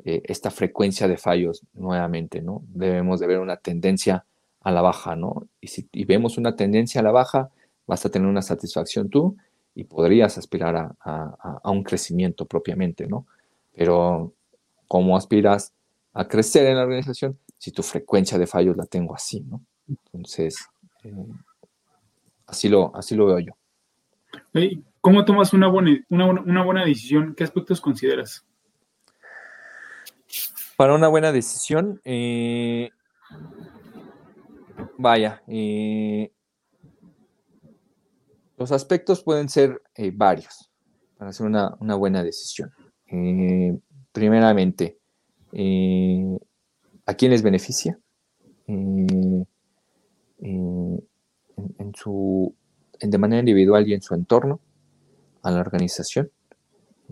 eh, 0.03 0.21
esta 0.25 0.51
frecuencia 0.51 1.07
de 1.07 1.17
fallos 1.17 1.63
nuevamente, 1.73 2.41
¿no? 2.41 2.63
Debemos 2.67 3.19
de 3.19 3.27
ver 3.27 3.39
una 3.39 3.57
tendencia 3.57 4.25
a 4.61 4.71
la 4.71 4.81
baja, 4.81 5.15
¿no? 5.15 5.47
Y 5.61 5.67
si 5.67 5.87
vemos 6.05 6.37
una 6.37 6.55
tendencia 6.55 7.01
a 7.01 7.03
la 7.03 7.11
baja, 7.11 7.49
vas 7.87 8.05
a 8.05 8.09
tener 8.09 8.27
una 8.27 8.41
satisfacción 8.41 9.09
tú 9.09 9.37
y 9.73 9.85
podrías 9.85 10.37
aspirar 10.37 10.95
a, 10.99 11.71
un 11.71 11.83
crecimiento 11.83 12.45
propiamente, 12.45 13.07
¿no? 13.07 13.25
Pero, 13.73 14.33
¿cómo 14.87 15.17
aspiras 15.17 15.73
a 16.13 16.27
crecer 16.27 16.65
en 16.67 16.77
la 16.77 16.83
organización 16.83 17.37
si 17.57 17.71
tu 17.71 17.83
frecuencia 17.83 18.37
de 18.37 18.47
fallos 18.47 18.77
la 18.77 18.85
tengo 18.85 19.15
así, 19.15 19.41
¿no? 19.41 19.61
Entonces, 19.87 20.57
eh, 21.03 21.13
Así 22.47 22.69
lo, 22.69 22.95
así 22.95 23.15
lo 23.15 23.25
veo 23.27 23.39
yo. 23.39 23.53
¿Cómo 25.01 25.25
tomas 25.25 25.53
una 25.53 25.67
buena, 25.67 26.03
una, 26.09 26.63
buena 26.63 26.85
decisión? 26.85 27.33
¿Qué 27.35 27.43
aspectos 27.43 27.81
consideras? 27.81 28.45
Para 30.77 30.93
una 30.93 31.07
buena 31.07 31.31
decisión, 31.31 32.01
eh, 32.03 32.89
vaya, 34.97 35.41
eh, 35.47 36.33
los 38.57 38.73
aspectos 38.73 39.23
pueden 39.23 39.47
ser 39.47 39.81
eh, 39.95 40.11
varios 40.13 40.69
para 41.17 41.29
hacer 41.29 41.45
una, 41.45 41.77
buena 41.95 42.23
decisión. 42.23 42.73
primeramente, 44.11 44.99
¿a 47.05 47.13
quién 47.13 47.31
les 47.31 47.41
beneficia? 47.41 47.97
en, 48.67 49.47
su, 51.95 52.53
de 52.99 53.17
manera 53.17 53.39
individual 53.39 53.87
y 53.87 53.93
en 53.93 54.01
su 54.01 54.13
entorno, 54.13 54.59
a 55.41 55.51
la 55.51 55.61
organización, 55.61 56.29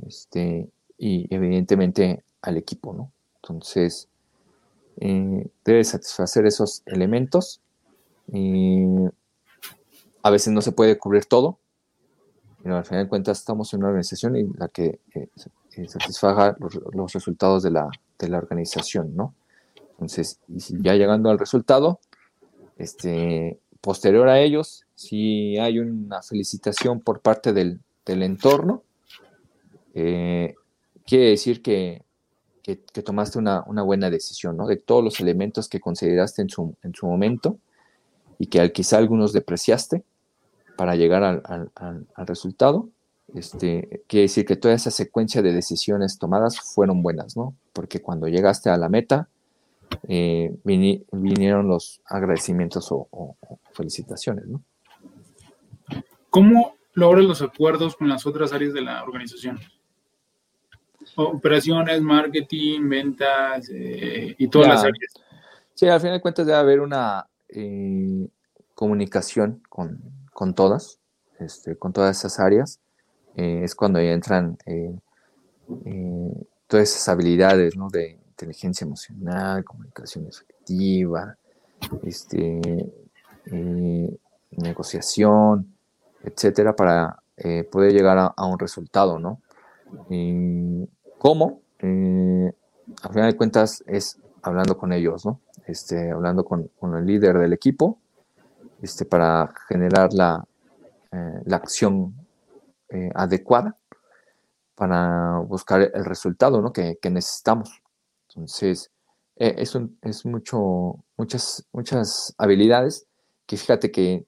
este, 0.05 0.69
y 0.97 1.33
evidentemente 1.33 2.25
al 2.41 2.57
equipo, 2.57 2.93
¿no? 2.93 3.12
Entonces, 3.43 4.07
eh, 4.97 5.47
debe 5.65 5.83
satisfacer 5.83 6.45
esos 6.45 6.81
elementos. 6.85 7.59
a 10.23 10.29
veces 10.29 10.53
no 10.53 10.61
se 10.61 10.71
puede 10.71 10.97
cubrir 10.97 11.25
todo, 11.25 11.59
pero 12.63 12.77
al 12.77 12.85
final 12.85 13.03
de 13.03 13.09
cuentas 13.09 13.39
estamos 13.39 13.73
en 13.73 13.79
una 13.79 13.89
organización 13.89 14.37
y 14.37 14.43
la 14.57 14.69
que 14.69 14.99
eh, 15.13 15.27
eh, 15.75 15.87
satisfaga 15.89 16.55
los, 16.93 17.13
resultados 17.13 17.61
de 17.61 17.71
la, 17.71 17.89
de 18.17 18.29
la, 18.29 18.37
organización, 18.37 19.15
¿no? 19.15 19.35
Entonces, 19.91 20.39
ya 20.47 20.95
llegando 20.95 21.29
al 21.29 21.39
resultado, 21.39 21.99
este, 22.77 23.59
posterior 23.81 24.29
a 24.29 24.39
ellos, 24.39 24.85
si 24.95 25.57
hay 25.57 25.79
una 25.79 26.21
felicitación 26.21 27.01
por 27.01 27.19
parte 27.19 27.51
del, 27.51 27.81
entorno, 28.05 28.83
eh, 29.93 30.55
quiere 31.05 31.25
decir 31.31 31.61
que, 31.61 32.03
tomaste 33.03 33.39
una, 33.39 33.61
buena 33.83 34.09
decisión, 34.09 34.57
¿no? 34.57 34.67
De 34.67 34.77
todos 34.77 35.03
los 35.03 35.19
elementos 35.19 35.67
que 35.67 35.79
consideraste 35.79 36.41
en 36.41 36.49
su, 36.49 36.75
en 36.83 36.93
su 36.93 37.05
momento 37.07 37.57
y 38.39 38.47
que 38.47 38.71
quizá 38.71 38.97
algunos 38.97 39.33
depreciaste 39.33 40.03
para 40.77 40.95
llegar 40.95 41.23
al, 41.23 42.07
resultado, 42.17 42.89
este, 43.35 44.03
quiere 44.07 44.23
decir 44.23 44.45
que 44.45 44.55
toda 44.55 44.73
esa 44.73 44.91
secuencia 44.91 45.41
de 45.41 45.53
decisiones 45.53 46.17
tomadas 46.17 46.59
fueron 46.59 47.01
buenas, 47.01 47.37
¿no? 47.37 47.55
Porque 47.73 48.01
cuando 48.01 48.27
llegaste 48.27 48.69
a 48.69 48.77
la 48.77 48.89
meta, 48.89 49.27
eh, 50.07 50.55
vinieron 50.63 51.67
los 51.67 52.01
agradecimientos 52.05 52.87
o, 52.91 53.37
felicitaciones. 53.73 54.45
¿no? 54.47 54.61
¿Cómo 56.29 56.75
logras 56.93 57.25
los 57.25 57.41
acuerdos 57.41 57.95
con 57.95 58.09
las 58.09 58.25
otras 58.25 58.53
áreas 58.53 58.73
de 58.73 58.81
la 58.81 59.03
organización? 59.03 59.59
Operaciones, 61.15 62.01
marketing, 62.01 62.89
ventas 62.89 63.69
eh, 63.69 64.35
y 64.37 64.47
todas 64.47 64.67
las 64.67 64.83
áreas. 64.83 65.13
Sí, 65.73 65.87
al 65.87 65.99
final 65.99 66.17
de 66.17 66.21
cuentas 66.21 66.45
debe 66.45 66.57
haber 66.57 66.79
una 66.81 67.27
eh, 67.49 68.27
comunicación 68.75 69.61
con, 69.69 69.99
con 70.33 70.53
todas, 70.53 70.99
este, 71.39 71.75
con 71.75 71.93
todas 71.93 72.17
esas 72.17 72.39
áreas. 72.39 72.79
es 73.35 73.73
cuando 73.75 73.99
entran 73.99 74.57
todas 76.67 76.89
esas 76.89 77.09
habilidades 77.09 77.75
¿no? 77.75 77.89
de 77.89 78.19
inteligencia 78.33 78.85
emocional, 78.85 79.63
comunicación 79.63 80.27
efectiva, 80.27 81.37
este, 82.03 82.59
eh, 83.45 84.17
negociación, 84.51 85.73
etcétera, 86.23 86.75
para 86.75 87.21
eh, 87.37 87.63
poder 87.63 87.93
llegar 87.93 88.33
a, 88.35 88.45
un 88.45 88.59
resultado, 88.59 89.19
¿no? 89.19 89.41
¿Cómo? 91.23 91.61
Eh, 91.79 92.51
al 93.01 93.13
final 93.13 93.31
de 93.31 93.37
cuentas 93.37 93.81
es 93.87 94.19
hablando 94.41 94.77
con 94.77 94.91
ellos, 94.91 95.25
¿no? 95.25 95.39
Este, 95.67 96.11
hablando 96.11 96.43
con, 96.43 96.69
el 96.97 97.05
líder 97.05 97.39
del 97.39 97.53
equipo, 97.53 97.97
este, 98.81 99.05
para 99.05 99.53
generar 99.69 100.11
la, 100.11 100.45
la 101.45 101.55
acción 101.55 102.13
adecuada 103.15 103.77
para 104.75 105.39
buscar 105.39 105.91
el 105.93 106.03
resultado 106.03 106.61
¿no? 106.61 106.73
que, 106.73 106.97
necesitamos. 107.09 107.81
Entonces, 108.27 108.91
eh, 109.37 109.55
es, 109.59 109.77
es 110.01 110.25
mucho, 110.25 111.05
muchas, 111.15 111.65
muchas 111.71 112.35
habilidades 112.37 113.07
que 113.45 113.55
fíjate 113.55 113.91
que 113.91 114.25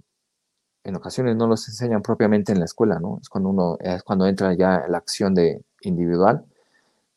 en 0.85 0.95
ocasiones 0.95 1.35
no 1.35 1.47
los 1.47 1.67
enseñan 1.67 2.01
propiamente 2.01 2.53
en 2.53 2.59
la 2.59 2.65
escuela, 2.65 2.99
¿no? 3.01 3.17
Es 3.21 3.27
cuando 3.27 3.49
uno, 3.49 3.77
es 3.81 4.01
cuando 4.03 4.27
entra 4.27 4.53
ya 4.53 4.85
la 4.87 4.97
acción 4.97 5.33
de 5.35 5.61
individual, 5.81 6.45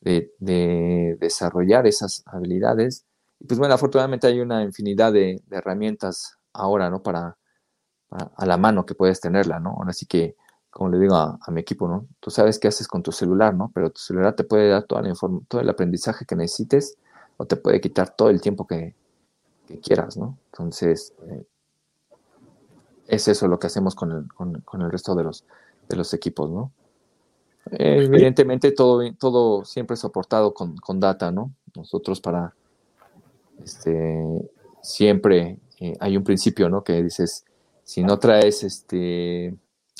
de, 0.00 1.16
desarrollar 1.20 1.86
esas 1.86 2.22
habilidades. 2.26 3.04
Y 3.40 3.46
pues 3.46 3.58
bueno, 3.58 3.74
afortunadamente 3.74 4.26
hay 4.26 4.40
una 4.40 4.62
infinidad 4.62 5.12
de, 5.12 5.42
herramientas 5.50 6.38
ahora, 6.52 6.90
¿no? 6.90 7.02
Para, 7.02 7.36
a 8.10 8.46
la 8.46 8.56
mano 8.56 8.86
que 8.86 8.94
puedes 8.94 9.20
tenerla, 9.20 9.60
¿no? 9.60 9.70
Ahora 9.70 9.92
sí 9.92 10.06
que 10.06 10.36
como 10.70 10.90
le 10.90 10.98
digo 10.98 11.16
a, 11.16 11.38
mi 11.48 11.60
equipo, 11.60 11.88
¿no? 11.88 12.06
Tú 12.20 12.30
sabes 12.30 12.58
qué 12.58 12.68
haces 12.68 12.86
con 12.86 13.02
tu 13.02 13.10
celular, 13.10 13.54
¿no? 13.54 13.70
Pero 13.74 13.90
tu 13.90 14.00
celular 14.00 14.34
te 14.34 14.44
puede 14.44 14.68
dar 14.68 14.84
toda 14.84 15.02
la 15.02 15.12
todo 15.48 15.60
el 15.60 15.68
aprendizaje 15.68 16.24
que 16.24 16.36
necesites 16.36 16.96
o 17.36 17.46
te 17.46 17.56
puede 17.56 17.80
quitar 17.80 18.14
todo 18.14 18.30
el 18.30 18.40
tiempo 18.40 18.66
que, 18.66 18.94
quieras, 19.82 20.16
¿no? 20.16 20.38
Entonces, 20.52 21.12
eh, 21.26 21.44
es 23.06 23.28
eso 23.28 23.48
lo 23.48 23.58
que 23.58 23.66
hacemos 23.66 23.94
con 23.94 24.12
el, 24.12 24.32
con, 24.32 24.82
el 24.82 24.90
resto 24.90 25.14
de 25.14 25.24
los, 25.24 25.44
de 25.88 25.96
los 25.96 26.14
equipos, 26.14 26.48
¿no? 26.48 26.72
Evidentemente 27.72 28.72
todo, 28.72 29.02
todo 29.14 29.64
siempre 29.64 29.94
es 29.94 30.00
soportado 30.00 30.54
con, 30.54 31.00
data, 31.00 31.30
¿no? 31.30 31.52
Nosotros 31.74 32.20
para, 32.20 32.54
este, 33.64 34.24
siempre 34.82 35.58
eh, 35.80 35.96
hay 36.00 36.16
un 36.16 36.24
principio, 36.24 36.68
¿no? 36.68 36.82
Que 36.82 37.02
dices, 37.02 37.44
si 37.84 38.02
no 38.02 38.18
traes, 38.18 38.64
este, 38.64 39.48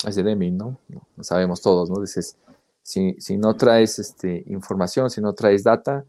es 0.05 0.15
de 0.15 0.23
Deming, 0.23 0.57
¿no? 0.57 0.79
Lo 1.15 1.23
sabemos 1.23 1.61
todos, 1.61 1.89
¿no? 1.89 1.99
Dices, 2.01 2.37
si, 2.83 3.37
no 3.37 3.55
traes 3.55 3.99
este, 3.99 4.43
información, 4.47 5.09
si 5.09 5.21
no 5.21 5.33
traes 5.33 5.63
data, 5.63 6.05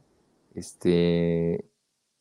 este, 0.54 1.64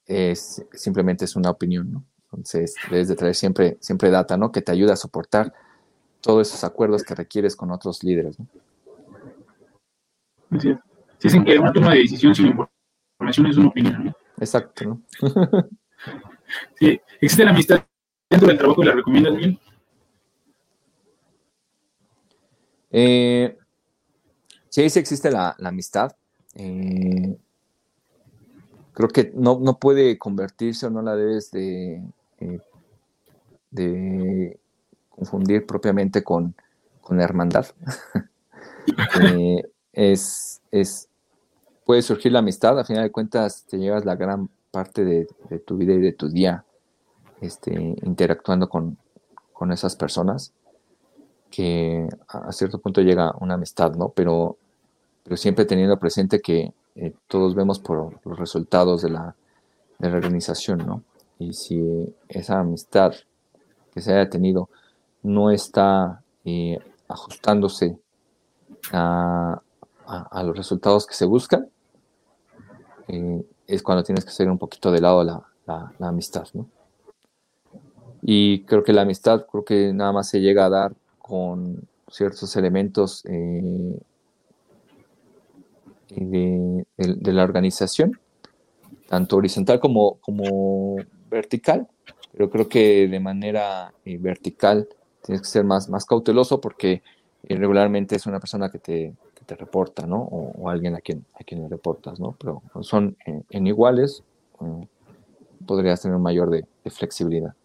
es, 0.05 0.65
simplemente 0.73 1.25
es 1.25 1.35
una 1.35 1.49
opinión, 1.49 1.91
¿no? 1.91 2.03
Entonces, 2.31 2.75
debes 2.91 3.07
de 3.07 3.15
traer 3.15 3.35
siempre, 3.35 3.77
siempre 3.79 4.09
data, 4.09 4.37
¿no? 4.37 4.51
Que 4.51 4.61
te 4.61 4.71
ayuda 4.71 4.93
a 4.93 4.97
soportar 4.97 5.53
todos 6.21 6.47
esos 6.47 6.63
acuerdos 6.63 7.03
que 7.03 7.15
requieres 7.15 7.55
con 7.55 7.71
otros 7.71 8.03
líderes, 8.03 8.39
¿no? 8.39 8.47
Sí. 10.57 10.75
Dicen 11.21 11.43
que 11.43 11.59
una 11.59 11.73
toma 11.73 11.93
de 11.93 11.99
decisión 11.99 12.33
sin 12.33 12.47
información 12.47 13.47
es 13.47 13.57
una 13.57 13.67
opinión, 13.67 14.05
¿no? 14.05 14.13
Exacto, 14.37 14.85
¿no? 14.85 15.01
sí. 16.79 16.99
¿Existe 17.21 17.43
la 17.43 17.51
amistad 17.51 17.85
dentro 18.29 18.47
del 18.47 18.57
trabajo 18.57 18.81
y 18.81 18.85
la 18.85 18.93
recomiendas 18.93 19.35
bien? 19.35 19.59
Eh, 22.91 23.57
sí, 24.69 24.89
sí 24.89 24.99
existe 24.99 25.29
la, 25.29 25.55
amistad. 25.63 26.15
Eh, 26.55 27.37
creo 28.93 29.09
que 29.09 29.31
no, 29.35 29.77
puede 29.79 30.17
convertirse 30.17 30.87
o 30.87 30.89
no 30.89 31.01
la 31.01 31.15
debes 31.15 31.51
de, 31.51 32.01
eh, 32.39 32.59
de 33.71 34.59
confundir 35.09 35.65
propiamente 35.65 36.23
con, 36.23 36.55
la 37.09 37.23
hermandad. 37.23 37.65
es, 39.93 40.61
es, 40.71 41.09
puede 41.85 42.01
surgir 42.01 42.31
la 42.31 42.39
amistad, 42.39 42.79
a 42.79 42.85
final 42.85 43.03
de 43.03 43.11
cuentas 43.11 43.65
te 43.65 43.77
llevas 43.77 44.05
la 44.05 44.15
gran 44.15 44.49
parte 44.71 45.03
de, 45.03 45.27
tu 45.65 45.77
vida 45.77 45.93
y 45.93 45.99
de 45.99 46.13
tu 46.13 46.29
día 46.29 46.63
este, 47.41 47.73
interactuando 48.03 48.69
con, 48.69 48.97
con 49.53 49.71
esas 49.71 49.95
personas 49.95 50.53
que 51.49 52.07
a 52.27 52.51
cierto 52.51 52.79
punto 52.79 53.01
llega 53.01 53.33
una 53.39 53.55
amistad, 53.55 53.93
¿no? 53.95 54.09
Pero, 54.09 54.57
pero 55.23 55.35
siempre 55.35 55.65
teniendo 55.65 55.97
presente 55.99 56.41
que 56.41 56.73
eh, 56.95 57.13
todos 57.27 57.55
vemos 57.55 57.79
por 57.79 58.19
los 58.25 58.37
resultados 58.37 59.01
de 59.01 59.09
la, 59.09 59.35
de 59.97 60.09
la 60.09 60.17
organización, 60.17 60.85
¿no? 60.85 61.03
Y 61.39 61.53
si 61.53 62.13
esa 62.27 62.59
amistad 62.59 63.13
que 63.93 64.01
se 64.01 64.13
haya 64.13 64.29
tenido 64.29 64.69
no 65.23 65.51
está 65.51 66.21
eh, 66.45 66.77
ajustándose 67.07 67.97
a, 68.91 69.61
los 70.43 70.57
resultados 70.57 71.05
que 71.05 71.13
se 71.13 71.25
buscan, 71.25 71.69
eh, 73.07 73.43
es 73.67 73.83
cuando 73.83 74.03
tienes 74.03 74.23
que 74.25 74.31
hacer 74.31 74.49
un 74.49 74.57
poquito 74.57 74.91
de 74.91 75.01
lado 75.01 75.23
la, 75.23 75.43
la 75.65 76.07
amistad, 76.07 76.47
¿no? 76.53 76.67
Y 78.21 78.63
creo 78.63 78.83
que 78.83 78.93
la 78.93 79.03
amistad, 79.03 79.45
creo 79.49 79.63
que 79.63 79.93
nada 79.93 80.11
más 80.11 80.29
se 80.29 80.41
llega 80.41 80.65
a 80.65 80.69
dar 80.69 80.93
con 81.19 81.87
ciertos 82.11 82.55
elementos 82.55 83.23
eh, 83.25 83.97
de, 86.09 87.33
la 87.33 87.43
organización, 87.43 88.19
tanto 89.07 89.37
horizontal 89.37 89.79
como, 89.79 90.15
como 90.15 90.97
vertical, 91.29 91.87
pero 92.31 92.49
creo 92.49 92.67
que 92.67 93.07
de 93.07 93.19
manera 93.19 93.93
eh, 94.05 94.17
vertical 94.17 94.87
tienes 95.23 95.41
que 95.41 95.47
ser 95.47 95.63
más, 95.63 95.89
más 95.89 96.05
cauteloso 96.05 96.59
porque 96.59 97.03
eh, 97.43 97.55
regularmente 97.55 98.15
es 98.15 98.25
una 98.25 98.39
persona 98.39 98.69
que 98.69 98.79
te, 98.79 99.13
te 99.49 99.55
reporta, 99.55 100.05
¿no? 100.05 100.17
O, 100.21 100.69
alguien 100.69 100.93
a 100.93 101.01
quien, 101.01 101.25
a 101.33 101.43
quien 101.43 101.63
le 101.63 101.67
reportas, 101.67 102.19
¿no? 102.19 102.35
Pero 102.39 102.61
son 102.83 103.17
en, 103.25 103.65
iguales, 103.65 104.23
podrías 105.65 105.99
tener 106.03 106.17
un 106.17 106.21
mayor 106.21 106.51
de, 106.51 106.67
de 106.83 106.91
flexibilidad. 106.91 107.55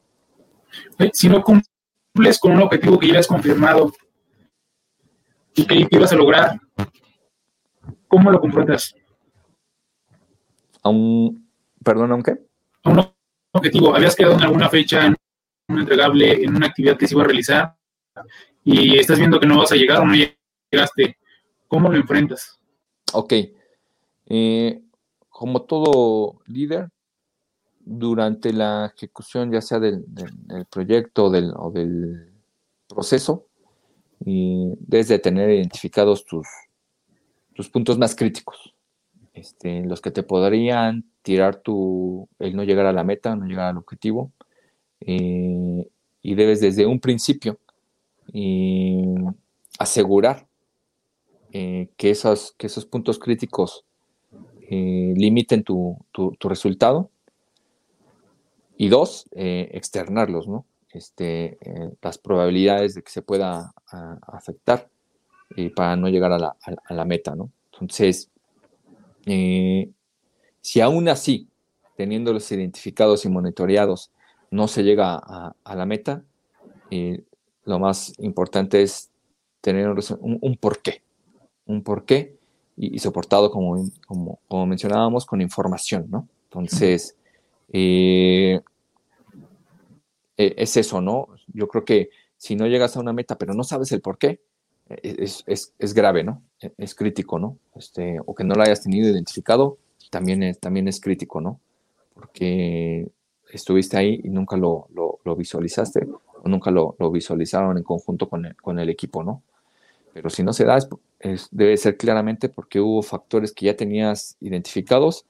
Si 1.13 1.29
no 1.29 1.45
cumples 1.45 2.39
con 2.41 2.53
un 2.53 2.63
objetivo 2.63 2.99
que 2.99 3.09
ya 3.09 3.19
has 3.19 3.27
confirmado 3.27 3.93
y 5.55 5.67
que 5.67 5.87
ibas 5.91 6.11
a 6.11 6.17
lograr, 6.17 6.59
¿cómo 8.09 8.31
lo 8.31 8.41
confrontas? 8.41 8.95
A 10.83 10.89
un, 10.89 11.51
perdón, 11.85 12.13
¿a 12.13 12.15
un 12.15 12.23
qué? 12.23 12.39
A 12.85 12.91
un 12.91 13.13
objetivo. 13.53 13.95
Habías 13.95 14.17
quedado 14.17 14.37
en 14.37 14.43
alguna 14.43 14.71
fecha, 14.71 15.05
en 15.05 15.17
un 15.69 15.81
entregable, 15.81 16.45
en 16.45 16.57
una 16.57 16.69
actividad 16.69 16.97
que 16.97 17.07
se 17.07 17.15
iba 17.15 17.25
a 17.25 17.27
realizar 17.27 17.77
y 18.65 18.99
estás 18.99 19.19
viendo 19.19 19.39
que 19.39 19.47
no 19.47 19.59
vas 19.59 19.73
a 19.73 19.77
llegar 19.77 20.01
o 20.01 20.07
no 20.07 20.15
llegaste. 20.15 21.19
¿Cómo 21.75 21.91
lo 21.91 21.97
enfrentas? 21.97 22.59
Ok. 23.13 23.33
Eh, 24.27 24.81
como 25.29 25.63
todo 25.63 26.41
líder, 26.47 26.89
durante 27.81 28.53
la 28.53 28.93
ejecución 28.95 29.51
ya 29.51 29.61
sea 29.61 29.81
del, 29.81 30.05
proyecto 30.71 31.25
o 31.25 31.71
del 31.71 32.33
proceso, 32.89 33.49
desde 34.21 35.19
tener 35.19 35.51
identificados 35.51 36.25
tus, 36.25 36.47
tus 37.55 37.69
puntos 37.69 37.99
más 37.99 38.15
críticos, 38.15 38.73
este, 39.33 39.83
los 39.85 40.01
que 40.01 40.13
te 40.13 40.23
podrían 40.23 41.05
tirar 41.23 41.57
tu, 41.57 42.29
el 42.39 42.55
no 42.55 42.63
llegar 42.63 42.87
a 42.87 42.93
la 42.93 43.03
meta, 43.03 43.35
no 43.35 43.47
llegar 43.47 43.67
al 43.67 43.79
objetivo, 43.79 44.33
eh, 45.01 45.89
y 46.23 46.35
debes 46.37 46.61
desde 46.61 46.87
un 46.87 47.01
principio 47.01 47.59
eh, 48.33 49.15
asegurar 49.79 50.47
eh, 51.55 51.89
que, 51.97 52.11
esos, 52.11 52.53
que 52.59 52.67
esos 52.67 52.85
puntos 52.85 53.19
críticos 53.19 53.87
limiten 54.69 55.63
tu, 55.63 55.97
tu 56.13 56.49
resultado 56.49 57.11
y 58.77 58.89
dos, 58.89 59.27
eh, 59.33 59.71
externarlos, 59.73 60.49
¿no? 60.49 60.67
Este, 60.91 61.59
eh, 61.61 61.91
las 62.03 62.19
probabilidades 62.19 62.95
de 62.95 63.03
que 63.03 63.11
se 63.11 63.23
pueda 63.23 63.73
afectar 64.23 64.89
eh, 65.57 65.71
para 65.71 65.97
no 65.97 66.09
llegar 66.09 66.33
a 66.33 66.39
la, 66.39 67.05
meta, 67.05 67.35
¿no? 67.35 67.51
Entonces, 67.73 68.31
si 69.25 70.81
aún 70.81 71.09
así 71.09 71.49
teniéndolos 71.97 72.51
identificados 72.53 73.25
y 73.25 73.29
monitoreados, 73.29 74.11
no 74.51 74.69
se 74.69 74.83
llega 74.83 75.15
a, 75.17 75.75
la 75.75 75.87
meta, 75.87 76.23
lo 77.65 77.79
más 77.79 78.13
importante 78.19 78.83
es 78.83 79.11
tener 79.61 79.89
un, 79.89 80.39
un 80.41 80.57
porqué, 80.57 81.03
un 81.67 81.83
porqué 81.83 82.37
y, 82.77 82.99
soportado, 82.99 83.51
como, 83.51 83.89
como, 84.07 84.41
como, 84.49 84.67
mencionábamos, 84.67 85.27
con 85.27 85.41
información, 85.41 86.07
¿no? 86.11 86.29
Entonces, 86.45 87.17
eh, 87.73 88.61
e, 90.37 90.55
es 90.57 90.77
eso, 90.77 91.01
¿no? 91.01 91.29
Yo 91.53 91.69
creo 91.69 91.85
que 91.85 92.11
si 92.37 92.57
no 92.57 92.67
llegas 92.67 92.97
a 92.97 93.01
una 93.01 93.13
meta, 93.13 93.39
pero 93.39 93.55
no 93.55 93.65
sabes 93.65 93.93
el 93.93 94.01
por 94.01 94.19
qué, 94.19 94.41
e, 94.89 95.17
es, 95.19 95.45
es, 95.47 95.73
es 95.79 95.95
grave, 95.95 96.25
¿no? 96.25 96.43
E, 96.61 96.73
es 96.79 96.95
crítico, 96.95 97.39
¿no? 97.39 97.59
Este, 97.75 98.19
o 98.25 98.35
que 98.35 98.45
no 98.45 98.55
lo 98.55 98.63
hayas 98.63 98.83
tenido 98.83 99.09
identificado, 99.09 99.79
también 100.11 100.43
es, 100.43 100.59
también 100.59 100.89
es 100.89 101.01
crítico, 101.01 101.41
¿no? 101.41 101.61
Porque 102.15 103.09
estuviste 103.53 103.97
ahí 103.97 104.21
y 104.25 104.29
nunca 104.29 104.57
lo, 104.57 104.89
lo, 104.93 105.37
visualizaste 105.37 106.07
o 106.43 106.49
nunca 106.49 106.71
lo, 106.71 106.97
lo, 106.99 107.11
visualizaron 107.11 107.77
en 107.77 107.85
conjunto 107.85 108.29
con 108.29 108.47
el, 108.47 108.57
con 108.57 108.79
el 108.79 108.89
equipo, 108.89 109.23
¿no? 109.23 109.43
Pero 110.13 110.31
si 110.31 110.43
no 110.43 110.53
se 110.53 110.65
da, 110.65 110.79
debe 111.51 111.77
ser 111.77 111.97
claramente 111.97 112.49
porque 112.49 112.81
hubo 112.81 113.03
factores 113.03 113.53
que 113.53 113.67
ya 113.67 113.77
tenías 113.77 114.37
identificados 114.41 115.27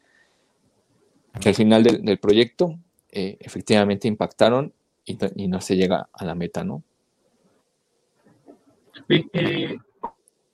que 1.41 1.49
al 1.49 1.55
final 1.55 1.83
del, 1.83 2.19
proyecto 2.19 2.79
eh, 3.11 3.37
efectivamente 3.41 4.09
impactaron 4.09 4.73
y, 5.05 5.49
no 5.49 5.61
se 5.61 5.77
llega 5.77 6.09
a 6.13 6.25
la 6.25 6.35
meta, 6.35 6.65
¿no? 6.65 6.83
Eh, 9.09 9.77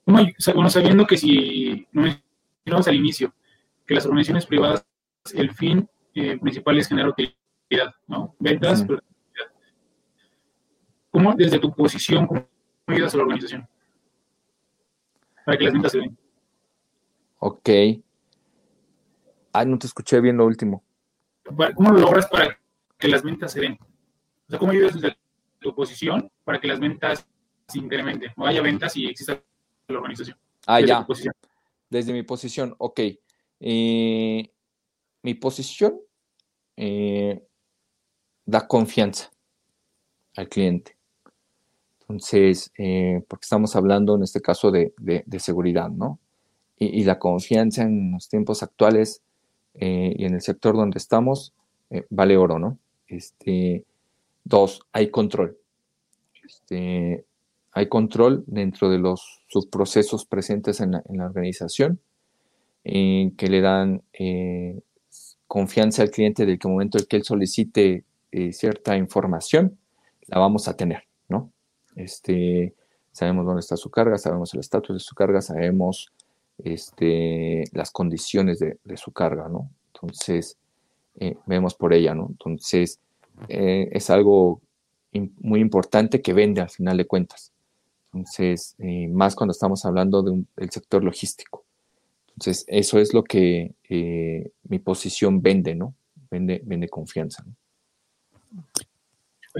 bueno, 0.07 0.71
sabiendo 0.71 1.07
que 1.07 1.17
si 1.17 1.87
mencionamos 1.93 2.89
al 2.89 2.95
inicio, 2.97 3.35
que 3.87 3.95
las 3.95 4.07
organizaciones 4.07 4.47
privadas, 4.47 4.85
el 5.35 5.53
fin 5.53 5.89
eh, 6.15 6.39
principal 6.39 6.79
es 6.79 6.89
generar 6.89 7.11
utilidad, 7.11 7.95
¿no? 8.07 8.35
Ventas, 8.39 8.85
¿Cómo 11.11 11.35
desde 11.35 11.59
tu 11.59 11.75
posición, 11.75 12.27
cómo 12.27 12.47
ayudas 12.87 13.15
a 13.15 13.17
la 13.17 13.25
organización? 13.25 13.69
Para 15.45 15.59
que 15.59 15.65
las 15.65 15.73
ventas 15.73 15.93
se 15.93 15.99
den. 15.99 16.19
Ok. 17.39 17.69
Ah, 19.53 19.65
no 19.65 19.79
te 19.79 19.87
escuché 19.87 20.21
bien 20.21 20.37
lo 20.37 20.47
último. 20.47 20.85
¿Cómo 21.75 21.91
lo 21.91 21.99
logras 21.99 22.27
para 22.29 22.59
que 22.99 23.09
las 23.09 23.23
ventas 23.23 23.53
se 23.53 23.61
den? 23.61 23.73
O 23.73 24.51
sea, 24.51 24.59
¿cómo 24.59 24.73
ayudas 24.73 24.95
desde 24.95 25.17
tu 25.59 25.75
posición 25.75 26.31
para 26.45 26.61
que 26.61 26.69
las 26.69 26.79
ventas 26.79 27.27
se 27.67 27.79
incrementen? 27.79 28.33
O 28.37 28.47
haya 28.47 28.63
ventas 28.63 28.97
y 28.97 29.07
exista 29.07 29.43
la 29.89 29.99
organización. 29.99 30.39
Ah, 30.67 30.81
ya. 30.81 31.07
Desde 31.89 32.13
mi 32.13 32.23
posición, 32.23 32.75
ok. 32.79 33.01
Eh, 33.61 34.53
mi 35.23 35.35
posición 35.35 36.01
eh, 36.77 37.45
da 38.45 38.67
confianza 38.67 39.31
al 40.37 40.49
cliente. 40.49 40.97
Entonces, 42.11 42.73
eh, 42.77 43.23
porque 43.29 43.45
estamos 43.45 43.77
hablando 43.77 44.17
en 44.17 44.23
este 44.23 44.41
caso 44.41 44.71
de, 44.71 44.93
seguridad, 45.39 45.91
¿no? 45.91 46.19
Y, 46.77 47.05
la 47.05 47.19
confianza 47.19 47.83
en 47.83 48.13
los 48.13 48.29
tiempos 48.29 48.63
actuales 48.63 49.23
y 49.75 50.25
en 50.25 50.35
el 50.35 50.41
sector 50.41 50.75
donde 50.75 50.99
estamos 50.99 51.53
vale 52.09 52.37
oro, 52.37 52.59
¿no? 52.59 52.79
Este, 53.07 53.85
Dos, 54.45 54.81
hay 54.93 55.11
control. 55.11 55.59
Este, 56.45 57.25
hay 57.73 57.89
control 57.89 58.43
dentro 58.47 58.91
de 58.91 58.99
los 58.99 59.43
subprocesos 59.49 60.25
presentes 60.25 60.81
en 60.81 60.93
la, 60.93 61.03
organización 61.27 62.01
eh, 62.85 63.33
que 63.37 63.49
le 63.49 63.61
dan 63.61 64.03
eh, 64.13 64.81
confianza 65.47 66.03
al 66.03 66.11
cliente 66.11 66.47
de 66.47 66.59
que 66.59 66.69
momento 66.69 66.99
en 66.99 67.05
que 67.05 67.17
él 67.17 67.25
solicite 67.25 68.05
eh, 68.33 68.53
cierta 68.53 68.97
información, 68.97 69.79
la 70.27 70.39
vamos 70.39 70.67
a 70.69 70.77
tener. 70.77 71.10
Este, 71.97 72.75
sabemos 73.13 73.47
dónde 73.47 73.61
está 73.61 73.77
su 73.77 73.91
carga, 73.91 74.19
sabemos 74.19 74.55
el 74.55 74.61
estatus 74.61 74.97
de 74.97 75.01
su 75.01 75.15
carga, 75.15 75.41
sabemos 75.43 76.13
este, 76.59 77.65
las 77.73 77.91
condiciones 77.91 78.59
de, 78.59 78.97
su 78.97 79.13
carga, 79.13 79.49
¿no? 79.49 79.71
Entonces, 79.95 80.57
vemos 81.47 81.75
por 81.75 81.93
ella, 81.93 82.15
¿no? 82.15 82.27
Entonces, 82.31 83.01
eh, 83.49 83.89
es 83.93 84.11
algo 84.11 84.61
muy 85.41 85.61
importante 85.61 86.23
que 86.23 86.33
vende 86.33 86.61
al 86.61 86.71
final 86.71 86.97
de 86.97 87.07
cuentas. 87.07 87.53
Entonces, 88.13 88.75
eh, 88.79 89.09
más 89.09 89.35
cuando 89.35 89.53
estamos 89.53 89.85
hablando 89.85 90.23
del 90.23 90.71
sector 90.71 91.03
logístico. 91.03 91.65
Entonces, 92.31 92.65
eso 92.69 92.99
es 92.99 93.15
lo 93.15 93.23
que 93.23 93.75
eh, 93.89 94.51
mi 94.65 94.79
posición 94.79 95.43
vende, 95.43 95.75
¿no? 95.75 95.95
Vende, 96.31 96.61
vende 96.65 96.89
confianza. 96.89 97.45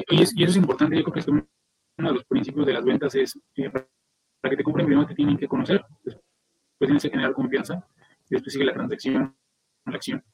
Y, 0.09 0.23
eso 0.23 0.33
es 0.37 0.57
importante, 0.57 0.97
yo 0.97 1.03
creo 1.03 1.15
que 1.15 1.21
es 1.21 1.29
uno 2.01 2.09
de 2.09 2.15
los 2.17 2.25
principios 2.25 2.67
de 2.67 2.73
las 2.73 2.85
ventas 2.85 3.15
es, 3.15 3.39
para 4.41 4.51
que 4.51 4.57
te 4.57 4.65
compren 4.65 4.87
primero 4.87 5.07
te 5.07 5.15
tienen 5.15 5.37
que 5.37 5.47
conocer, 5.47 5.85
después 6.05 6.23
tienes 6.79 7.03
que 7.03 7.11
generar 7.11 7.33
confianza, 7.33 7.87
y 8.29 8.35
después 8.35 8.53
sigue 8.53 8.65
la 8.65 8.75
transacción, 8.75 9.37
la 9.87 9.95
acción. 9.95 10.25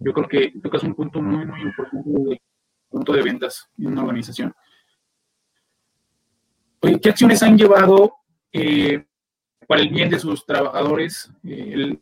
Yo 0.00 0.12
creo 0.12 0.28
que 0.28 0.52
tocas 0.62 0.82
un 0.84 0.94
punto 0.94 1.20
muy, 1.22 1.44
muy 1.46 1.62
importante 1.62 2.40
punto 2.92 3.12
de 3.14 3.22
ventas 3.22 3.68
en 3.78 3.86
una 3.86 4.02
organización. 4.02 4.54
¿qué 7.00 7.08
acciones 7.08 7.42
han 7.42 7.56
llevado 7.56 8.16
eh, 8.52 9.06
para 9.66 9.80
el 9.80 9.88
bien 9.88 10.10
de 10.10 10.18
sus 10.18 10.44
trabajadores 10.44 11.32
eh, 11.44 11.98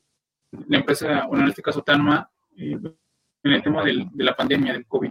la 0.50 0.78
empresa, 0.78 1.26
bueno, 1.26 1.44
en 1.44 1.50
este 1.50 1.62
caso 1.62 1.82
TANMA, 1.82 2.28
eh, 2.56 2.78
en 3.42 3.52
el 3.52 3.62
tema 3.62 3.84
de 3.84 4.08
la 4.16 4.34
pandemia 4.34 4.72
del 4.72 4.86
COVID? 4.86 5.10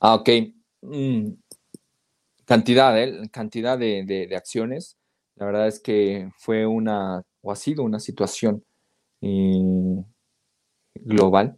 Ah, 0.00 0.14
ok. 0.16 0.28
Mm, 0.82 1.30
cantidad, 2.46 2.98
¿eh? 3.00 3.28
Cantidad 3.30 3.78
de, 3.78 4.04
de, 4.04 4.34
acciones. 4.36 4.96
La 5.36 5.46
verdad 5.46 5.68
es 5.68 5.80
que 5.80 6.30
fue 6.38 6.66
una, 6.66 7.22
o 7.42 7.52
ha 7.52 7.56
sido 7.56 7.82
una 7.84 8.00
situación 8.00 8.64
global 10.94 11.56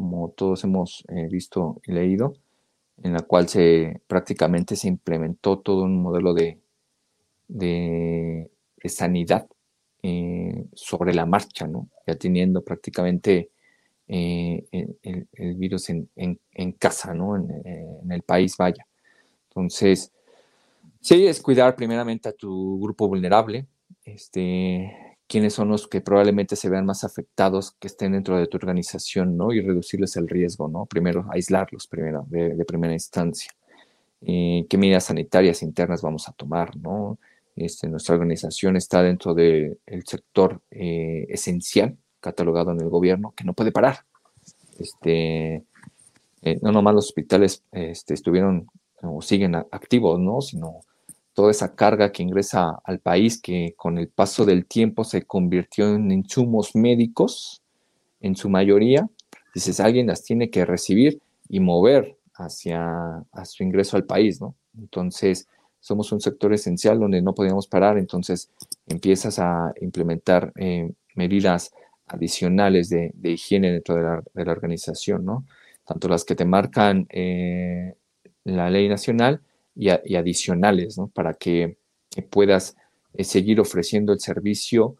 como 0.00 0.30
todos 0.30 0.64
hemos 0.64 1.04
eh, 1.08 1.28
visto 1.30 1.82
y 1.84 1.92
leído, 1.92 2.32
en 3.02 3.12
la 3.12 3.20
cual 3.20 3.48
se 3.48 4.00
prácticamente 4.06 4.74
se 4.74 4.88
implementó 4.88 5.58
todo 5.58 5.82
un 5.84 6.00
modelo 6.00 6.32
de, 6.32 6.58
de, 7.48 8.50
sanidad 8.86 9.46
eh, 10.02 10.64
sobre 10.72 11.12
la 11.12 11.26
marcha, 11.26 11.66
¿no? 11.66 11.90
ya 12.06 12.14
teniendo 12.14 12.62
prácticamente 12.62 13.50
eh, 14.08 14.64
el, 14.72 15.54
virus 15.56 15.90
en, 15.90 16.08
casa, 16.78 17.12
¿no? 17.12 17.36
En, 17.36 18.10
el 18.10 18.22
país, 18.22 18.56
vaya. 18.56 18.86
Entonces, 19.50 20.12
sí, 21.00 21.26
es 21.26 21.40
cuidar 21.40 21.76
primeramente 21.76 22.28
a 22.28 22.32
tu 22.32 22.80
grupo 22.80 23.08
vulnerable, 23.08 23.66
este, 24.04 25.16
quiénes 25.26 25.54
son 25.54 25.68
los 25.68 25.86
que 25.86 26.00
probablemente 26.00 26.56
se 26.56 26.68
vean 26.68 26.84
más 26.84 27.04
afectados 27.04 27.72
que 27.78 27.86
estén 27.86 28.12
dentro 28.12 28.36
de 28.36 28.48
tu 28.48 28.56
organización, 28.56 29.36
¿no? 29.36 29.52
Y 29.52 29.60
reducirles 29.60 30.16
el 30.16 30.28
riesgo, 30.28 30.68
¿no? 30.68 30.86
Primero, 30.86 31.26
aislarlos 31.30 31.86
primero, 31.86 32.26
de, 32.28 32.64
primera 32.64 32.92
instancia. 32.92 33.52
Eh, 34.22 34.66
¿Qué 34.68 34.76
medidas 34.76 35.04
sanitarias 35.04 35.62
internas 35.62 36.02
vamos 36.02 36.28
a 36.28 36.32
tomar, 36.32 36.76
¿no? 36.76 37.18
Este, 37.54 37.88
nuestra 37.88 38.16
organización 38.16 38.76
está 38.76 39.02
dentro 39.02 39.34
del 39.34 39.78
sector 40.04 40.62
eh, 40.70 41.26
esencial, 41.28 41.96
catalogado 42.20 42.72
en 42.72 42.80
el 42.80 42.88
gobierno, 42.88 43.32
que 43.36 43.44
no 43.44 43.54
puede 43.54 43.70
parar. 43.70 44.00
Este, 44.80 45.64
eh, 46.42 46.58
no 46.62 46.72
nomás 46.72 46.94
los 46.94 47.06
hospitales 47.06 47.62
este, 47.70 48.14
estuvieron 48.14 48.66
o 49.02 49.22
siguen 49.22 49.54
activos, 49.54 50.18
¿no? 50.18 50.40
Sino 50.40 50.80
toda 51.40 51.52
esa 51.52 51.74
carga 51.74 52.12
que 52.12 52.22
ingresa 52.22 52.82
al 52.84 52.98
país, 52.98 53.40
que 53.40 53.72
con 53.78 53.96
el 53.96 54.08
paso 54.08 54.44
del 54.44 54.66
tiempo 54.66 55.04
se 55.04 55.22
convirtió 55.22 55.94
en 55.94 56.12
insumos 56.12 56.76
médicos, 56.76 57.62
en 58.20 58.36
su 58.36 58.50
mayoría, 58.50 59.08
dices, 59.54 59.80
alguien 59.80 60.08
las 60.08 60.22
tiene 60.22 60.50
que 60.50 60.66
recibir 60.66 61.22
y 61.48 61.60
mover 61.60 62.18
hacia 62.34 63.24
su 63.44 63.62
ingreso 63.62 63.96
al 63.96 64.04
país, 64.04 64.38
¿no? 64.38 64.54
Entonces, 64.78 65.48
somos 65.80 66.12
un 66.12 66.20
sector 66.20 66.52
esencial 66.52 67.00
donde 67.00 67.22
no 67.22 67.34
podíamos 67.34 67.66
parar, 67.66 67.96
entonces 67.96 68.50
empiezas 68.86 69.38
a 69.38 69.72
implementar 69.80 70.52
eh, 70.56 70.92
medidas 71.14 71.72
adicionales 72.06 72.90
de, 72.90 73.14
higiene 73.22 73.72
dentro 73.72 73.94
de 73.94 74.44
la, 74.44 74.52
organización, 74.52 75.24
¿no? 75.24 75.46
Tanto 75.86 76.06
las 76.06 76.26
que 76.26 76.34
te 76.34 76.44
marcan 76.44 77.06
eh, 77.08 77.94
la 78.44 78.68
ley 78.68 78.90
nacional 78.90 79.40
y, 79.80 80.14
adicionales, 80.14 80.98
¿no? 80.98 81.08
Para 81.08 81.34
que, 81.34 81.76
puedas 82.28 82.76
eh, 83.14 83.22
seguir 83.22 83.60
ofreciendo 83.60 84.12
el 84.12 84.18
servicio 84.18 84.96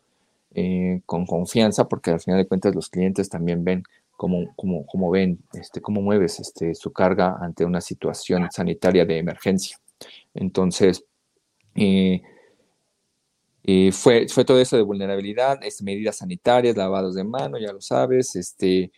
eh, 0.55 1.01
con 1.07 1.27
confianza, 1.27 1.89
porque 1.89 2.13
al 2.13 2.21
final 2.21 2.39
de 2.39 2.47
cuentas 2.47 2.73
los 2.75 2.89
clientes 2.89 3.29
también 3.29 3.65
ven 3.65 3.83
cómo, 4.13 4.55
cómo, 4.55 4.87
cómo 4.87 5.11
ven, 5.11 5.41
este, 5.53 5.81
cómo 5.81 6.01
mueves 6.01 6.39
este, 6.39 6.75
su 6.77 6.93
carga 6.93 7.37
ante 7.41 7.65
una 7.65 7.81
situación 7.81 8.49
sanitaria 8.53 9.05
de 9.05 9.19
emergencia. 9.19 9.77
Entonces, 10.35 11.05
eh, 11.75 12.23
fue, 13.93 14.29
fue 14.29 14.45
todo 14.45 14.61
eso 14.61 14.77
de 14.77 14.83
vulnerabilidad, 14.83 15.59
este, 15.65 15.83
medidas 15.83 16.19
sanitarias, 16.19 16.77
lavados 16.77 17.17
de 17.17 17.25
mano, 17.25 17.59
ya 17.59 17.73
lo 17.73 17.81
sabes, 17.81 18.37
este, 18.37 18.93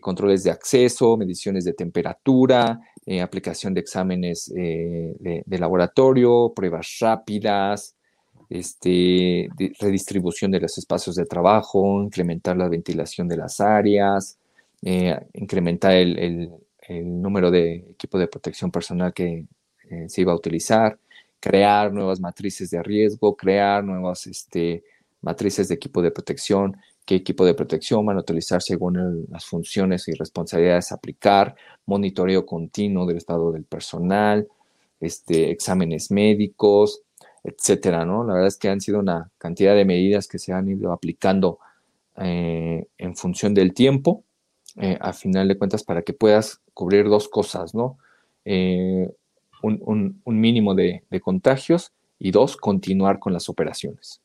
controles 0.00 0.42
de 0.42 0.50
acceso, 0.50 1.16
mediciones 1.16 1.64
de 1.64 1.74
temperatura, 1.74 2.80
eh, 3.06 3.20
aplicación 3.20 3.74
de 3.74 3.80
exámenes 3.80 4.52
eh, 4.56 5.42
de, 5.44 5.58
laboratorio, 5.58 6.52
pruebas 6.54 6.98
rápidas, 7.00 7.96
este, 8.48 9.48
redistribución 9.80 10.50
de 10.50 10.60
los 10.60 10.76
espacios 10.78 11.16
de 11.16 11.24
trabajo, 11.24 12.02
incrementar 12.02 12.56
la 12.56 12.68
ventilación 12.68 13.28
de 13.28 13.36
las 13.36 13.60
áreas, 13.60 14.38
incrementar 14.82 15.92
el, 15.92 16.50
número 16.88 17.50
de 17.50 17.76
equipo 17.92 18.18
de 18.18 18.28
protección 18.28 18.70
personal 18.70 19.14
que 19.14 19.46
se 20.08 20.20
iba 20.20 20.32
a 20.32 20.36
utilizar, 20.36 20.98
crear 21.40 21.92
nuevas 21.92 22.20
matrices 22.20 22.70
de 22.70 22.82
riesgo, 22.82 23.34
crear 23.34 23.82
nuevas 23.82 24.26
este, 24.26 24.84
matrices 25.22 25.68
de 25.68 25.74
equipo 25.74 26.02
de 26.02 26.10
protección, 26.10 26.76
qué 27.04 27.16
equipo 27.16 27.44
de 27.44 27.54
protección 27.54 28.06
van 28.06 28.16
a 28.16 28.20
utilizar 28.20 28.62
según 28.62 29.26
las 29.30 29.44
funciones 29.44 30.06
y 30.08 30.12
responsabilidades 30.12 30.92
aplicar, 30.92 31.54
monitoreo 31.86 32.46
continuo 32.46 33.06
del 33.06 33.16
estado 33.16 33.52
del 33.52 33.64
personal, 33.64 34.46
este, 35.00 35.50
exámenes 35.50 36.10
médicos, 36.10 37.02
etcétera, 37.42 38.04
¿no? 38.04 38.24
La 38.24 38.34
verdad 38.34 38.48
es 38.48 38.56
que 38.56 38.68
han 38.68 38.80
sido 38.80 39.00
una 39.00 39.30
cantidad 39.38 39.74
de 39.74 39.84
medidas 39.84 40.28
que 40.28 40.38
se 40.38 40.52
han 40.52 40.68
ido 40.68 40.92
aplicando 40.92 41.58
eh, 42.16 42.86
en 42.98 43.16
función 43.16 43.52
del 43.54 43.74
tiempo, 43.74 44.24
eh, 44.76 44.96
a 45.00 45.12
final 45.12 45.48
de 45.48 45.58
cuentas, 45.58 45.82
para 45.82 46.02
que 46.02 46.12
puedas 46.12 46.60
cubrir 46.72 47.08
dos 47.08 47.28
cosas, 47.28 47.74
¿no? 47.74 47.98
Eh, 48.44 49.10
un, 49.62 50.20
mínimo 50.24 50.74
de 50.74 51.02
contagios 51.20 51.92
y 52.18 52.30
dos, 52.30 52.56
continuar 52.56 53.18
con 53.18 53.32
las 53.32 53.48
operaciones. 53.48 54.20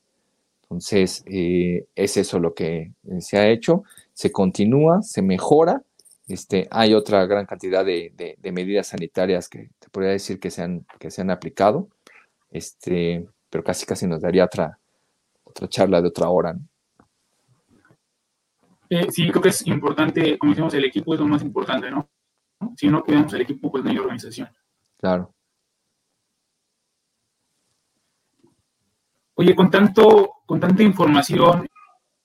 Entonces, 0.69 1.23
eh, 1.25 1.87
es 1.95 2.17
eso 2.17 2.39
lo 2.39 2.53
que 2.53 2.91
eh, 3.03 3.21
se 3.21 3.37
ha 3.37 3.47
hecho, 3.47 3.83
se 4.13 4.31
continúa, 4.31 5.01
se 5.01 5.21
mejora. 5.21 5.81
Este, 6.27 6.67
hay 6.71 6.93
otra 6.93 7.25
gran 7.25 7.45
cantidad 7.45 7.85
de, 7.85 8.37
medidas 8.51 8.87
sanitarias 8.87 9.47
que 9.47 9.69
te 9.79 9.89
podría 9.89 10.11
decir 10.11 10.41
que 10.41 10.51
se 10.51 10.61
han, 10.63 10.85
que 10.99 11.09
se 11.09 11.21
han 11.21 11.31
aplicado, 11.31 11.87
este, 12.51 13.25
pero 13.49 13.63
casi 13.63 13.85
casi 13.85 14.07
nos 14.07 14.21
daría 14.21 14.43
otra, 14.43 14.77
otra 15.45 15.69
charla 15.69 16.01
de 16.01 16.09
otra 16.09 16.27
hora. 16.27 16.57
Eh, 18.89 19.07
sí, 19.09 19.29
creo 19.29 19.41
que 19.41 19.49
es 19.49 19.65
importante, 19.67 20.37
como 20.37 20.51
decimos, 20.51 20.73
el 20.73 20.85
equipo 20.85 21.13
es 21.13 21.19
lo 21.21 21.27
más 21.27 21.41
importante, 21.43 21.89
¿no? 21.89 22.09
Si 22.75 22.89
no 22.89 23.03
cuidamos 23.03 23.33
el 23.33 23.41
equipo, 23.41 23.71
pues 23.71 23.85
no 23.85 23.89
hay 23.89 23.97
organización. 23.97 24.49
Claro. 24.97 25.33
Oye, 29.39 29.55
con 29.55 29.69
tanto, 29.69 30.33
con 30.47 30.59
tanta 30.59 30.81
información, 30.81 31.67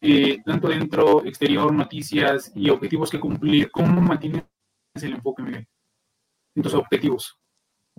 eh, 0.01 0.43
tanto 0.47 0.69
dentro, 0.69 1.23
exterior, 1.27 1.71
noticias 1.71 2.51
y 2.55 2.71
objetivos 2.71 3.11
que 3.11 3.21
cumplir, 3.21 3.71
¿cómo 3.71 4.01
mantienes 4.01 4.45
el 4.95 5.13
enfoque, 5.13 5.43
Miguel? 5.43 5.69
En 6.55 6.63
tus 6.63 6.73
objetivos. 6.73 7.39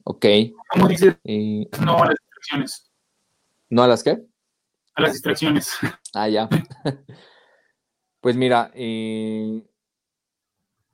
Ok. 0.04 0.26
¿Cómo 0.68 0.88
dices 0.88 1.16
no 1.80 2.02
a 2.02 2.08
las 2.08 2.16
distracciones? 2.20 2.92
¿No 3.70 3.84
a 3.84 3.88
las 3.88 4.04
qué? 4.04 4.20
A 4.96 5.02
las 5.02 5.14
distracciones. 5.14 5.70
Ah, 6.16 6.30
ya. 6.30 6.50
pues 8.22 8.36
mira, 8.36 8.72
eh, 8.74 9.64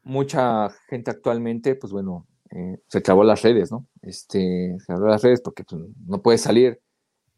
mucha 0.03 0.70
gente 0.89 1.11
actualmente, 1.11 1.76
pues 1.76 1.93
bueno, 1.93 2.28
eh, 2.51 2.80
se 2.88 3.01
clavó 3.01 3.24
las 3.24 3.41
redes, 3.41 3.72
¿no? 3.72 3.88
Este, 4.01 4.76
se 4.80 4.86
clavó 4.86 5.07
las 5.07 5.24
redes 5.24 5.41
porque 5.41 5.63
pues, 5.63 5.82
no 6.05 6.22
puedes 6.22 6.41
salir 6.41 6.82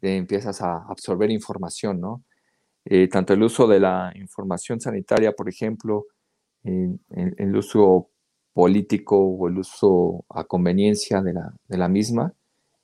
empiezas 0.01 0.61
a 0.61 0.83
absorber 0.87 1.31
información, 1.31 1.99
¿no? 2.01 2.23
Eh, 2.85 3.07
tanto 3.07 3.33
el 3.33 3.43
uso 3.43 3.67
de 3.67 3.79
la 3.79 4.11
información 4.15 4.79
sanitaria, 4.81 5.33
por 5.33 5.47
ejemplo, 5.49 6.05
el 6.63 7.55
uso 7.55 8.11
político 8.53 9.17
o 9.17 9.47
el 9.47 9.59
uso 9.59 10.25
a 10.29 10.43
conveniencia 10.43 11.21
de 11.21 11.77
la, 11.77 11.87
misma, 11.87 12.33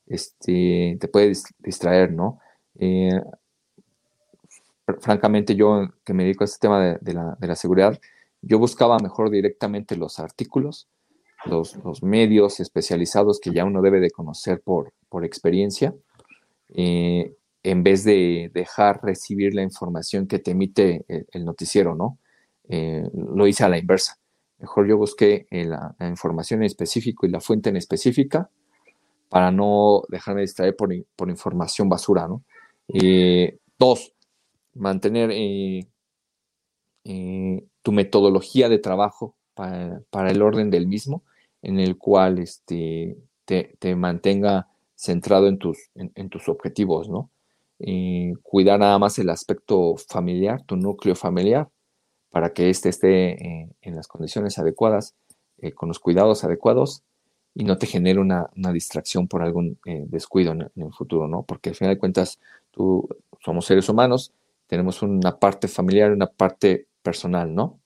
este, 0.05 0.97
te 0.99 1.07
puede 1.07 1.33
distraer, 1.59 2.13
¿no? 2.13 2.39
Eh, 2.79 3.21
francamente, 4.99 5.55
yo 5.55 5.89
que 6.05 6.13
me 6.13 6.23
dedico 6.23 6.43
a 6.43 6.45
este 6.45 6.59
tema 6.59 6.97
de, 6.99 7.13
la, 7.13 7.55
seguridad, 7.55 7.99
yo 8.41 8.59
buscaba 8.59 8.97
mejor 8.99 9.29
directamente 9.29 9.97
los 9.97 10.19
artículos, 10.19 10.87
los, 11.45 11.75
medios 12.01 12.59
especializados 12.59 13.39
que 13.39 13.51
ya 13.51 13.65
uno 13.65 13.81
debe 13.81 13.99
de 13.99 14.11
conocer 14.11 14.61
por, 14.61 14.93
por 15.09 15.25
experiencia, 15.25 15.93
eh, 16.69 17.33
en 17.63 17.83
vez 17.83 18.03
de 18.03 18.51
dejar 18.53 19.01
recibir 19.03 19.53
la 19.53 19.63
información 19.63 20.27
que 20.27 20.39
te 20.39 20.51
emite 20.51 21.05
el, 21.07 21.45
noticiero, 21.45 21.95
¿no? 21.95 22.19
Eh, 22.69 23.03
lo 23.13 23.47
hice 23.47 23.63
a 23.63 23.69
la 23.69 23.77
inversa. 23.77 24.19
Mejor 24.59 24.87
yo 24.87 24.97
busqué 24.97 25.47
eh, 25.51 25.65
la, 25.65 25.95
información 26.01 26.61
en 26.61 26.65
específico 26.65 27.25
y 27.25 27.29
la 27.29 27.41
fuente 27.41 27.69
en 27.69 27.77
específica 27.77 28.49
para 29.29 29.51
no 29.51 30.03
dejarme 30.09 30.41
distraer 30.41 30.75
por, 30.75 30.93
por 31.15 31.29
información 31.29 31.89
basura, 31.89 32.27
¿no? 32.27 32.43
dos, 33.77 34.13
mantener 34.73 35.31
tu 37.03 37.91
metodología 37.91 38.69
de 38.69 38.79
trabajo 38.79 39.35
para, 39.53 40.31
el 40.31 40.41
orden 40.41 40.69
del 40.69 40.87
mismo, 40.87 41.23
en 41.61 41.79
el 41.79 41.97
cual 41.97 42.39
este, 42.39 43.17
te, 43.43 43.75
te 43.79 43.95
mantenga 43.97 44.69
centrado 44.97 45.47
en 45.47 45.57
tus, 45.59 45.77
en, 45.95 46.29
tus 46.29 46.49
objetivos, 46.49 47.07
¿no? 47.07 47.29
cuidar 48.41 48.79
nada 48.79 48.97
más 48.97 49.19
el 49.19 49.29
aspecto 49.29 49.95
familiar, 49.97 50.63
tu 50.63 50.75
núcleo 50.75 51.15
familiar, 51.15 51.69
para 52.31 52.51
que 52.53 52.69
éste 52.69 52.89
esté 52.89 53.31
eh, 53.31 53.69
en 53.81 53.95
las 53.95 54.07
condiciones 54.07 54.57
adecuadas, 54.57 55.15
eh, 55.59 55.71
con 55.71 55.89
los 55.89 55.99
cuidados 55.99 56.43
adecuados 56.43 57.03
y 57.55 57.63
no 57.63 57.77
te 57.77 57.87
genere 57.87 58.19
una, 58.19 58.49
distracción 58.71 59.27
por 59.27 59.41
algún 59.41 59.79
eh, 59.85 60.05
descuido 60.07 60.51
en, 60.51 60.69
el 60.75 60.93
futuro, 60.93 61.27
¿no? 61.27 61.43
Porque 61.43 61.69
al 61.69 61.75
final 61.75 61.95
de 61.95 61.99
cuentas, 61.99 62.39
tú 62.71 63.07
somos 63.39 63.65
seres 63.65 63.89
humanos, 63.89 64.33
tenemos 64.67 65.01
una 65.01 65.39
parte 65.39 65.67
familiar 65.67 66.11
y 66.11 66.13
una 66.13 66.27
parte 66.27 66.87
personal, 67.01 67.55
¿no? 67.55 67.79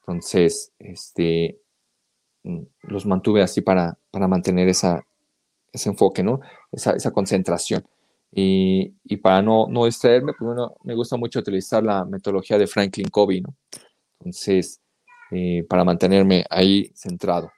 Entonces, 0.00 0.72
este, 0.80 1.60
mm, 2.42 2.62
los 2.82 3.06
mantuve 3.06 3.42
así 3.42 3.60
para, 3.60 3.96
para 4.10 4.26
mantener 4.26 4.68
esa, 4.68 5.06
ese 5.78 5.88
enfoque, 5.88 6.22
¿no? 6.22 6.40
Esa, 6.70 7.10
concentración. 7.10 7.84
Y, 8.30 9.16
para 9.22 9.40
no, 9.40 9.66
no 9.68 9.86
distraerme, 9.86 10.32
pues 10.38 10.46
bueno, 10.46 10.76
me 10.84 10.94
gusta 10.94 11.16
mucho 11.16 11.38
utilizar 11.38 11.82
la 11.82 12.04
metodología 12.04 12.58
de 12.58 12.66
Franklin 12.66 13.08
Covey, 13.08 13.40
¿no? 13.40 13.54
Entonces, 14.20 14.80
eh, 15.30 15.64
para 15.68 15.84
mantenerme 15.84 16.44
ahí 16.50 16.90
centrado. 16.94 17.50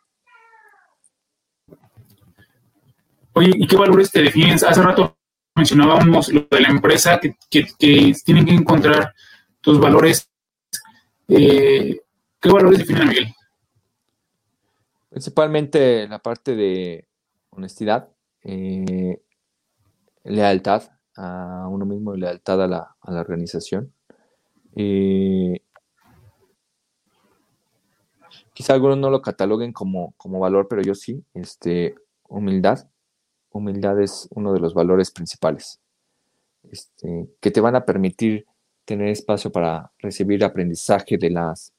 Oye, 3.33 3.53
¿y 3.55 3.67
qué 3.67 3.77
valores 3.77 4.11
te 4.11 4.23
definen? 4.23 4.55
Hace 4.55 4.83
rato 4.83 5.17
mencionábamos 5.55 6.33
lo 6.33 6.47
de 6.51 6.61
la 6.61 6.69
empresa, 6.69 7.21
que, 7.21 7.67
tienen 7.79 8.47
que 8.47 8.55
encontrar 8.55 9.15
tus 9.61 9.79
valores. 9.79 10.29
Eh, 11.29 12.01
¿Qué 12.41 12.51
valores 12.51 12.79
definen 12.79 13.03
a 13.03 13.07
Miguel? 13.07 13.35
Principalmente 15.11 16.09
la 16.09 16.19
parte 16.19 16.55
de 16.55 17.09
honestidad, 17.51 18.09
eh, 18.43 19.21
lealtad 20.25 20.85
a 21.17 21.67
uno 21.69 21.85
mismo 21.85 22.15
y 22.15 22.21
lealtad 22.21 22.63
a 22.63 22.69
la, 22.69 22.97
organización. 23.21 23.93
quizá 28.55 28.75
algunos 28.75 28.99
no 28.99 29.11
lo 29.11 29.23
cataloguen 29.23 29.73
como, 29.73 30.15
como, 30.17 30.39
valor, 30.39 30.69
pero 30.69 30.83
yo 30.83 30.95
sí, 30.95 31.25
este, 31.35 31.95
humildad. 32.29 32.89
Humildad 33.51 34.01
es 34.01 34.29
uno 34.31 34.53
de 34.53 34.61
los 34.61 34.75
valores 34.75 35.11
principales 35.11 35.81
este, 36.71 37.29
que 37.41 37.51
te 37.51 37.61
van 37.61 37.75
a 37.75 37.85
permitir 37.85 38.47
tener 38.85 39.09
espacio 39.09 39.51
para 39.51 39.93
recibir 39.99 40.45
aprendizaje 40.45 41.17
de 41.17 41.31
las, 41.31 41.73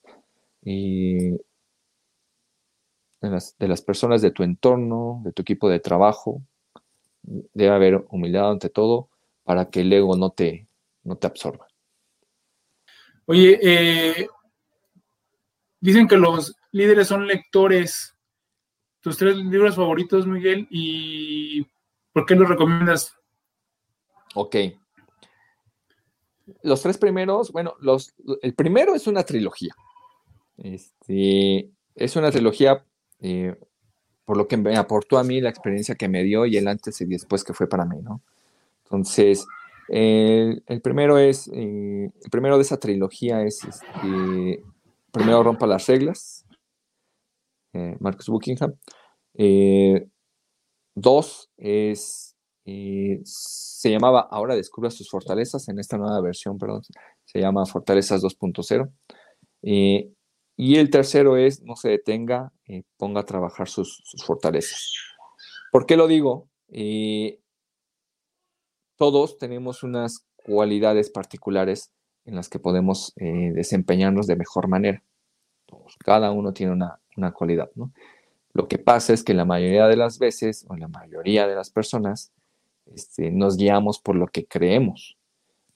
de 3.22 3.67
las, 3.67 3.82
personas 3.82 4.22
de 4.22 4.32
tu 4.32 4.43
entorno, 4.43 5.22
de 5.24 5.32
tu 5.32 5.43
equipo 5.43 5.69
de 5.69 5.80
trabajo. 5.80 6.41
Debe 7.22 7.69
haber 7.69 8.05
humildad 8.09 8.51
ante 8.51 8.69
todo 8.69 9.09
para 9.43 9.69
que 9.69 9.82
el 9.82 9.93
ego 9.93 10.17
no 10.17 10.32
te, 10.32 10.67
no 11.03 11.15
te 11.17 11.28
absorba. 11.28 11.67
Oye, 13.26 13.59
eh, 13.61 14.28
dicen 15.80 16.07
que 16.07 16.17
los 16.17 16.55
líderes 16.72 17.07
son 17.07 17.28
lectores. 17.28 18.15
Tus 19.01 19.17
tres 19.17 19.36
libros 19.36 19.76
favoritos, 19.76 20.26
Miguel, 20.26 20.67
y 20.72 21.65
¿por 22.13 22.26
qué 22.26 22.36
los 22.36 22.49
recomiendas? 22.49 23.15
Ok. 24.34 24.55
Los 26.63 26.82
tres 26.82 26.97
primeros, 26.97 27.51
bueno, 27.51 27.76
los, 27.80 28.13
el 28.41 28.53
primero 28.55 28.95
es 28.95 29.07
una 29.07 29.24
trilogía. 29.24 29.74
Este, 30.57 31.72
es 31.95 32.15
una 32.15 32.32
trilogía 32.32 32.86
eh, 33.22 33.55
por 34.26 34.38
lo 34.38 34.47
que 34.47 34.57
me 34.57 34.76
aportó 34.78 35.17
a 35.17 35.24
mí 35.24 35.41
la 35.41 35.49
experiencia 35.49 35.95
que 35.95 36.07
me 36.09 36.24
dio 36.24 36.45
y 36.45 36.57
el 36.57 36.67
antes 36.67 36.99
y 37.01 37.05
después 37.05 37.43
que 37.43 37.53
fue 37.53 37.67
para 37.67 37.86
mí, 37.86 38.01
¿no? 38.01 38.22
Entonces, 38.86 39.45
el 39.88 40.82
primero 40.82 41.17
es, 41.17 41.49
eh, 41.53 42.09
el 42.24 42.30
primero 42.30 42.57
de 42.57 42.63
esa 42.63 42.78
trilogía 42.78 43.43
es 43.43 43.63
este, 43.63 44.63
primero 45.11 45.43
rompa 45.43 45.67
las 45.67 45.88
reglas, 45.88 46.45
Marcus 47.99 48.28
Buckingham. 48.28 48.74
dos 50.93 51.49
es, 51.57 52.36
se 52.63 53.89
llamaba 53.89 54.28
Ahora 54.30 54.55
descubra 54.55 54.91
sus 54.91 55.09
fortalezas, 55.09 55.67
en 55.69 55.80
esta 55.80 55.97
nueva 55.97 56.22
versión, 56.22 56.57
perdón, 56.57 56.84
se 57.26 57.39
llama 57.39 57.65
Fortalezas 57.65 58.22
2.0. 58.22 58.91
y 60.64 60.76
el 60.76 60.91
tercero 60.91 61.38
es, 61.38 61.64
no 61.64 61.76
se 61.76 61.89
detenga, 61.89 62.53
ponga 62.97 63.22
a 63.22 63.26
trabajar 63.26 63.68
sus, 63.68 64.03
fortalezas. 64.24 64.93
¿Por 65.72 65.88
qué 65.88 65.97
lo 65.97 66.05
digo? 66.07 66.49
todos 68.95 69.39
tenemos 69.39 69.82
unas 69.82 70.28
cualidades 70.36 71.09
particulares 71.09 71.91
en 72.26 72.36
las 72.36 72.47
que 72.47 72.59
podemos 72.59 73.12
eh, 73.16 73.51
desempeñarnos 73.55 74.28
de 74.28 74.36
mejor 74.36 74.68
manera. 74.68 75.03
cada 76.05 76.30
uno 76.30 76.53
tiene 76.53 76.74
una, 76.74 77.32
cualidad, 77.32 77.72
¿no? 77.74 77.91
Lo 78.53 78.68
que 78.68 78.78
pasa 78.78 79.14
es 79.14 79.24
que 79.24 79.34
la 79.34 79.45
mayoría 79.45 79.88
de 79.88 79.95
las 79.95 80.20
veces, 80.20 80.68
o 80.70 80.76
la 80.76 80.88
mayoría 80.88 81.47
de 81.47 81.55
las 81.55 81.72
personas, 81.72 82.32
este, 82.86 83.32
nos 83.32 83.57
guiamos 83.57 83.99
por 83.99 84.16
lo 84.16 84.28
que 84.28 84.45
creemos, 84.45 85.18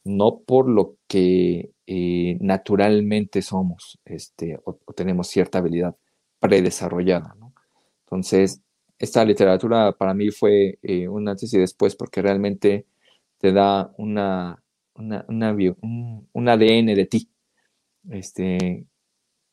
no 0.05 0.39
por 0.39 0.69
lo 0.69 0.95
que 1.07 1.71
eh, 1.87 2.37
naturalmente 2.39 3.41
somos 3.41 3.99
este, 4.05 4.57
o, 4.63 4.75
tenemos 4.95 5.27
cierta 5.27 5.57
habilidad 5.57 5.95
predesarrollada. 6.39 7.35
Entonces, 8.05 8.61
esta 8.99 9.25
literatura 9.25 9.91
para 9.91 10.13
mí 10.13 10.29
fue 10.31 10.79
eh, 10.81 11.07
un 11.07 11.27
antes 11.27 11.53
y 11.53 11.59
después 11.59 11.95
porque 11.95 12.21
realmente 12.21 12.85
te 13.39 13.51
da 13.51 13.93
una, 13.97 14.63
una, 14.95 15.25
un, 15.27 16.49
ADN 16.49 16.95
de 16.95 17.05
ti. 17.05 17.29
Este, 18.09 18.85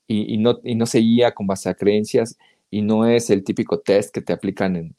y, 0.07 0.37
no, 0.39 0.61
y 0.63 0.75
no 0.75 0.87
se 0.87 0.99
guía 0.99 1.33
con 1.33 1.47
base 1.47 1.71
a 1.71 1.75
creencias 1.75 2.37
y 2.71 2.83
no 2.83 3.07
es 3.07 3.31
el 3.31 3.45
típico 3.45 3.81
test 3.81 4.15
que 4.15 4.21
te 4.21 4.33
aplican 4.33 4.77
en, 4.77 4.97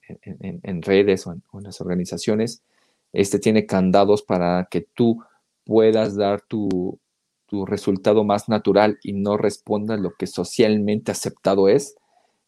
en, 0.64 0.82
redes 0.82 1.28
o, 1.28 1.34
en, 1.34 1.44
las 1.64 1.82
organizaciones. 1.82 2.64
Este 3.14 3.40
tiene 3.40 3.66
candados 3.68 4.24
para 4.24 4.68
que 4.70 4.82
tú 4.82 5.24
puedas 5.66 6.16
dar 6.16 6.42
tu, 6.42 7.00
tu 7.54 7.68
resultado 7.68 8.24
más 8.24 8.50
natural 8.50 8.98
y 9.04 9.14
no 9.14 9.38
respondas 9.38 10.00
lo 10.00 10.16
que 10.16 10.26
socialmente 10.26 11.12
aceptado 11.12 11.70
es. 11.70 11.96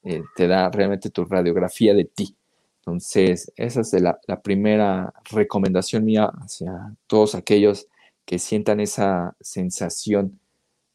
Eh, 0.03 0.23
te 0.35 0.47
da 0.47 0.69
realmente 0.71 1.11
tu 1.11 1.25
radiografía 1.25 1.93
de 1.93 2.05
ti. 2.05 2.35
Entonces, 2.79 3.51
esa 3.55 3.81
es 3.81 3.93
la, 4.01 4.19
primera 4.41 5.13
recomendación 5.31 6.05
mía 6.05 6.31
hacia 6.41 6.95
todos 7.05 7.35
aquellos 7.35 7.87
que 8.25 8.39
sientan 8.39 8.79
esa 8.79 9.35
sensación, 9.39 10.39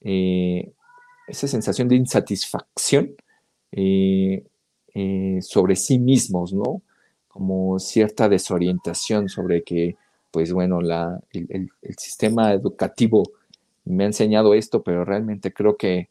eh, 0.00 0.72
esa 1.28 1.46
sensación 1.46 1.86
de 1.86 1.94
insatisfacción 1.94 3.14
eh, 3.70 4.44
sobre 5.40 5.76
sí 5.76 6.00
mismos, 6.00 6.52
¿no? 6.52 6.82
Como 7.28 7.78
cierta 7.78 8.28
desorientación 8.28 9.28
sobre 9.28 9.62
que, 9.62 9.96
pues 10.30 10.52
bueno, 10.52 10.80
la, 10.80 11.20
el, 11.32 11.70
sistema 11.96 12.52
educativo 12.52 13.24
me 13.84 14.04
ha 14.04 14.06
enseñado 14.06 14.54
esto, 14.54 14.82
pero 14.82 15.04
realmente 15.04 15.52
creo 15.52 15.76
que 15.76 16.08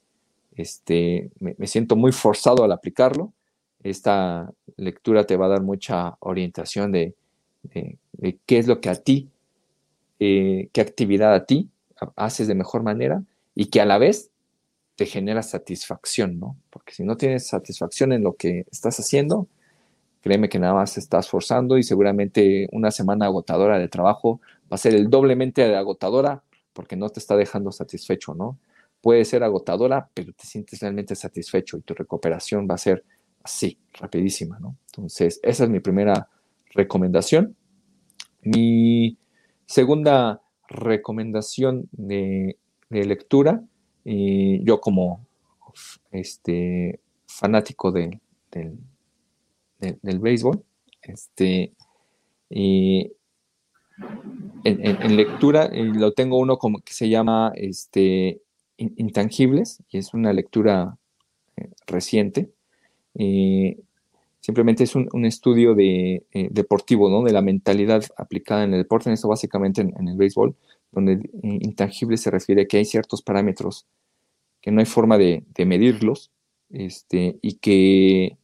este, 0.55 1.31
me 1.39 1.67
siento 1.67 1.95
muy 1.95 2.11
forzado 2.11 2.63
al 2.63 2.71
aplicarlo 2.71 3.31
esta 3.83 4.51
lectura 4.77 5.25
te 5.25 5.37
va 5.37 5.45
a 5.45 5.49
dar 5.49 5.61
mucha 5.61 6.17
orientación 6.19 6.91
de, 6.91 7.15
qué 8.45 8.57
es 8.57 8.67
lo 8.67 8.81
que 8.81 8.89
a 8.89 8.95
ti, 8.95 9.29
eh, 10.19 10.69
qué 10.73 10.81
actividad 10.81 11.33
a 11.33 11.45
ti 11.45 11.69
haces 12.15 12.47
de 12.47 12.55
mejor 12.55 12.83
manera 12.83 13.23
y 13.55 13.67
que 13.67 13.81
a 13.81 13.85
la 13.85 13.97
vez 13.97 14.31
te 14.95 15.05
genera 15.05 15.43
satisfacción, 15.43 16.39
¿no? 16.39 16.57
Porque 16.69 16.93
si 16.93 17.03
no 17.03 17.15
tienes 17.15 17.47
satisfacción 17.47 18.11
en 18.11 18.23
lo 18.23 18.35
que 18.35 18.65
estás 18.71 18.99
haciendo, 18.99 19.47
créeme 20.21 20.49
que 20.49 20.59
nada 20.59 20.73
más 20.73 20.97
estás 20.97 21.29
forzando 21.29 21.77
y 21.77 21.83
seguramente 21.83 22.67
una 22.71 22.91
semana 22.91 23.25
agotadora 23.25 23.79
de 23.79 23.87
trabajo 23.87 24.41
va 24.71 24.75
a 24.75 24.77
ser 24.77 24.95
el 24.95 25.09
doblemente 25.09 25.75
agotadora 25.75 26.43
porque 26.73 26.95
no 26.95 27.09
te 27.09 27.19
está 27.19 27.35
dejando 27.35 27.71
satisfecho, 27.71 28.33
¿no? 28.33 28.57
Puede 29.01 29.25
ser 29.25 29.43
agotadora, 29.43 30.09
pero 30.13 30.33
te 30.33 30.45
sientes 30.45 30.79
realmente 30.79 31.15
satisfecho 31.15 31.77
y 31.77 31.81
tu 31.81 31.93
recuperación 31.93 32.67
va 32.69 32.75
a 32.75 32.77
ser 32.77 33.03
así, 33.43 33.77
rapidísima, 33.93 34.59
¿no? 34.59 34.75
Entonces, 34.87 35.39
esa 35.43 35.63
es 35.63 35.69
mi 35.69 35.79
primera 35.79 36.29
recomendación. 36.73 37.55
Mi 38.41 39.17
segunda 39.65 40.41
recomendación 40.67 41.87
de, 41.91 42.57
lectura, 42.89 43.63
y 44.03 44.63
yo 44.63 44.79
como 44.79 45.25
este, 46.11 46.99
fanático 47.27 47.91
del, 47.91 48.19
del, 49.79 50.19
béisbol, 50.19 50.63
este, 51.01 51.73
y 52.49 53.11
en, 54.63 55.15
lectura 55.15 55.65
eh, 55.65 55.83
lo 55.83 56.13
tengo 56.13 56.37
uno 56.37 56.57
como 56.57 56.79
que 56.79 56.93
se 56.93 57.09
llama 57.09 57.51
este, 57.55 58.41
Intangibles, 58.77 59.83
y 59.89 59.97
es 59.97 60.13
una 60.13 60.31
lectura 60.33 60.97
eh, 61.57 61.69
reciente, 61.87 62.49
eh, 63.15 63.77
simplemente 64.39 64.83
es 64.83 64.95
un, 64.95 65.25
estudio 65.25 65.75
de, 65.75 66.23
eh, 66.33 66.47
deportivo, 66.51 67.09
¿no? 67.09 67.23
De 67.23 67.33
la 67.33 67.41
mentalidad 67.41 68.03
aplicada 68.17 68.63
en 68.63 68.73
el 68.73 68.79
deporte, 68.81 69.09
en 69.09 69.13
esto 69.13 69.27
básicamente 69.27 69.81
en, 69.81 70.07
el 70.07 70.17
béisbol, 70.17 70.55
donde 70.91 71.13
eh, 71.13 71.19
intangible 71.61 72.17
se 72.17 72.31
refiere 72.31 72.63
a 72.63 72.65
que 72.65 72.77
hay 72.77 72.85
ciertos 72.85 73.21
parámetros 73.21 73.85
que 74.61 74.71
no 74.71 74.79
hay 74.79 74.85
forma 74.85 75.17
de, 75.17 75.43
medirlos, 75.65 76.31
este, 76.71 77.37
y 77.41 77.55
que 77.55 78.37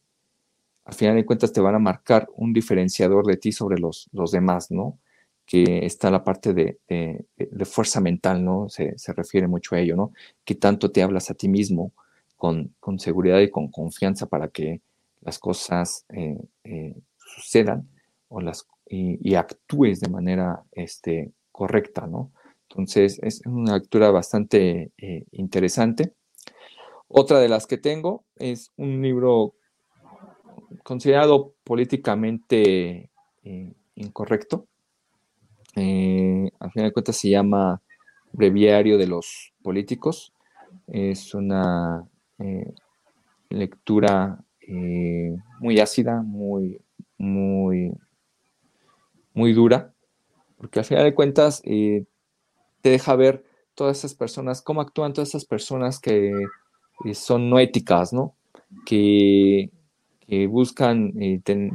al 0.86 0.94
final 0.94 1.16
de 1.16 1.26
cuentas 1.26 1.52
te 1.52 1.60
van 1.60 1.74
a 1.74 1.80
marcar 1.80 2.28
un 2.34 2.52
diferenciador 2.52 3.26
de 3.26 3.36
ti 3.36 3.52
sobre 3.52 3.78
los, 3.78 4.08
los 4.12 4.30
demás, 4.30 4.70
¿no? 4.70 4.98
Que 5.44 5.84
está 5.84 6.10
la 6.10 6.24
parte 6.24 6.54
de, 6.54 6.78
fuerza 7.64 8.00
mental, 8.00 8.44
¿no? 8.44 8.68
Se, 8.68 8.96
se, 8.96 9.12
refiere 9.12 9.48
mucho 9.48 9.74
a 9.74 9.80
ello, 9.80 9.96
¿no? 9.96 10.12
Que 10.44 10.54
tanto 10.54 10.90
te 10.90 11.02
hablas 11.02 11.30
a 11.30 11.34
ti 11.34 11.48
mismo, 11.48 11.92
con, 12.36 12.98
seguridad 12.98 13.40
y 13.40 13.50
con 13.50 13.68
confianza 13.68 14.26
para 14.26 14.48
que 14.48 14.80
las 15.22 15.38
cosas 15.38 16.04
eh, 16.10 16.38
eh, 16.64 16.94
sucedan 17.16 17.88
o 18.28 18.40
las, 18.40 18.66
y, 18.88 19.34
actúes 19.34 20.00
de 20.00 20.08
manera 20.08 20.62
este, 20.72 21.32
correcta, 21.50 22.06
¿no? 22.06 22.30
Entonces, 22.68 23.18
es 23.22 23.40
una 23.46 23.78
lectura 23.78 24.10
bastante 24.10 24.92
eh, 24.98 25.24
interesante. 25.32 26.12
Otra 27.08 27.40
de 27.40 27.48
las 27.48 27.66
que 27.66 27.78
tengo 27.78 28.24
es 28.36 28.72
un 28.76 29.02
libro 29.02 29.54
considerado 30.86 31.52
políticamente 31.64 33.10
incorrecto. 33.96 34.68
al 35.74 36.70
final 36.70 36.88
de 36.88 36.92
cuentas 36.92 37.16
se 37.16 37.30
llama 37.30 37.82
Breviario 38.32 38.96
de 38.96 39.08
los 39.08 39.52
Políticos. 39.62 40.32
Es 40.86 41.34
una 41.34 42.06
eh, 42.38 42.72
lectura 43.50 44.38
eh, 44.60 45.36
muy 45.58 45.80
ácida, 45.80 46.22
muy, 46.22 46.80
muy, 47.18 47.92
muy 49.34 49.52
dura, 49.54 49.92
porque 50.56 50.78
al 50.78 50.84
final 50.84 51.02
de 51.02 51.14
cuentas 51.16 51.62
eh, 51.64 52.04
te 52.80 52.90
deja 52.90 53.16
ver 53.16 53.44
todas 53.74 53.98
esas 53.98 54.14
personas, 54.14 54.62
cómo 54.62 54.82
actúan 54.82 55.12
todas 55.12 55.30
esas 55.30 55.46
personas 55.46 55.98
que 55.98 56.32
son 57.12 57.50
no 57.50 57.58
éticas, 57.58 58.12
¿no? 58.12 58.36
Que, 58.84 59.70
buscan 60.48 61.12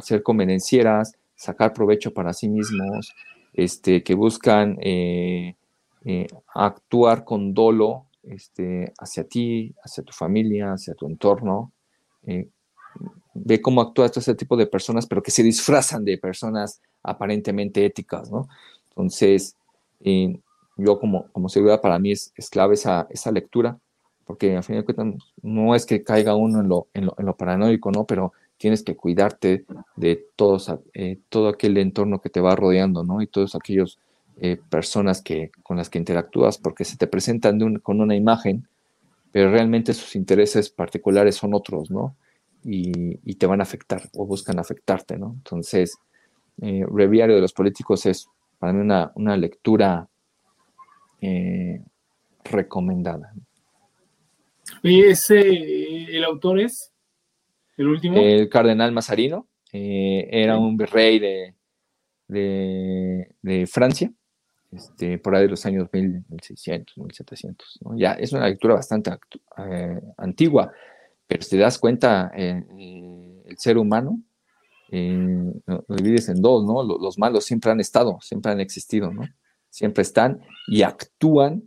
ser 0.01 0.23
convenencieras, 0.23 1.13
sacar 1.35 1.73
provecho 1.73 2.13
para 2.13 2.33
sí 2.33 2.49
mismos, 2.49 3.13
este, 3.53 4.03
que 4.03 4.13
buscan 4.13 4.77
actuar 6.53 7.23
con 7.23 7.53
dolo 7.53 8.05
este, 8.23 8.93
hacia 8.99 9.23
ti, 9.23 9.73
hacia 9.83 10.03
tu 10.03 10.13
familia, 10.13 10.73
hacia 10.73 10.93
tu 10.93 11.07
entorno. 11.07 11.71
Eh, 12.25 12.49
ve 13.33 13.61
cómo 13.61 13.81
actúa 13.81 14.09
todo 14.09 14.19
ese 14.19 14.35
tipo 14.35 14.57
de 14.57 14.67
personas, 14.67 15.07
pero 15.07 15.23
que 15.23 15.31
se 15.31 15.43
disfrazan 15.43 16.03
de 16.05 16.17
personas 16.17 16.81
aparentemente 17.03 17.85
éticas, 17.85 18.29
¿no? 18.29 18.47
Entonces, 18.89 19.55
eh, 20.01 20.37
yo 20.77 20.99
como, 20.99 21.27
como 21.31 21.49
seguridad 21.49 21.81
para 21.81 21.99
mí 21.99 22.11
es, 22.11 22.33
clave 22.51 22.75
esa, 22.75 23.07
esa, 23.09 23.31
lectura, 23.31 23.77
porque 24.25 24.55
al 24.55 24.63
fin 24.63 24.75
de 24.75 24.83
cuentas 24.83 25.23
no 25.41 25.75
es 25.75 25.85
que 25.85 26.03
caiga 26.03 26.35
uno 26.35 26.59
en 26.61 26.69
lo, 26.69 26.87
en 26.93 27.05
lo, 27.07 27.15
en 27.17 27.25
lo 27.25 27.35
paranoico, 27.35 27.91
¿no? 27.91 28.05
Pero 28.05 28.33
tienes 28.61 28.83
que 28.83 28.95
cuidarte 28.95 29.65
de 29.95 30.23
todos, 30.35 30.71
eh, 30.93 31.17
todo 31.29 31.47
aquel 31.47 31.75
entorno 31.79 32.21
que 32.21 32.29
te 32.29 32.41
va 32.41 32.55
rodeando, 32.55 33.03
¿no? 33.03 33.23
Y 33.23 33.25
todos 33.25 33.55
aquellos 33.55 33.97
eh, 34.39 34.59
personas 34.69 35.23
que, 35.23 35.49
con 35.63 35.77
las 35.77 35.89
que 35.89 35.97
interactúas 35.97 36.59
porque 36.59 36.85
se 36.85 36.95
te 36.95 37.07
presentan 37.07 37.79
con 37.79 38.01
una 38.01 38.15
imagen, 38.15 38.67
pero 39.31 39.49
realmente 39.49 39.95
sus 39.95 40.15
intereses 40.15 40.69
particulares 40.69 41.35
son 41.35 41.55
otros, 41.55 41.89
¿no? 41.89 42.15
Y, 42.63 43.33
te 43.33 43.47
van 43.47 43.61
a 43.61 43.63
afectar 43.63 44.03
o 44.13 44.27
buscan 44.27 44.59
afectarte, 44.59 45.17
¿no? 45.17 45.33
Entonces, 45.37 45.97
eh, 46.61 46.85
Breviario 46.87 47.33
de 47.33 47.41
los 47.41 47.53
Políticos 47.53 48.05
es 48.05 48.27
para 48.59 48.73
mí 48.73 48.81
una, 48.81 49.37
lectura 49.37 50.07
eh, 51.19 51.81
recomendada. 52.43 53.33
Oye, 54.83 55.09
ese, 55.09 56.15
el 56.15 56.23
autor 56.23 56.59
es 56.59 56.90
el 57.81 57.87
último. 57.87 58.17
El 58.17 58.49
cardenal 58.49 58.91
Mazarino 58.91 59.47
eh, 59.73 60.27
era 60.31 60.57
un 60.57 60.77
virrey 60.77 61.19
de, 61.19 61.55
de, 62.27 63.67
Francia, 63.67 64.11
este, 64.71 65.17
por 65.17 65.35
ahí 65.35 65.43
de 65.43 65.49
los 65.49 65.65
años 65.65 65.89
1600, 65.91 66.97
1700. 66.97 67.79
Ya 67.95 68.13
es 68.13 68.31
una 68.33 68.47
lectura 68.47 68.75
bastante 68.75 69.11
eh, 69.57 70.01
antigua, 70.17 70.71
pero 71.27 71.41
si 71.41 71.51
te 71.51 71.57
das 71.57 71.77
cuenta, 71.77 72.31
eh, 72.35 72.63
el 73.45 73.57
ser 73.57 73.77
humano 73.77 74.21
lo, 74.91 75.95
divides 75.95 76.29
en 76.29 76.41
dos, 76.41 76.65
¿no? 76.65 76.83
Los, 76.83 77.17
malos 77.17 77.45
siempre 77.45 77.71
han 77.71 77.79
estado, 77.79 78.19
siempre 78.21 78.51
han 78.51 78.59
existido, 78.59 79.11
¿no? 79.11 79.23
Siempre 79.69 80.01
están 80.01 80.41
y 80.67 80.81
actúan 80.81 81.63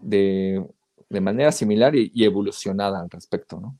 de, 0.00 0.64
manera 1.08 1.52
similar 1.52 1.94
y, 1.94 2.10
evolucionada 2.24 3.00
al 3.00 3.10
respecto, 3.10 3.60
¿no? 3.60 3.78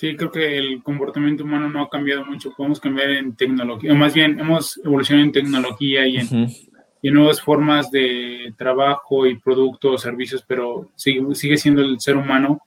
Sí, 0.00 0.16
creo 0.16 0.32
que 0.32 0.56
el 0.56 0.82
comportamiento 0.82 1.44
humano 1.44 1.68
no 1.68 1.82
ha 1.82 1.90
cambiado 1.90 2.24
mucho. 2.24 2.54
Podemos 2.56 2.80
cambiar 2.80 3.10
en 3.10 3.36
tecnología, 3.36 3.92
o 3.92 3.94
más 3.94 4.14
bien 4.14 4.40
hemos 4.40 4.80
evolucionado 4.82 5.26
en 5.26 5.32
tecnología 5.32 6.06
y 6.06 6.16
en, 6.16 7.14
nuevas 7.14 7.42
formas 7.42 7.90
de 7.90 8.54
trabajo 8.56 9.26
y 9.26 9.38
productos, 9.38 10.00
servicios, 10.00 10.42
pero 10.48 10.88
sigue, 10.94 11.34
sigue 11.34 11.58
siendo 11.58 11.82
el 11.82 12.00
ser 12.00 12.16
humano 12.16 12.62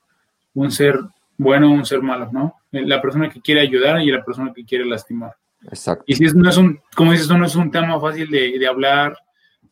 un 0.53 0.69
ser 0.69 0.99
bueno 1.35 1.71
o 1.71 1.73
un 1.73 1.87
ser 1.87 2.03
malo, 2.03 2.29
¿no? 2.31 2.53
La 2.69 3.01
persona 3.01 3.31
que 3.31 3.41
quiere 3.41 3.61
ayudar 3.61 3.99
y 4.03 4.11
la 4.11 4.23
persona 4.23 4.53
que 4.53 4.63
quiere 4.63 4.85
lastimar. 4.85 5.33
Exacto. 5.63 6.03
Y 6.05 6.13
si 6.13 6.25
no 6.25 6.47
es 6.47 6.57
un, 6.57 6.81
como 6.95 7.13
dices, 7.13 7.27
no 7.29 7.43
es 7.43 7.55
un 7.55 7.71
tema 7.71 7.99
fácil 7.99 8.29
de, 8.29 8.67
hablar 8.67 9.17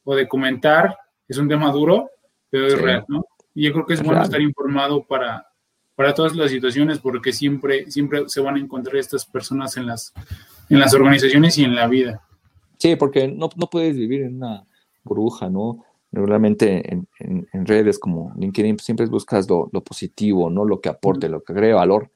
o 0.03 0.15
de 0.15 0.27
comentar, 0.27 0.97
es 1.27 1.37
un 1.37 1.47
tema 1.47 1.71
duro, 1.71 2.09
pero 2.49 2.65
es 2.65 2.81
real, 2.81 3.05
¿no? 3.07 3.23
Y 3.53 3.67
yo 3.67 3.73
creo 3.73 3.85
que 3.85 3.93
es, 3.93 4.01
bueno 4.01 4.23
estar 4.23 4.41
informado 4.41 5.03
para, 5.03 5.45
para 6.01 6.15
todas 6.15 6.35
las 6.35 6.49
situaciones, 6.49 6.97
porque 6.97 7.31
siempre, 7.31 7.91
siempre 7.91 8.27
se 8.27 8.41
van 8.41 8.55
a 8.55 8.59
encontrar 8.59 8.95
estas 8.95 9.23
personas 9.23 9.77
en 9.77 9.85
las, 9.85 10.15
en 10.67 10.79
las 10.79 10.95
organizaciones 10.95 11.59
y 11.59 11.63
en 11.63 11.75
la 11.75 11.87
vida. 11.87 12.23
Sí, 12.79 12.95
porque 12.95 13.27
no, 13.27 13.51
no 13.55 13.69
puedes 13.69 13.95
vivir 13.95 14.23
en 14.23 14.37
una 14.37 14.65
burbuja, 15.03 15.47
¿no? 15.47 15.85
Regularmente 16.11 16.91
en, 16.91 17.07
en, 17.19 17.65
redes 17.67 17.99
como 17.99 18.33
LinkedIn 18.35 18.77
pues, 18.77 18.85
siempre 18.85 19.05
buscas 19.05 19.47
lo, 19.47 19.69
lo, 19.71 19.83
positivo, 19.83 20.49
¿no? 20.49 20.65
Lo 20.65 20.81
que 20.81 20.89
aporte, 20.89 21.29
lo 21.29 21.43
que 21.43 21.53
agregue 21.53 21.73
valor. 21.73 22.09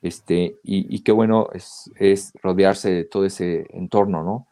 Este, 0.00 0.56
y, 0.62 0.96
y 0.96 1.00
qué 1.00 1.12
bueno 1.12 1.48
es, 1.52 1.90
es, 1.96 2.32
rodearse 2.42 2.90
de 2.90 3.04
todo 3.04 3.26
ese 3.26 3.66
entorno, 3.76 4.24
¿no? 4.24 4.46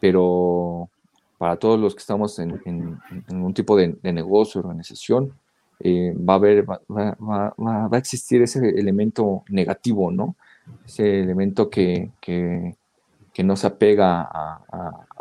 Pero 0.00 0.88
para 1.36 1.56
todos 1.56 1.78
los 1.78 1.94
que 1.94 2.00
estamos 2.00 2.38
en, 2.38 2.58
en 2.64 2.98
un 3.36 3.52
tipo 3.52 3.76
de, 3.76 3.98
de, 4.02 4.14
negocio, 4.14 4.62
organización, 4.62 5.34
eh, 5.84 6.14
va 6.16 6.34
a 6.34 6.36
haber, 6.36 6.68
va, 6.70 6.80
va, 6.88 7.54
va, 7.58 7.88
a 7.90 7.98
existir 7.98 8.40
ese 8.40 8.60
elemento 8.68 9.42
negativo, 9.48 10.12
¿no? 10.12 10.36
Ese 10.86 11.20
elemento 11.20 11.68
que, 11.70 12.12
que, 12.20 12.76
que 13.32 13.42
no 13.42 13.56
se 13.56 13.66
apega 13.66 14.22
a, 14.22 14.60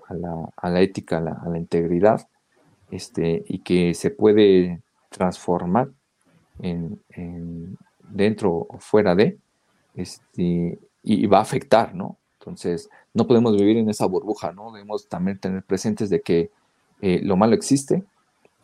la, 0.09 0.49
a 0.55 0.69
la, 0.69 0.81
ética, 0.81 1.19
la, 1.19 1.31
a 1.31 1.49
la 1.49 1.57
integridad, 1.57 2.27
este, 2.91 3.43
y 3.47 3.59
que 3.59 3.95
se 3.95 4.11
puede 4.11 4.81
transformar 5.09 5.89
en, 6.59 6.99
dentro 8.09 8.67
o 8.69 8.77
fuera 8.77 9.15
de, 9.15 9.39
este, 9.95 10.77
y, 11.01 11.25
va 11.25 11.39
a 11.39 11.41
afectar, 11.41 11.95
¿no? 11.95 12.17
Entonces, 12.39 12.87
no 13.15 13.25
podemos 13.25 13.55
vivir 13.55 13.77
en 13.77 13.89
esa 13.89 14.05
burbuja, 14.05 14.51
¿no? 14.51 14.71
Debemos 14.71 15.07
también 15.07 15.39
tener 15.39 15.63
presentes 15.63 16.11
de 16.11 16.21
que 16.21 16.51
eh, 17.01 17.19
lo 17.23 17.35
malo 17.35 17.55
existe, 17.55 18.03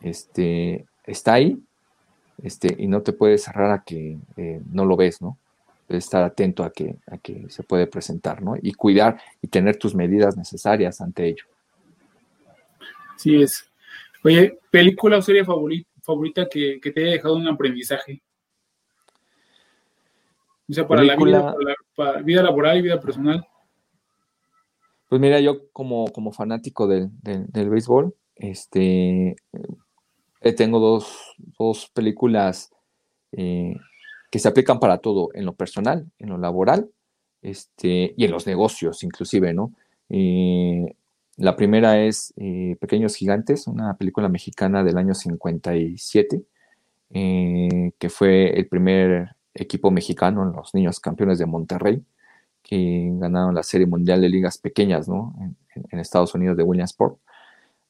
este, 0.01 0.85
está 1.05 1.33
ahí, 1.33 1.59
este, 2.43 2.75
y 2.77 2.87
no 2.87 3.01
te 3.01 3.13
puedes 3.13 3.43
cerrar 3.43 3.71
a 3.71 3.83
que 3.83 4.17
eh, 4.35 4.61
no 4.71 4.85
lo 4.85 4.95
ves, 4.95 5.21
¿no? 5.21 5.37
Debes 5.87 6.03
estar 6.03 6.23
atento 6.23 6.63
a 6.63 6.71
que, 6.71 6.97
a 7.07 7.17
que 7.17 7.49
se 7.49 7.63
puede 7.63 7.87
presentar, 7.87 8.41
¿no? 8.41 8.55
Y 8.61 8.73
cuidar 8.73 9.19
y 9.41 9.47
tener 9.47 9.77
tus 9.77 9.95
medidas 9.95 10.35
necesarias 10.35 11.01
ante 11.01 11.27
ello. 11.27 11.45
Sí 13.15 13.41
es. 13.41 13.69
Oye, 14.23 14.59
¿película 14.69 15.17
o 15.17 15.21
serie 15.21 15.45
favorita, 15.45 16.47
que, 16.49 16.79
te 16.79 17.01
haya 17.01 17.11
dejado 17.11 17.35
un 17.35 17.47
aprendizaje? 17.47 18.21
O 20.69 20.73
sea, 20.73 20.85
para 20.85 21.03
la 21.03 21.15
vida, 21.15 21.55
para 21.95 22.21
vida 22.21 22.43
laboral 22.43 22.77
y 22.77 22.81
vida 22.81 22.99
personal. 22.99 23.47
Pues 25.07 25.21
mira, 25.21 25.39
yo 25.39 25.69
como, 25.71 26.11
como 26.11 26.31
fanático 26.31 26.87
del, 26.87 27.09
béisbol, 27.53 28.13
este, 28.35 29.37
eh, 30.47 30.53
tengo 30.53 30.79
dos, 30.79 31.35
dos 31.59 31.89
películas 31.93 32.71
eh, 33.31 33.75
que 34.31 34.39
se 34.39 34.47
aplican 34.47 34.79
para 34.79 34.99
todo, 34.99 35.29
en 35.33 35.45
lo 35.45 35.53
personal, 35.53 36.09
en 36.19 36.29
lo 36.29 36.37
laboral, 36.37 36.89
este, 37.41 38.13
y 38.17 38.25
en 38.25 38.31
los 38.31 38.47
negocios, 38.47 39.03
inclusive, 39.03 39.53
¿no? 39.53 39.73
Eh, 40.09 40.85
la 41.37 41.55
primera 41.55 42.01
es 42.03 42.33
Pequeños 42.79 43.15
Gigantes, 43.15 43.67
una 43.67 43.95
película 43.95 44.27
mexicana 44.27 44.83
del 44.83 44.97
año 44.97 45.13
57, 45.13 46.43
eh, 47.11 47.91
que 47.97 48.09
fue 48.09 48.49
el 48.59 48.67
primer 48.67 49.35
equipo 49.53 49.91
mexicano 49.91 50.43
los 50.45 50.73
niños 50.73 50.99
campeones 50.99 51.39
de 51.39 51.45
Monterrey, 51.45 52.03
que 52.61 53.09
ganaron 53.13 53.55
la 53.55 53.63
Serie 53.63 53.87
Mundial 53.87 54.19
de 54.21 54.29
Ligas 54.29 54.57
Pequeñas 54.57 55.07
¿no? 55.07 55.33
en, 55.73 55.99
Estados 55.99 56.35
Unidos 56.35 56.57
de 56.57 56.63
Williamsport. 56.63 57.17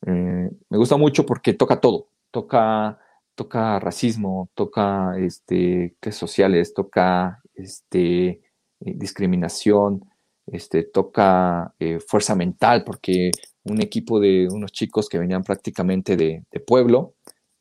Eh, 0.06 0.50
me 0.70 0.78
gusta 0.78 0.98
mucho 0.98 1.26
porque 1.26 1.54
toca 1.54 1.82
todo, 1.82 2.08
toca, 2.32 3.00
toca 3.36 3.80
racismo, 3.80 4.50
toca 4.54 5.18
este, 5.18 5.96
sociales, 6.12 6.74
toca 6.74 7.42
este, 7.54 8.42
discriminación, 8.80 10.02
este, 10.48 10.84
toca 10.84 11.74
eh, 11.80 12.00
fuerza 12.00 12.36
mental, 12.36 12.84
porque 12.84 13.32
un 13.64 13.82
equipo 13.82 14.20
de 14.20 14.48
unos 14.50 14.72
chicos 14.72 15.10
que 15.10 15.20
venían 15.20 15.44
prácticamente 15.44 16.16
de, 16.16 16.46
pueblo, 16.66 17.16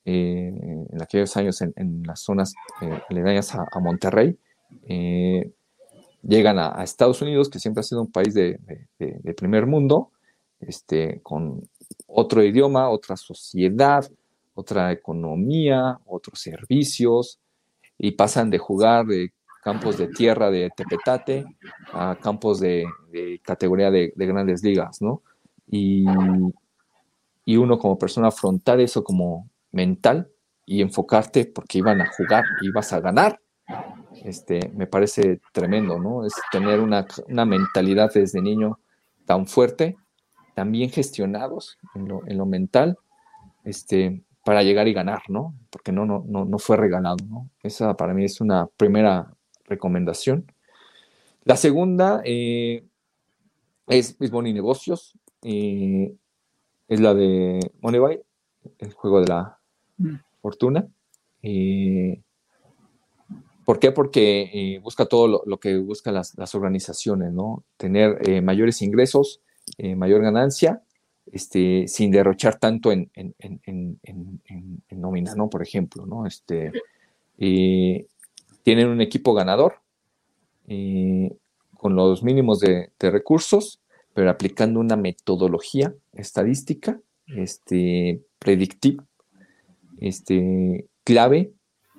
eh, 0.05 0.53
en 0.91 1.03
aquellos 1.03 1.37
años 1.37 1.61
en, 1.62 2.03
las 2.05 2.21
zonas 2.21 2.55
eh, 2.81 3.01
aledañas 3.11 3.55
a, 3.55 3.81
Monterrey, 3.81 4.39
llegan 6.23 6.59
a, 6.59 6.83
Estados 6.85 7.23
Unidos, 7.23 7.51
que 7.51 7.59
siempre 7.59 7.81
ha 7.81 7.85
sido 7.85 8.03
un 8.03 8.12
país 8.12 8.35
de, 8.35 8.61
primer 9.37 9.67
mundo, 9.67 10.12
este, 10.61 11.21
con 11.23 11.69
otro 12.07 12.43
idioma, 12.43 12.89
otra 12.89 13.17
sociedad, 13.17 14.09
otra 14.57 14.91
economía, 14.91 16.00
otros 16.07 16.41
servicios, 16.41 17.38
y 17.99 18.12
pasan 18.12 18.50
de 18.50 18.58
jugar 18.58 19.07
de 19.07 19.33
campos 19.62 19.99
de 19.99 20.08
tierra 20.08 20.50
de 20.50 20.70
Tepetate 20.74 21.45
a 21.92 22.16
campos 22.20 22.61
de, 22.61 22.87
categoría 23.42 23.91
de, 23.91 24.12
grandes 24.16 24.62
ligas, 24.62 25.03
¿no? 25.03 25.22
Y, 25.68 26.04
y, 27.45 27.57
uno 27.57 27.78
como 27.78 27.99
persona 27.99 28.28
afrontar 28.28 28.80
eso 28.80 29.03
como 29.03 29.50
mental 29.72 30.28
y 30.64 30.83
enfocarte 30.83 31.46
porque 31.46 31.78
iban 31.78 32.00
a 32.00 32.07
jugar, 32.07 32.45
ibas 32.62 32.92
a 32.92 33.00
ganar, 33.00 33.41
este, 34.24 34.70
me 34.74 34.87
parece 34.87 35.41
tremendo, 35.53 35.99
¿no? 35.99 36.24
Es 36.24 36.33
tener 36.50 36.80
una, 36.80 37.07
una 37.28 37.45
mentalidad 37.45 38.12
desde 38.12 38.41
niño 38.41 38.78
tan 39.26 39.46
fuerte, 39.46 39.96
tan 40.54 40.72
bien 40.72 40.91
gestionados 40.91 41.76
en 41.95 42.08
lo, 42.08 42.26
en 42.26 42.38
lo 42.38 42.46
mental, 42.46 42.96
este, 43.64 44.22
para 44.47 44.63
llegar 44.63 44.87
y 44.87 44.93
ganar, 44.93 45.23
¿no? 45.27 45.57
Porque 45.71 45.91
no, 45.91 46.07
no, 46.07 46.25
no, 46.25 46.45
no 46.45 46.59
fue 46.61 46.77
regalado, 46.77 47.17
¿no? 47.29 47.51
Esa 47.64 47.97
para 47.97 48.14
mí 48.14 48.25
es 48.25 48.41
una 48.41 48.68
primera 48.77 49.35
recomendación. 49.64 50.53
La 51.43 51.57
segunda 51.57 52.23
eh, 52.25 52.85
es 53.89 54.21
Mis 54.21 54.31
Money 54.31 54.53
Negocios. 54.53 55.18
Eh, 55.43 56.14
es 56.87 57.01
la 57.01 57.13
de 57.13 57.59
Moneyball, 57.81 58.23
el 58.79 58.93
juego 58.93 59.21
de 59.21 59.27
la 59.27 59.59
mm. 59.99 60.14
fortuna. 60.41 60.87
Eh, 61.43 62.23
¿Por 63.64 63.81
qué? 63.81 63.91
Porque 63.91 64.79
busca 64.81 65.07
todo 65.07 65.43
lo, 65.45 65.59
que 65.59 65.77
buscan 65.79 66.14
las, 66.14 66.55
organizaciones, 66.55 67.33
¿no? 67.33 67.64
Tener 67.77 68.41
mayores 68.45 68.81
ingresos, 68.81 69.41
mayor 69.97 70.23
ganancia, 70.23 70.85
este, 71.32 71.88
sin 71.88 72.11
derrochar 72.11 72.58
tanto 72.58 72.92
en, 72.92 73.11
en, 73.14 74.00
nómina, 74.90 75.34
¿no? 75.34 75.50
Por 75.50 75.62
ejemplo, 75.62 76.07
¿no? 76.07 76.26
Este, 76.26 76.72
tienen 77.36 78.88
un 78.88 79.00
equipo 79.00 79.34
ganador 79.34 79.80
eh, 80.68 81.30
con 81.76 81.94
los 81.94 82.22
mínimos 82.22 82.61
de, 82.61 82.90
recursos, 82.98 83.80
pero 84.14 84.30
aplicando 84.30 84.80
una 84.80 84.96
metodología 84.96 85.94
estadística 86.12 86.98
este, 87.26 88.22
predictiva, 88.38 89.04
este, 89.98 90.86
clave, 91.04 91.53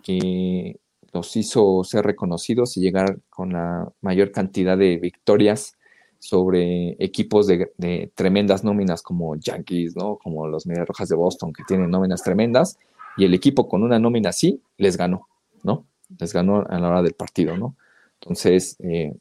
que 0.03 0.79
los 1.13 1.35
hizo 1.35 1.83
ser 1.83 2.05
reconocidos 2.05 2.75
y 2.77 2.81
llegar 2.81 3.19
con 3.29 3.53
la 3.53 3.91
mayor 4.01 4.31
cantidad 4.31 4.77
de 4.77 4.97
victorias 4.97 5.76
sobre 6.19 6.95
equipos 7.03 7.48
de, 7.48 8.11
tremendas 8.15 8.64
nóminas 8.64 9.02
como 9.02 9.35
Yankees, 9.35 9.95
¿no? 9.95 10.18
como 10.18 10.48
los 10.48 10.65
Medias 10.65 10.88
Rojas 10.88 11.10
de 11.10 11.15
Boston, 11.15 11.53
que 11.53 11.64
tienen 11.68 11.89
nóminas 11.89 12.23
tremendas, 12.23 12.77
y 13.18 13.26
el 13.26 13.34
equipo 13.34 13.68
con 13.68 13.84
una 13.84 13.99
nómina 13.99 14.30
así 14.30 14.61
les 14.77 14.95
ganó, 14.95 15.27
¿no? 15.64 15.85
Les 16.19 16.31
ganó 16.34 16.65
a 16.69 16.80
la 16.80 16.88
hora 16.88 17.02
del 17.02 17.14
partido, 17.14 17.57
¿no? 17.57 17.76
Entonces, 18.22 18.77
eh, 18.80 19.14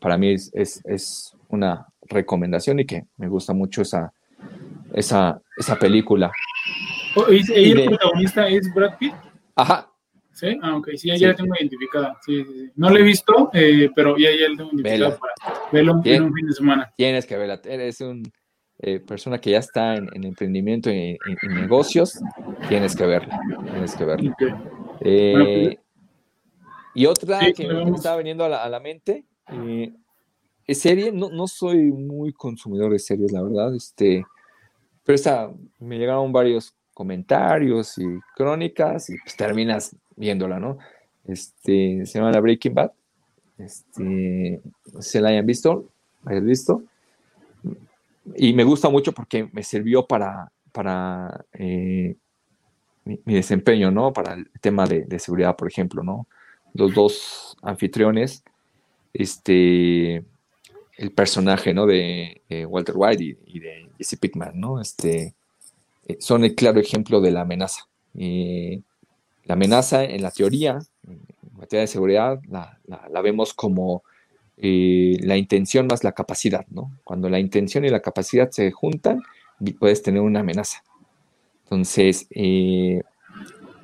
para 0.00 0.18
mí 0.18 0.32
es, 0.32 0.50
es, 0.84 1.36
una 1.48 1.86
recomendación 2.08 2.80
y 2.80 2.86
que 2.86 3.04
me 3.18 3.28
gusta 3.28 3.52
mucho 3.52 3.82
esa, 3.82 4.10
esa, 4.94 5.40
esa 5.58 5.78
película. 5.78 6.32
Oh, 7.14 7.30
¿Y 7.30 7.72
el 7.72 7.84
protagonista 7.84 8.48
es 8.48 8.72
Brad 8.74 8.96
Pitt? 8.98 9.12
Ajá. 9.54 9.90
¿Sí? 10.32 10.58
Ah, 10.62 10.76
ok, 10.76 10.88
sí, 10.96 11.16
ya, 11.18 11.28
la 11.28 11.34
tengo 11.34 11.54
identificada. 11.60 12.18
Sí, 12.24 12.42
sí, 12.42 12.70
No 12.74 12.88
la 12.88 13.00
he 13.00 13.02
visto, 13.02 13.50
eh, 13.52 13.90
pero 13.94 14.16
ya, 14.16 14.30
ya 14.30 14.48
la 14.48 14.56
tengo 14.56 14.70
identificada 14.72 15.18
para 15.18 15.51
en 15.72 15.88
un 15.90 16.02
fin 16.34 16.46
de 16.46 16.52
semana. 16.52 16.92
Tienes 16.96 17.26
que 17.26 17.36
verla. 17.36 17.60
Eres 17.64 18.00
una 18.00 18.22
eh, 18.78 19.00
persona 19.00 19.40
que 19.40 19.50
ya 19.50 19.58
está 19.58 19.96
en, 19.96 20.24
emprendimiento 20.24 20.90
y 20.90 21.18
en, 21.42 21.54
negocios. 21.54 22.18
Tienes 22.68 22.96
que 22.96 23.06
verla. 23.06 23.40
Tienes 23.70 23.94
que 23.94 24.04
verla. 24.04 24.36
Eh, 25.00 25.78
y 26.94 27.06
otra 27.06 27.40
que 27.52 27.66
me 27.66 27.90
estaba 27.90 28.18
viniendo 28.18 28.44
a 28.44 28.48
la, 28.48 28.62
a 28.62 28.68
la 28.68 28.80
mente, 28.80 29.24
eh, 29.48 29.92
es 30.66 30.78
serie, 30.78 31.10
no, 31.12 31.30
no 31.30 31.46
soy 31.46 31.90
muy 31.90 32.32
consumidor 32.32 32.92
de 32.92 32.98
series, 32.98 33.32
la 33.32 33.42
verdad, 33.42 33.74
este, 33.74 34.24
pero 35.04 35.16
esta, 35.16 35.50
me 35.78 35.98
llegaron 35.98 36.32
varios 36.32 36.74
comentarios 36.94 37.98
y 37.98 38.04
crónicas 38.36 39.10
y 39.10 39.18
pues 39.18 39.36
terminas 39.36 39.96
viéndola, 40.16 40.60
¿no? 40.60 40.78
Este, 41.24 42.04
se 42.06 42.18
llama 42.18 42.30
la 42.30 42.40
Breaking 42.40 42.74
Bad, 42.74 42.92
este, 43.64 44.60
se 45.00 45.20
la 45.20 45.30
hayan 45.30 45.46
visto, 45.46 45.88
hayan 46.24 46.46
visto, 46.46 46.82
y 48.36 48.52
me 48.52 48.64
gusta 48.64 48.88
mucho 48.88 49.12
porque 49.12 49.48
me 49.52 49.62
sirvió 49.62 50.06
para, 50.06 50.52
para 50.72 51.44
eh, 51.54 52.14
mi, 53.04 53.18
desempeño, 53.24 53.90
¿no? 53.90 54.12
Para 54.12 54.34
el 54.34 54.48
tema 54.60 54.86
de, 54.86 55.18
seguridad, 55.18 55.56
por 55.56 55.68
ejemplo, 55.68 56.02
¿no? 56.02 56.26
Los 56.74 56.94
dos 56.94 57.56
anfitriones 57.62 58.44
este, 59.12 60.24
el 60.96 61.12
personaje, 61.14 61.74
¿no? 61.74 61.86
De 61.86 62.40
Walter 62.68 62.94
White 62.96 63.38
y, 63.46 63.60
de 63.60 63.88
Jesse 63.98 64.16
Pickman, 64.18 64.58
¿no? 64.58 64.80
Este, 64.80 65.34
eh, 66.06 66.16
son 66.20 66.44
el 66.44 66.54
claro 66.54 66.80
ejemplo 66.80 67.20
de 67.20 67.32
la 67.32 67.42
amenaza. 67.42 67.88
la 68.14 69.54
amenaza 69.54 70.04
en 70.04 70.22
la 70.22 70.30
teoría, 70.30 70.78
materia 71.62 71.82
de 71.82 71.86
seguridad, 71.86 72.40
la, 72.48 73.22
vemos 73.22 73.54
como 73.54 74.02
eh, 74.56 75.16
la 75.20 75.36
intención 75.36 75.86
más 75.86 76.02
la 76.02 76.10
capacidad, 76.10 76.66
¿no? 76.70 76.90
Cuando 77.04 77.28
la 77.28 77.38
intención 77.38 77.84
y 77.84 77.88
la 77.88 78.00
capacidad 78.00 78.50
se 78.50 78.72
juntan, 78.72 79.22
puedes 79.78 80.02
tener 80.02 80.22
una 80.22 80.40
amenaza. 80.40 80.82
Entonces, 81.62 82.26
eh, 82.30 83.00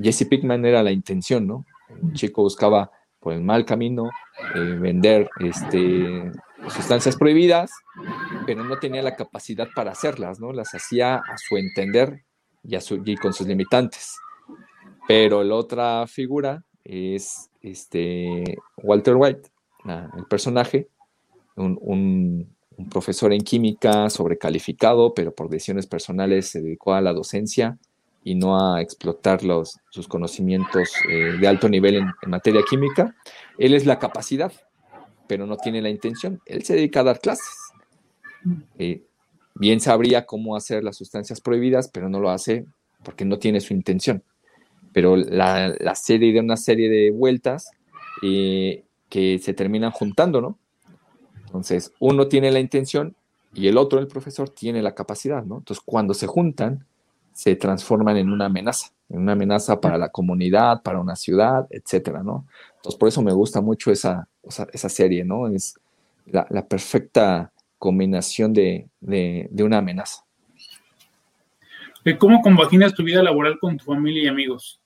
Jesse 0.02 0.26
Pickman 0.28 0.64
era 0.64 0.82
la 0.82 0.90
intención, 0.90 1.46
¿no? 1.46 1.64
El 2.02 2.14
chico 2.14 2.42
buscaba 2.42 2.90
por 3.20 3.32
el 3.32 3.42
mal 3.42 3.64
camino, 3.64 4.10
eh, 4.56 4.58
vender 4.58 5.30
este, 5.38 6.32
sustancias 6.68 7.16
prohibidas, 7.16 7.70
pero 8.44 8.64
no 8.64 8.78
tenía 8.80 9.02
la 9.02 9.14
capacidad 9.14 9.68
para 9.72 9.92
hacerlas, 9.92 10.40
¿no? 10.40 10.52
Las 10.52 10.74
hacía 10.74 11.14
a 11.14 11.38
su 11.38 11.56
entender 11.56 12.24
y, 12.64 12.74
a 12.74 12.80
su, 12.80 13.00
y 13.04 13.16
con 13.16 13.32
sus 13.32 13.46
limitantes. 13.46 14.16
Pero 15.06 15.44
la 15.44 15.54
otra 15.54 16.06
figura 16.08 16.64
es 16.82 17.47
este, 17.62 18.58
Walter 18.76 19.16
White, 19.16 19.50
el 20.16 20.24
personaje, 20.26 20.88
un, 21.56 22.56
profesor 22.90 23.32
en 23.32 23.40
química 23.40 24.08
sobrecalificado, 24.08 25.12
pero 25.12 25.34
por 25.34 25.48
decisiones 25.48 25.86
personales 25.86 26.46
se 26.46 26.62
dedicó 26.62 26.94
a 26.94 27.00
la 27.00 27.12
docencia 27.12 27.76
y 28.22 28.36
no 28.36 28.56
a 28.56 28.80
explotar 28.80 29.40
sus 29.90 30.06
conocimientos 30.06 30.90
eh, 31.10 31.36
de 31.40 31.48
alto 31.48 31.68
nivel 31.68 31.96
en, 31.96 32.12
materia 32.26 32.62
química. 32.68 33.16
Él 33.58 33.74
es 33.74 33.84
la 33.84 33.98
capacidad, 33.98 34.52
pero 35.26 35.44
no 35.46 35.56
tiene 35.56 35.82
la 35.82 35.88
intención. 35.88 36.40
Él 36.46 36.62
se 36.62 36.74
dedica 36.74 37.00
a 37.00 37.04
dar 37.04 37.20
clases. 37.20 37.56
Eh, 38.78 39.02
bien 39.54 39.80
sabría 39.80 40.24
cómo 40.24 40.54
hacer 40.54 40.84
las 40.84 40.96
sustancias 40.96 41.40
prohibidas, 41.40 41.88
pero 41.88 42.08
no 42.08 42.20
lo 42.20 42.30
hace 42.30 42.64
porque 43.02 43.24
no 43.24 43.38
tiene 43.38 43.60
su 43.60 43.74
intención. 43.74 44.22
Pero 44.92 45.16
la, 45.16 45.74
la 45.78 45.94
serie 45.94 46.32
de 46.32 46.40
una 46.40 46.56
serie 46.56 46.88
de 46.88 47.10
vueltas 47.10 47.70
eh, 48.22 48.84
que 49.08 49.38
se 49.38 49.54
terminan 49.54 49.90
juntando, 49.90 50.40
¿no? 50.40 50.58
Entonces, 51.46 51.92
uno 51.98 52.28
tiene 52.28 52.50
la 52.50 52.60
intención 52.60 53.16
y 53.54 53.68
el 53.68 53.78
otro, 53.78 53.98
el 53.98 54.06
profesor, 54.06 54.50
tiene 54.50 54.82
la 54.82 54.94
capacidad, 54.94 55.44
¿no? 55.44 55.58
Entonces, 55.58 55.82
cuando 55.84 56.14
se 56.14 56.26
juntan, 56.26 56.84
se 57.32 57.56
transforman 57.56 58.16
en 58.16 58.30
una 58.30 58.46
amenaza, 58.46 58.88
en 59.08 59.20
una 59.20 59.32
amenaza 59.32 59.80
para 59.80 59.96
la 59.96 60.10
comunidad, 60.10 60.82
para 60.82 61.00
una 61.00 61.16
ciudad, 61.16 61.66
etcétera, 61.70 62.22
¿no? 62.22 62.46
Entonces, 62.76 62.98
por 62.98 63.08
eso 63.08 63.22
me 63.22 63.32
gusta 63.32 63.60
mucho 63.60 63.90
esa, 63.90 64.28
esa 64.72 64.88
serie, 64.88 65.24
¿no? 65.24 65.48
Es 65.48 65.78
la, 66.26 66.66
perfecta 66.66 67.52
combinación 67.78 68.52
de, 68.52 68.88
una 69.58 69.78
amenaza. 69.78 70.24
¿Cómo 72.18 72.40
compaginas 72.42 72.94
tu 72.94 73.02
vida 73.02 73.22
laboral 73.22 73.58
con 73.58 73.76
tu 73.76 73.84
familia 73.84 74.24
y 74.24 74.26
amigos? 74.28 74.77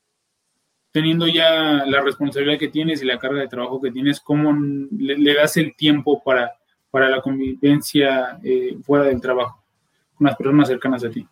Teniendo 0.92 1.26
ya 1.26 1.84
la 1.86 2.02
responsabilidad 2.02 2.58
que 2.58 2.68
tienes 2.68 3.02
y 3.02 3.06
la 3.06 3.18
carga 3.18 3.40
de 3.40 3.48
trabajo 3.48 3.80
que 3.80 3.90
tienes, 3.90 4.20
¿cómo 4.20 4.52
le, 4.52 5.34
das 5.34 5.56
el 5.56 5.74
tiempo 5.74 6.22
para, 6.22 6.52
para 6.90 7.08
la 7.08 7.22
convivencia 7.22 8.38
eh, 8.44 8.76
fuera 8.84 9.06
del 9.06 9.20
trabajo 9.20 9.64
con 10.14 10.26
las 10.26 10.36
personas 10.36 10.68
cercanas 10.68 11.02
a 11.04 11.10
ti? 11.10 11.26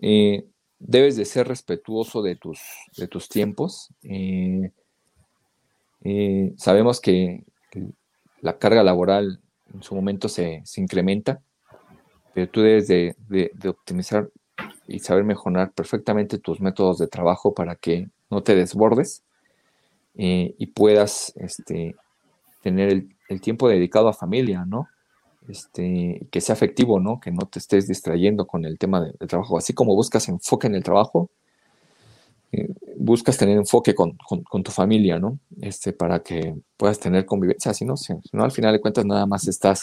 Eh, 0.00 0.44
debes 0.78 1.16
de 1.16 1.24
ser 1.24 1.46
respetuoso 1.46 2.22
de 2.22 2.36
tus, 2.36 2.60
de 2.96 3.06
tus 3.06 3.28
tiempos. 3.28 3.90
Eh, 4.02 4.72
eh, 6.02 6.52
sabemos 6.56 7.00
que 7.00 7.44
la 8.40 8.58
carga 8.58 8.82
laboral 8.82 9.40
en 9.72 9.82
su 9.82 9.94
momento 9.94 10.28
se, 10.28 10.62
incrementa, 10.76 11.42
pero 12.34 12.48
tú 12.48 12.62
debes 12.62 12.88
de, 12.88 13.14
optimizar 13.68 14.28
y 14.90 14.98
saber 14.98 15.24
mejorar 15.24 15.72
perfectamente 15.72 16.38
tus 16.38 16.60
métodos 16.60 16.98
de 16.98 17.06
trabajo 17.06 17.54
para 17.54 17.76
que 17.76 18.08
no 18.30 18.42
te 18.42 18.54
desbordes 18.54 19.22
y 20.14 20.66
puedas 20.66 21.32
este, 21.36 21.94
tener 22.62 22.90
el, 22.90 23.16
el, 23.28 23.40
tiempo 23.40 23.68
dedicado 23.68 24.08
a 24.08 24.12
familia, 24.12 24.66
¿no? 24.66 24.88
este, 25.50 26.26
que 26.30 26.40
sea 26.40 26.54
efectivo, 26.54 27.00
¿no? 27.00 27.20
Que 27.20 27.30
no 27.30 27.46
te 27.46 27.58
estés 27.58 27.86
distrayendo 27.86 28.46
con 28.46 28.64
el 28.64 28.78
tema 28.78 29.00
del 29.00 29.28
trabajo. 29.28 29.58
Así 29.58 29.72
como 29.72 29.94
buscas 29.94 30.28
enfoque 30.28 30.66
en 30.66 30.74
el 30.74 30.84
trabajo, 30.84 31.30
eh, 32.52 32.68
buscas 32.96 33.36
tener 33.38 33.56
enfoque 33.56 33.94
con, 33.94 34.16
tu 34.64 34.70
familia, 34.70 35.18
¿no? 35.18 35.38
Este, 35.60 35.92
para 35.92 36.20
que 36.20 36.54
puedas 36.76 36.98
tener 36.98 37.26
convivencia, 37.26 37.74
si 37.74 37.84
no, 37.84 37.96
si, 37.96 38.14
no 38.32 38.44
al 38.44 38.52
final 38.52 38.72
de 38.72 38.80
cuentas 38.80 39.04
nada 39.04 39.26
más 39.26 39.48
estás, 39.48 39.82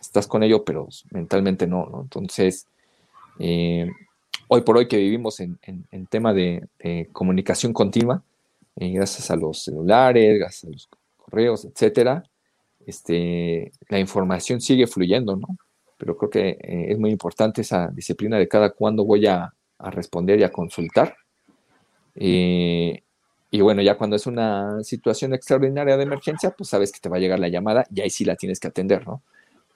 estás 0.00 0.26
con 0.26 0.42
ello, 0.42 0.64
pero 0.64 0.88
mentalmente 1.10 1.66
no, 1.66 1.86
¿no? 1.86 2.02
Entonces, 2.02 2.66
eh, 3.38 3.88
hoy 4.54 4.60
por 4.60 4.76
hoy 4.76 4.86
que 4.86 4.98
vivimos 4.98 5.40
en, 5.40 5.58
tema 6.10 6.34
de, 6.34 6.68
comunicación 7.12 7.72
continua, 7.72 8.22
eh, 8.76 8.90
gracias 8.90 9.30
a 9.30 9.36
los 9.36 9.64
celulares, 9.64 10.38
gracias 10.38 10.64
a 10.64 10.72
los 10.72 10.88
correos, 11.16 11.64
etcétera, 11.64 12.22
este, 12.86 13.72
la 13.88 13.98
información 13.98 14.60
sigue 14.60 14.86
fluyendo, 14.86 15.36
¿no? 15.36 15.56
Pero 15.96 16.18
creo 16.18 16.28
que 16.28 16.48
eh, 16.60 16.92
es 16.92 16.98
muy 16.98 17.10
importante 17.10 17.62
esa 17.62 17.88
disciplina 17.88 18.36
de 18.36 18.46
cada 18.46 18.70
cuándo 18.70 19.06
voy 19.06 19.26
a, 19.26 19.54
responder 19.78 20.38
y 20.38 20.44
a 20.44 20.52
consultar. 20.52 21.16
Eh, 22.14 23.02
y 23.50 23.60
bueno, 23.62 23.80
ya 23.80 23.96
cuando 23.96 24.16
es 24.16 24.26
una 24.26 24.84
situación 24.84 25.32
extraordinaria 25.32 25.96
de 25.96 26.02
emergencia, 26.02 26.50
pues 26.50 26.68
sabes 26.68 26.92
que 26.92 27.00
te 27.00 27.08
va 27.08 27.16
a 27.16 27.20
llegar 27.20 27.40
la 27.40 27.48
llamada 27.48 27.86
y 27.92 28.02
ahí 28.02 28.10
sí 28.10 28.26
la 28.26 28.36
tienes 28.36 28.60
que 28.60 28.68
atender, 28.68 29.06
¿no? 29.06 29.22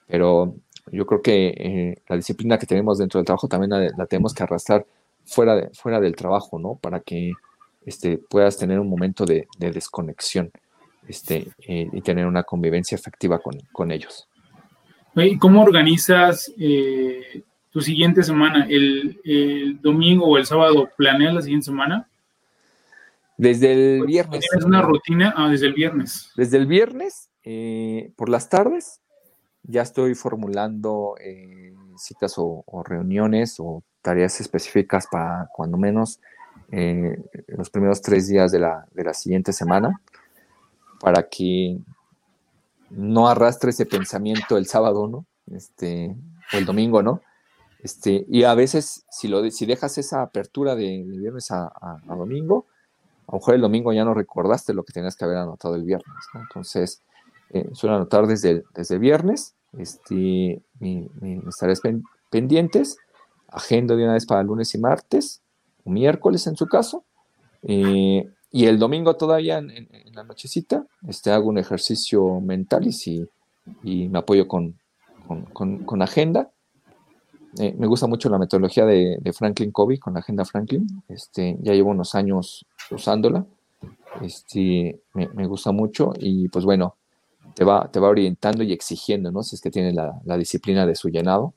Pero 0.07 0.55
yo 0.91 1.05
creo 1.05 1.21
que 1.21 1.47
eh, 1.47 2.01
la 2.07 2.15
disciplina 2.15 2.57
que 2.57 2.65
tenemos 2.65 2.97
dentro 2.97 3.19
del 3.19 3.25
trabajo 3.25 3.47
también 3.47 3.93
la, 3.97 4.05
tenemos 4.05 4.33
que 4.33 4.43
arrastrar 4.43 4.85
fuera, 5.25 5.55
de, 5.55 5.69
fuera 5.69 5.99
del 5.99 6.15
trabajo, 6.15 6.59
¿no? 6.59 6.75
Para 6.75 6.99
que 6.99 7.33
este, 7.85 8.17
puedas 8.17 8.57
tener 8.57 8.79
un 8.79 8.89
momento 8.89 9.25
de 9.25 9.47
desconexión 9.57 10.51
este, 11.07 11.47
eh, 11.67 11.89
y 11.91 12.01
tener 12.01 12.25
una 12.25 12.43
convivencia 12.43 12.95
efectiva 12.95 13.39
con, 13.39 13.91
ellos. 13.91 14.27
¿Y 15.15 15.37
cómo 15.37 15.63
organizas 15.63 16.51
eh, 16.59 17.41
tu 17.71 17.81
siguiente 17.81 18.23
semana? 18.23 18.67
¿El, 18.69 19.79
domingo 19.81 20.25
o 20.25 20.37
el 20.37 20.45
sábado 20.45 20.89
planeas 20.97 21.33
la 21.33 21.41
siguiente 21.41 21.65
semana? 21.65 22.07
Desde 23.37 23.71
el 23.71 24.05
viernes. 24.05 24.41
¿Tienes 24.41 24.65
una 24.65 24.81
rutina? 24.81 25.33
Ah, 25.37 25.49
desde 25.49 25.67
el 25.67 25.73
viernes. 25.73 26.31
Desde 26.35 26.57
el 26.57 26.65
viernes, 26.65 27.29
eh, 27.43 28.11
por 28.15 28.29
las 28.29 28.49
tardes, 28.49 29.01
ya 29.67 29.81
estoy 29.81 30.15
formulando 30.15 31.15
citas 31.97 32.35
o, 32.37 32.63
reuniones 32.83 33.59
o 33.59 33.83
tareas 34.01 34.39
específicas 34.41 35.07
para 35.07 35.49
cuando 35.53 35.77
menos 35.77 36.19
los 37.47 37.69
primeros 37.69 38.01
tres 38.01 38.27
días 38.27 38.51
de 38.51 38.59
la, 38.59 38.87
de 38.93 39.03
la 39.03 39.13
siguiente 39.13 39.53
semana 39.53 40.01
para 40.99 41.27
que 41.27 41.77
no 42.89 43.27
arrastre 43.27 43.71
ese 43.71 43.85
pensamiento 43.85 44.57
el 44.57 44.65
sábado, 44.65 45.07
¿no? 45.07 45.25
Este, 45.51 46.15
o 46.53 46.57
el 46.57 46.65
domingo, 46.65 47.01
¿no? 47.03 47.21
Este, 47.79 48.25
y 48.27 48.43
a 48.43 48.53
veces, 48.55 49.05
si, 49.09 49.27
lo, 49.27 49.49
si 49.51 49.65
dejas 49.65 49.97
esa 49.97 50.21
apertura 50.21 50.75
de, 50.75 51.03
viernes 51.05 51.51
a, 51.51 51.71
domingo, 52.07 52.65
a 53.27 53.33
lo 53.33 53.39
mejor 53.39 53.55
el 53.55 53.61
domingo 53.61 53.93
ya 53.93 54.05
no 54.05 54.13
recordaste 54.13 54.73
lo 54.73 54.83
que 54.83 54.93
tenías 54.93 55.15
que 55.15 55.25
haber 55.25 55.37
anotado 55.37 55.75
el 55.75 55.83
viernes. 55.83 56.15
Entonces, 56.33 57.01
eh, 57.49 57.69
suelo 57.73 57.95
anotar 57.95 58.27
desde, 58.27 58.63
desde 58.73 58.97
viernes 58.97 59.53
este, 59.77 60.61
mi, 60.79 61.09
pendientes, 62.29 62.97
agendo 63.47 63.95
de 63.95 64.03
una 64.03 64.13
vez 64.13 64.25
para 64.25 64.43
lunes 64.43 64.73
y 64.75 64.77
martes, 64.77 65.41
o 65.83 65.89
miércoles 65.89 66.47
en 66.47 66.55
su 66.55 66.67
caso, 66.67 67.03
eh, 67.63 68.29
y 68.51 68.65
el 68.65 68.79
domingo 68.79 69.15
todavía 69.15 69.57
en, 69.57 69.89
la 70.13 70.23
nochecita 70.23 70.85
este, 71.07 71.31
hago 71.31 71.49
un 71.49 71.57
ejercicio 71.57 72.39
mental 72.39 72.87
y, 72.87 73.27
y 73.83 74.07
me 74.09 74.19
apoyo 74.19 74.47
con, 74.47 74.79
con, 75.53 76.01
agenda. 76.01 76.49
Eh, 77.59 77.75
me 77.77 77.87
gusta 77.87 78.07
mucho 78.07 78.29
la 78.29 78.37
metodología 78.37 78.85
de, 78.85 79.19
Franklin 79.33 79.71
Covey 79.71 79.97
con 79.97 80.13
la 80.13 80.19
agenda 80.19 80.45
Franklin. 80.45 80.87
Este, 81.07 81.57
ya 81.61 81.73
llevo 81.73 81.91
unos 81.91 82.15
años 82.15 82.65
usándola. 82.91 83.45
Este, 84.21 84.99
me, 85.13 85.47
gusta 85.47 85.71
mucho 85.71 86.13
y 86.17 86.47
pues 86.49 86.65
bueno, 86.65 86.95
te 87.57 87.63
va, 87.63 87.89
te 87.91 87.99
va 87.99 88.09
orientando 88.09 88.61
y 88.61 88.71
exigiendo, 88.71 89.31
¿no? 89.31 89.41
Si 89.41 89.55
es 89.55 89.61
que 89.61 89.71
tiene 89.71 89.91
la, 89.91 90.37
disciplina 90.37 90.85
de 90.85 90.93
su 90.93 91.09
llenado 91.09 91.55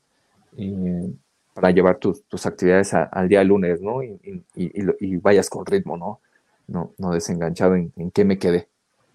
eh, 0.56 1.12
para 1.52 1.72
llevar 1.72 1.98
tus, 1.98 2.46
actividades 2.46 2.94
al 2.94 3.28
día 3.28 3.44
lunes, 3.44 3.82
¿no? 3.82 4.02
Y, 4.02 4.18
y, 4.54 5.16
vayas 5.18 5.50
con 5.50 5.66
ritmo, 5.66 5.98
¿no? 5.98 6.20
No, 6.68 6.94
no 6.96 7.10
desenganchado 7.10 7.74
en, 7.74 7.92
en 7.98 8.10
qué 8.12 8.24
me 8.24 8.38
quedé. 8.38 8.66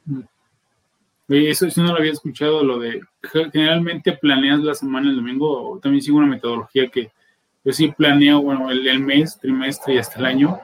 Mm. 0.06 0.20
Eso 1.28 1.68
sí 1.72 1.82
no 1.82 1.88
lo 1.88 1.98
había 1.98 2.12
escuchado, 2.12 2.64
lo 2.64 2.78
de 2.78 3.02
generalmente 3.52 4.14
planeas 4.14 4.60
la 4.60 4.76
semana 4.76 5.10
el 5.10 5.16
domingo, 5.16 5.80
también 5.82 6.03
sigo 6.03 6.20
una 6.20 6.28
metodología 6.28 6.88
que 6.90 7.10
yo 7.64 7.74
sí 7.74 7.88
planeo, 7.98 8.44
bueno, 8.44 8.70
el, 8.70 8.99
mes, 8.99 9.40
trimestre 9.40 9.95
y 9.95 9.98
hasta 9.98 10.20
el 10.20 10.26
año, 10.26 10.60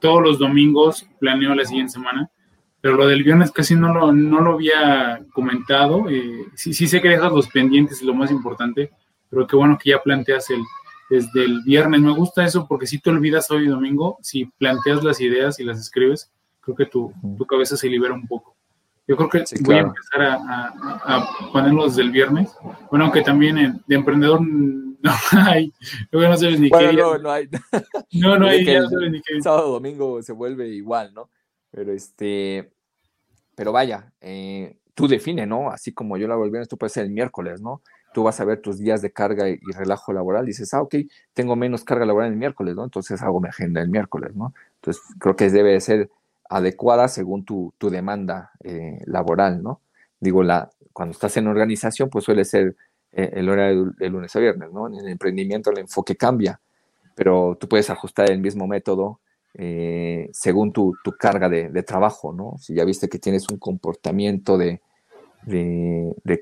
todos 0.00 0.22
los 0.22 0.38
domingos 0.38 1.06
planeo 1.20 1.54
la 1.54 1.66
siguiente 1.66 1.92
semana, 1.92 2.30
pero 2.80 2.96
lo 2.96 3.06
del 3.06 3.24
viernes 3.24 3.50
casi 3.50 3.74
no 3.74 3.92
lo, 3.92 4.12
no 4.12 4.40
lo 4.40 4.54
había 4.54 5.20
comentado, 5.32 6.08
eh, 6.08 6.46
sí, 6.54 6.72
sí 6.72 6.86
sé 6.86 7.00
que 7.00 7.08
dejas 7.08 7.32
los 7.32 7.48
pendientes, 7.48 8.02
lo 8.02 8.14
más 8.14 8.30
importante, 8.30 8.90
pero 9.28 9.46
qué 9.46 9.56
bueno 9.56 9.76
que 9.76 9.90
ya 9.90 10.02
planteas 10.02 10.50
el, 10.50 10.62
desde 11.10 11.44
el 11.44 11.62
viernes, 11.62 12.00
me 12.00 12.12
gusta 12.12 12.44
eso 12.44 12.66
porque 12.68 12.86
si 12.86 13.00
te 13.00 13.10
olvidas 13.10 13.50
hoy 13.50 13.66
domingo, 13.66 14.18
si 14.22 14.44
planteas 14.44 15.02
las 15.02 15.20
ideas 15.20 15.58
y 15.58 15.64
las 15.64 15.80
escribes, 15.80 16.30
creo 16.60 16.76
que 16.76 16.86
tu, 16.86 17.12
tu 17.36 17.46
cabeza 17.46 17.76
se 17.76 17.88
libera 17.88 18.14
un 18.14 18.26
poco. 18.26 18.54
Yo 19.08 19.16
creo 19.16 19.30
que 19.30 19.44
voy 19.62 19.76
a 19.76 19.80
empezar 19.80 20.20
a, 20.22 21.26
ponerlos 21.50 21.96
del 21.96 22.10
viernes. 22.10 22.54
Bueno, 22.90 23.06
aunque 23.06 23.22
también 23.22 23.82
de 23.86 23.94
emprendedor 23.94 24.42
no 24.46 25.12
hay. 25.32 25.72
no 26.12 26.36
sabes 26.36 26.60
ni 26.60 26.68
qué. 26.68 26.92
No, 26.92 27.16
no 27.16 27.30
hay. 27.30 27.48
No, 28.12 28.38
no 28.38 28.46
hay. 28.46 28.66
Sábado 29.42 29.72
domingo 29.72 30.22
se 30.22 30.34
vuelve 30.34 30.68
igual, 30.68 31.14
¿no? 31.14 31.30
Pero 31.70 31.92
este. 31.92 32.70
Pero 33.54 33.72
vaya, 33.72 34.12
eh, 34.20 34.76
tú 34.94 35.08
define, 35.08 35.46
¿no? 35.46 35.70
Así 35.70 35.92
como 35.92 36.16
yo 36.16 36.28
la 36.28 36.36
viernes, 36.36 36.68
tú 36.68 36.76
puedes 36.76 36.92
ser 36.92 37.04
el 37.04 37.10
miércoles, 37.10 37.60
¿no? 37.60 37.82
Tú 38.14 38.22
vas 38.22 38.40
a 38.40 38.44
ver 38.44 38.60
tus 38.60 38.78
días 38.78 39.02
de 39.02 39.12
carga 39.12 39.48
y, 39.48 39.58
relajo 39.76 40.12
laboral. 40.12 40.46
Dices, 40.46 40.72
ah, 40.74 40.82
ok, 40.82 40.96
tengo 41.34 41.56
menos 41.56 41.84
carga 41.84 42.06
laboral 42.06 42.30
el 42.30 42.36
miércoles, 42.36 42.74
¿no? 42.74 42.84
Entonces 42.84 43.22
hago 43.22 43.40
mi 43.40 43.48
agenda 43.48 43.80
el 43.80 43.88
miércoles, 43.88 44.34
¿no? 44.34 44.54
Entonces 44.76 45.02
creo 45.18 45.36
que 45.36 45.50
debe 45.50 45.80
ser 45.80 46.10
adecuada 46.48 47.08
según 47.08 47.44
tu, 47.44 47.72
demanda 47.80 48.52
eh, 48.64 49.00
laboral, 49.06 49.62
¿no? 49.62 49.80
Digo, 50.20 50.42
la, 50.42 50.70
cuando 50.92 51.12
estás 51.12 51.36
en 51.36 51.46
organización, 51.46 52.10
pues 52.10 52.24
suele 52.24 52.44
ser 52.44 52.74
eh, 53.12 53.30
el 53.34 53.48
horario 53.48 53.92
de, 53.96 54.08
lunes 54.08 54.34
a 54.34 54.40
viernes, 54.40 54.72
¿no? 54.72 54.88
En 54.88 54.94
el 54.94 55.08
emprendimiento 55.08 55.70
el 55.70 55.78
enfoque 55.78 56.16
cambia, 56.16 56.60
pero 57.14 57.56
tú 57.60 57.68
puedes 57.68 57.88
ajustar 57.90 58.30
el 58.30 58.40
mismo 58.40 58.66
método 58.66 59.20
eh, 59.54 60.28
según 60.32 60.72
tu, 60.72 60.94
carga 61.18 61.48
de, 61.48 61.82
trabajo, 61.82 62.32
¿no? 62.32 62.56
Si 62.58 62.74
ya 62.74 62.84
viste 62.84 63.08
que 63.08 63.18
tienes 63.18 63.48
un 63.50 63.58
comportamiento 63.58 64.58
de, 64.58 64.80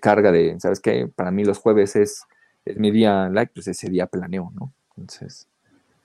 carga 0.01 0.33
de, 0.33 0.59
¿sabes 0.61 0.81
qué? 0.81 1.09
Para 1.15 1.31
mí 1.31 1.45
los 1.45 1.59
jueves 1.59 1.97
es, 1.97 2.24
mi 2.77 2.91
día 2.91 3.28
like, 3.28 3.53
pues 3.55 3.69
ese 3.69 3.89
día 3.89 4.07
planeo, 4.07 4.53
¿no? 4.55 4.73
Entonces... 4.97 5.49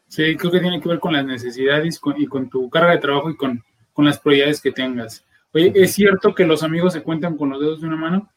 Sí, 0.07 0.35
creo 0.35 0.51
que 0.51 0.59
tiene 0.59 0.81
que 0.81 0.89
ver 0.89 0.99
con 0.99 1.13
las 1.13 1.25
necesidades 1.25 2.01
y 2.17 2.27
con 2.27 2.49
tu 2.49 2.69
carga 2.69 2.91
de 2.91 2.97
trabajo 2.97 3.29
y 3.29 3.37
con 3.37 3.63
con 3.93 4.05
las 4.05 4.19
prioridades 4.19 4.61
que 4.61 4.71
tengas. 4.71 5.25
Oye, 5.53 5.71
¿es 5.75 5.93
cierto 5.93 6.33
que 6.33 6.45
los 6.45 6.63
amigos 6.63 6.93
se 6.93 7.03
cuentan 7.03 7.37
con 7.37 7.49
los 7.49 7.59
dedos 7.59 7.81
de 7.81 7.87
una 7.87 7.97
mano? 7.97 8.31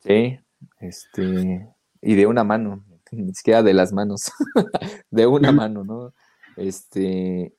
Sí, 0.00 0.38
este, 0.80 1.68
y 2.00 2.14
de 2.14 2.26
una 2.26 2.44
mano, 2.44 2.84
ni 3.10 3.34
siquiera 3.34 3.62
de 3.62 3.74
las 3.74 3.92
manos, 3.92 4.32
de 5.10 5.26
una 5.26 5.52
mano, 5.52 5.84
¿no? 5.84 6.14
Este, 6.58 7.54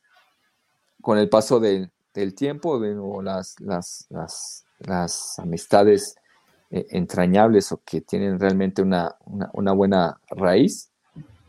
con 1.02 1.18
el 1.18 1.30
paso 1.30 1.60
del 1.60 1.92
tiempo, 2.36 2.80
de, 2.80 2.96
las, 3.60 4.66
amistades 5.38 6.16
eh, 6.72 6.86
entrañables 6.92 7.72
o 7.72 7.82
que 7.84 8.02
tienen 8.02 8.40
realmente 8.40 8.82
una, 8.82 9.16
buena 9.74 10.20
raíz, 10.30 10.92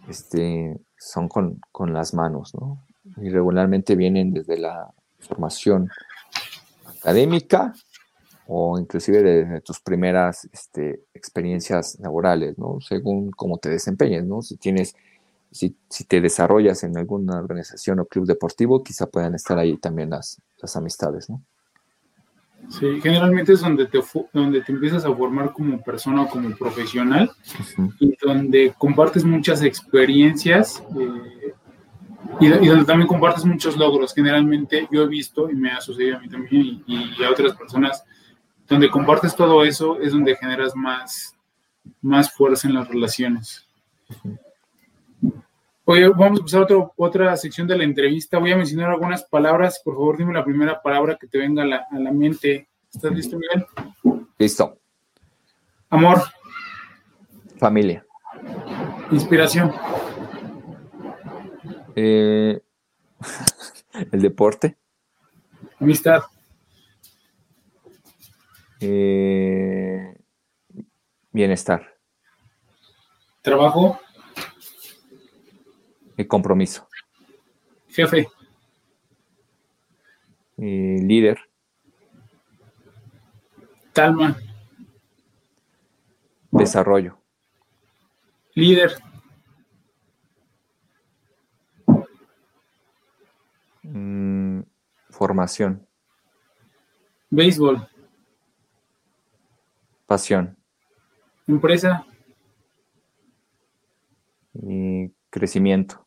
este, 0.08 0.78
son 0.96 1.28
con, 1.28 1.60
las 1.92 2.14
manos, 2.14 2.54
¿no? 2.54 2.84
Y 3.16 3.30
regularmente 3.30 3.96
vienen 3.96 4.32
desde 4.32 4.58
la 4.58 4.92
formación 5.18 5.90
académica 6.86 7.74
o 8.46 8.78
inclusive 8.78 9.22
de, 9.22 9.60
tus 9.60 9.80
primeras 9.80 10.48
este, 10.52 11.04
experiencias 11.14 11.98
laborales, 12.00 12.58
¿no? 12.58 12.80
Según 12.80 13.30
cómo 13.30 13.58
te 13.58 13.70
desempeñes, 13.70 14.24
¿no? 14.24 14.42
Si 14.42 14.56
tienes, 14.56 14.94
si, 15.50 15.76
te 16.06 16.20
desarrollas 16.20 16.84
en 16.84 16.96
alguna 16.96 17.38
organización 17.38 18.00
o 18.00 18.06
club 18.06 18.26
deportivo, 18.26 18.82
quizá 18.82 19.06
puedan 19.06 19.34
estar 19.34 19.58
ahí 19.58 19.76
también 19.76 20.10
las, 20.10 20.40
las 20.60 20.76
amistades, 20.76 21.28
¿no? 21.28 21.42
Sí, 22.68 23.00
generalmente 23.02 23.54
es 23.54 23.60
donde 23.60 23.86
te, 23.86 23.98
donde 24.32 24.60
te 24.60 24.70
empiezas 24.70 25.04
a 25.04 25.14
formar 25.14 25.52
como 25.52 25.80
persona 25.82 26.22
o 26.22 26.28
como 26.28 26.54
profesional 26.56 27.30
y 27.98 28.16
donde 28.22 28.74
compartes 28.78 29.24
muchas 29.24 29.62
experiencias 29.62 30.82
eh, 31.00 31.54
y, 32.38 32.48
donde 32.48 32.84
también 32.84 33.08
compartes 33.08 33.44
muchos 33.44 33.76
logros. 33.76 34.14
Generalmente 34.14 34.86
yo 34.90 35.02
he 35.02 35.08
visto, 35.08 35.50
y 35.50 35.54
me 35.54 35.72
ha 35.72 35.80
sucedido 35.80 36.18
a 36.18 36.20
mí 36.20 36.28
también, 36.28 36.84
y, 36.86 37.24
a 37.24 37.30
otras 37.30 37.56
personas, 37.56 38.04
donde 38.68 38.90
compartes 38.90 39.34
todo 39.34 39.64
eso 39.64 39.98
es 40.00 40.12
donde 40.12 40.36
generas 40.36 40.76
más, 40.76 41.34
más 42.00 42.30
fuerza 42.32 42.68
en 42.68 42.74
las 42.74 42.86
relaciones. 42.86 43.66
Oye, 45.84 46.08
vamos 46.08 46.40
a 46.40 46.42
pasar 46.42 46.66
a 46.70 46.90
otra 46.96 47.36
sección 47.36 47.66
de 47.66 47.76
la 47.76 47.84
entrevista. 47.84 48.38
Voy 48.38 48.52
a 48.52 48.56
mencionar 48.56 48.90
algunas 48.90 49.24
palabras. 49.24 49.80
Por 49.84 49.94
favor, 49.94 50.16
dime 50.16 50.34
la 50.34 50.44
primera 50.44 50.80
palabra 50.80 51.16
que 51.16 51.26
te 51.26 51.38
venga 51.38 51.62
a 51.62 51.66
la, 51.66 51.86
a 51.90 51.98
la 51.98 52.12
mente. 52.12 52.68
¿Estás 52.92 53.12
listo, 53.12 53.38
Miguel? 53.38 53.66
Listo. 54.38 54.78
Amor. 55.88 56.22
Familia. 57.58 58.04
Inspiración. 59.10 59.72
Eh, 61.96 62.60
el 64.12 64.22
deporte. 64.22 64.78
Amistad. 65.78 66.22
Eh, 68.80 70.14
bienestar. 71.32 71.96
Trabajo. 73.42 73.98
El 76.16 76.26
compromiso. 76.26 76.88
Jefe. 77.88 78.28
líder. 80.56 81.38
Calma. 83.92 84.36
Desarrollo. 86.50 87.18
Líder. 88.54 88.92
Mm, 93.82 94.62
formación. 95.08 95.86
Béisbol. 97.30 97.88
Pasión. 100.06 100.56
Empresa. 101.46 102.04
Y 104.54 105.12
crecimiento. 105.30 106.06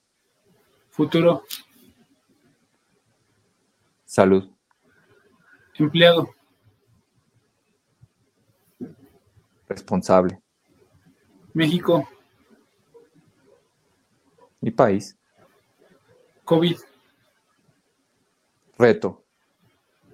Futuro. 0.89 1.43
Salud. 4.05 4.47
Empleado. 5.79 6.29
Responsable. 9.67 10.39
México. 11.53 12.07
Mi 14.61 14.69
país. 14.71 15.17
COVID. 16.45 16.77
Reto. 18.77 19.23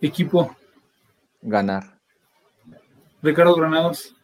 Equipo. 0.01 0.55
Ganar. 1.41 1.99
Ricardo 3.21 3.55
Granados. 3.55 4.15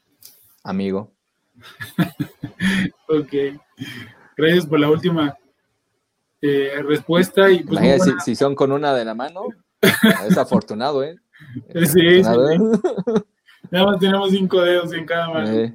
Amigo. 0.63 1.11
ok. 3.09 3.33
Gracias 4.37 4.65
por 4.65 4.79
la 4.79 4.89
última 4.89 5.37
eh, 6.41 6.81
respuesta. 6.83 7.49
Y 7.49 7.63
pues, 7.63 8.01
si, 8.23 8.35
son 8.35 8.55
con 8.55 8.71
una 8.71 8.93
de 8.93 9.05
la 9.05 9.15
mano, 9.15 9.41
es 10.27 10.37
afortunado, 10.37 11.03
¿eh? 11.03 11.15
sí, 11.85 12.21
Nada 13.71 13.85
más 13.85 13.99
tenemos 13.99 14.31
cinco 14.31 14.61
dedos 14.61 14.93
en 14.93 15.05
cada 15.05 15.29
mano. 15.29 15.73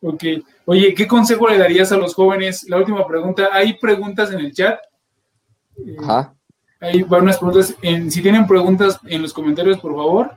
Ok. 0.00 0.24
Oye, 0.66 0.94
¿qué 0.94 1.06
consejo 1.06 1.48
le 1.48 1.58
darías 1.58 1.92
a 1.92 1.96
los 1.96 2.14
jóvenes? 2.14 2.68
La 2.68 2.78
última 2.78 3.06
pregunta. 3.06 3.48
¿Hay 3.52 3.74
preguntas 3.78 4.32
en 4.32 4.40
el 4.40 4.52
chat? 4.52 4.78
Ajá. 6.02 6.34
Hay 6.80 7.02
unas 7.02 7.38
preguntas. 7.38 7.74
En, 7.82 8.10
si 8.10 8.22
tienen 8.22 8.46
preguntas 8.46 8.98
en 9.06 9.22
los 9.22 9.32
comentarios, 9.32 9.78
por 9.78 9.94
favor, 9.94 10.36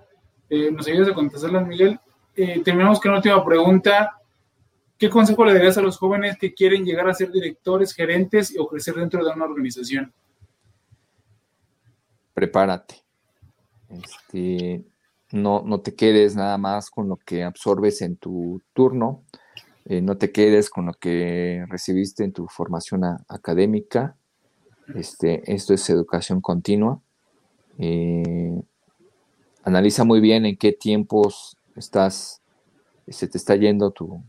eh, 0.50 0.72
nos 0.72 0.88
ayudas 0.88 1.10
a 1.10 1.14
contestarlas, 1.14 1.68
Miguel. 1.68 2.00
Eh, 2.36 2.62
terminamos 2.64 3.00
con 3.00 3.12
la 3.12 3.18
última 3.18 3.44
pregunta. 3.44 4.19
¿Qué 5.00 5.10
consejo 5.10 5.46
le 5.46 5.54
darías 5.54 5.78
a 5.78 5.82
los 5.82 5.98
jóvenes 5.98 6.38
que 6.38 6.54
quieren 6.54 6.84
llegar 6.84 7.08
a 7.08 7.14
ser 7.14 7.32
directores, 7.32 7.94
gerentes 7.94 8.54
o 8.60 8.68
crecer 8.68 8.96
dentro 8.96 9.24
de 9.24 9.32
una 9.32 9.46
organización? 9.46 10.14
Prepárate. 12.34 12.96
Este, 13.88 14.84
no, 15.32 15.80
te 15.80 15.96
quedes 15.96 16.36
nada 16.36 16.58
más 16.58 16.90
con 16.90 17.08
lo 17.08 17.16
que 17.16 17.46
absorbes 17.46 18.02
en 18.02 18.18
tu 18.18 18.62
turno, 18.74 19.24
eh, 19.86 20.02
no 20.02 20.18
te 20.18 20.34
quedes 20.34 20.70
con 20.70 20.88
lo 20.88 20.94
que 20.94 21.66
recibiste 21.70 22.26
en 22.26 22.34
tu 22.34 22.48
formación 22.48 23.04
académica. 23.30 24.18
Este, 24.94 25.50
esto 25.50 25.74
es 25.74 25.90
educación 25.90 26.42
continua. 26.42 27.00
Eh, 27.78 28.62
analiza 29.64 30.04
muy 30.04 30.20
bien 30.20 30.46
en 30.46 30.58
qué 30.58 30.74
tiempos 30.74 31.56
estás, 31.78 32.42
se 33.08 33.30
te 33.30 33.38
está 33.38 33.56
yendo 33.56 33.92
tu, 33.92 34.22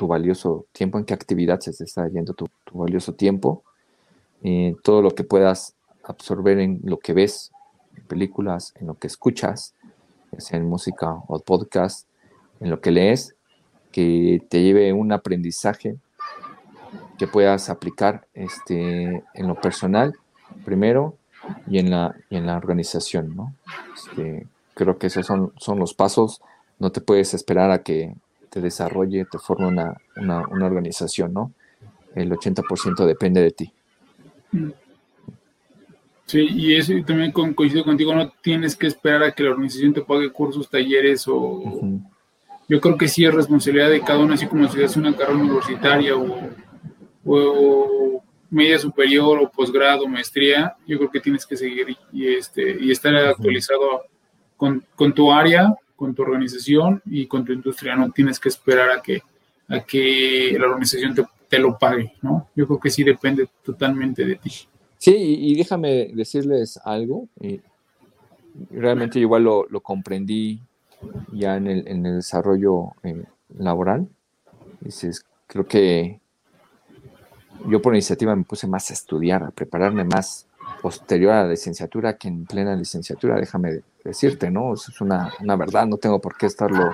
valioso 0.00 0.66
tiempo, 0.72 0.98
en 0.98 1.04
qué 1.04 1.14
actividad 1.14 1.60
se 1.60 1.70
está 1.70 2.08
yendo 2.08 2.34
tu, 2.34 2.46
valioso 2.72 3.14
tiempo. 3.14 3.62
Eh, 4.42 4.76
todo 4.82 5.02
lo 5.02 5.10
que 5.10 5.24
puedas 5.24 5.74
absorber 6.04 6.58
en 6.60 6.80
lo 6.84 6.98
que 6.98 7.12
ves, 7.12 7.52
en 7.96 8.04
películas, 8.04 8.72
en 8.76 8.86
lo 8.86 8.94
que 8.94 9.06
escuchas, 9.06 9.74
sea 10.38 10.58
en 10.58 10.68
música 10.68 11.22
o 11.28 11.38
podcast, 11.38 12.08
en 12.60 12.70
lo 12.70 12.80
que 12.80 12.90
lees, 12.90 13.34
que 13.92 14.42
te 14.48 14.62
lleve 14.62 14.92
un 14.92 15.12
aprendizaje 15.12 15.96
que 17.18 17.26
puedas 17.26 17.70
aplicar 17.70 18.26
este, 18.34 19.24
en 19.34 19.48
lo 19.48 19.60
personal 19.60 20.14
primero 20.64 21.16
y 21.66 21.78
en 21.78 21.90
la, 21.90 22.14
en 22.30 22.46
la 22.46 22.56
organización. 22.56 23.34
¿no? 23.34 23.54
Este, 23.94 24.46
creo 24.74 24.98
que 24.98 25.06
esos 25.08 25.26
son, 25.26 25.52
son 25.56 25.78
los 25.78 25.94
pasos. 25.94 26.42
No 26.78 26.92
te 26.92 27.00
puedes 27.00 27.32
esperar 27.34 27.70
a 27.70 27.82
que 27.82 28.14
te 28.56 28.62
desarrolle, 28.62 29.26
te 29.30 29.38
forme 29.38 29.66
una, 29.66 29.94
una 30.16 30.66
organización. 30.66 31.34
¿no? 31.34 31.52
El 32.14 32.30
80% 32.30 33.04
depende 33.04 33.42
de 33.42 33.50
ti. 33.50 33.72
Mm. 34.52 34.70
Sí, 36.24 36.48
y 36.50 36.74
eso 36.74 36.92
también 37.06 37.30
coincido 37.30 37.84
contigo, 37.84 38.12
no 38.12 38.32
tienes 38.42 38.74
que 38.74 38.88
esperar 38.88 39.22
a 39.22 39.32
que 39.32 39.44
la 39.44 39.50
organización 39.50 39.92
te 39.94 40.00
pague 40.00 40.32
cursos, 40.32 40.68
talleres 40.68 41.24
o... 41.28 41.62
Yo 42.68 42.80
creo 42.80 42.98
que 42.98 43.06
sí 43.06 43.24
es 43.24 43.32
responsabilidad 43.32 43.90
de 43.90 44.00
cada 44.00 44.18
uno, 44.18 44.34
así 44.34 44.46
como 44.48 44.66
si 44.66 44.82
haces 44.82 44.96
una 44.96 45.14
carrera 45.14 45.38
universitaria 45.38 46.14
o, 47.24 48.24
media 48.50 48.76
superior 48.80 49.38
o 49.38 49.48
posgrado, 49.48 50.08
maestría, 50.08 50.74
yo 50.84 50.98
creo 50.98 51.10
que 51.10 51.20
tienes 51.20 51.46
que 51.46 51.56
seguir 51.56 51.96
y, 52.12 52.26
este, 52.26 52.76
y 52.80 52.90
estar 52.90 53.14
actualizado 53.14 54.06
con, 54.56 54.82
tu 55.14 55.30
área, 55.30 55.76
con 55.96 56.14
tu 56.14 56.22
organización 56.22 57.02
y 57.06 57.26
con 57.26 57.44
tu 57.44 57.52
industria. 57.52 57.96
No 57.96 58.10
tienes 58.10 58.38
que 58.38 58.48
esperar 58.48 58.90
a 58.90 59.02
que, 59.02 59.22
a 59.68 59.80
que 59.80 60.56
la 60.58 60.66
organización 60.66 61.14
te, 61.14 61.24
te 61.48 61.58
lo 61.58 61.78
pague, 61.78 62.12
¿no? 62.22 62.48
Yo 62.54 62.66
creo 62.66 62.78
que 62.78 62.90
sí 62.90 63.02
depende 63.02 63.48
totalmente 63.64 64.24
de 64.24 64.36
ti. 64.36 64.50
Sí, 64.98 65.14
y, 65.16 65.56
déjame 65.56 66.10
decirles 66.14 66.78
algo. 66.84 67.28
Y 67.40 67.60
realmente 68.70 69.18
igual 69.18 69.44
lo, 69.44 69.80
comprendí 69.80 70.60
ya 71.32 71.56
en 71.56 71.66
el, 71.66 71.86
en 71.88 72.06
el 72.06 72.16
desarrollo 72.16 72.92
eh, 73.02 73.24
laboral. 73.58 74.08
Dices, 74.80 75.24
creo 75.46 75.66
que 75.66 76.20
yo 77.68 77.82
por 77.82 77.94
iniciativa 77.94 78.34
me 78.34 78.44
puse 78.44 78.66
más 78.66 78.90
a 78.90 78.94
estudiar, 78.94 79.42
a 79.42 79.50
prepararme 79.50 80.04
más 80.04 80.46
posterior 80.86 81.32
a 81.32 81.42
la 81.42 81.48
licenciatura 81.48 82.16
que 82.16 82.28
en 82.28 82.46
plena 82.46 82.76
licenciatura, 82.76 83.34
déjame 83.34 83.80
decirte, 84.04 84.52
¿no? 84.52 84.72
Es 84.74 85.00
una, 85.00 85.32
verdad, 85.56 85.84
no 85.84 85.96
tengo 85.96 86.20
por 86.20 86.36
qué 86.36 86.46
estarlo 86.46 86.92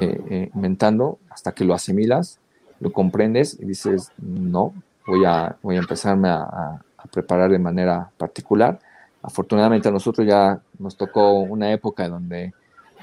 eh, 0.00 0.18
eh, 0.30 0.50
inventando 0.54 1.18
hasta 1.28 1.52
que 1.52 1.62
lo 1.62 1.74
asimilas, 1.74 2.38
lo 2.80 2.90
comprendes 2.90 3.58
y 3.60 3.66
dices, 3.66 4.12
no, 4.16 4.72
voy 5.06 5.26
a, 5.26 5.56
voy 5.60 5.76
a 5.76 5.80
empezarme 5.80 6.30
a, 6.30 6.80
preparar 7.12 7.50
de 7.50 7.58
manera 7.58 8.08
particular. 8.16 8.78
Afortunadamente 9.22 9.88
a 9.88 9.92
nosotros 9.92 10.26
ya 10.26 10.58
nos 10.78 10.96
tocó 10.96 11.40
una 11.40 11.70
época 11.70 12.08
donde 12.08 12.54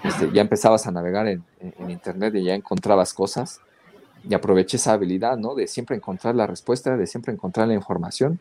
este, 0.04 0.32
ya 0.32 0.42
empezabas 0.42 0.88
a 0.88 0.92
navegar 0.92 1.28
en, 1.28 1.44
Internet 1.88 2.34
y 2.34 2.46
ya 2.46 2.56
encontrabas 2.56 3.14
cosas 3.14 3.62
y 4.28 4.34
aproveché 4.34 4.78
esa 4.78 4.94
habilidad, 4.94 5.38
¿no? 5.38 5.54
De 5.54 5.68
siempre 5.68 5.96
encontrar 5.96 6.34
la 6.34 6.48
respuesta, 6.48 6.98
de 6.98 7.06
siempre 7.06 7.32
encontrar 7.32 7.68
la 7.68 7.76
información, 7.76 8.40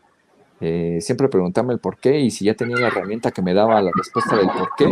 eh, 0.60 0.98
siempre 1.00 1.28
preguntarme 1.28 1.72
el 1.72 1.80
por 1.80 1.98
qué 1.98 2.18
y 2.20 2.30
si 2.30 2.44
ya 2.44 2.54
tenía 2.54 2.76
la 2.76 2.88
herramienta 2.88 3.30
que 3.30 3.42
me 3.42 3.54
daba 3.54 3.80
la 3.80 3.90
respuesta 3.94 4.36
del 4.36 4.48
por 4.48 4.70
qué, 4.76 4.90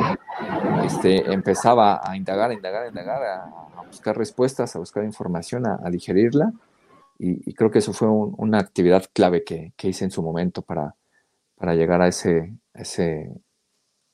este, 0.85 1.33
empezaba 1.33 2.01
a 2.03 2.17
indagar, 2.17 2.51
a 2.51 2.55
indagar, 2.55 2.85
a 2.85 2.89
indagar, 2.89 3.23
a, 3.23 3.83
buscar 3.87 4.17
respuestas, 4.17 4.75
a 4.75 4.79
buscar 4.79 5.05
información, 5.05 5.67
a 5.67 5.89
digerirla 5.91 6.53
y, 7.19 7.55
creo 7.55 7.71
que 7.71 7.79
eso 7.79 7.93
fue 7.93 8.09
una 8.09 8.59
actividad 8.59 9.05
clave 9.13 9.43
que, 9.43 9.73
hice 9.83 10.05
en 10.05 10.11
su 10.11 10.23
momento 10.23 10.63
para, 10.63 10.95
para 11.57 11.75
llegar 11.75 12.03
a 12.03 12.09
ese, 12.09 12.53
ese, 12.75 13.33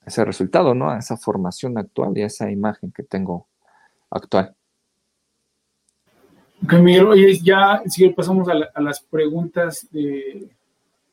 ese 0.07 0.25
resultado, 0.25 0.75
¿no? 0.75 0.91
A 0.91 0.99
esa 0.99 1.17
formación 1.17 1.79
actual 1.79 2.17
y 2.17 2.23
a 2.23 2.27
esa 2.27 2.51
imagen 2.51 2.93
que 2.93 3.03
tengo 3.03 3.49
actual. 4.11 4.55
Ok, 6.65 6.75
Miguel, 6.75 7.07
oye, 7.07 7.39
ya 7.43 7.83
si 7.87 8.09
pasamos 8.11 8.49
a, 8.49 8.81
las 8.81 9.01
preguntas 9.01 9.89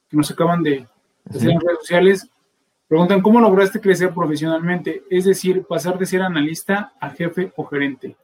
que 0.10 0.18
nos 0.18 0.30
acaban 0.32 0.64
de 0.64 0.88
hacer 1.30 1.52
en 1.52 1.60
redes 1.60 1.80
sociales. 1.80 2.30
Preguntan, 2.88 3.22
¿cómo 3.22 3.40
lograste 3.40 3.80
crecer 3.80 4.14
profesionalmente? 4.14 5.04
Es 5.10 5.26
decir, 5.26 5.64
pasar 5.64 5.98
de 6.00 6.06
ser 6.06 6.22
analista 6.22 6.94
a 7.00 7.12
jefe 7.12 7.54
o 7.56 7.64
gerente. 7.66 8.16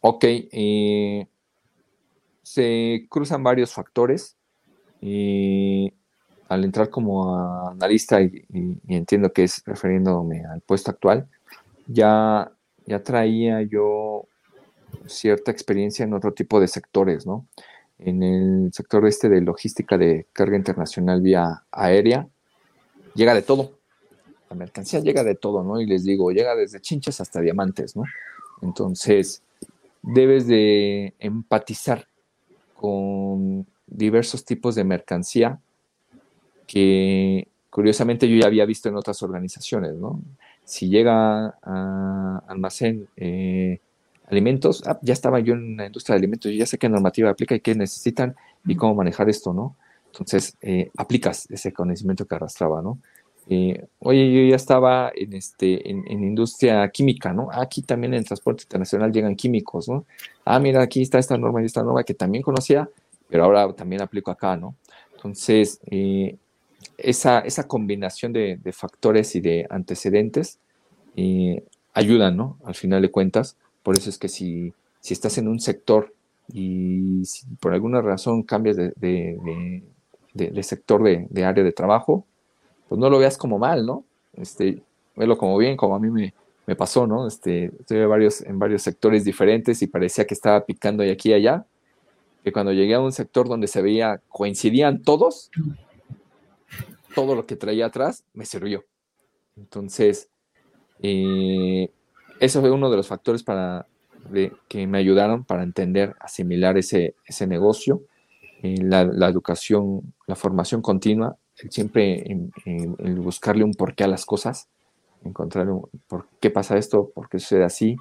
Ok, 0.00 0.24
eh, 0.24 1.26
se 2.42 3.06
cruzan 3.08 3.42
varios 3.42 3.72
factores 3.72 4.36
y 5.00 5.92
al 6.48 6.64
entrar 6.64 6.90
como 6.90 7.68
analista 7.68 8.20
y, 8.20 8.44
entiendo 8.88 9.32
que 9.32 9.44
es 9.44 9.62
refiriéndome 9.64 10.44
al 10.44 10.60
puesto 10.60 10.90
actual, 10.90 11.28
ya, 11.86 12.50
ya 12.86 13.02
traía 13.02 13.62
yo 13.62 14.26
cierta 15.06 15.50
experiencia 15.50 16.04
en 16.04 16.14
otro 16.14 16.32
tipo 16.32 16.60
de 16.60 16.68
sectores, 16.68 17.26
¿no? 17.26 17.46
En 18.04 18.22
el 18.22 18.70
sector 18.72 19.06
este 19.06 19.28
de 19.28 19.40
logística 19.40 19.96
de 19.96 20.26
carga 20.32 20.56
internacional 20.56 21.22
vía 21.22 21.64
aérea, 21.72 22.28
llega 23.14 23.34
de 23.34 23.42
todo. 23.42 23.78
La 24.50 24.56
mercancía 24.56 25.00
llega 25.00 25.24
de 25.24 25.34
todo, 25.34 25.62
¿no? 25.62 25.80
Y 25.80 25.86
les 25.86 26.04
digo, 26.04 26.30
llega 26.30 26.54
desde 26.54 26.80
chinches 26.80 27.20
hasta 27.20 27.40
diamantes, 27.40 27.96
¿no? 27.96 28.04
Entonces, 28.60 29.42
debes 30.02 30.46
de 30.46 31.14
empatizar 31.18 32.06
con 32.74 33.66
diversos 33.86 34.44
tipos 34.44 34.74
de 34.74 34.84
mercancía 34.84 35.60
que 36.66 37.48
curiosamente 37.70 38.28
yo 38.28 38.36
ya 38.36 38.46
había 38.46 38.66
visto 38.66 38.88
en 38.88 38.96
otras 38.96 39.22
organizaciones, 39.22 39.94
¿no? 39.94 40.20
Si 40.64 40.88
llega 40.88 41.58
a 41.62 42.42
almacén 42.46 43.08
eh, 43.16 43.80
alimentos, 44.26 44.82
ah, 44.86 44.98
ya 45.02 45.12
estaba 45.12 45.40
yo 45.40 45.54
en 45.54 45.76
la 45.76 45.86
industria 45.86 46.14
de 46.14 46.18
alimentos, 46.18 46.50
yo 46.50 46.58
ya 46.58 46.66
sé 46.66 46.78
qué 46.78 46.88
normativa 46.88 47.30
aplica 47.30 47.54
y 47.54 47.60
qué 47.60 47.74
necesitan 47.74 48.34
y 48.66 48.76
cómo 48.76 48.94
manejar 48.94 49.28
esto, 49.28 49.52
¿no? 49.52 49.76
Entonces, 50.12 50.56
eh, 50.62 50.90
aplicas 50.96 51.50
ese 51.50 51.72
conocimiento 51.72 52.24
que 52.26 52.34
arrastraba, 52.34 52.82
¿no? 52.82 52.98
Eh, 53.48 53.86
oye, 53.98 54.32
yo 54.32 54.48
ya 54.48 54.56
estaba 54.56 55.12
en, 55.14 55.34
este, 55.34 55.90
en, 55.90 56.06
industria 56.08 56.88
química, 56.88 57.32
¿no? 57.32 57.48
Aquí 57.52 57.82
también 57.82 58.14
en 58.14 58.24
transporte 58.24 58.62
internacional 58.62 59.12
llegan 59.12 59.36
químicos, 59.36 59.88
¿no? 59.88 60.06
Ah, 60.44 60.58
mira, 60.58 60.82
aquí 60.82 61.02
está 61.02 61.18
esta 61.18 61.36
norma 61.36 61.60
y 61.62 61.66
esta 61.66 61.82
norma 61.82 62.04
que 62.04 62.14
también 62.14 62.42
conocía, 62.42 62.88
pero 63.28 63.44
ahora 63.44 63.72
también 63.74 64.00
aplico 64.00 64.30
acá, 64.30 64.56
¿no? 64.56 64.76
Entonces, 65.16 65.80
eh, 65.90 66.36
esa, 66.98 67.40
esa 67.40 67.66
combinación 67.66 68.32
de, 68.32 68.58
factores 68.72 69.34
y 69.36 69.40
de 69.40 69.66
antecedentes 69.68 70.58
eh, 71.16 71.64
ayudan, 71.92 72.36
¿no? 72.36 72.58
Al 72.64 72.74
final 72.74 73.02
de 73.02 73.10
cuentas, 73.10 73.56
por 73.84 73.96
eso 73.96 74.10
es 74.10 74.18
que 74.18 74.28
si, 74.28 74.74
si 74.98 75.14
estás 75.14 75.38
en 75.38 75.46
un 75.46 75.60
sector 75.60 76.12
y 76.52 77.22
por 77.60 77.72
alguna 77.72 78.02
razón 78.02 78.42
cambias 78.42 78.76
de, 78.76 78.92
de 80.34 80.62
sector 80.64 81.02
de 81.04 81.44
área 81.44 81.62
de 81.62 81.72
trabajo, 81.72 82.26
pues 82.88 82.98
no 82.98 83.08
lo 83.08 83.18
veas 83.18 83.36
como 83.36 83.58
mal, 83.58 83.86
¿no? 83.86 84.04
Este, 84.34 84.82
velo 85.16 85.38
como 85.38 85.56
bien, 85.56 85.76
como 85.76 85.94
a 85.94 86.00
mí 86.00 86.10
me, 86.10 86.34
me 86.66 86.76
pasó, 86.76 87.06
¿no? 87.06 87.26
Este, 87.26 87.66
estuve 87.66 88.06
varios, 88.06 88.40
en 88.42 88.58
varios 88.58 88.82
sectores 88.82 89.24
diferentes 89.24 89.82
y 89.82 89.86
parecía 89.86 90.26
que 90.26 90.34
estaba 90.34 90.64
picando 90.64 91.02
de 91.02 91.12
aquí 91.12 91.30
y 91.30 91.34
allá, 91.34 91.66
que 92.42 92.52
cuando 92.52 92.72
llegué 92.72 92.94
a 92.94 93.00
un 93.00 93.12
sector 93.12 93.48
donde 93.48 93.68
se 93.68 93.82
veía, 93.82 94.20
coincidían 94.28 95.02
todos, 95.02 95.50
todo 97.14 97.34
lo 97.34 97.46
que 97.46 97.56
traía 97.56 97.86
atrás 97.86 98.24
me 98.34 98.44
sirvió. 98.44 98.84
Entonces, 99.56 100.28
eh, 101.00 101.90
eso 102.40 102.60
fue 102.60 102.70
uno 102.70 102.90
de 102.90 102.96
los 102.96 103.08
factores 103.08 103.42
para, 103.42 103.86
que 104.68 104.86
me 104.86 104.98
ayudaron 104.98 105.44
para 105.44 105.62
entender, 105.62 106.14
asimilar 106.20 106.78
ese, 106.78 107.14
ese 107.26 107.46
negocio, 107.46 108.02
eh, 108.62 108.76
la, 108.80 109.02
educación, 109.28 110.14
la 110.26 110.36
formación 110.36 110.82
continua, 110.82 111.36
siempre 111.70 112.24
en, 112.30 112.52
buscarle 113.22 113.64
un 113.64 113.74
porqué 113.74 114.04
a 114.04 114.08
las 114.08 114.24
cosas, 114.24 114.68
encontrar 115.24 115.68
un, 115.68 115.88
por 116.08 116.26
qué 116.40 116.50
pasa 116.50 116.76
esto, 116.76 117.10
por 117.14 117.28
qué 117.28 117.38
sucede 117.38 117.64
así 117.64 117.96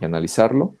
y 0.00 0.04
analizarlo. 0.04 0.74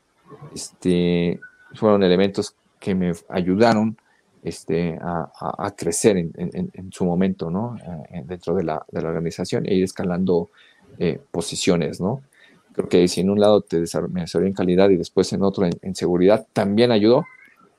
Este, 0.54 1.40
fueron 1.74 2.02
elementos 2.02 2.54
que 2.78 2.94
me 2.94 3.12
ayudaron 3.28 3.96
este, 4.42 4.98
a, 5.00 5.72
crecer 5.76 6.16
en, 6.16 6.90
su 6.90 7.04
momento, 7.04 7.50
¿no? 7.50 7.76
Eh, 8.10 8.22
dentro 8.26 8.54
de 8.54 8.64
la, 8.64 8.84
de 8.90 9.00
la, 9.00 9.08
organización 9.08 9.66
e 9.66 9.74
ir 9.74 9.84
escalando 9.84 10.50
eh, 10.98 11.20
posiciones, 11.30 12.00
¿no? 12.00 12.22
Creo 12.72 12.88
que 12.88 13.06
si 13.08 13.20
en 13.20 13.30
un 13.30 13.40
lado 13.40 13.60
te 13.60 13.80
desarrollé 13.80 14.46
en 14.46 14.54
calidad 14.54 14.90
y 14.90 14.96
después 14.96 15.32
en 15.32 15.42
otro 15.42 15.66
en, 15.66 15.94
seguridad, 15.94 16.46
también 16.52 16.90
ayudó, 16.90 17.24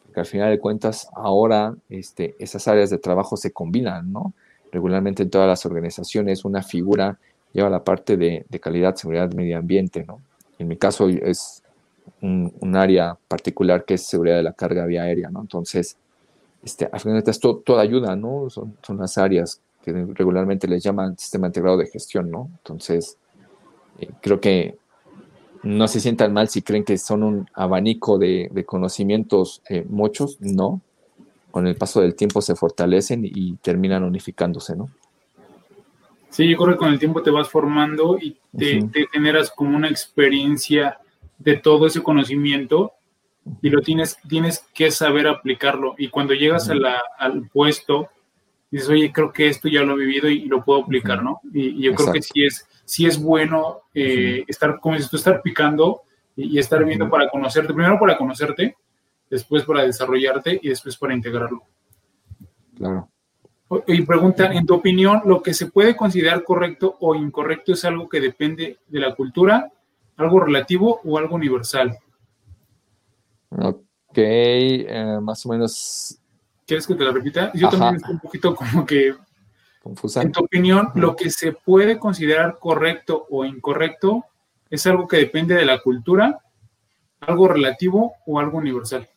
porque 0.05 0.19
al 0.19 0.25
final 0.25 0.51
de 0.51 0.59
cuentas 0.59 1.07
ahora 1.13 1.75
este, 1.89 2.35
esas 2.39 2.67
áreas 2.67 2.89
de 2.89 2.99
trabajo 2.99 3.37
se 3.37 3.51
combinan, 3.51 4.11
¿no? 4.11 4.33
Regularmente 4.71 5.23
en 5.23 5.29
todas 5.29 5.47
las 5.47 5.65
organizaciones 5.65 6.45
una 6.45 6.63
figura 6.63 7.17
lleva 7.53 7.69
la 7.69 7.83
parte 7.83 8.17
de, 8.17 8.45
de 8.49 8.59
calidad, 8.59 8.95
seguridad, 8.95 9.31
medio 9.33 9.57
ambiente, 9.57 10.03
¿no? 10.05 10.21
En 10.59 10.67
mi 10.67 10.77
caso 10.77 11.07
es 11.09 11.63
un, 12.21 12.75
área 12.75 13.17
particular 13.27 13.85
que 13.85 13.95
es 13.95 14.05
seguridad 14.05 14.37
de 14.37 14.43
la 14.43 14.53
carga 14.53 14.85
vía 14.85 15.03
aérea, 15.03 15.29
¿no? 15.29 15.41
Entonces, 15.41 15.97
este, 16.63 16.85
al 16.91 16.99
final 16.99 17.17
de 17.17 17.23
cuentas, 17.23 17.39
todo, 17.39 17.79
ayuda, 17.79 18.15
¿no? 18.15 18.49
Son, 18.49 18.77
son 18.81 18.97
las 18.97 19.17
áreas 19.17 19.59
que 19.83 19.91
regularmente 19.91 20.67
les 20.67 20.81
llaman 20.81 21.17
sistema 21.17 21.47
integrado 21.47 21.77
de 21.77 21.87
gestión, 21.87 22.31
¿no? 22.31 22.49
Entonces, 22.59 23.17
eh, 23.99 24.09
creo 24.21 24.39
que 24.39 24.77
no 25.63 25.87
se 25.87 25.99
sientan 25.99 26.33
mal 26.33 26.49
si 26.49 26.61
creen 26.61 26.83
que 26.83 26.97
son 26.97 27.23
un 27.23 27.49
abanico 27.53 28.17
de, 28.17 28.63
conocimientos 28.65 29.61
eh, 29.69 29.85
muchos, 29.87 30.39
no. 30.41 30.81
Con 31.51 31.67
el 31.67 31.75
paso 31.75 32.01
del 32.01 32.15
tiempo 32.15 32.41
se 32.41 32.55
fortalecen 32.55 33.23
y 33.25 33.55
terminan 33.57 34.03
unificándose, 34.03 34.75
¿no? 34.75 34.89
Sí, 36.29 36.49
yo 36.49 36.57
creo 36.57 36.71
que 36.71 36.79
con 36.79 36.91
el 36.91 36.97
tiempo 36.97 37.21
te 37.21 37.29
vas 37.29 37.47
formando 37.47 38.17
y 38.19 38.37
te, 38.57 38.81
te 38.91 39.07
generas 39.11 39.51
como 39.51 39.77
una 39.77 39.87
experiencia 39.87 40.97
de 41.37 41.57
todo 41.57 41.85
ese 41.85 42.01
conocimiento 42.01 42.93
y 43.61 43.69
lo 43.69 43.81
tienes, 43.81 44.17
tienes 44.27 44.65
que 44.73 44.89
saber 44.91 45.27
aplicarlo. 45.27 45.95
Y 45.97 46.09
cuando 46.09 46.33
llegas 46.33 46.69
al 46.69 47.49
puesto, 47.51 48.09
dices, 48.77 48.89
oye, 48.89 49.11
creo 49.11 49.31
que 49.31 49.47
esto 49.47 49.67
ya 49.67 49.81
lo 49.81 49.93
he 49.93 50.05
vivido 50.05 50.29
y, 50.29 50.45
lo 50.45 50.63
puedo 50.63 50.83
aplicar, 50.83 51.23
¿no? 51.23 51.41
Y, 51.53 51.81
yo 51.81 51.93
creo 51.95 52.13
que 52.13 52.21
sí 52.21 52.45
es, 52.45 52.67
sí 52.85 53.05
es 53.05 53.21
bueno 53.21 53.81
eh, 53.93 54.43
estar, 54.47 54.79
como 54.79 54.95
dices 54.95 55.09
tú, 55.09 55.17
estar 55.17 55.41
picando 55.41 56.01
y, 56.35 56.57
estar 56.57 56.83
viendo 56.83 57.09
para 57.09 57.29
conocerte, 57.29 57.73
primero 57.73 57.99
para 57.99 58.17
conocerte, 58.17 58.75
después 59.29 59.63
para 59.63 59.83
desarrollarte 59.83 60.59
y 60.61 60.69
después 60.69 60.97
para 60.97 61.13
integrarlo. 61.13 61.63
Claro. 62.75 63.09
Y 63.87 64.01
pregunta, 64.03 64.51
en 64.53 64.65
tu 64.65 64.75
opinión, 64.75 65.21
¿lo 65.25 65.41
que 65.41 65.53
se 65.53 65.67
puede 65.67 65.95
considerar 65.95 66.43
correcto 66.43 66.95
o 66.99 67.15
incorrecto 67.15 67.73
es 67.73 67.83
algo 67.85 68.07
que 68.07 68.19
depende 68.19 68.77
de 68.87 68.99
la 68.99 69.15
cultura 69.15 69.71
¿Algo 70.17 70.39
relativo 70.39 71.01
o 71.03 71.17
algo 71.17 71.35
universal? 71.35 71.97
Ok, 73.49 74.17
eh, 74.17 75.17
más 75.21 75.45
o 75.45 75.49
menos. 75.49 76.19
¿Quieres 76.65 76.87
que 76.87 76.95
te 76.95 77.03
la 77.03 77.11
repita? 77.11 77.51
Yo 77.53 77.69
también 77.69 77.95
estoy 77.95 78.13
un 78.13 78.19
poquito 78.19 78.55
como 78.55 78.85
que. 78.85 79.15
Confusa. 79.81 80.21
En 80.21 80.31
tu 80.31 80.43
opinión, 80.43 80.89
lo 80.95 81.15
que 81.15 81.29
se 81.29 81.51
puede 81.51 81.99
considerar 81.99 82.57
correcto 82.57 83.27
o 83.29 83.43
incorrecto 83.43 84.23
es 84.69 84.87
algo 84.87 85.07
que 85.07 85.17
depende 85.17 85.55
de 85.55 85.65
la 85.65 85.81
cultura, 85.81 86.39
algo 87.19 87.47
relativo 87.49 88.13
o 88.25 88.39
algo 88.39 88.57
universal. 88.59 89.07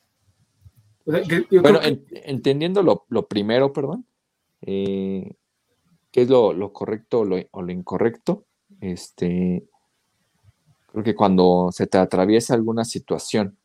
bueno, 1.04 1.80
entendiendo 2.24 2.82
lo, 2.82 3.26
primero, 3.28 3.72
perdón, 3.72 4.06
eh, 4.62 5.34
qué 6.10 6.22
es 6.22 6.28
lo, 6.28 6.72
correcto 6.72 7.20
o 7.20 7.62
lo, 7.62 7.72
incorrecto, 7.72 8.44
este, 8.80 9.68
Creo 10.96 11.04
que 11.04 11.14
cuando 11.14 11.68
se 11.72 11.86
te 11.86 11.98
atraviesa 11.98 12.54
alguna 12.54 12.84
situación, 12.84 13.58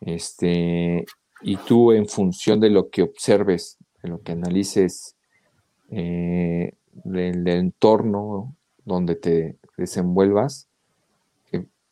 este, 0.00 1.06
y 1.46 1.58
tú 1.58 1.92
en 1.92 2.08
función 2.08 2.58
de 2.58 2.70
lo 2.70 2.90
que 2.90 3.02
observes, 3.02 3.78
de 4.02 4.08
lo 4.08 4.20
que 4.20 4.32
analices, 4.32 5.14
eh, 5.92 6.72
del, 6.92 7.46
entorno 7.46 8.52
donde 8.84 9.14
te 9.14 9.56
desenvuelvas, 9.76 10.66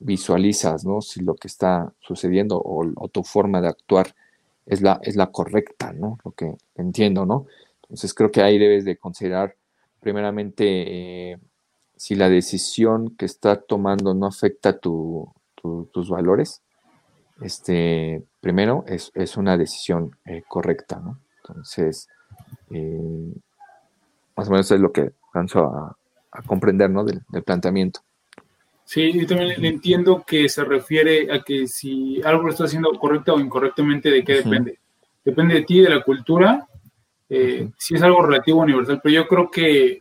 visualizas, 0.01 0.85
¿no? 0.85 1.01
Si 1.01 1.21
lo 1.21 1.37
que 1.37 1.47
está 1.47 1.93
sucediendo 2.01 2.61
o, 2.63 3.09
tu 3.09 3.23
forma 3.23 3.61
de 3.61 3.69
actuar 3.69 4.17
es 4.67 4.83
la, 4.83 4.99
es 5.03 5.15
la 5.15 5.31
correcta, 5.31 5.93
¿no? 5.93 6.19
Lo 6.25 6.33
que 6.33 6.57
entiendo, 6.75 7.25
¿no? 7.25 7.47
Entonces 7.85 8.13
creo 8.13 8.33
que 8.33 8.43
ahí 8.43 8.59
debes 8.59 8.85
de 8.85 8.97
considerar 8.97 9.55
primeramente 10.01 10.65
eh, 11.31 11.39
si 11.97 12.17
la 12.17 12.29
decisión 12.29 13.15
que 13.17 13.25
está 13.25 13.61
tomando 13.61 14.15
no 14.15 14.27
afecta 14.27 14.81
tus 14.81 16.09
valores, 16.09 16.61
este, 17.41 18.23
primero 18.41 18.85
es, 18.87 19.37
una 19.37 19.57
decisión 19.57 20.17
eh, 20.25 20.43
correcta, 20.47 21.01
¿no? 21.01 21.19
Entonces, 21.39 22.09
eh, 22.71 23.33
más 24.37 24.49
o 24.49 24.51
menos 24.51 24.71
es 24.71 24.81
lo 24.81 24.93
que 24.93 25.13
alcanzo 25.27 25.65
a, 25.65 25.97
comprender, 26.47 26.91
¿no? 26.91 27.05
Del, 27.05 27.23
planteamiento. 27.45 28.01
Sí, 28.85 29.13
yo 29.13 29.27
también 29.27 29.65
entiendo 29.65 30.25
que 30.27 30.49
se 30.49 30.65
refiere 30.65 31.33
a 31.33 31.43
que 31.43 31.67
si 31.67 32.21
algo 32.23 32.45
lo 32.45 32.51
está 32.51 32.65
haciendo 32.65 32.91
correcta 32.99 33.33
o 33.33 33.41
incorrectamente, 33.41 34.11
¿de 34.11 34.25
qué 34.25 34.35
depende? 34.35 34.79
Depende 35.25 35.55
de 35.55 35.63
ti, 35.63 35.81
de 35.81 35.91
la 35.91 36.03
cultura, 36.03 36.67
eh, 37.29 37.71
si 37.79 37.95
es 37.95 38.03
algo 38.03 38.23
relativo 38.27 38.61
universal, 38.61 39.01
pero 39.03 39.15
yo 39.15 39.27
creo 39.27 39.51
que 39.51 40.01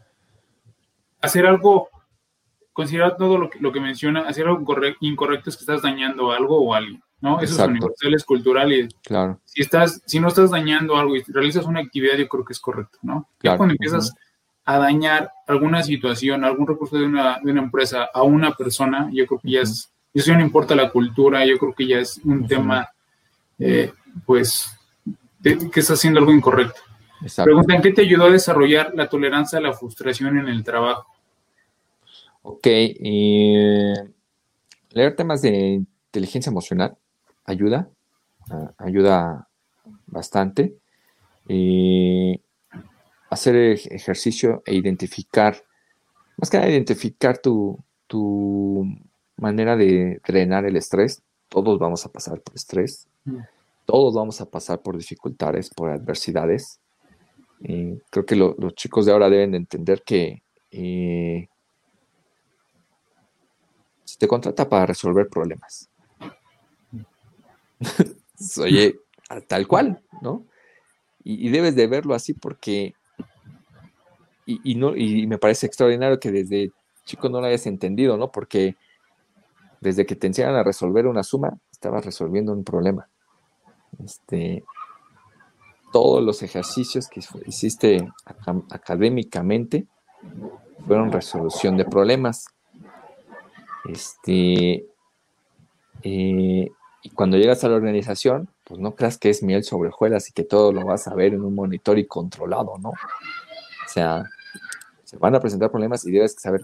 hacer 1.22 1.46
algo, 1.46 1.90
considerar 2.74 3.18
todo 3.18 3.38
lo 3.38 3.50
que, 3.50 3.60
lo 3.60 3.72
que 3.72 3.80
menciona, 3.80 4.22
hacer 4.22 4.48
algo 4.48 4.66
incorrecto 5.00 5.50
es 5.50 5.56
que 5.56 5.62
estás 5.62 5.82
dañando 5.82 6.32
algo 6.32 6.60
o 6.60 6.74
alguien, 6.74 7.02
¿no? 7.22 7.40
Eso 7.40 7.54
es 7.54 7.70
universal, 7.70 8.14
es 8.14 8.26
cultural 8.26 8.74
y 8.74 8.88
claro. 9.04 9.40
si, 9.46 9.62
estás, 9.62 10.02
si 10.06 10.20
no 10.20 10.28
estás 10.28 10.50
dañando 10.50 10.98
algo 10.98 11.16
y 11.16 11.24
realizas 11.28 11.66
una 11.66 11.80
actividad, 11.80 12.18
yo 12.18 12.28
creo 12.28 12.44
que 12.44 12.54
es 12.54 12.60
correcto, 12.60 12.98
¿no? 13.04 13.30
Ya 13.42 13.56
cuando 13.56 13.74
empiezas 13.74 14.14
a 14.66 14.78
dañar 14.80 15.32
alguna 15.48 15.84
situación, 15.84 16.44
algún 16.44 16.68
recurso 16.68 16.98
de 16.98 17.06
una, 17.06 17.40
de 17.44 17.52
una 17.52 17.62
empresa 17.62 18.10
a 18.14 18.24
una 18.24 18.52
persona, 18.52 19.10
yo 19.14 19.26
creo 19.28 19.40
que 19.40 19.52
ya 19.52 19.62
es, 19.62 19.92
eso 20.14 20.28
ya 20.28 20.38
no 20.38 20.44
importa 20.44 20.76
la 20.76 20.90
cultura, 20.90 21.46
yo 21.46 21.58
creo 21.58 21.74
que 21.74 21.88
ya 21.88 22.00
es 22.00 22.20
un 22.24 22.48
tema, 22.48 22.90
eh, 23.60 23.92
pues, 24.26 24.76
que 25.44 25.80
está 25.80 25.94
haciendo 25.94 26.20
algo 26.20 26.32
incorrecto. 26.32 26.80
Preguntan, 27.44 27.82
¿qué 27.82 27.92
te 27.92 28.02
ayudó 28.02 28.26
a 28.26 28.32
desarrollar 28.32 28.92
la 28.96 29.08
tolerancia 29.08 29.60
a 29.60 29.62
la 29.62 29.74
frustración 29.74 30.38
en 30.38 30.48
el 30.48 30.64
trabajo? 30.64 31.13
Ok, 32.46 32.68
leer 34.90 35.16
temas 35.16 35.42
de 35.42 35.50
inteligencia 36.10 36.50
emocional 36.50 36.98
ayuda, 37.46 37.90
ah, 38.50 38.74
ayuda 38.78 39.48
bastante. 40.08 40.76
hacer 43.30 43.56
ejercicio 43.56 44.62
e 44.66 44.76
identificar, 44.76 45.56
más 46.38 46.50
que 46.50 46.58
nada 46.58 46.70
identificar 46.70 47.38
tu, 47.38 47.80
manera 49.38 49.76
de 49.76 50.22
drenar 50.28 50.66
el 50.66 50.76
estrés. 50.76 51.24
Todos 51.50 51.80
vamos 51.80 52.06
a 52.06 52.12
pasar 52.12 52.42
por 52.42 52.56
estrés, 52.56 53.08
mm. 53.26 53.38
todos 53.86 54.14
vamos 54.14 54.42
a 54.42 54.46
pasar 54.46 54.82
por 54.82 54.98
dificultades, 54.98 55.70
por 55.70 55.90
adversidades. 55.90 56.80
creo 57.62 58.26
que 58.26 58.36
los 58.36 58.76
chicos 58.76 59.06
de 59.06 59.14
ahora 59.14 59.30
deben 59.30 59.52
de 59.52 59.58
entender 59.58 60.04
que 60.04 60.44
eh, 60.72 61.48
se 64.14 64.20
te 64.20 64.28
contrata 64.28 64.70
para 64.70 64.86
resolver 64.86 65.28
problemas. 65.28 65.90
Oye, 68.62 69.00
tal 69.48 69.68
cual, 69.68 70.04
¿no? 70.22 70.46
Y, 71.24 71.50
debes 71.50 71.76
de 71.76 71.88
verlo 71.88 72.14
así 72.14 72.36
porque, 72.36 72.94
y, 74.46 74.76
no, 74.76 74.96
y 74.96 75.26
me 75.26 75.40
parece 75.40 75.66
extraordinario 75.66 76.20
que 76.20 76.32
desde 76.32 76.72
chico 77.06 77.28
no 77.28 77.42
lo 77.42 77.48
hayas 77.48 77.66
entendido, 77.66 78.16
¿no? 78.16 78.32
Porque 78.32 78.76
desde 79.82 80.06
que 80.06 80.16
te 80.16 80.28
enseñan 80.28 80.54
a 80.54 80.64
resolver 80.64 81.08
una 81.08 81.24
suma, 81.24 81.58
estabas 81.72 82.06
resolviendo 82.06 82.54
un 82.54 82.64
problema. 82.64 83.10
Este, 84.06 84.64
todos 85.92 86.22
los 86.22 86.44
ejercicios 86.44 87.08
que 87.08 87.22
hiciste 87.48 88.08
académicamente 88.70 89.88
fueron 90.86 91.12
resolución 91.12 91.78
de 91.78 91.86
problemas. 91.86 92.46
Este, 93.86 94.86
eh, 96.04 96.72
y 97.04 97.10
cuando 97.10 97.38
llegas 97.38 97.64
a 97.64 97.70
la 97.70 97.76
organización, 97.76 98.50
pues 98.64 98.80
no 98.80 98.96
creas 98.96 99.18
que 99.18 99.30
es 99.30 99.44
miel 99.44 99.64
sobre 99.64 99.90
hojuelas 99.90 100.30
y 100.30 100.34
que 100.34 100.44
todo 100.44 100.72
lo 100.72 100.86
vas 100.86 101.08
a 101.08 101.16
ver 101.16 101.34
en 101.34 101.42
un 101.44 101.54
monitor 101.54 102.00
y 102.00 102.08
controlado, 102.08 102.78
¿no? 102.80 102.90
O 102.90 103.90
sea, 103.90 104.24
se 105.04 105.18
van 105.18 105.36
a 105.36 105.40
presentar 105.40 105.70
problemas 105.70 106.06
y 106.06 106.12
debes 106.12 106.36
saber 106.40 106.62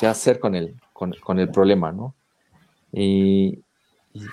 qué 0.00 0.06
hacer 0.06 0.40
con 0.40 0.54
el, 0.54 0.74
con, 0.92 1.38
el 1.38 1.50
problema, 1.50 1.92
¿no? 1.92 2.14
Y, 2.92 3.62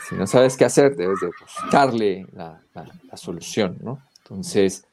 si 0.07 0.15
no 0.15 0.27
sabes 0.27 0.57
qué 0.57 0.65
hacer, 0.65 0.95
debes 0.95 1.21
de 1.21 1.27
buscarle 1.27 2.25
la, 2.33 2.61
solución, 3.15 3.77
¿no? 3.81 4.01
Entonces, 4.23 4.85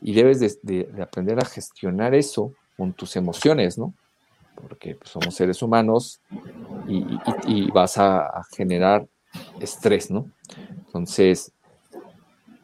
y 0.00 0.14
debes 0.14 0.40
de, 0.62 0.88
aprender 1.02 1.38
a 1.40 1.44
gestionar 1.44 2.14
eso 2.14 2.52
con 2.76 2.92
tus 2.92 3.16
emociones, 3.16 3.78
¿no? 3.78 3.94
Porque 4.60 4.94
pues, 4.94 5.10
somos 5.10 5.34
seres 5.34 5.62
humanos 5.62 6.20
y, 6.88 7.70
vas 7.70 7.98
a, 7.98 8.42
generar 8.56 9.06
estrés, 9.60 10.10
¿no? 10.10 10.30
Entonces, 10.86 11.52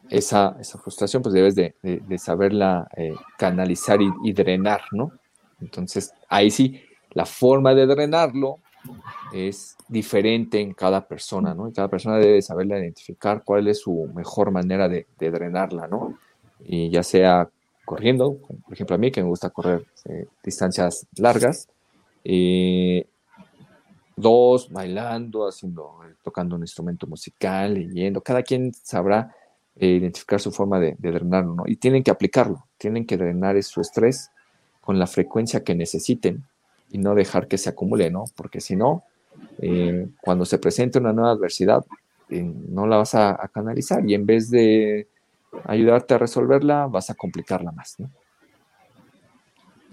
esa, 0.09 0.55
frustración, 0.81 1.21
pues 1.23 1.33
debes 1.33 1.55
de, 1.55 1.73
saberla 2.17 2.87
eh, 2.95 3.13
canalizar 3.37 3.99
y, 4.01 4.33
drenar, 4.33 4.81
¿no? 4.91 5.11
Entonces, 5.61 6.13
ahí 6.29 6.51
sí, 6.51 6.81
la 7.11 7.25
forma 7.25 7.73
de 7.73 7.85
drenarlo 7.85 8.59
es 9.33 9.75
diferente 9.87 10.59
en 10.59 10.73
cada 10.73 11.07
persona, 11.07 11.53
¿no? 11.53 11.67
Y 11.67 11.73
cada 11.73 11.87
persona 11.87 12.17
debe 12.17 12.41
saberla 12.41 12.79
identificar 12.79 13.43
cuál 13.43 13.67
es 13.67 13.79
su 13.79 14.09
mejor 14.13 14.51
manera 14.51 14.89
de, 14.89 15.07
drenarla, 15.19 15.87
¿no? 15.87 16.17
Y 16.59 16.89
ya 16.89 17.03
sea 17.03 17.49
corriendo, 17.85 18.37
por 18.37 18.73
ejemplo 18.73 18.95
a 18.95 18.99
mí 18.99 19.11
que 19.11 19.21
me 19.21 19.27
gusta 19.27 19.49
correr 19.49 19.85
eh, 20.05 20.27
distancias 20.43 21.05
largas, 21.17 21.67
eh, 22.23 23.07
dos, 24.15 24.69
bailando, 24.69 25.47
haciendo, 25.47 25.99
tocando 26.23 26.55
un 26.55 26.61
instrumento 26.61 27.07
musical, 27.07 27.73
leyendo, 27.73 28.21
cada 28.21 28.43
quien 28.43 28.73
sabrá 28.73 29.35
eh, 29.75 29.87
identificar 29.87 30.39
su 30.39 30.51
forma 30.51 30.79
de, 30.79 30.95
drenarlo, 30.99 31.55
¿no? 31.55 31.63
Y 31.65 31.77
tienen 31.77 32.03
que 32.03 32.11
aplicarlo, 32.11 32.67
tienen 32.77 33.05
que 33.05 33.17
drenar 33.17 33.61
su 33.63 33.81
estrés 33.81 34.29
con 34.81 34.99
la 34.99 35.07
frecuencia 35.07 35.63
que 35.63 35.73
necesiten 35.73 36.43
y 36.91 36.99
no 36.99 37.15
dejar 37.15 37.47
que 37.47 37.57
se 37.57 37.69
acumule, 37.69 38.11
¿no? 38.11 38.25
Porque 38.35 38.61
si 38.61 38.75
no, 38.75 39.03
eh, 39.59 40.07
cuando 40.21 40.45
se 40.45 40.59
presente 40.59 40.99
una 40.99 41.11
nueva 41.11 41.31
adversidad, 41.31 41.83
eh, 42.29 42.43
no 42.43 42.85
la 42.85 42.97
vas 42.97 43.15
a, 43.15 43.49
canalizar 43.51 44.07
y 44.07 44.13
en 44.13 44.25
vez 44.25 44.51
de 44.51 45.07
ayudarte 45.65 46.13
a 46.13 46.17
resolverla, 46.19 46.87
vas 46.87 47.09
a 47.09 47.15
complicarla 47.15 47.71
más, 47.71 47.95
¿no? 47.99 48.11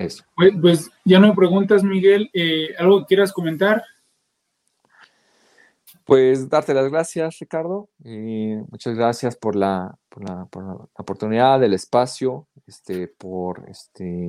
Eso. 0.01 0.25
Pues, 0.35 0.53
pues 0.59 0.91
ya 1.05 1.19
no 1.19 1.29
me 1.29 1.35
preguntas, 1.35 1.85
Miguel, 1.85 2.31
eh, 2.33 2.75
¿algo 2.79 3.01
que 3.01 3.07
quieras 3.07 3.35
comentar? 3.35 3.85
Pues 6.07 6.49
darte 6.49 6.73
las 6.73 6.91
gracias, 6.91 7.39
Ricardo. 7.39 7.91
muchas 7.99 8.95
gracias 8.95 9.37
por 9.37 9.57
la, 9.57 9.95
por 10.09 10.27
la, 10.27 10.47
por 10.47 10.65
la 10.65 10.73
oportunidad, 10.95 11.63
el 11.63 11.75
espacio, 11.75 12.49
este, 12.67 13.09
por 13.09 13.69
este, 13.69 14.27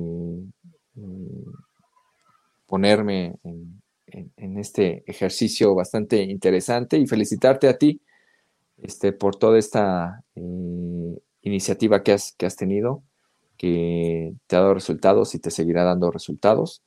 ponerme 2.66 3.36
en, 3.42 4.58
este 4.58 5.02
ejercicio 5.06 5.74
bastante 5.74 6.22
interesante 6.22 6.98
y 6.98 7.06
felicitarte 7.06 7.66
a 7.66 7.78
ti 7.78 8.02
este, 8.76 9.14
por 9.14 9.36
toda 9.36 9.58
esta 9.58 10.22
eh, 10.34 11.18
iniciativa 11.40 12.02
que 12.02 12.12
has, 12.12 12.34
que 12.36 12.44
has 12.44 12.56
tenido, 12.56 13.02
que 13.62 14.34
te 14.48 14.56
ha 14.56 14.60
dado 14.60 14.74
resultados 14.74 15.36
y 15.36 15.38
te 15.38 15.52
seguirá 15.52 15.84
dando 15.84 16.10
resultados, 16.10 16.82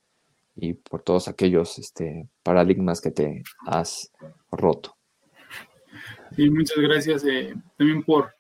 y 0.58 0.74
por 0.74 1.02
todos 1.02 1.30
aquellos 1.30 1.80
este, 1.80 2.28
paradigmas 2.44 3.00
que 3.00 3.12
te 3.12 3.44
has 3.66 4.12
roto. 4.52 4.96
Y 6.38 6.50
muchas 6.50 6.78
gracias 6.78 7.24
eh, 7.24 7.56
también 7.78 8.04
por, 8.04 8.34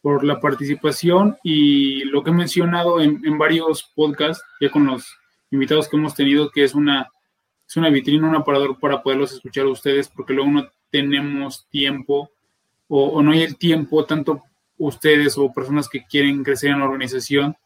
por 0.00 0.22
la 0.22 0.38
participación 0.38 1.36
y 1.42 2.04
lo 2.04 2.22
que 2.22 2.30
he 2.30 2.34
mencionado 2.34 3.00
en, 3.00 3.20
en 3.26 3.36
varios 3.36 3.90
podcasts, 3.96 4.44
ya 4.60 4.70
con 4.70 4.86
los 4.86 5.18
invitados 5.50 5.88
que 5.88 5.96
hemos 5.96 6.14
tenido, 6.14 6.50
que 6.50 6.62
es 6.62 6.76
una, 6.76 7.10
es 7.68 7.76
una 7.76 7.90
vitrina, 7.90 8.28
un 8.28 8.36
aparador 8.36 8.78
para 8.78 9.02
poderlos 9.02 9.32
escuchar 9.32 9.64
a 9.64 9.70
ustedes, 9.70 10.08
porque 10.08 10.34
luego 10.34 10.50
no 10.50 10.68
tenemos 10.90 11.66
tiempo 11.68 12.30
o, 12.86 13.22
no 13.22 13.32
hay 13.32 13.42
el 13.42 13.56
tiempo, 13.56 14.04
tanto 14.04 14.42
ustedes 14.76 15.38
o 15.38 15.52
personas 15.52 15.88
que 15.88 16.04
quieren 16.04 16.44
crecer 16.44 16.70
en 16.70 16.80
la 16.80 16.84
organización, 16.84 17.56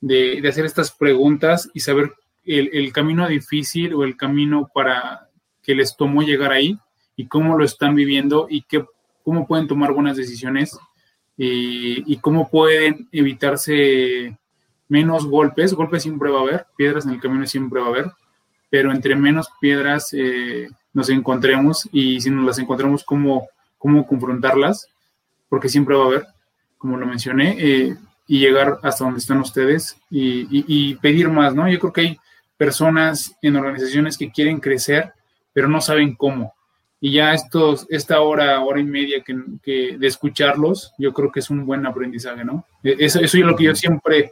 de, 0.00 0.46
hacer 0.48 0.64
estas 0.64 0.90
preguntas 0.90 1.70
y 1.74 1.80
saber 1.80 2.12
el, 2.44 2.70
el, 2.72 2.92
camino 2.92 3.26
difícil 3.28 3.94
o 3.94 4.04
el 4.04 4.16
camino 4.16 4.70
para 4.72 5.28
que 5.62 5.74
les 5.74 5.96
tomó 5.96 6.22
llegar 6.22 6.52
ahí 6.52 6.78
y 7.16 7.26
cómo 7.26 7.56
lo 7.58 7.64
están 7.64 7.94
viviendo 7.94 8.46
y 8.48 8.62
qué, 8.62 8.84
cómo 9.22 9.46
pueden 9.46 9.68
tomar 9.68 9.92
buenas 9.92 10.16
decisiones 10.16 10.78
y, 11.36 12.10
y 12.10 12.16
cómo 12.18 12.48
pueden 12.48 13.08
evitarse 13.12 14.36
menos 14.88 15.26
golpes, 15.26 15.74
golpes 15.74 16.02
siempre 16.02 16.30
va 16.30 16.38
a 16.38 16.42
haber, 16.42 16.66
piedras 16.76 17.04
en 17.04 17.12
el 17.12 17.20
camino 17.20 17.46
siempre 17.46 17.80
va 17.80 17.86
a 17.86 17.90
haber, 17.90 18.06
pero 18.70 18.92
entre 18.92 19.16
menos 19.16 19.48
piedras 19.60 20.12
eh, 20.12 20.68
nos 20.92 21.10
encontremos 21.10 21.88
y 21.92 22.20
si 22.20 22.30
nos 22.30 22.44
las 22.44 22.58
encontramos, 22.58 23.04
cómo, 23.04 23.48
cómo 23.76 24.06
confrontarlas, 24.06 24.88
porque 25.48 25.68
siempre 25.68 25.96
va 25.96 26.04
a 26.04 26.06
haber, 26.06 26.26
como 26.78 26.96
lo 26.96 27.06
mencioné, 27.06 27.56
eh, 27.58 27.96
y 28.30 28.40
llegar 28.40 28.78
hasta 28.82 29.04
donde 29.04 29.20
están 29.20 29.40
ustedes 29.40 29.96
y, 30.10 30.94
pedir 30.96 31.30
más, 31.30 31.54
¿no? 31.54 31.68
Yo 31.68 31.78
creo 31.78 31.92
que 31.92 32.00
hay 32.02 32.18
personas 32.58 33.34
en 33.40 33.56
organizaciones 33.56 34.18
que 34.18 34.30
quieren 34.30 34.60
crecer, 34.60 35.12
pero 35.54 35.66
no 35.66 35.80
saben 35.80 36.14
cómo. 36.14 36.52
Y 37.00 37.12
ya 37.12 37.32
estos, 37.32 37.86
esta 37.88 38.20
hora, 38.20 38.60
hora 38.60 38.80
y 38.80 38.84
media 38.84 39.24
que, 39.24 39.96
de 39.98 40.06
escucharlos, 40.06 40.92
yo 40.98 41.14
creo 41.14 41.32
que 41.32 41.40
es 41.40 41.48
un 41.48 41.64
buen 41.64 41.86
aprendizaje, 41.86 42.44
¿no? 42.44 42.66
E, 42.84 42.96
eso, 42.98 43.18
eso 43.20 43.38
es 43.38 43.44
lo 43.44 43.56
que 43.56 43.64
yo 43.64 43.74
siempre 43.74 44.30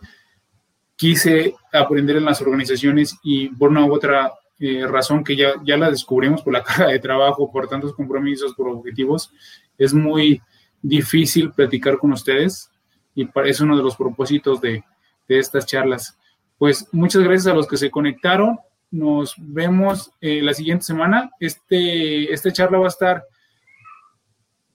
quise 0.94 1.54
aprender 1.72 2.16
en 2.16 2.26
las 2.26 2.42
organizaciones 2.42 3.16
y 3.22 3.48
por 3.48 3.70
una 3.70 3.86
u 3.86 3.94
otra 3.94 4.32
eh, 4.58 4.86
razón 4.86 5.24
que 5.24 5.36
ya, 5.36 5.54
ya 5.64 5.78
la 5.78 5.90
descubrimos 5.90 6.42
por 6.42 6.52
la 6.52 6.62
carga 6.64 6.88
de 6.88 6.98
trabajo, 6.98 7.50
por 7.50 7.66
tantos 7.66 7.94
compromisos, 7.94 8.54
por 8.54 8.68
objetivos, 8.68 9.32
es 9.78 9.94
muy 9.94 10.42
difícil 10.82 11.50
platicar 11.52 11.96
con 11.96 12.12
ustedes 12.12 12.70
y 13.16 13.28
es 13.46 13.60
uno 13.60 13.76
de 13.76 13.82
los 13.82 13.96
propósitos 13.96 14.60
de, 14.60 14.84
estas 15.26 15.66
charlas. 15.66 16.16
Pues 16.56 16.86
muchas 16.92 17.22
gracias 17.24 17.48
a 17.48 17.56
los 17.56 17.66
que 17.66 17.76
se 17.76 17.90
conectaron. 17.90 18.60
Nos 18.92 19.34
vemos 19.36 20.12
eh, 20.20 20.40
la 20.40 20.54
siguiente 20.54 20.84
semana. 20.84 21.30
Este, 21.40 22.32
esta 22.32 22.52
charla 22.52 22.78
va 22.78 22.84
a 22.84 22.88
estar 22.88 23.24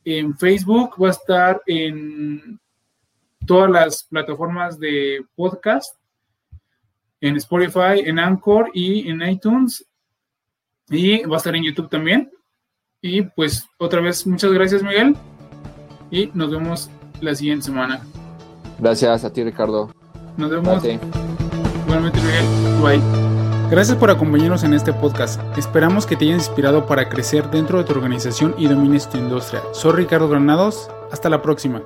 en 0.03 0.37
Facebook, 0.37 1.01
va 1.01 1.07
a 1.07 1.11
estar 1.11 1.61
en 1.65 2.59
todas 3.45 3.71
las 3.71 4.03
plataformas 4.03 4.77
de 4.77 5.25
podcast 5.35 5.95
en 7.21 7.37
Spotify, 7.37 8.01
en 8.03 8.19
Anchor 8.19 8.71
y 8.73 9.07
en 9.09 9.21
iTunes. 9.21 9.85
Y 10.89 11.23
va 11.23 11.35
a 11.35 11.37
estar 11.37 11.55
en 11.55 11.63
YouTube 11.63 11.89
también. 11.89 12.29
Y 12.99 13.21
pues 13.21 13.65
otra 13.77 14.01
vez, 14.01 14.27
muchas 14.27 14.51
gracias 14.51 14.83
Miguel. 14.83 15.15
Y 16.09 16.29
nos 16.33 16.51
vemos 16.51 16.89
la 17.21 17.33
siguiente 17.33 17.65
semana. 17.65 18.01
Gracias 18.81 19.23
a 19.23 19.31
ti 19.31 19.43
Ricardo. 19.43 19.89
Nos 20.37 20.49
vemos. 20.49 20.83
Igualmente 21.85 22.19
Miguel. 22.19 22.45
Bye. 22.81 23.01
Gracias 23.69 23.95
por 23.97 24.09
acompañarnos 24.09 24.63
en 24.63 24.73
este 24.73 24.91
podcast. 24.91 25.39
Esperamos 25.57 26.05
que 26.05 26.17
te 26.17 26.25
hayas 26.25 26.47
inspirado 26.47 26.87
para 26.87 27.07
crecer 27.07 27.49
dentro 27.51 27.77
de 27.77 27.85
tu 27.85 27.93
organización 27.93 28.55
y 28.57 28.67
domines 28.67 29.07
tu 29.07 29.17
industria. 29.17 29.61
Soy 29.71 29.93
Ricardo 29.93 30.27
Granados. 30.27 30.89
Hasta 31.11 31.29
la 31.29 31.41
próxima. 31.41 31.81